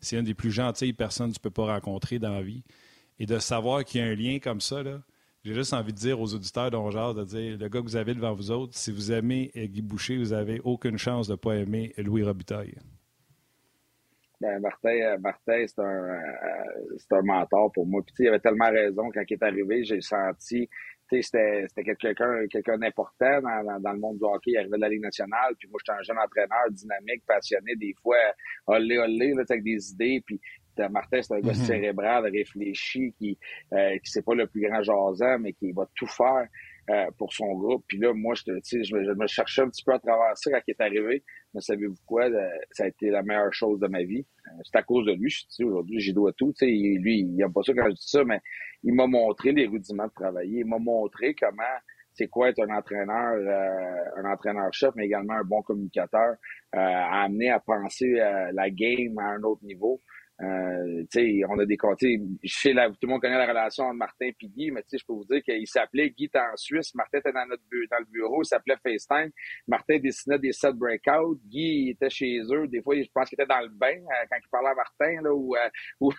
C'est 0.00 0.16
une 0.16 0.24
des 0.24 0.34
plus 0.34 0.50
gentilles 0.50 0.92
personnes 0.92 1.30
que 1.30 1.34
tu 1.34 1.40
peux 1.40 1.50
pas 1.50 1.66
rencontrer 1.66 2.18
dans 2.18 2.32
la 2.32 2.42
vie. 2.42 2.62
Et 3.18 3.26
de 3.26 3.38
savoir 3.38 3.84
qu'il 3.84 4.00
y 4.00 4.04
a 4.04 4.06
un 4.06 4.14
lien 4.14 4.38
comme 4.40 4.60
ça, 4.60 4.82
j'ai 5.44 5.54
juste 5.54 5.72
envie 5.72 5.92
de 5.92 5.98
dire 5.98 6.20
aux 6.20 6.34
auditeurs 6.34 6.90
genre 6.90 7.14
de 7.14 7.24
dire 7.24 7.56
le 7.58 7.68
gars 7.68 7.80
que 7.80 7.84
vous 7.84 7.96
avez 7.96 8.14
devant 8.14 8.34
vous 8.34 8.50
autres, 8.50 8.76
si 8.76 8.90
vous 8.90 9.12
aimez 9.12 9.52
Guy 9.54 9.82
Boucher, 9.82 10.18
vous 10.18 10.30
n'avez 10.30 10.60
aucune 10.64 10.98
chance 10.98 11.28
de 11.28 11.32
ne 11.32 11.36
pas 11.36 11.54
aimer 11.54 11.94
Louis 11.98 12.24
Robitaille. 12.24 12.74
Ben, 14.40 14.60
Martin, 14.60 14.90
euh, 14.90 15.18
Martin 15.18 15.64
c'est 15.66 15.78
un, 15.78 15.84
euh, 15.84 16.96
un 17.12 17.22
mentor 17.22 17.70
pour 17.72 17.86
moi. 17.86 18.02
Puis, 18.04 18.24
il 18.24 18.28
avait 18.28 18.40
tellement 18.40 18.70
raison 18.70 19.10
quand 19.12 19.22
il 19.28 19.34
est 19.34 19.42
arrivé, 19.42 19.84
j'ai 19.84 20.00
senti 20.00 20.68
c'était 21.22 21.66
quelqu'un 21.84 22.46
quelqu'un 22.48 22.78
d'important 22.78 23.40
dans, 23.42 23.80
dans, 23.80 23.92
le 23.92 23.98
monde 23.98 24.18
du 24.18 24.24
hockey. 24.24 24.52
Il 24.52 24.58
arrivait 24.58 24.76
de 24.76 24.80
la 24.80 24.88
Ligue 24.88 25.02
nationale. 25.02 25.54
Puis 25.58 25.68
moi, 25.68 25.78
j'étais 25.84 25.98
un 25.98 26.02
jeune 26.02 26.18
entraîneur 26.18 26.70
dynamique, 26.70 27.22
passionné, 27.26 27.76
des 27.76 27.94
fois 28.02 28.16
olé 28.66 28.98
olé, 28.98 29.32
là, 29.34 29.42
avec 29.48 29.62
des 29.62 29.90
idées. 29.92 30.22
Puis 30.24 30.40
Martin, 30.90 31.22
c'est 31.22 31.34
un 31.34 31.40
gars 31.40 31.52
mm-hmm. 31.52 31.66
cérébral, 31.66 32.24
réfléchi, 32.24 33.14
qui 33.18 33.38
euh, 33.72 33.96
qui 33.98 34.10
c'est 34.10 34.24
pas 34.24 34.34
le 34.34 34.46
plus 34.46 34.62
grand 34.62 34.82
jasant, 34.82 35.38
mais 35.38 35.52
qui 35.52 35.72
va 35.72 35.86
tout 35.94 36.06
faire. 36.06 36.46
Euh, 36.90 37.06
pour 37.16 37.32
son 37.32 37.54
groupe. 37.54 37.82
Puis 37.88 37.96
là, 37.96 38.12
moi, 38.12 38.34
je, 38.34 38.42
je, 38.62 38.84
je 38.84 39.14
me 39.18 39.26
cherchais 39.26 39.62
un 39.62 39.70
petit 39.70 39.82
peu 39.82 39.94
à 39.94 39.98
travers 39.98 40.36
ça 40.36 40.50
quand 40.50 40.60
il 40.68 40.70
est 40.72 40.80
arrivé. 40.82 41.24
Mais 41.54 41.62
savez-vous 41.62 41.96
quoi? 42.04 42.24
Euh, 42.24 42.46
ça 42.72 42.84
a 42.84 42.88
été 42.88 43.08
la 43.08 43.22
meilleure 43.22 43.54
chose 43.54 43.80
de 43.80 43.86
ma 43.86 44.02
vie. 44.02 44.26
Euh, 44.46 44.50
c'est 44.64 44.76
à 44.76 44.82
cause 44.82 45.06
de 45.06 45.12
lui. 45.12 45.34
Aujourd'hui, 45.64 45.98
j'y 46.00 46.12
dois 46.12 46.34
tout. 46.34 46.52
sais 46.54 46.66
lui, 46.66 47.20
il 47.20 47.36
n'aime 47.36 47.54
pas 47.54 47.62
ça 47.62 47.72
quand 47.72 47.86
je 47.86 47.94
dis 47.94 48.06
ça, 48.06 48.22
mais 48.24 48.38
il 48.82 48.92
m'a 48.92 49.06
montré 49.06 49.52
les 49.52 49.66
rudiments 49.66 50.08
de 50.08 50.12
travailler. 50.12 50.60
Il 50.60 50.66
m'a 50.66 50.78
montré 50.78 51.34
comment 51.34 51.62
c'est 52.12 52.28
quoi 52.28 52.50
être 52.50 52.60
un 52.60 52.76
entraîneur, 52.76 53.34
un 54.18 54.30
entraîneur-chef, 54.30 54.90
mais 54.94 55.06
également 55.06 55.32
un 55.32 55.42
bon 55.42 55.62
communicateur, 55.62 56.36
à 56.70 57.22
amener 57.24 57.50
à 57.50 57.60
penser 57.60 58.12
la 58.52 58.70
game 58.70 59.18
à 59.18 59.30
un 59.30 59.42
autre 59.42 59.64
niveau. 59.64 60.00
Euh, 60.42 61.04
on 61.48 61.58
a 61.60 61.64
des 61.64 61.76
côtés. 61.76 62.18
Chez 62.42 62.72
la, 62.72 62.88
tout 62.88 62.96
le 63.02 63.08
monde 63.08 63.20
connaît 63.20 63.38
la 63.38 63.46
relation 63.46 63.84
entre 63.84 63.94
Martin 63.94 64.26
et 64.26 64.46
Guy, 64.46 64.72
mais 64.72 64.82
je 64.92 65.04
peux 65.06 65.12
vous 65.12 65.24
dire 65.24 65.42
qu'il 65.44 65.66
s'appelait 65.66 66.10
Guy 66.10 66.24
était 66.24 66.40
en 66.40 66.56
Suisse, 66.56 66.92
Martin 66.94 67.18
était 67.18 67.32
dans 67.32 67.46
notre 67.46 67.62
dans 67.90 67.98
le 67.98 68.10
bureau, 68.10 68.42
il 68.42 68.46
s'appelait 68.46 68.76
FaceTime. 68.82 69.30
Martin 69.68 69.98
dessinait 69.98 70.40
des 70.40 70.52
sets 70.52 70.72
breakout, 70.72 71.40
Guy 71.46 71.90
était 71.90 72.10
chez 72.10 72.40
eux, 72.50 72.66
des 72.66 72.82
fois 72.82 72.96
je 72.96 73.08
pense 73.14 73.28
qu'il 73.28 73.40
était 73.40 73.48
dans 73.48 73.60
le 73.60 73.68
bain 73.68 73.94
euh, 73.94 74.26
quand 74.28 74.36
il 74.42 74.48
parlait 74.50 74.70
à 74.70 74.74
Martin 74.74 75.22
là, 75.22 75.32
ou, 75.32 75.54
euh, 75.54 75.68
ou 76.00 76.12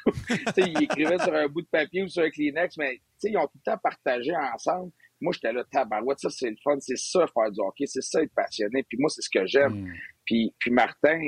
il 0.57 0.83
écrivait 0.83 1.19
sur 1.19 1.33
un 1.33 1.47
bout 1.47 1.61
de 1.61 1.67
papier 1.67 2.03
ou 2.03 2.07
sur 2.07 2.23
un 2.23 2.29
Kleenex, 2.29 2.77
mais 2.77 3.01
ils 3.23 3.37
ont 3.37 3.47
tout 3.47 3.59
le 3.65 3.71
temps 3.71 3.77
partagé 3.77 4.33
ensemble. 4.35 4.91
Moi, 5.21 5.33
j'étais 5.33 5.53
là, 5.53 5.63
tabarouette, 5.71 6.19
ça, 6.19 6.29
c'est 6.29 6.49
le 6.49 6.57
fun, 6.61 6.77
c'est 6.79 6.97
ça, 6.97 7.25
faire 7.27 7.49
du 7.49 7.59
hockey, 7.61 7.85
c'est 7.87 8.01
ça, 8.01 8.21
être 8.21 8.33
passionné. 8.35 8.83
Puis 8.83 8.97
moi, 8.99 9.09
c'est 9.09 9.21
ce 9.21 9.29
que 9.29 9.45
j'aime. 9.45 9.83
Mm. 9.83 9.93
Puis, 10.25 10.53
puis 10.59 10.71
Martin, 10.71 11.19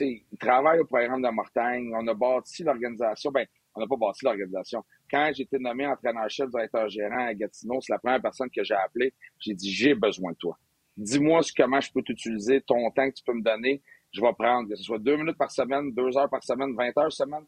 il 0.00 0.38
travaille 0.38 0.80
au 0.80 0.84
programme 0.84 1.22
de 1.22 1.28
Mortagne. 1.28 1.90
On 1.94 2.06
a 2.06 2.14
bâti 2.14 2.62
l'organisation. 2.62 3.30
Ben, 3.30 3.46
on 3.74 3.80
n'a 3.80 3.86
pas 3.86 3.96
bâti 3.96 4.24
l'organisation. 4.24 4.84
Quand 5.10 5.30
j'ai 5.34 5.44
été 5.44 5.58
nommé 5.58 5.86
entraîneur-chef, 5.86 6.50
directeur 6.50 6.88
gérant 6.88 7.26
à 7.26 7.34
Gatineau, 7.34 7.80
c'est 7.80 7.92
la 7.92 7.98
première 7.98 8.20
personne 8.20 8.50
que 8.50 8.62
j'ai 8.64 8.74
appelée. 8.74 9.14
J'ai 9.38 9.54
dit, 9.54 9.72
j'ai 9.72 9.94
besoin 9.94 10.32
de 10.32 10.36
toi. 10.36 10.58
Dis-moi 10.96 11.40
comment 11.56 11.80
je 11.80 11.92
peux 11.92 12.02
t'utiliser, 12.02 12.60
ton 12.60 12.90
temps 12.90 13.08
que 13.08 13.14
tu 13.14 13.22
peux 13.24 13.34
me 13.34 13.42
donner. 13.42 13.82
Je 14.10 14.20
vais 14.20 14.32
prendre, 14.32 14.68
que 14.68 14.74
ce 14.74 14.82
soit 14.82 14.98
deux 14.98 15.16
minutes 15.16 15.38
par 15.38 15.50
semaine, 15.50 15.92
deux 15.92 16.16
heures 16.16 16.30
par 16.30 16.42
semaine, 16.42 16.74
vingt 16.74 16.86
heures 16.86 16.94
par 16.94 17.12
semaine. 17.12 17.44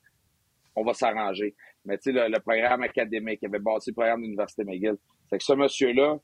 On 0.76 0.84
va 0.84 0.94
s'arranger. 0.94 1.54
Mais 1.84 1.98
tu 1.98 2.12
sais, 2.12 2.28
le, 2.28 2.38
programme 2.38 2.82
académique, 2.82 3.40
il 3.42 3.46
avait 3.46 3.58
bâti 3.58 3.90
le 3.90 3.94
programme 3.94 4.20
de 4.20 4.26
l'Université 4.26 4.62
McGill. 4.64 4.96
C'est 5.28 5.38
que 5.38 5.44
ce 5.44 5.52
monsieur-là, 5.54 6.18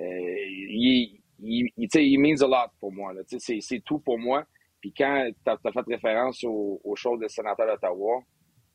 euh, 0.00 0.04
il, 0.04 1.20
il, 1.40 1.70
il, 1.76 1.88
il 1.94 2.18
means 2.18 2.42
a 2.42 2.48
lot 2.48 2.70
pour 2.80 2.92
moi. 2.92 3.12
C'est 3.38 3.84
tout 3.84 4.00
pour 4.00 4.18
moi. 4.18 4.44
Puis 4.86 4.94
quand 4.96 5.28
tu 5.44 5.50
as, 5.50 5.72
fait 5.72 5.80
référence 5.80 6.44
aux, 6.44 6.94
choses 6.94 7.18
des 7.18 7.28
sénateurs 7.28 7.66
d'Ottawa, 7.66 8.22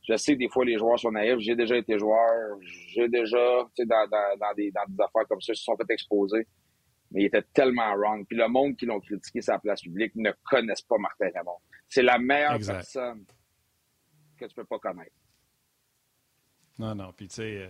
je 0.02 0.18
sais 0.18 0.34
que 0.34 0.40
des 0.40 0.50
fois 0.50 0.66
les 0.66 0.78
joueurs 0.78 1.00
sont 1.00 1.12
naïfs. 1.12 1.40
J'ai 1.40 1.56
déjà 1.56 1.78
été 1.78 1.98
joueur, 1.98 2.58
j'ai 2.62 3.08
déjà, 3.08 3.64
tu 3.74 3.84
sais, 3.84 3.86
dans, 3.86 4.06
dans, 4.10 4.54
des, 4.58 4.72
dans 4.72 4.84
des 4.90 5.02
affaires 5.02 5.26
comme 5.30 5.40
ça, 5.40 5.54
ils 5.54 5.56
se 5.56 5.64
sont 5.64 5.78
fait 5.78 5.94
exposer. 5.94 6.46
Mais 7.12 7.22
il 7.22 7.26
était 7.28 7.44
tellement 7.54 7.96
wrong. 7.96 8.26
Puis 8.28 8.38
le 8.38 8.50
monde 8.50 8.76
qui 8.76 8.86
l'ont 8.86 9.00
critiqué 9.00 9.42
sa 9.42 9.58
place 9.58 9.82
publique 9.82 10.14
ne 10.16 10.32
connaissent 10.44 10.82
pas 10.82 10.98
Martin 10.98 11.30
Raymond. 11.34 11.60
C'est 11.88 12.04
la 12.04 12.20
meilleure 12.20 12.60
personne 12.60 13.24
que 14.38 14.46
tu 14.46 14.54
peux 14.54 14.66
pas 14.66 14.80
connaître. 14.80 15.16
Non, 16.78 16.94
non. 16.94 17.14
Puis 17.16 17.30
tu 17.30 17.36
sais, 17.36 17.58
euh, 17.58 17.70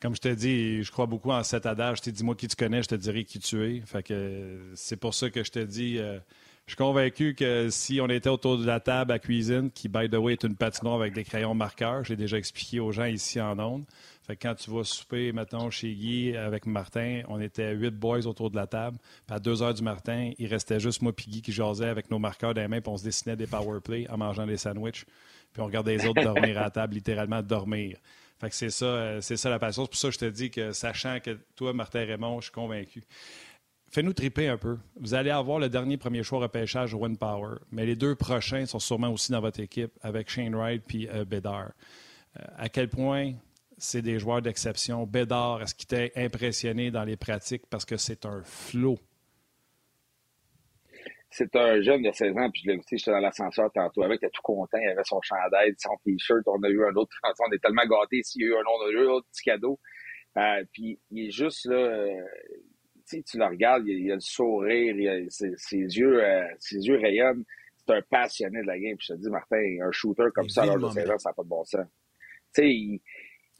comme 0.00 0.14
je 0.14 0.20
t'ai 0.20 0.36
dit, 0.36 0.84
je 0.84 0.92
crois 0.92 1.06
beaucoup 1.06 1.32
en 1.32 1.42
cet 1.42 1.66
adage. 1.66 2.00
Dis-moi 2.00 2.36
qui 2.36 2.46
tu 2.46 2.54
connais, 2.54 2.82
je 2.82 2.88
te 2.88 2.94
dirai 2.94 3.24
qui 3.24 3.40
tu 3.40 3.64
es. 3.64 3.80
Fait 3.80 4.04
que 4.04 4.70
c'est 4.76 4.96
pour 4.96 5.14
ça 5.14 5.30
que 5.30 5.42
je 5.42 5.50
te 5.50 5.58
dis. 5.58 5.98
Euh, 5.98 6.20
je 6.66 6.72
suis 6.72 6.78
convaincu 6.78 7.34
que 7.36 7.70
si 7.70 8.00
on 8.00 8.08
était 8.08 8.28
autour 8.28 8.58
de 8.58 8.66
la 8.66 8.80
table 8.80 9.12
à 9.12 9.20
cuisine, 9.20 9.70
qui, 9.70 9.88
by 9.88 10.10
the 10.10 10.16
way, 10.16 10.32
est 10.32 10.42
une 10.42 10.56
patinoire 10.56 10.96
avec 10.96 11.14
des 11.14 11.22
crayons 11.22 11.54
marqueurs, 11.54 12.02
j'ai 12.02 12.16
déjà 12.16 12.38
expliqué 12.38 12.80
aux 12.80 12.90
gens 12.90 13.04
ici 13.04 13.40
en 13.40 13.56
ondes. 13.60 13.84
Fait 14.26 14.34
que 14.34 14.48
quand 14.48 14.56
tu 14.56 14.72
vas 14.72 14.82
souper, 14.82 15.30
mettons, 15.30 15.70
chez 15.70 15.94
Guy 15.94 16.36
avec 16.36 16.66
Martin, 16.66 17.22
on 17.28 17.40
était 17.40 17.72
huit 17.72 17.94
boys 17.94 18.26
autour 18.26 18.50
de 18.50 18.56
la 18.56 18.66
table. 18.66 18.98
Puis 19.28 19.36
à 19.36 19.38
deux 19.38 19.62
heures 19.62 19.74
du 19.74 19.84
matin, 19.84 20.32
il 20.38 20.48
restait 20.48 20.80
juste 20.80 21.02
moi 21.02 21.12
et 21.16 21.30
Guy 21.30 21.40
qui 21.40 21.52
jasait 21.52 21.86
avec 21.86 22.10
nos 22.10 22.18
marqueurs 22.18 22.52
dans 22.52 22.62
les 22.62 22.66
mains, 22.66 22.80
puis 22.80 22.90
on 22.90 22.96
se 22.96 23.04
dessinait 23.04 23.36
des 23.36 23.46
power 23.46 23.80
play 23.80 24.08
en 24.10 24.18
mangeant 24.18 24.44
des 24.44 24.56
sandwichs. 24.56 25.04
Puis 25.52 25.62
on 25.62 25.66
regardait 25.66 25.96
les 25.96 26.06
autres 26.06 26.22
dormir 26.24 26.58
à 26.58 26.62
la 26.62 26.70
table, 26.70 26.94
littéralement 26.94 27.42
dormir. 27.42 27.96
Fait 28.40 28.50
que 28.50 28.56
c'est 28.56 28.70
ça, 28.70 28.86
euh, 28.86 29.20
c'est 29.20 29.36
ça 29.36 29.50
la 29.50 29.60
passion. 29.60 29.84
C'est 29.84 29.90
pour 29.90 29.98
ça 29.98 30.08
que 30.08 30.14
je 30.14 30.18
te 30.18 30.24
dis 30.24 30.50
que, 30.50 30.72
sachant 30.72 31.20
que 31.20 31.38
toi, 31.54 31.72
Martin 31.72 32.04
Raymond, 32.04 32.40
je 32.40 32.46
suis 32.46 32.52
convaincu. 32.52 33.04
Fais-nous 33.90 34.12
triper 34.12 34.48
un 34.48 34.58
peu. 34.58 34.78
Vous 34.96 35.14
allez 35.14 35.30
avoir 35.30 35.58
le 35.58 35.68
dernier 35.68 35.96
premier 35.96 36.22
choix 36.22 36.40
repêchage 36.40 36.94
One 36.94 37.16
Power, 37.16 37.56
mais 37.70 37.86
les 37.86 37.96
deux 37.96 38.14
prochains 38.14 38.66
sont 38.66 38.78
sûrement 38.78 39.10
aussi 39.10 39.32
dans 39.32 39.40
votre 39.40 39.60
équipe 39.60 39.92
avec 40.02 40.28
Shane 40.28 40.54
Wright 40.54 40.82
puis 40.86 41.08
euh, 41.08 41.24
Bédard. 41.24 41.72
Euh, 42.38 42.44
à 42.56 42.68
quel 42.68 42.88
point 42.88 43.34
c'est 43.78 44.02
des 44.02 44.18
joueurs 44.18 44.42
d'exception? 44.42 45.06
Bédard, 45.06 45.62
est-ce 45.62 45.74
qu'il 45.74 45.86
t'a 45.86 46.20
impressionné 46.20 46.90
dans 46.90 47.04
les 47.04 47.16
pratiques 47.16 47.66
parce 47.70 47.84
que 47.84 47.96
c'est 47.96 48.26
un 48.26 48.42
flot? 48.42 48.98
C'est 51.30 51.54
un 51.54 51.80
jeune 51.82 52.02
de 52.02 52.10
16 52.10 52.36
ans, 52.38 52.50
puis 52.50 52.62
je 52.64 52.70
l'ai 52.70 52.78
aussi, 52.78 52.96
j'étais 52.96 53.10
dans 53.10 53.18
l'ascenseur 53.18 53.70
tantôt 53.72 54.02
avec, 54.02 54.20
il 54.22 54.26
était 54.26 54.32
tout 54.32 54.42
content, 54.42 54.78
il 54.78 54.88
avait 54.88 55.04
son 55.04 55.20
chandail, 55.20 55.74
son 55.76 55.96
t-shirt, 56.04 56.42
on 56.46 56.62
a 56.62 56.68
eu 56.68 56.84
un 56.84 56.94
autre, 56.94 57.14
on 57.40 57.52
est 57.52 57.58
tellement 57.62 57.84
gâtés, 57.84 58.22
s'il 58.22 58.42
y 58.42 58.44
a 58.46 58.48
eu 58.48 58.54
un 58.54 58.60
autre, 58.60 58.90
un 58.94 59.10
autre 59.10 59.26
petit 59.32 59.42
cadeau. 59.42 59.78
Euh, 60.38 60.64
puis 60.72 60.98
il 61.10 61.26
est 61.26 61.30
juste 61.30 61.66
là, 61.66 61.76
tu 63.06 63.38
le 63.38 63.44
regardes, 63.44 63.86
il, 63.86 64.10
a 64.10 64.14
le 64.14 64.20
sourire, 64.20 64.96
il 64.96 65.26
ses, 65.30 65.48
yeux, 65.76 66.24
euh, 66.24 66.46
ses 66.58 66.76
yeux 66.76 66.98
rayonnent. 66.98 67.44
C'est 67.76 67.94
un 67.94 68.02
passionné 68.02 68.62
de 68.62 68.66
la 68.66 68.78
game. 68.78 68.96
Puis 68.96 69.06
je 69.08 69.14
te 69.14 69.18
dis, 69.18 69.30
Martin, 69.30 69.78
un 69.82 69.92
shooter 69.92 70.28
comme 70.34 70.48
ça, 70.48 70.62
alors 70.62 70.78
de 70.78 70.88
16 70.88 71.10
ans, 71.10 71.18
ça 71.18 71.30
n'a 71.30 71.34
pas 71.34 71.42
de 71.42 71.48
bon 71.48 71.64
sens. 71.64 71.86
Tu 72.54 72.62
sais, 72.62 73.02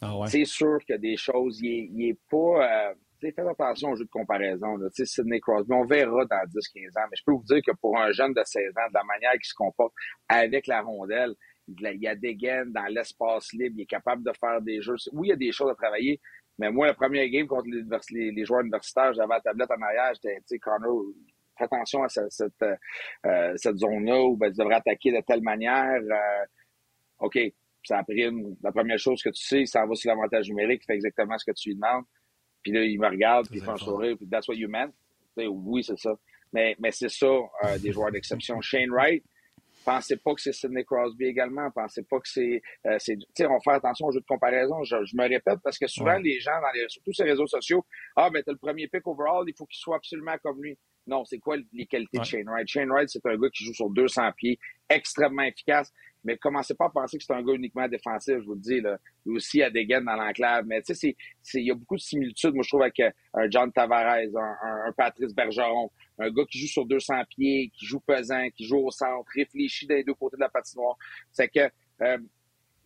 ah 0.03 0.15
c'est 0.27 0.45
sûr 0.45 0.79
qu'il 0.81 0.95
y 0.95 0.97
a 0.97 0.99
des 0.99 1.17
choses, 1.17 1.61
il 1.63 1.95
n'est 1.95 2.19
pas... 2.29 2.91
Euh, 2.91 2.95
faites 3.21 3.39
attention 3.39 3.91
au 3.91 3.97
jeu 3.97 4.05
de 4.05 4.11
comparaison. 4.11 4.77
Là. 4.77 4.89
Sidney 4.93 5.41
Crosby, 5.41 5.73
on 5.73 5.85
verra 5.85 6.25
dans 6.27 6.37
10-15 6.37 6.99
ans, 6.99 7.07
mais 7.11 7.17
je 7.17 7.23
peux 7.25 7.33
vous 7.33 7.45
dire 7.45 7.61
que 7.67 7.73
pour 7.81 7.99
un 7.99 8.13
jeune 8.13 8.33
de 8.33 8.43
16 8.45 8.71
ans, 8.77 8.89
de 8.89 8.95
la 8.95 9.05
manière 9.05 9.33
qu'il 9.33 9.45
se 9.45 9.55
comporte 9.55 9.93
avec 10.29 10.67
la 10.67 10.83
rondelle, 10.83 11.35
il 11.69 12.03
y 12.03 12.07
a 12.07 12.15
des 12.15 12.37
gains 12.37 12.67
dans 12.67 12.87
l'espace 12.87 13.53
libre, 13.53 13.77
il 13.79 13.83
est 13.83 13.87
capable 13.87 14.23
de 14.23 14.33
faire 14.39 14.61
des 14.61 14.81
jeux. 14.81 14.97
Oui, 15.13 15.29
il 15.29 15.31
y 15.31 15.33
a 15.33 15.37
des 15.37 15.53
choses 15.53 15.71
à 15.71 15.75
travailler, 15.75 16.21
mais 16.59 16.71
moi, 16.71 16.89
le 16.89 16.95
premier 16.95 17.29
game 17.31 17.47
contre 17.47 17.69
les, 17.69 18.31
les, 18.31 18.45
joueurs 18.45 18.63
universitaires, 18.63 19.13
j'avais 19.13 19.35
la 19.35 19.41
tablette 19.41 19.71
en 19.71 19.83
arrière, 19.83 20.13
j'étais, 20.15 20.37
tu 20.37 20.45
sais, 20.47 20.59
Connor, 20.59 21.03
fais 21.57 21.65
attention 21.65 22.03
à 22.03 22.09
cette, 22.09 22.33
cette, 22.33 22.65
euh, 23.27 23.53
cette 23.57 23.79
zone-là 23.79 24.23
où 24.23 24.37
ben, 24.37 24.51
tu 24.51 24.59
devrais 24.59 24.77
attaquer 24.77 25.13
de 25.13 25.21
telle 25.27 25.43
manière. 25.43 26.01
Euh, 26.01 26.45
OK, 27.19 27.39
ça 27.83 27.99
a 27.99 28.05
pris 28.05 28.25
une, 28.25 28.57
la 28.63 28.73
première 28.73 28.99
chose 28.99 29.23
que 29.23 29.31
tu 29.31 29.43
sais, 29.43 29.67
ça 29.67 29.87
va 29.87 29.95
sur 29.95 30.11
l'avantage 30.11 30.49
numérique, 30.49 30.83
il 30.85 30.87
fait 30.87 30.95
exactement 30.95 31.39
ce 31.39 31.45
que 31.45 31.53
tu 31.57 31.71
lui 31.71 31.77
demandes. 31.77 32.05
Puis 32.63 32.73
là, 32.73 32.83
il 32.85 32.99
me 32.99 33.07
regarde, 33.07 33.47
puis 33.49 33.59
il 33.59 33.65
fait 33.65 33.71
un 33.71 33.77
sourire, 33.77 34.17
puis 34.17 34.29
that's 34.29 34.49
what 34.49 34.57
you 34.57 34.69
meant. 34.69 34.93
oui, 35.37 35.85
c'est 35.85 35.99
ça. 35.99 36.15
Mais, 36.53 36.75
mais 36.79 36.91
c'est 36.91 37.09
ça, 37.09 37.27
euh, 37.27 37.79
des 37.79 37.93
joueurs 37.93 38.11
d'exception. 38.11 38.61
Shane 38.61 38.91
Wright, 38.91 39.25
Pensez 39.87 40.17
pas 40.17 40.35
que 40.35 40.41
c'est 40.41 40.53
Sidney 40.53 40.85
Crosby 40.85 41.27
également. 41.27 41.71
Pensez 41.71 42.03
pas 42.03 42.19
que 42.19 42.29
c'est. 42.29 42.61
Euh, 42.87 42.99
tu 42.99 43.17
sais, 43.37 43.47
on 43.47 43.61
faire 43.61 43.75
attention 43.75 44.09
au 44.09 44.11
jeu 44.11 44.19
de 44.19 44.27
comparaison. 44.27 44.83
Je, 44.83 44.97
me 45.17 45.29
répète 45.29 45.61
parce 45.63 45.79
que 45.79 45.87
souvent, 45.87 46.19
les 46.19 46.41
gens, 46.41 46.61
dans 46.61 46.73
les, 46.75 46.87
surtout 46.89 47.13
ces 47.13 47.23
réseaux 47.23 47.47
sociaux, 47.47 47.87
ah, 48.17 48.29
ben, 48.29 48.43
t'as 48.45 48.51
le 48.51 48.59
premier 48.59 48.89
pick 48.89 49.07
overall, 49.07 49.45
il 49.47 49.55
faut 49.57 49.65
qu'il 49.65 49.79
soit 49.79 49.95
absolument 49.95 50.37
comme 50.43 50.61
lui. 50.61 50.77
Non, 51.07 51.25
c'est 51.25 51.39
quoi 51.39 51.57
les 51.73 51.87
qualités 51.87 52.19
de 52.19 52.25
Shane 52.25 52.49
Wright? 52.49 52.69
Shane 52.69 52.91
Wright, 52.91 53.09
c'est 53.09 53.25
un 53.27 53.37
gars 53.37 53.49
qui 53.51 53.65
joue 53.65 53.75
sur 53.75 53.91
200 53.91 54.33
pieds, 54.37 54.59
extrêmement 54.89 55.43
efficace. 55.43 55.93
Mais 56.25 56.37
commencez 56.37 56.75
pas 56.75 56.87
à 56.87 56.91
penser 56.91 57.19
que 57.19 57.25
c'est 57.25 57.33
un 57.33 57.43
gars 57.43 57.53
uniquement 57.53 57.87
défensif, 57.87 58.39
je 58.41 58.45
vous 58.45 58.55
le 58.55 58.61
dis. 58.61 58.81
Là. 58.81 58.99
Il 59.25 59.37
aussi 59.37 59.63
a 59.63 59.71
des 59.71 59.87
gains 59.87 60.03
dans 60.03 60.17
l'enclave. 60.17 60.65
Mais 60.67 60.83
tu 60.83 60.93
sais, 60.93 61.15
il 61.55 61.67
y 61.67 61.71
a 61.71 61.75
beaucoup 61.75 61.95
de 61.95 62.01
similitudes, 62.01 62.53
moi, 62.53 62.65
je 62.65 62.69
trouve, 62.69 62.83
avec 62.83 62.99
euh, 62.99 63.11
un 63.35 63.49
John 63.49 63.71
Tavares, 63.71 64.27
un, 64.37 64.89
un 64.89 64.93
Patrice 64.93 65.33
Bergeron 65.33 65.91
un 66.19 66.31
gars 66.31 66.45
qui 66.51 66.59
joue 66.59 66.67
sur 66.67 66.87
200 66.87 67.15
pieds, 67.29 67.71
qui 67.77 67.87
joue 67.87 68.01
pesant, 68.01 68.49
qui 68.57 68.67
joue 68.67 68.79
au 68.79 68.91
centre, 68.91 69.29
réfléchit 69.35 69.87
des 69.87 70.03
deux 70.03 70.15
côtés 70.15 70.37
de 70.37 70.43
la 70.43 70.49
patinoire. 70.49 70.97
C'est 71.33 71.49
que, 71.49 71.71
euh, 72.03 72.19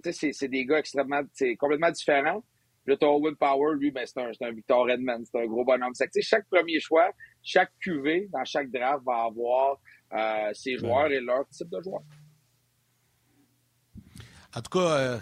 tu 0.02 0.12
sais, 0.12 0.32
c'est 0.32 0.48
des 0.48 0.64
gars 0.64 0.78
extrêmement, 0.78 1.22
c'est 1.32 1.56
complètement 1.56 1.90
différents, 1.90 2.42
Puis 2.84 2.96
là, 2.98 3.08
Owen 3.08 3.36
Power, 3.36 3.74
lui, 3.76 3.90
ben, 3.90 4.06
c'est 4.06 4.20
un, 4.20 4.30
un, 4.40 4.52
Victor 4.52 4.86
Redman, 4.86 5.22
c'est 5.24 5.42
un 5.42 5.46
gros 5.46 5.64
bonhomme. 5.64 5.94
C'est 5.94 6.08
que, 6.08 6.20
chaque 6.22 6.46
premier 6.50 6.80
choix, 6.80 7.10
chaque 7.42 7.70
QV 7.80 8.28
dans 8.32 8.44
chaque 8.44 8.70
draft 8.70 9.02
va 9.04 9.24
avoir 9.24 9.78
euh, 10.12 10.50
ses 10.54 10.76
joueurs 10.76 11.10
et 11.10 11.20
leur 11.20 11.46
type 11.48 11.68
de 11.68 11.80
joueurs. 11.82 12.02
En 14.54 14.62
tout 14.62 14.78
cas, 14.78 14.96
euh, 14.98 15.18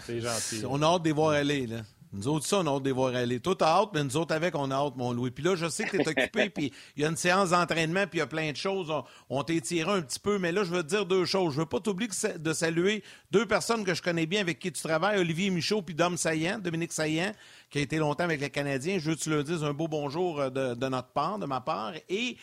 on 0.67 0.81
a 0.81 0.85
hâte 0.85 1.03
de 1.03 1.07
les 1.09 1.13
voir 1.13 1.31
aller. 1.31 1.67
Là. 1.67 1.81
Nous 2.11 2.27
autres, 2.27 2.47
ça, 2.47 2.57
on 2.57 2.65
a 2.65 2.71
hâte 2.71 2.81
de 2.81 2.87
les 2.87 2.91
voir 2.91 3.13
aller. 3.13 3.39
Toi, 3.39 3.55
t'as 3.55 3.67
hâte, 3.67 3.89
mais 3.93 4.03
nous 4.03 4.17
autres, 4.17 4.33
avec, 4.33 4.55
on 4.55 4.71
a 4.71 4.75
hâte, 4.75 4.95
mon 4.95 5.13
Louis. 5.13 5.29
Puis 5.29 5.43
là, 5.43 5.55
je 5.55 5.69
sais 5.69 5.83
que 5.83 5.95
t'es 5.95 6.07
occupé, 6.09 6.49
puis 6.49 6.73
il 6.95 7.03
y 7.03 7.05
a 7.05 7.09
une 7.09 7.15
séance 7.15 7.51
d'entraînement, 7.51 8.07
puis 8.07 8.17
il 8.17 8.19
y 8.19 8.23
a 8.23 8.27
plein 8.27 8.51
de 8.51 8.57
choses. 8.57 8.91
On, 9.29 9.43
tiré 9.43 9.91
un 9.91 10.01
petit 10.01 10.19
peu, 10.19 10.39
mais 10.39 10.51
là, 10.51 10.63
je 10.63 10.71
veux 10.71 10.81
te 10.81 10.87
dire 10.87 11.05
deux 11.05 11.25
choses. 11.25 11.53
Je 11.53 11.59
veux 11.59 11.67
pas 11.67 11.79
t'oublier 11.79 12.09
de 12.37 12.53
saluer 12.53 13.03
deux 13.29 13.45
personnes 13.45 13.83
que 13.83 13.93
je 13.93 14.01
connais 14.01 14.25
bien, 14.25 14.41
avec 14.41 14.57
qui 14.57 14.71
tu 14.71 14.81
travailles, 14.81 15.19
Olivier 15.19 15.51
Michaud, 15.51 15.83
puis 15.83 15.93
Dom 15.93 16.17
Saillant, 16.17 16.57
Dominique 16.57 16.93
Saillant, 16.93 17.31
qui 17.69 17.77
a 17.77 17.81
été 17.81 17.97
longtemps 17.97 18.23
avec 18.23 18.41
les 18.41 18.49
Canadiens. 18.49 18.97
Je 18.97 19.11
veux 19.11 19.15
que 19.15 19.21
tu 19.21 19.29
leur 19.29 19.43
dises 19.43 19.63
un 19.63 19.73
beau 19.73 19.87
bonjour 19.87 20.39
euh, 20.39 20.49
de, 20.49 20.73
de 20.73 20.87
notre 20.87 21.09
part, 21.09 21.37
de 21.37 21.45
ma 21.45 21.61
part. 21.61 21.93
Et 22.09 22.37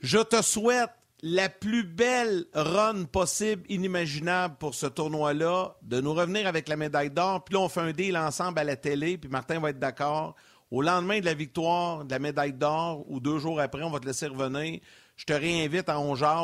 je 0.00 0.18
te 0.18 0.42
souhaite 0.42 0.90
la 1.22 1.48
plus 1.48 1.84
belle 1.84 2.46
run 2.54 3.04
possible, 3.04 3.62
inimaginable 3.68 4.56
pour 4.58 4.74
ce 4.74 4.86
tournoi-là, 4.86 5.76
de 5.82 6.00
nous 6.00 6.14
revenir 6.14 6.46
avec 6.46 6.68
la 6.68 6.76
médaille 6.76 7.10
d'or. 7.10 7.44
Puis 7.44 7.54
là, 7.54 7.60
on 7.60 7.68
fait 7.68 7.80
un 7.80 7.92
deal 7.92 8.16
ensemble 8.16 8.58
à 8.58 8.64
la 8.64 8.76
télé, 8.76 9.18
puis 9.18 9.28
Martin 9.28 9.60
va 9.60 9.70
être 9.70 9.78
d'accord. 9.78 10.34
Au 10.70 10.82
lendemain 10.82 11.20
de 11.20 11.24
la 11.24 11.34
victoire, 11.34 12.04
de 12.04 12.10
la 12.10 12.18
médaille 12.18 12.52
d'or, 12.52 13.04
ou 13.10 13.20
deux 13.20 13.38
jours 13.38 13.60
après, 13.60 13.82
on 13.82 13.90
va 13.90 13.98
te 13.98 14.06
laisser 14.06 14.26
revenir. 14.26 14.80
Je 15.16 15.24
te 15.26 15.32
réinvite 15.32 15.88
à 15.88 15.98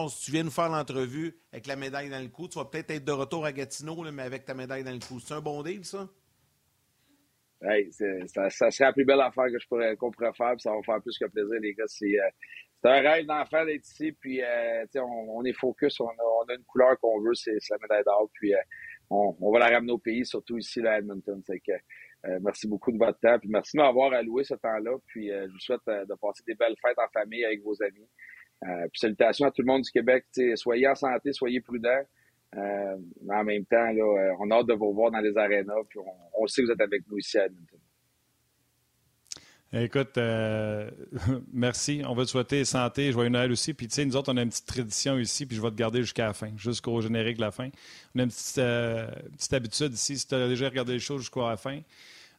si 0.08 0.24
Tu 0.24 0.32
viens 0.32 0.42
nous 0.42 0.50
faire 0.50 0.68
l'entrevue 0.68 1.38
avec 1.52 1.66
la 1.66 1.76
médaille 1.76 2.10
dans 2.10 2.20
le 2.20 2.28
cou. 2.28 2.48
Tu 2.48 2.58
vas 2.58 2.66
peut-être 2.66 2.90
être 2.90 3.04
de 3.04 3.12
retour 3.12 3.46
à 3.46 3.52
Gatineau, 3.52 4.02
mais 4.12 4.22
avec 4.22 4.44
ta 4.44 4.52
médaille 4.52 4.84
dans 4.84 4.92
le 4.92 4.98
cou. 4.98 5.18
C'est 5.20 5.34
un 5.34 5.40
bon 5.40 5.62
deal, 5.62 5.84
ça? 5.84 6.08
Ça, 8.50 8.70
serait 8.70 8.84
la 8.84 8.92
plus 8.92 9.04
belle 9.04 9.20
affaire 9.20 9.46
que 9.46 9.58
je 9.58 9.66
pourrais, 9.66 9.96
qu'on 9.96 10.10
pourrait 10.10 10.34
faire, 10.34 10.52
puis 10.52 10.60
ça 10.60 10.72
va 10.72 10.82
faire 10.82 11.00
plus 11.00 11.16
que 11.18 11.24
plaisir, 11.24 11.58
les 11.60 11.72
gars. 11.72 11.84
Euh, 11.84 12.30
c'est 12.82 12.90
un 12.90 13.00
rêve 13.00 13.26
d'enfant 13.26 13.64
d'être 13.64 13.86
ici, 13.86 14.12
puis 14.12 14.42
euh, 14.42 14.84
on, 14.96 15.38
on, 15.38 15.44
est 15.44 15.52
focus, 15.52 15.98
on 16.00 16.08
a, 16.08 16.44
on 16.44 16.48
a 16.50 16.54
une 16.54 16.64
couleur 16.64 16.98
qu'on 17.00 17.20
veut, 17.20 17.34
c'est 17.34 17.58
la 17.70 17.78
médaille 17.80 18.04
d'or, 18.04 18.28
puis 18.34 18.54
euh, 18.54 18.58
on, 19.10 19.34
on, 19.40 19.52
va 19.52 19.60
la 19.60 19.68
ramener 19.68 19.92
au 19.92 19.98
pays, 19.98 20.26
surtout 20.26 20.58
ici 20.58 20.80
à 20.86 20.98
Edmonton. 20.98 21.42
Que, 21.46 21.72
euh, 21.72 22.38
merci 22.42 22.68
beaucoup 22.68 22.92
de 22.92 22.98
votre 22.98 23.18
temps, 23.18 23.38
puis 23.38 23.48
merci 23.48 23.76
de 23.76 23.82
m'avoir 23.82 24.12
alloué 24.12 24.44
ce 24.44 24.54
temps-là, 24.54 24.92
puis 25.06 25.28
je 25.28 25.50
vous 25.50 25.58
souhaite 25.58 25.80
de 25.86 26.14
passer 26.20 26.42
des 26.46 26.54
belles 26.54 26.76
fêtes 26.82 26.98
en 26.98 27.08
famille 27.12 27.44
avec 27.44 27.62
vos 27.62 27.80
amis. 27.82 28.08
puis 28.60 29.00
salutations 29.00 29.46
à 29.46 29.50
tout 29.50 29.62
le 29.62 29.66
monde 29.66 29.82
du 29.82 29.90
Québec, 29.90 30.26
soyez 30.54 30.88
en 30.88 30.94
santé, 30.94 31.32
soyez 31.32 31.60
prudents. 31.60 32.02
en 32.54 33.44
même 33.44 33.64
temps, 33.64 33.90
là, 33.90 34.34
on 34.38 34.50
a 34.50 34.56
hâte 34.56 34.66
de 34.66 34.74
vous 34.74 34.92
voir 34.92 35.10
dans 35.10 35.20
les 35.20 35.36
arénas, 35.36 35.74
puis 35.88 35.98
on, 35.98 36.42
on 36.42 36.46
sait 36.46 36.62
que 36.62 36.66
vous 36.66 36.72
êtes 36.72 36.80
avec 36.80 37.02
nous 37.08 37.18
ici 37.18 37.38
à 37.38 37.46
Edmonton. 37.46 37.80
Écoute, 39.72 40.16
euh, 40.16 40.90
merci. 41.52 42.02
On 42.06 42.14
va 42.14 42.24
te 42.24 42.30
souhaiter 42.30 42.64
santé, 42.64 43.10
joyeux 43.10 43.30
Noël 43.30 43.50
aussi. 43.50 43.74
Puis, 43.74 43.88
tu 43.88 43.94
sais, 43.94 44.04
nous 44.04 44.16
autres, 44.16 44.32
on 44.32 44.36
a 44.36 44.42
une 44.42 44.48
petite 44.48 44.66
tradition 44.66 45.18
ici, 45.18 45.44
puis 45.44 45.56
je 45.56 45.62
vais 45.62 45.70
te 45.70 45.74
garder 45.76 46.02
jusqu'à 46.02 46.26
la 46.26 46.32
fin, 46.32 46.50
jusqu'au 46.56 47.00
générique 47.00 47.36
de 47.36 47.42
la 47.42 47.50
fin. 47.50 47.68
On 48.14 48.20
a 48.20 48.22
une 48.22 48.28
petite, 48.28 48.58
euh, 48.58 49.08
habitude 49.52 49.92
ici, 49.92 50.18
si 50.18 50.26
tu 50.26 50.34
as 50.34 50.48
déjà 50.48 50.68
regardé 50.68 50.92
les 50.92 50.98
choses 51.00 51.22
jusqu'à 51.22 51.48
la 51.48 51.56
fin, 51.56 51.80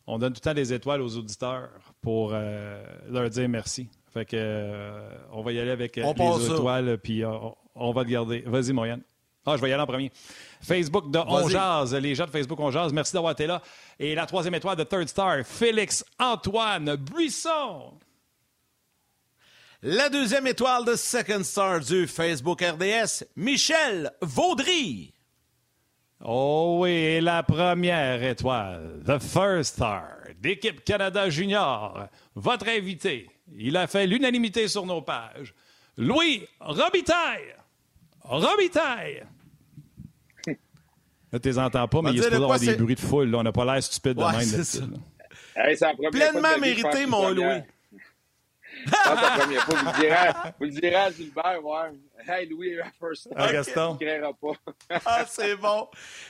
on 0.08 0.18
donne 0.20 0.34
tout 0.34 0.40
le 0.44 0.50
temps 0.50 0.54
des 0.54 0.72
étoiles 0.72 1.02
aux 1.02 1.18
auditeurs 1.18 1.70
pour 2.02 2.32
euh, 2.34 2.82
leur 3.10 3.30
dire 3.30 3.50
merci. 3.50 3.90
Fait 4.14 4.26
que, 4.26 4.94
on 5.34 5.42
va 5.42 5.52
y 5.52 5.60
aller 5.60 5.72
avec 5.72 5.98
les 5.98 6.04
étoiles, 6.04 6.98
puis 6.98 7.24
on, 7.26 7.92
va 7.92 8.06
te 8.06 8.10
garder. 8.10 8.42
Vas-y, 8.46 8.72
Moyenne. 8.72 9.02
Ah, 9.48 9.56
je 9.56 9.62
vais 9.62 9.70
y 9.70 9.74
aller 9.74 9.82
en 9.82 9.88
premier. 9.88 10.12
Facebook 10.62 11.10
de 11.10 11.20
On 11.20 11.48
Les 12.00 12.16
gens 12.16 12.26
de 12.26 12.32
Facebook 12.32 12.60
On 12.60 12.92
Merci 12.92 13.14
d'avoir 13.14 13.32
été 13.32 13.48
là. 13.48 13.62
Et 13.98 14.14
la 14.14 14.26
troisième 14.26 14.56
étoile 14.56 14.76
de 14.76 14.84
Third 14.84 15.08
Star, 15.08 15.38
Félix 15.46 16.04
Antoine 16.20 16.98
Buisson. 16.98 17.94
La 19.82 20.10
deuxième 20.10 20.48
étoile 20.48 20.84
de 20.84 20.96
Second 20.96 21.44
Star 21.44 21.80
du 21.80 22.08
Facebook 22.08 22.62
RDS, 22.62 23.24
Michel 23.38 24.12
Vaudry. 24.22 25.14
Oh 26.26 26.80
oui, 26.82 26.90
et 26.90 27.22
la 27.22 27.44
première 27.44 28.22
étoile, 28.22 29.02
The 29.06 29.20
First 29.20 29.76
Star 29.76 30.18
d'équipe 30.40 30.84
Canada 30.84 31.30
Junior, 31.30 32.08
votre 32.36 32.68
invité. 32.68 33.30
Il 33.56 33.78
a 33.78 33.88
fait 33.88 34.08
l'unanimité 34.08 34.68
sur 34.68 34.86
nos 34.86 35.02
pages. 35.02 35.54
Louis 35.98 36.46
Robitaille. 36.60 37.56
Robitaille. 38.22 39.24
Là, 41.32 41.40
tu 41.40 41.50
les 41.50 41.60
entends 41.60 41.88
pas, 41.88 42.02
mais 42.02 42.12
il 42.12 42.18
y 42.18 42.26
a 42.26 42.36
avoir 42.36 42.60
des 42.60 42.76
bruits 42.76 42.96
de 42.96 43.00
foule. 43.00 43.36
On 43.36 43.44
n'a 43.44 43.52
pas 43.52 43.66
l'air 43.66 43.84
stupide 43.84 44.14
de 44.14 44.24
même. 44.24 44.42
C'est 44.42 44.64
ça. 45.76 45.94
Pleinement 46.12 46.58
mérité, 46.60 47.06
mon 47.06 47.30
Louis. 47.30 47.62
C'est 48.86 48.92
la 49.10 49.38
première 49.38 49.64
fois. 49.64 49.76
Vous 49.80 49.86
le 49.86 49.92
direz, 50.00 50.30
vous 50.60 50.66
le 50.66 50.72
direz 50.72 50.96
à 50.96 51.12
Gilbert, 51.12 51.66
ouais. 51.66 51.90
Hey, 52.26 52.48
Louis, 52.48 52.78
first 53.00 53.30
ah, 53.36 53.52
Gaston. 53.52 53.98
pas. 53.98 54.76
ah, 55.06 55.26
c'est 55.28 55.56
bon. 55.56 55.88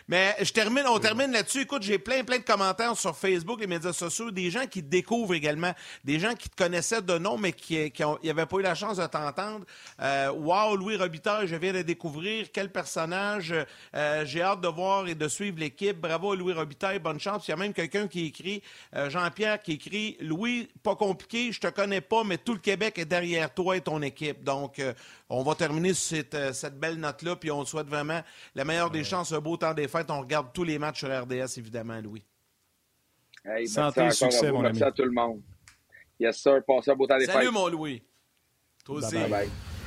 Mais 0.08 0.36
je 0.42 0.52
termine, 0.52 0.84
on 0.88 1.00
termine 1.00 1.32
là-dessus. 1.32 1.62
Écoute, 1.62 1.84
j'ai 1.84 1.98
plein, 1.98 2.24
plein 2.24 2.40
de 2.40 2.44
commentaires 2.44 2.96
sur 2.98 3.16
Facebook, 3.16 3.60
les 3.60 3.68
médias 3.68 3.94
sociaux, 3.94 4.32
des 4.32 4.50
gens 4.50 4.66
qui 4.68 4.84
te 4.84 4.90
découvrent 4.90 5.34
également, 5.34 5.74
des 6.04 6.20
gens 6.20 6.34
qui 6.36 6.50
te 6.50 6.56
connaissaient 6.56 7.02
de 7.02 7.18
nom, 7.18 7.38
mais 7.38 7.54
qui 7.54 7.92
n'avaient 8.24 8.46
pas 8.46 8.58
eu 8.58 8.62
la 8.62 8.76
chance 8.76 8.98
de 8.98 9.06
t'entendre. 9.06 9.66
Euh, 10.02 10.32
wow, 10.32 10.76
Louis 10.76 10.98
Robitaille, 10.98 11.48
je 11.48 11.56
viens 11.56 11.74
de 11.74 11.82
découvrir. 11.82 12.48
Quel 12.52 12.72
personnage. 12.72 13.54
Euh, 13.96 14.26
j'ai 14.26 14.42
hâte 14.42 14.62
de 14.62 14.68
voir 14.68 15.08
et 15.08 15.16
de 15.16 15.28
suivre 15.28 15.60
l'équipe. 15.60 15.98
Bravo, 15.98 16.36
Louis 16.36 16.54
Robitaille. 16.54 17.00
Bonne 17.00 17.20
chance. 17.20 17.48
Il 17.48 17.52
y 17.52 17.54
a 17.54 17.58
même 17.58 17.74
quelqu'un 17.74 18.08
qui 18.08 18.26
écrit, 18.26 18.62
euh, 18.96 19.10
Jean-Pierre, 19.10 19.62
qui 19.62 19.74
écrit 19.74 20.18
Louis, 20.20 20.68
pas 20.84 20.96
compliqué, 20.96 21.52
je 21.52 21.60
te 21.60 21.68
connais 21.68 22.02
pas, 22.02 22.24
mais 22.24 22.38
tout 22.38 22.54
le 22.54 22.60
Québec 22.60 22.98
est 22.98 23.06
derrière 23.06 23.54
toi 23.54 23.78
et 23.78 23.82
ton 23.82 24.02
équipe. 24.02 24.44
Donc, 24.44 24.80
euh, 24.80 24.94
on 25.30 25.44
va 25.44 25.56
terminer 25.56 25.94
sur 25.94 26.24
euh, 26.34 26.54
cette, 26.54 26.80
belle 26.80 26.98
note-là, 26.98 27.36
puis 27.36 27.52
on 27.52 27.66
souhaite 27.66 27.88
vraiment 27.88 28.22
la 28.56 28.64
meilleure 28.66 28.90
des 28.90 29.04
chances, 29.04 29.32
un 29.32 29.40
beau 29.40 29.58
temps 29.58 29.74
des 29.74 29.88
fêtes. 29.88 30.10
On 30.10 30.22
regarde 30.22 30.48
tous 30.54 30.64
les 30.64 30.80
matchs 30.80 31.00
sur 31.00 31.10
RDS, 31.10 31.58
évidemment, 31.58 32.00
Louis. 32.02 32.24
Hey, 33.44 33.68
Santé, 33.68 34.10
succès, 34.12 34.52
mon 34.52 34.62
merci 34.62 34.84
à 34.84 34.92
tout 34.92 35.04
le 35.04 35.12
monde. 35.12 35.42
Yes, 36.20 36.38
sir. 36.38 36.62
Passez 36.66 36.92
un 36.92 36.96
beau 36.96 37.08
temps 37.08 37.18
des 37.18 37.26
fêtes. 37.26 37.36
Salut, 37.36 37.52
mon 37.52 37.68
Louis. 37.68 38.02
Toi 38.84 38.98
aussi. 38.98 39.18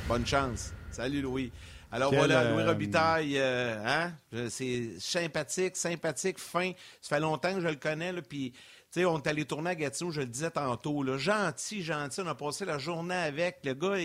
Bonne 0.07 0.25
chance. 0.25 0.73
Salut, 0.91 1.21
Louis. 1.21 1.51
Alors 1.91 2.13
voilà, 2.13 2.51
Louis 2.51 2.63
euh, 2.63 2.67
Robitaille, 2.67 3.37
hein? 3.37 4.13
c'est 4.47 4.97
sympathique, 4.97 5.75
sympathique, 5.75 6.39
fin. 6.39 6.71
Ça 7.01 7.15
fait 7.15 7.21
longtemps 7.21 7.53
que 7.53 7.59
je 7.59 7.67
le 7.67 7.75
connais, 7.75 8.13
puis 8.21 8.53
sais, 8.91 9.05
on 9.05 9.17
est 9.17 9.27
allé 9.27 9.45
tourner 9.45 9.71
à 9.71 9.75
Gatineau, 9.75 10.11
je 10.11 10.21
le 10.21 10.27
disais 10.27 10.51
tantôt, 10.51 11.01
là, 11.03 11.17
gentil, 11.17 11.81
gentil, 11.81 12.21
on 12.21 12.27
a 12.27 12.35
passé 12.35 12.65
la 12.65 12.77
journée 12.77 13.15
avec. 13.15 13.59
Le 13.63 13.73
gars, 13.73 13.95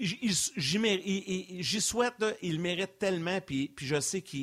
j'y 0.00 1.80
souhaite, 1.80 2.14
il 2.42 2.60
mérite 2.60 2.98
tellement, 2.98 3.40
puis, 3.40 3.68
puis 3.68 3.86
je 3.86 4.00
sais 4.00 4.22
que 4.22 4.36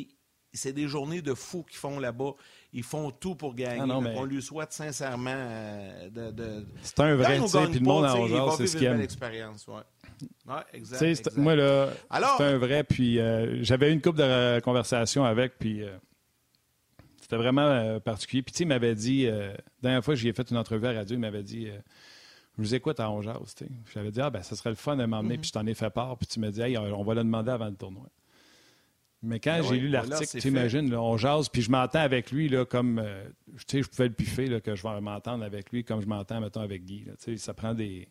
c'est 0.53 0.73
des 0.73 0.87
journées 0.87 1.21
de 1.21 1.33
fous 1.33 1.63
qu'ils 1.63 1.77
font 1.77 1.99
là-bas. 1.99 2.33
Ils 2.73 2.83
font 2.83 3.11
tout 3.11 3.35
pour 3.35 3.55
gagner. 3.55 3.91
Ah 3.91 3.99
On 4.15 4.25
lui 4.25 4.41
souhaite 4.41 4.73
sincèrement 4.73 5.33
euh, 5.33 6.09
de. 6.09 6.65
c'est 6.81 6.99
un 6.99 7.15
vrai, 7.15 7.39
tu 7.39 7.69
puis 7.69 7.79
le 7.79 7.85
monde 7.85 8.05
en 8.05 8.51
c'est 8.51 8.67
ce 8.67 8.77
qu'il 8.77 8.87
aime. 8.87 9.01
expérience, 9.01 9.67
ouais. 9.67 9.75
Ouais, 10.47 10.61
exact, 10.73 11.01
exact. 11.01 11.37
Moi, 11.37 11.55
là, 11.55 11.89
c'est 12.37 12.43
un 12.43 12.57
vrai, 12.57 12.83
puis 12.83 13.19
euh, 13.19 13.63
j'avais 13.63 13.91
une 13.91 14.01
couple 14.01 14.19
de 14.19 14.59
conversations 14.61 15.23
avec, 15.23 15.57
puis 15.59 15.83
euh, 15.83 15.95
c'était 17.21 17.37
vraiment 17.37 17.99
particulier. 17.99 18.41
Puis, 18.41 18.51
tu 18.51 18.57
sais, 18.59 18.63
il 18.63 18.67
m'avait 18.67 18.95
dit, 18.95 19.25
la 19.25 19.53
dernière 19.81 20.03
fois, 20.03 20.15
j'y 20.15 20.27
ai 20.27 20.33
fait 20.33 20.49
une 20.49 20.57
entrevue 20.57 20.87
à 20.87 20.93
radio, 20.93 21.15
il 21.15 21.19
m'avait 21.19 21.43
dit 21.43 21.67
je 22.57 22.63
vous 22.63 22.75
écoute 22.75 22.99
à 22.99 23.09
Ongeas. 23.11 23.39
J'avais 23.93 24.11
dit, 24.11 24.21
ah, 24.21 24.29
ben, 24.29 24.41
ça 24.41 24.55
serait 24.55 24.71
le 24.71 24.75
fun 24.75 24.95
de 24.95 25.05
m'emmener, 25.05 25.35
mm-hmm. 25.35 25.39
puis 25.39 25.47
je 25.47 25.53
t'en 25.53 25.65
ai 25.65 25.73
fait 25.73 25.89
part, 25.89 26.17
puis 26.17 26.27
tu 26.27 26.39
m'as 26.39 26.49
dit, 26.49 26.61
hey, 26.61 26.77
on 26.77 27.03
va 27.03 27.13
le 27.13 27.23
demander 27.23 27.51
avant 27.51 27.67
le 27.67 27.75
tournoi. 27.75 28.07
Mais 29.23 29.39
quand 29.39 29.57
ben 29.59 29.63
j'ai 29.63 29.79
lu 29.79 29.89
l'article, 29.89 30.39
tu 30.39 30.47
imagines, 30.47 30.93
on 30.93 31.17
jase, 31.17 31.49
puis 31.49 31.61
je 31.61 31.71
m'entends 31.71 31.99
avec 31.99 32.31
lui 32.31 32.49
là, 32.49 32.65
comme, 32.65 32.99
euh, 32.99 33.23
tu 33.67 33.77
sais, 33.77 33.83
je 33.83 33.89
pouvais 33.89 34.07
le 34.07 34.13
piffer, 34.13 34.47
là, 34.47 34.61
que 34.61 34.75
je 34.75 34.83
vais 34.83 35.01
m'entendre 35.01 35.43
avec 35.43 35.71
lui 35.71 35.83
comme 35.83 36.01
je 36.01 36.07
m'entends, 36.07 36.39
mettons, 36.39 36.61
avec 36.61 36.83
Guy. 36.85 37.05
Là, 37.05 37.13
ça 37.37 37.53
prend 37.53 37.73
des... 37.73 38.07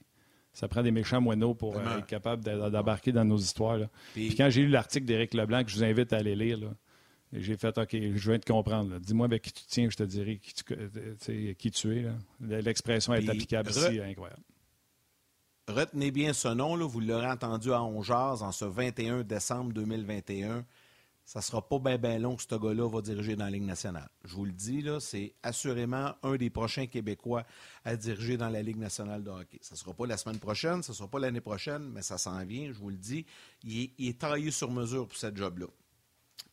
Ça 0.52 0.68
prend 0.68 0.82
des 0.82 0.90
méchants 0.90 1.20
moineaux 1.20 1.52
pour 1.52 1.76
euh, 1.76 1.98
être 1.98 2.06
capable 2.06 2.42
d'embarquer 2.42 3.12
dans 3.12 3.26
nos 3.26 3.36
histoires. 3.36 3.76
Là. 3.76 3.90
Puis, 4.14 4.34
quand 4.34 4.48
j'ai 4.48 4.62
lu 4.62 4.68
l'article 4.68 5.04
d'Éric 5.04 5.34
Leblanc, 5.34 5.62
que 5.62 5.70
je 5.70 5.76
vous 5.76 5.84
invite 5.84 6.14
à 6.14 6.16
aller 6.16 6.34
lire, 6.34 6.56
là, 6.56 6.68
j'ai 7.32 7.56
fait 7.56 7.76
OK, 7.76 7.90
je 7.92 8.30
viens 8.30 8.38
te 8.38 8.50
comprendre. 8.50 8.98
Dis-moi 8.98 9.26
avec 9.26 9.42
qui 9.42 9.52
tu 9.52 9.64
tiens, 9.66 9.88
je 9.90 9.96
te 9.96 10.02
dirai 10.02 10.38
qui 10.38 10.54
tu, 10.54 11.54
qui 11.54 11.70
tu 11.70 11.96
es. 11.96 12.06
L'expression 12.40 13.14
est 13.14 13.28
applicable 13.28 13.70
ici, 13.70 14.00
incroyable. 14.00 14.42
Retenez 15.68 16.12
bien 16.12 16.32
ce 16.32 16.46
nom, 16.46 16.76
là, 16.76 16.86
vous 16.86 17.00
l'aurez 17.00 17.26
entendu 17.26 17.72
à 17.72 17.82
Ongeaz 17.82 18.42
en 18.42 18.52
ce 18.52 18.64
21 18.64 19.24
décembre 19.24 19.72
2021. 19.72 20.64
Ça 21.24 21.40
ne 21.40 21.42
sera 21.42 21.60
pas 21.60 21.80
bien 21.80 21.98
ben 21.98 22.22
long 22.22 22.36
que 22.36 22.44
ce 22.48 22.54
gars-là 22.54 22.88
va 22.88 23.02
diriger 23.02 23.34
dans 23.34 23.46
la 23.46 23.50
Ligue 23.50 23.64
nationale. 23.64 24.08
Je 24.24 24.32
vous 24.36 24.44
le 24.44 24.52
dis, 24.52 24.80
là, 24.80 25.00
c'est 25.00 25.34
assurément 25.42 26.14
un 26.22 26.36
des 26.36 26.50
prochains 26.50 26.86
Québécois 26.86 27.42
à 27.84 27.96
diriger 27.96 28.36
dans 28.36 28.48
la 28.48 28.62
Ligue 28.62 28.76
nationale 28.76 29.24
de 29.24 29.30
hockey. 29.30 29.58
Ça 29.60 29.74
ne 29.74 29.78
sera 29.78 29.92
pas 29.92 30.06
la 30.06 30.16
semaine 30.16 30.38
prochaine, 30.38 30.84
ça 30.84 30.92
ne 30.92 30.96
sera 30.96 31.08
pas 31.08 31.18
l'année 31.18 31.40
prochaine, 31.40 31.90
mais 31.92 32.02
ça 32.02 32.16
s'en 32.16 32.44
vient, 32.44 32.68
je 32.68 32.78
vous 32.78 32.90
le 32.90 32.96
dis. 32.96 33.26
Il 33.64 33.80
est, 33.82 33.90
il 33.98 34.08
est 34.10 34.20
taillé 34.20 34.52
sur 34.52 34.70
mesure 34.70 35.08
pour 35.08 35.16
cette 35.16 35.36
job-là. 35.36 35.66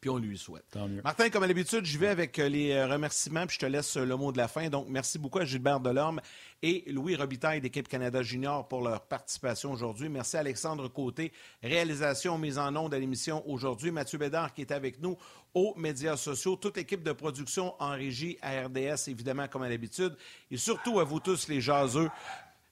Puis 0.04 0.10
on 0.10 0.18
lui 0.18 0.38
souhaite. 0.38 0.66
Martin, 1.02 1.30
comme 1.30 1.44
à 1.44 1.48
l'habitude, 1.48 1.86
je 1.86 1.98
vais 1.98 2.10
avec 2.10 2.38
euh, 2.38 2.50
les 2.50 2.74
euh, 2.74 2.88
remerciements, 2.88 3.48
puis 3.48 3.56
je 3.56 3.60
te 3.60 3.66
laisse 3.66 3.96
le 3.96 4.18
mot 4.18 4.34
de 4.34 4.38
la 4.38 4.50
fin. 4.50 4.68
Donc, 4.68 4.88
merci 4.90 5.18
beaucoup 5.18 5.40
à 5.40 5.46
Gilbert 5.46 5.80
Delorme 5.80 6.20
et 6.62 6.84
Louis 6.92 7.16
Robitaille 7.16 7.62
d'équipe 7.62 7.88
Canada 7.88 8.22
Junior 8.22 8.68
pour 8.68 8.82
leur 8.82 9.00
participation 9.08 9.72
aujourd'hui. 9.72 10.10
Merci 10.10 10.36
à 10.36 10.42
Alexandre 10.42 10.90
Côté, 10.90 11.32
réalisation 11.62 12.38
mise 12.38 12.58
en 12.58 12.76
onde 12.76 12.94
à 12.94 13.00
l'émission 13.00 13.50
aujourd'hui. 13.50 13.92
Mathieu 13.92 14.18
Bédard 14.18 14.54
qui 14.54 14.60
est 14.60 14.74
avec 14.74 15.02
nous 15.02 15.18
aux 15.54 15.74
médias 15.78 16.18
sociaux, 16.18 16.58
toute 16.58 16.78
équipe 16.78 17.04
de 17.04 17.14
production 17.14 17.74
en 17.80 17.92
régie 17.92 18.38
à 18.42 18.66
RDS, 18.66 19.08
évidemment, 19.08 19.48
comme 19.48 19.62
à 19.62 19.70
l'habitude. 19.70 20.18
Et 20.52 20.58
surtout 20.58 21.00
à 21.00 21.06
vous 21.06 21.22
tous, 21.22 21.48
les 21.48 21.62
jaseux. 21.62 22.10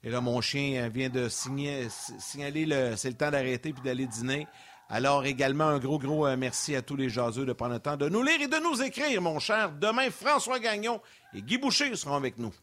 Et 0.04 0.10
là, 0.10 0.20
mon 0.20 0.42
chien 0.42 0.90
vient 0.90 1.10
de 1.10 1.30
signer, 1.30 1.88
signaler 2.20 2.66
le, 2.66 2.98
c'est 2.98 3.10
le 3.10 3.16
temps 3.16 3.32
d'arrêter 3.32 3.72
puis 3.72 3.84
d'aller 3.84 4.06
dîner. 4.06 4.48
Alors 4.94 5.24
également 5.26 5.70
un 5.70 5.80
gros, 5.80 5.98
gros 5.98 6.28
euh, 6.28 6.36
merci 6.36 6.76
à 6.76 6.82
tous 6.82 6.98
les 6.98 7.08
jaseux 7.08 7.46
de 7.46 7.54
prendre 7.54 7.74
le 7.76 7.80
temps 7.80 7.96
de 7.96 8.10
nous 8.10 8.22
lire 8.22 8.42
et 8.42 8.48
de 8.48 8.62
nous 8.62 8.84
écrire, 8.84 9.22
mon 9.22 9.40
cher. 9.40 9.72
Demain, 9.72 10.10
François 10.12 10.60
Gagnon 10.60 11.00
et 11.34 11.42
Guy 11.42 11.58
Boucher 11.58 11.96
seront 11.96 12.16
avec 12.16 12.38
nous. 12.38 12.54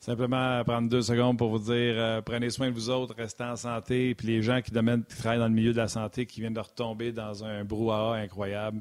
Simplement 0.00 0.64
prendre 0.64 0.88
deux 0.88 1.02
secondes 1.02 1.36
pour 1.36 1.50
vous 1.50 1.58
dire 1.58 1.94
euh, 1.98 2.22
prenez 2.22 2.48
soin 2.48 2.70
de 2.70 2.74
vous 2.74 2.88
autres, 2.88 3.14
restez 3.14 3.44
en 3.44 3.56
santé. 3.56 4.14
Puis 4.14 4.26
les 4.26 4.42
gens 4.42 4.62
qui, 4.62 4.70
travaillent 4.70 5.38
dans 5.38 5.48
le 5.48 5.54
milieu 5.54 5.72
de 5.74 5.78
la 5.78 5.88
santé, 5.88 6.24
qui 6.24 6.40
viennent 6.40 6.54
de 6.54 6.60
retomber 6.60 7.12
dans 7.12 7.44
un 7.44 7.62
brouhaha 7.62 8.16
incroyable, 8.16 8.80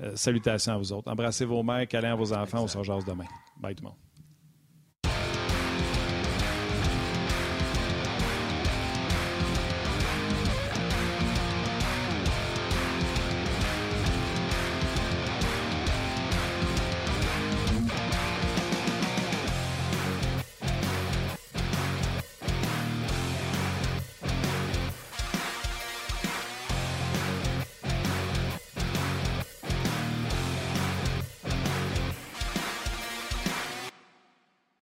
euh, 0.00 0.16
salutations 0.16 0.72
à 0.72 0.76
vous 0.76 0.92
autres. 0.92 1.08
Embrassez 1.08 1.44
vos 1.44 1.62
mères, 1.62 1.86
câlins 1.86 2.14
à 2.14 2.16
vos 2.16 2.32
enfants, 2.32 2.64
on 2.64 2.66
se 2.66 3.06
demain. 3.06 3.26
Bye 3.60 3.76
tout 3.76 3.84
le 3.84 3.90
monde. 3.90 3.98